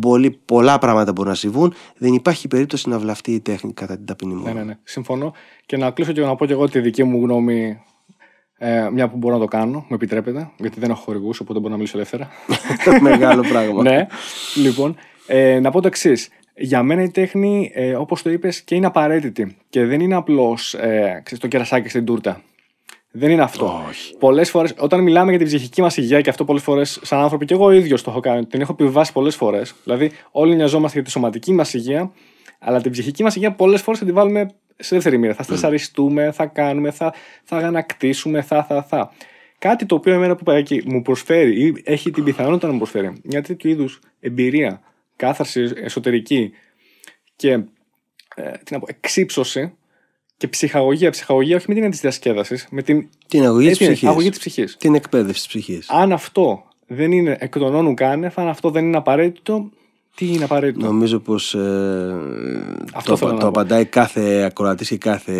Πολύ, 0.00 0.38
πολλά 0.44 0.78
πράγματα 0.78 1.12
μπορούν 1.12 1.30
να 1.30 1.36
συμβούν. 1.36 1.74
Δεν 1.96 2.12
υπάρχει 2.12 2.48
περίπτωση 2.48 2.88
να 2.88 2.98
βλαφτεί 2.98 3.32
η 3.32 3.40
τέχνη 3.40 3.72
κατά 3.72 3.96
την 3.96 4.06
ταπεινή 4.06 4.34
μου. 4.34 4.42
Ναι, 4.42 4.52
ναι, 4.52 4.62
ναι. 4.62 4.78
Συμφωνώ. 4.82 5.32
Και 5.66 5.76
να 5.76 5.90
κλείσω 5.90 6.12
και 6.12 6.20
να 6.20 6.36
πω 6.36 6.46
και 6.46 6.52
εγώ 6.52 6.68
τη 6.68 6.80
δική 6.80 7.04
μου 7.04 7.22
γνώμη 7.22 7.78
ε, 8.62 8.88
μια 8.92 9.08
που 9.08 9.16
μπορώ 9.16 9.34
να 9.34 9.40
το 9.40 9.46
κάνω, 9.46 9.78
μου 9.88 9.94
επιτρέπετε, 9.94 10.50
γιατί 10.56 10.80
δεν 10.80 10.90
έχω 10.90 11.00
χορηγούς, 11.00 11.40
οπότε 11.40 11.58
μπορώ 11.58 11.70
να 11.70 11.76
μιλήσω 11.76 11.96
ελεύθερα. 11.96 12.28
Μεγάλο 13.00 13.42
πράγμα. 13.42 13.82
ναι. 13.90 14.06
Λοιπόν, 14.56 14.96
ε, 15.26 15.60
να 15.60 15.70
πω 15.70 15.80
το 15.80 15.86
εξής 15.86 16.28
για 16.60 16.82
μένα 16.82 17.02
η 17.02 17.10
τέχνη, 17.10 17.70
ε, 17.74 17.94
όπως 17.94 18.22
το 18.22 18.30
είπες, 18.30 18.60
και 18.60 18.74
είναι 18.74 18.86
απαραίτητη. 18.86 19.56
Και 19.68 19.84
δεν 19.84 20.00
είναι 20.00 20.14
απλώς 20.14 20.74
ε, 20.74 21.22
το 21.38 21.46
κερασάκι 21.46 21.88
στην 21.88 22.04
τούρτα. 22.04 22.42
Δεν 23.10 23.30
είναι 23.30 23.42
αυτό. 23.42 23.82
Πολλές 24.18 24.50
φορές, 24.50 24.74
όταν 24.78 25.02
μιλάμε 25.02 25.30
για 25.30 25.38
την 25.38 25.46
ψυχική 25.46 25.80
μας 25.80 25.96
υγεία, 25.96 26.20
και 26.20 26.30
αυτό 26.30 26.44
πολλές 26.44 26.62
φορές, 26.62 27.00
σαν 27.02 27.18
άνθρωποι, 27.18 27.44
και 27.44 27.54
εγώ 27.54 27.70
ίδιος 27.70 28.02
το 28.02 28.10
έχω 28.10 28.20
κάνει, 28.20 28.46
την 28.46 28.60
έχω 28.60 28.72
επιβάσει 28.72 29.12
πολλές 29.12 29.36
φορές. 29.36 29.74
Δηλαδή, 29.84 30.10
όλοι 30.30 30.54
νοιαζόμαστε 30.54 30.96
για 30.96 31.06
τη 31.06 31.10
σωματική 31.10 31.52
μας 31.52 31.74
υγεία, 31.74 32.12
αλλά 32.58 32.80
την 32.80 32.90
ψυχική 32.90 33.22
μας 33.22 33.36
υγεία 33.36 33.52
πολλές 33.52 33.82
φορές 33.82 34.00
θα 34.00 34.06
τη 34.06 34.12
βάλουμε 34.12 34.50
σε 34.76 34.94
δεύτερη 34.94 35.18
μοίρα. 35.18 35.34
Θα 35.34 35.42
στρεσαριστούμε, 35.42 36.30
θα 36.32 36.46
κάνουμε, 36.46 36.90
θα, 36.90 37.14
θα 37.44 37.56
ανακτήσουμε, 37.56 38.42
θα, 38.42 38.64
θα, 38.64 38.82
θα. 38.82 39.12
Κάτι 39.58 39.86
το 39.86 39.94
οποίο 39.94 40.12
εμένα 40.12 40.36
που 40.36 40.52
μου 40.84 41.02
προσφέρει 41.02 41.64
ή 41.64 41.82
έχει 41.84 42.10
την 42.10 42.24
πιθανότητα 42.24 42.66
να 42.66 42.72
μου 42.72 42.78
προσφέρει 42.78 43.12
μια 43.22 43.42
τέτοιου 43.42 43.70
είδους 43.70 44.00
εμπειρία 44.20 44.80
κάθαρση 45.20 45.72
εσωτερική 45.74 46.52
και 47.36 47.50
ε, 48.34 48.50
τι 48.64 48.72
να 48.72 48.78
πω, 48.78 48.86
εξύψωση 48.88 49.72
και 50.36 50.48
ψυχαγωγία. 50.48 51.10
Ψυχαγωγία 51.10 51.56
όχι 51.56 51.64
με 51.68 51.74
την 51.74 51.82
έννοια 51.82 51.90
της 51.90 52.00
διασκέδασης, 52.00 52.66
με 52.70 52.82
την, 52.82 53.08
την 53.28 53.44
αγωγή 53.44 54.30
της 54.30 54.38
ψυχής. 54.38 54.76
Την 54.76 54.94
εκπαίδευση 54.94 55.40
της 55.40 55.46
ψυχής. 55.46 55.90
Αν 55.90 56.12
αυτό 56.12 56.64
δεν 56.86 57.12
είναι 57.12 57.36
εκ 57.40 57.58
των 57.58 57.74
όνων 57.74 57.94
κάνευ, 57.94 58.38
αν 58.38 58.48
αυτό 58.48 58.70
δεν 58.70 58.84
είναι 58.84 58.96
απαραίτητο, 58.96 59.70
τι 60.14 60.32
είναι 60.32 60.44
απαραίτητο; 60.44 60.86
Νομίζω 60.86 61.18
πως 61.18 61.54
ε, 61.54 62.14
το, 63.04 63.16
το 63.16 63.46
απαντάει 63.46 63.84
κάθε 63.84 64.42
ακροατής 64.42 64.88
και 64.88 64.96
κάθε. 64.96 65.34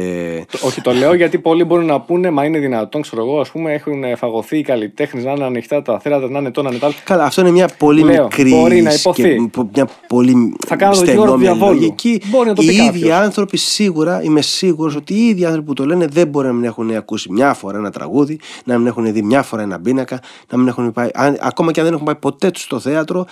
όχι, 0.61 0.81
το 0.81 0.93
λέω 0.93 1.15
γιατί 1.15 1.39
πολλοί 1.39 1.65
μπορούν 1.65 1.87
να 1.87 2.01
πούνε 2.01 2.31
Μα 2.31 2.45
είναι 2.45 2.59
δυνατόν, 2.59 3.03
ξέρω 3.03 3.23
εγώ, 3.23 3.41
ας 3.41 3.51
πούμε, 3.51 3.73
έχουν 3.73 4.17
φαγωθεί 4.17 4.59
οι 4.59 4.63
καλλιτέχνες 4.63 5.25
να 5.25 5.31
είναι 5.31 5.45
ανοιχτά 5.45 5.83
τα 5.83 5.99
θέατα, 6.01 6.31
να 6.31 6.39
είναι 6.39 6.51
το, 6.51 6.63
να 6.63 6.69
είναι 6.69 6.79
τα 6.79 6.93
Καλά, 7.05 7.25
αυτό 7.25 7.41
είναι 7.41 7.51
μια 7.51 7.69
πολύ 7.79 8.03
λέω, 8.03 8.23
μικρή. 8.23 8.51
Μπορεί 8.51 8.83
να 8.83 8.93
υποθεί. 8.93 9.23
Και 9.23 9.67
μια 9.73 9.89
πολύ 10.07 10.57
Θα 10.67 10.77
κάνω 10.77 10.95
στενόμενη 10.95 11.59
λογική. 11.59 12.23
Μπορεί 12.27 12.49
να 12.49 12.55
το 12.55 12.63
οι 12.63 12.75
ίδιοι 12.75 13.11
άνθρωποι 13.11 13.57
σίγουρα, 13.57 14.23
είμαι 14.23 14.41
σίγουρος 14.41 14.97
ότι 14.97 15.15
οι 15.15 15.27
ίδιοι 15.27 15.45
άνθρωποι 15.45 15.67
που 15.67 15.75
το 15.75 15.87
λένε 15.87 16.07
δεν 16.07 16.29
μπορεί 16.29 16.47
να 16.47 16.53
μην 16.53 16.65
έχουν 16.65 16.91
ακούσει 16.91 17.33
μια 17.33 17.55
φορά 17.55 17.79
ένα 17.79 17.91
τραγούδι, 17.91 18.41
να 18.65 18.79
μην 18.79 18.87
έχουν 18.87 19.13
δει 19.13 19.23
μια 19.23 19.43
φορά 19.43 19.63
ένα 19.63 19.81
πίνακα, 19.81 20.21
να 20.51 20.59
μην 20.59 20.69
έχουν 20.69 20.93
πάει. 20.93 21.09
Ακόμα 21.41 21.73
και 21.73 21.81
αν 21.81 21.87
δεν 21.87 21.95
έχουν 21.95 22.07
πάει 22.07 22.17
ποτέ 22.17 22.51
τους 22.51 22.63
στο 22.63 22.79
θέατρο, 22.79 23.27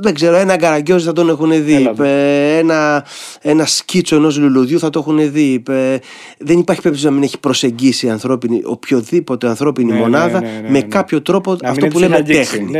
δεν 0.00 0.14
ξέρω, 0.14 0.36
ένα 0.36 0.56
καραγκιόζι 0.56 1.06
θα 1.06 1.12
τον 1.12 1.28
έχουν 1.28 1.64
δει. 1.64 1.92
Ένα, 2.58 3.04
ένα 3.40 3.66
σκίτσο 3.66 4.16
ενός 4.16 4.38
λουλουδιού 4.38 4.78
θα 4.78 4.90
το 4.90 4.98
έχουν 4.98 5.32
δει. 5.32 5.62
Δεν 6.38 6.58
υπάρχει 6.58 6.82
περίπτωση 6.82 7.04
να 7.04 7.10
μην 7.10 7.22
έχει 7.22 7.40
προσεγγίσει 7.40 8.10
ανθρώπινη, 8.10 8.62
οποιοδήποτε 8.64 9.48
ανθρώπινη 9.48 9.92
ναι, 9.92 9.98
μονάδα 9.98 10.40
ναι, 10.40 10.60
ναι, 10.62 10.70
με 10.70 10.80
κάποιο 10.80 11.22
τρόπο 11.22 11.56
αυτό 11.62 11.86
που 11.86 11.98
λέμε 11.98 12.22
τέχνη. 12.22 12.70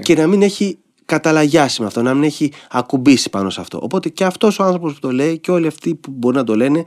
και 0.00 0.14
να 0.14 0.26
μην 0.26 0.42
έχει 0.42 0.78
καταλαγιάσει 1.06 1.80
με 1.80 1.86
αυτό, 1.86 2.02
να 2.02 2.14
μην 2.14 2.22
έχει 2.22 2.52
ακουμπήσει 2.70 3.30
πάνω 3.30 3.50
σε 3.50 3.60
αυτό. 3.60 3.78
Οπότε 3.82 4.08
και 4.08 4.24
αυτός 4.24 4.58
ο 4.58 4.64
άνθρωπος 4.64 4.92
που 4.92 4.98
το 5.00 5.10
λέει 5.10 5.38
και 5.38 5.50
όλοι 5.50 5.66
αυτοί 5.66 5.94
που 5.94 6.10
μπορεί 6.14 6.36
να 6.36 6.44
το 6.44 6.54
λένε, 6.54 6.84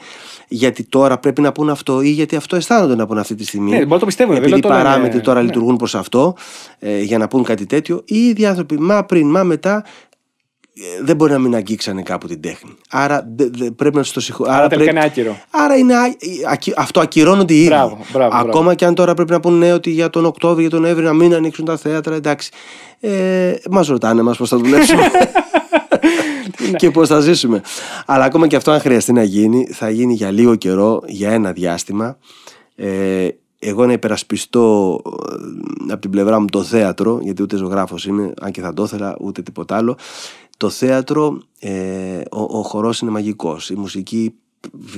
γιατί 0.47 0.83
τώρα 0.83 1.17
πρέπει 1.17 1.41
να 1.41 1.51
πούν 1.51 1.69
αυτό 1.69 2.01
ή 2.01 2.09
γιατί 2.09 2.35
αυτό 2.35 2.55
αισθάνονται 2.55 2.95
να 2.95 3.05
πούν 3.05 3.17
αυτή 3.17 3.35
τη 3.35 3.45
στιγμή. 3.45 3.69
Ναι, 3.69 3.77
μπορεί 3.77 3.89
να 3.89 3.99
το 3.99 4.05
πιστεύουν. 4.05 4.35
Επειδή 4.35 4.57
οι 4.57 4.61
παράμετροι 4.61 5.21
τώρα 5.21 5.39
ναι. 5.39 5.45
λειτουργούν 5.45 5.75
προς 5.75 5.95
αυτό, 5.95 6.35
ε, 6.79 7.01
για 7.01 7.17
να 7.17 7.27
πούν 7.27 7.43
κάτι 7.43 7.65
τέτοιο, 7.65 8.01
οι 8.05 8.17
ίδιοι 8.17 8.45
άνθρωποι, 8.45 8.79
μα 8.79 9.03
πριν, 9.03 9.29
μα 9.29 9.43
μετά, 9.43 9.85
ε, 9.85 10.09
δεν 11.01 11.15
μπορεί 11.15 11.31
να 11.31 11.39
μην 11.39 11.55
αγγίξανε 11.55 12.01
κάπου 12.01 12.27
την 12.27 12.41
τέχνη. 12.41 12.75
Άρα 12.89 13.27
δε, 13.35 13.49
δε, 13.49 13.71
πρέπει 13.71 13.95
να 13.95 14.01
τους 14.01 14.11
το 14.11 14.19
συγχωρήσουν. 14.19 14.59
Άρα, 14.59 14.67
πρέπει... 14.67 14.89
είναι 14.89 15.03
άκυρο. 15.03 15.37
Άρα 15.49 15.75
είναι, 15.75 15.93
αυτό 16.77 16.99
ακυρώνονται 16.99 17.53
οι 17.53 17.57
ίδιοι. 17.57 17.67
Μπράβο, 17.67 17.97
μπράβο, 18.11 18.35
Ακόμα 18.35 18.51
μπράβο. 18.51 18.73
και 18.73 18.85
αν 18.85 18.95
τώρα 18.95 19.13
πρέπει 19.13 19.31
να 19.31 19.39
πούνε 19.39 19.65
ναι, 19.65 19.73
ότι 19.73 19.89
για 19.89 20.09
τον 20.09 20.25
Οκτώβριο, 20.25 20.61
για 20.61 20.69
τον 20.69 20.81
Νοέμβριο 20.81 21.07
να 21.07 21.13
μην 21.13 21.33
ανοίξουν 21.33 21.65
τα 21.65 21.77
θέατρα, 21.77 22.15
εντάξει. 22.15 22.51
Ε, 22.99 23.53
μας 23.71 23.87
ρωτάνε 23.87 24.21
μας 24.21 24.37
πώς 24.37 24.49
θα 24.49 24.57
δουλέψουμε. 24.57 25.11
και 26.77 26.91
πώς 26.91 27.07
θα 27.07 27.19
ζήσουμε. 27.19 27.61
Αλλά 28.05 28.23
ακόμα 28.23 28.47
και 28.47 28.55
αυτό, 28.55 28.71
αν 28.71 28.79
χρειαστεί 28.79 29.13
να 29.13 29.23
γίνει, 29.23 29.67
θα 29.71 29.89
γίνει 29.89 30.13
για 30.13 30.31
λίγο 30.31 30.55
καιρό, 30.55 31.01
για 31.05 31.31
ένα 31.31 31.51
διάστημα. 31.51 32.17
Ε, 32.75 33.27
εγώ 33.59 33.85
να 33.85 33.91
υπερασπιστώ 33.91 35.01
ε, 35.89 35.91
από 35.91 36.01
την 36.01 36.09
πλευρά 36.09 36.39
μου 36.39 36.45
το 36.45 36.63
θέατρο, 36.63 37.19
γιατί 37.21 37.41
ούτε 37.41 37.57
ζωγράφος 37.57 38.05
είμαι, 38.05 38.33
αν 38.41 38.51
και 38.51 38.61
θα 38.61 38.73
το 38.73 38.83
ήθελα, 38.83 39.15
ούτε 39.19 39.41
τίποτα 39.41 39.75
άλλο. 39.75 39.97
Το 40.60 40.69
θέατρο, 40.69 41.41
ε, 41.60 42.22
ο, 42.31 42.57
ο 42.57 42.64
χορός 42.64 42.99
είναι 42.99 43.11
μαγικός, 43.11 43.69
η 43.69 43.76
μουσική 43.76 44.34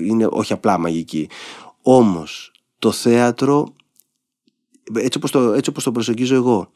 είναι 0.02 0.28
όχι 0.32 0.54
απλά 0.54 0.78
μαγική. 0.80 1.30
Όμως 1.82 2.52
το 2.80 2.92
θέατρο 2.92 3.74
έτσι 4.94 5.18
όπως 5.18 5.32
το, 5.32 5.40
έτσι 5.40 5.70
όπως 5.70 5.84
το 5.84 5.92
προσεγγίζω 5.92 6.36
εγώ. 6.36 6.72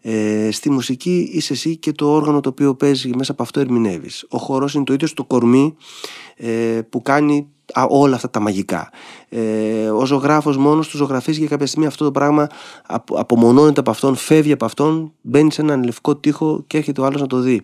Ε, 0.00 0.48
στη 0.50 0.70
μουσική 0.70 1.30
είσαι 1.32 1.52
εσύ 1.52 1.76
και 1.76 1.92
το 1.92 2.12
όργανο 2.12 2.40
το 2.40 2.48
οποίο 2.48 2.74
παίζει 2.74 3.10
μέσα 3.16 3.32
από 3.32 3.42
αυτό 3.42 3.60
ερμηνεύεις. 3.60 4.26
Ο 4.28 4.38
χορός 4.38 4.74
είναι 4.74 4.84
το 4.84 4.92
ίδιο 4.92 5.06
στο 5.06 5.24
κορμί 5.24 5.76
ε, 6.36 6.80
που 6.88 7.02
κάνει 7.02 7.48
όλα 7.88 8.14
αυτά 8.14 8.30
τα 8.30 8.40
μαγικά. 8.40 8.90
Ε, 9.28 9.88
ο 9.88 10.06
ζωγράφος 10.06 10.56
μόνος 10.56 10.88
του 10.88 10.96
ζωγραφίζει 10.96 11.40
και 11.40 11.46
κάποια 11.46 11.66
στιγμή 11.66 11.86
αυτό 11.86 12.04
το 12.04 12.10
πράγμα 12.10 12.46
απομονώνεται 13.14 13.80
από 13.80 13.90
αυτόν, 13.90 14.14
φεύγει 14.14 14.52
από 14.52 14.64
αυτόν, 14.64 15.12
μπαίνει 15.20 15.52
σε 15.52 15.60
έναν 15.60 15.82
λευκό 15.84 16.16
τοίχο 16.16 16.64
και 16.66 16.76
έρχεται 16.76 17.00
ο 17.00 17.04
άλλος 17.04 17.20
να 17.20 17.26
το 17.26 17.40
δει. 17.40 17.62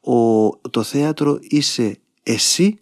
Ο, 0.00 0.48
το 0.70 0.82
θέατρο 0.82 1.38
είσαι 1.40 1.98
εσύ 2.22 2.78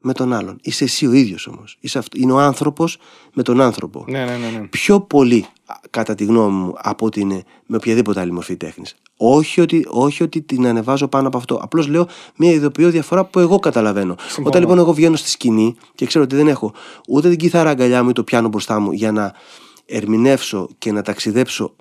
με 0.00 0.12
τον 0.12 0.32
άλλον. 0.32 0.58
Είσαι 0.62 0.84
εσύ 0.84 1.06
ο 1.06 1.12
ίδιος 1.12 1.46
όμως. 1.46 1.78
είναι 2.14 2.32
ο 2.32 2.38
άνθρωπος 2.38 2.98
με 3.34 3.42
τον 3.42 3.60
άνθρωπο. 3.60 4.04
Ναι, 4.08 4.24
ναι, 4.24 4.36
ναι, 4.36 4.58
ναι. 4.58 4.66
Πιο 4.66 5.00
πολύ, 5.00 5.46
κατά 5.90 6.14
τη 6.14 6.24
γνώμη 6.24 6.56
μου, 6.56 6.74
από 6.76 7.06
ότι 7.06 7.20
είναι 7.20 7.42
με 7.66 7.76
οποιαδήποτε 7.76 8.20
άλλη 8.20 8.32
μορφή 8.32 8.56
τέχνης. 8.56 8.94
Όχι 9.16 9.60
ότι, 9.60 9.86
όχι 9.88 10.22
ότι 10.22 10.42
την 10.42 10.66
ανεβάζω 10.66 11.08
πάνω 11.08 11.28
από 11.28 11.36
αυτό. 11.36 11.54
Απλώς 11.54 11.86
λέω 11.86 12.08
μια 12.36 12.50
ειδοποιώ 12.50 12.90
διαφορά 12.90 13.24
που 13.24 13.38
εγώ 13.38 13.58
καταλαβαίνω. 13.58 14.14
Συμφωνώ. 14.18 14.48
Όταν 14.48 14.60
λοιπόν 14.60 14.78
εγώ 14.78 14.92
βγαίνω 14.92 15.16
στη 15.16 15.28
σκηνή 15.28 15.76
και 15.94 16.06
ξέρω 16.06 16.24
ότι 16.24 16.36
δεν 16.36 16.48
έχω 16.48 16.72
ούτε 17.08 17.28
την 17.28 17.38
κιθάρα 17.38 17.70
αγκαλιά 17.70 18.02
μου 18.02 18.08
ή 18.08 18.12
το 18.12 18.24
πιάνω 18.24 18.48
μπροστά 18.48 18.80
μου 18.80 18.92
για 18.92 19.12
να 19.12 19.32
ερμηνεύσω 19.86 20.68
και 20.78 20.92
να 20.92 21.02
ταξιδέψω 21.02 21.74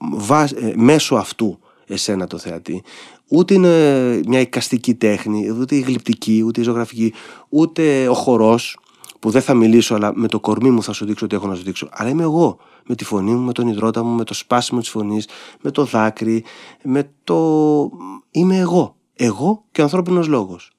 ε, 0.56 0.72
μέσω 0.76 1.16
αυτού 1.16 1.60
εσένα 1.90 2.28
το 2.28 2.38
θεατή, 2.38 2.84
ούτε 3.28 3.54
είναι 3.54 4.22
μια 4.28 4.40
εικαστική 4.40 4.94
τέχνη, 4.94 5.52
ούτε 5.60 5.76
η 5.76 5.80
γλυπτική, 5.80 6.44
ούτε 6.46 6.62
η 6.62 6.64
ζωγραφική, 6.64 7.14
ούτε 7.50 8.08
ο 8.08 8.14
χορός 8.14 8.78
που 9.20 9.30
δεν 9.30 9.42
θα 9.42 9.54
μιλήσω, 9.54 9.96
αλλά 9.96 10.12
με 10.16 10.28
το 10.28 10.40
κορμί 10.40 10.70
μου 10.70 10.84
θα 10.84 10.94
σου 10.94 11.06
δείξω 11.06 11.26
ότι 11.26 11.36
έχω 11.36 11.48
να 11.48 11.56
σου 11.56 11.64
δείξω. 11.64 11.90
Αλλά 11.92 12.10
είμαι 12.10 12.24
εγώ. 12.24 12.58
Με 12.86 12.96
τη 12.96 13.04
φωνή 13.04 13.32
μου, 13.32 13.46
με 13.46 13.54
τον 13.54 13.68
υδρότα 13.68 14.04
μου, 14.04 14.16
με 14.16 14.24
το 14.24 14.34
σπάσιμο 14.34 14.80
της 14.80 14.90
φωνής, 14.90 15.28
με 15.62 15.72
το 15.72 15.86
δάκρυ, 15.86 16.44
με 16.84 17.12
το. 17.24 17.90
Είμαι 18.32 18.58
εγώ. 18.58 18.96
Εγώ 19.14 19.66
και 19.72 19.82
ο 19.82 19.84
ανθρώπινος 19.84 20.28
λόγος. 20.28 20.72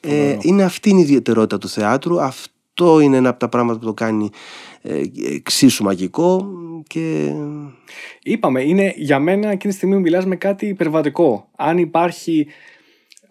Ε, 0.00 0.36
είναι 0.40 0.62
αυτή 0.62 0.90
η 0.90 0.98
ιδιαιτερότητα 0.98 1.58
του 1.58 1.68
θεάτρου. 1.68 2.20
Αυτό 2.78 3.00
είναι 3.00 3.16
ένα 3.16 3.28
από 3.28 3.38
τα 3.38 3.48
πράγματα 3.48 3.78
που 3.78 3.84
το 3.84 3.94
κάνει 3.94 4.30
ε, 4.82 5.02
εξίσου 5.34 5.84
μαγικό 5.84 6.48
και... 6.86 7.32
Είπαμε, 8.22 8.62
είναι 8.62 8.92
για 8.96 9.18
μένα 9.18 9.50
εκείνη 9.50 9.72
τη 9.72 9.78
στιγμή 9.78 9.96
μιλάς 9.96 10.26
με 10.26 10.36
κάτι 10.36 10.66
υπερβατικό. 10.66 11.48
Αν 11.56 11.78
υπάρχει 11.78 12.46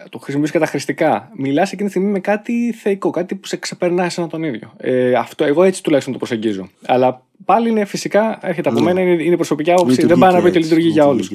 το 0.10 0.18
χρησιμοποιείς 0.18 0.52
καταχρηστικά. 0.52 1.32
Μιλάς 1.36 1.72
εκείνη 1.72 1.86
τη 1.86 1.90
στιγμή 1.90 2.12
με 2.12 2.20
κάτι 2.20 2.72
θεϊκό, 2.72 3.10
κάτι 3.10 3.36
που 3.36 3.48
σε 3.48 3.58
ξεπερνάει 3.58 4.10
σαν 4.10 4.30
τον 4.30 4.44
ίδιο. 4.44 4.74
Ε, 4.78 5.14
αυτό, 5.14 5.44
εγώ 5.44 5.64
έτσι 5.64 5.84
τουλάχιστον 5.84 6.14
το 6.14 6.20
προσεγγίζω. 6.20 6.70
Αλλά 6.86 7.26
πάλι 7.46 7.70
είναι 7.70 7.86
φυσικά, 7.86 8.40
έρχεται 8.42 8.70
από 8.70 8.80
ναι. 8.80 8.86
μένα, 8.86 9.02
είναι, 9.02 9.24
είναι 9.24 9.36
προσωπική 9.36 9.72
άποψη. 9.72 10.06
Δεν 10.06 10.18
πάει 10.18 10.34
να 10.34 10.42
πει 10.42 10.48
ότι 10.48 10.60
λειτουργεί 10.60 10.88
για 10.88 11.08
όλους. 11.08 11.32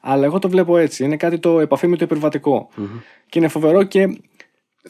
Αλλά 0.00 0.24
εγώ 0.24 0.38
το 0.38 0.48
βλέπω 0.48 0.76
έτσι. 0.76 1.04
Είναι 1.04 1.16
κάτι 1.16 1.38
το 1.38 1.60
επαφή 1.60 1.86
με 1.86 1.96
το 1.96 2.04
υπερβατικο 2.04 2.68
Και 3.28 3.38
είναι 3.38 3.48
φοβερό 3.48 3.82
και 3.82 4.18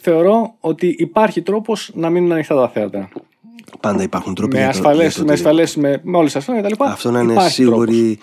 θεωρώ 0.01 0.55
ότι 0.61 0.97
υπάρχει 0.99 1.43
τρόπος 1.43 1.91
να 1.95 2.11
μείνουν 2.11 2.33
ανοιχτά 2.33 2.55
τα 2.55 2.69
θέατρα. 2.69 3.09
Πάντα 3.81 4.03
υπάρχουν 4.03 4.35
τρόποι. 4.35 4.57
Με 4.57 4.65
ασφαλέ, 4.65 5.11
με, 5.25 5.33
ασφαλές, 5.33 5.77
με, 5.77 6.01
με 6.03 6.17
όλες 6.17 6.33
τις 6.33 6.41
ασφαλές 6.41 6.73
κτλ. 6.73 6.85
Αυτό 6.85 7.11
να 7.11 7.21
είναι 7.21 7.49
σίγουροι. 7.49 8.19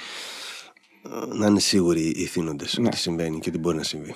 Να 1.34 1.48
είναι 1.48 1.60
σίγουροι 1.60 2.14
οι 2.16 2.26
θύνοντες 2.26 2.78
ναι. 2.78 2.88
ότι 2.88 2.98
συμβαίνει 2.98 3.40
και 3.40 3.50
ότι 3.50 3.58
μπορεί 3.58 3.78
να 3.78 3.84
συμβεί. 3.84 4.16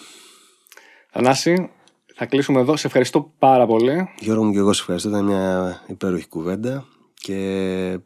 Θανάση, 1.11 1.69
θα 2.15 2.25
κλείσουμε 2.25 2.59
εδώ. 2.59 2.75
Σε 2.75 2.87
ευχαριστώ 2.87 3.33
πάρα 3.39 3.65
πολύ. 3.65 4.09
Γιώργο 4.19 4.43
μου 4.43 4.51
και 4.51 4.57
εγώ 4.57 4.73
σε 4.73 4.81
ευχαριστώ. 4.81 5.09
Ήταν 5.09 5.25
μια 5.25 5.81
υπέροχη 5.87 6.27
κουβέντα 6.27 6.85
και 7.13 7.99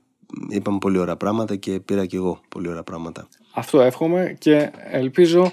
είπαμε 0.49 0.77
πολύ 0.77 0.97
ωραία 0.97 1.15
πράγματα 1.15 1.55
και 1.55 1.79
πήρα 1.79 2.05
και 2.05 2.15
εγώ 2.15 2.39
πολύ 2.49 2.69
ωραία 2.69 2.83
πράγματα. 2.83 3.27
Αυτό 3.53 3.81
εύχομαι 3.81 4.35
και 4.39 4.71
ελπίζω 4.91 5.51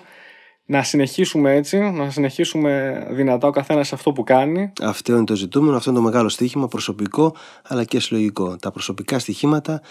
να 0.67 0.83
συνεχίσουμε 0.83 1.55
έτσι, 1.55 1.79
να 1.79 2.11
συνεχίσουμε 2.11 3.03
δυνατά 3.11 3.49
ο 3.49 3.51
καθένας 3.51 3.93
αυτό 3.93 4.13
που 4.13 4.25
κάνει. 4.25 4.73
Αυτό 4.83 5.13
είναι 5.13 5.25
το 5.25 5.37
ζητούμενο, 5.37 5.77
αυτό 5.77 5.91
είναι 5.91 5.99
το 5.99 6.05
μεγάλο 6.05 6.29
στοίχημα, 6.29 6.69
προσωπικό 6.69 7.35
αλλά 7.63 7.85
και 7.85 8.01
συλλογικό. 8.01 8.57
Τα 8.57 8.71
προσωπικά 8.71 9.19
στοιχήματα 9.19 9.83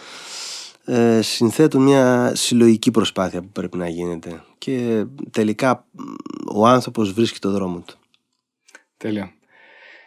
ε, 0.85 1.21
συνθέτουν 1.21 1.83
μια 1.83 2.31
συλλογική 2.35 2.91
προσπάθεια 2.91 3.41
που 3.41 3.49
πρέπει 3.51 3.77
να 3.77 3.87
γίνεται 3.87 4.43
και 4.57 5.05
τελικά 5.31 5.85
ο 6.53 6.67
άνθρωπος 6.67 7.13
βρίσκει 7.13 7.39
το 7.39 7.51
δρόμο 7.51 7.79
του. 7.79 7.97
Τέλεια. 8.97 9.33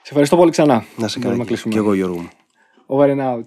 Σε 0.02 0.14
ευχαριστώ 0.14 0.36
πολύ 0.36 0.50
ξανά. 0.50 0.84
Να 0.96 1.08
σε 1.08 1.18
καλά 1.18 1.44
και 1.44 1.78
εγώ 1.78 1.94
Γιώργο 1.94 2.16
μου. 2.16 2.28
Over 2.86 3.08
and 3.08 3.20
out. 3.20 3.42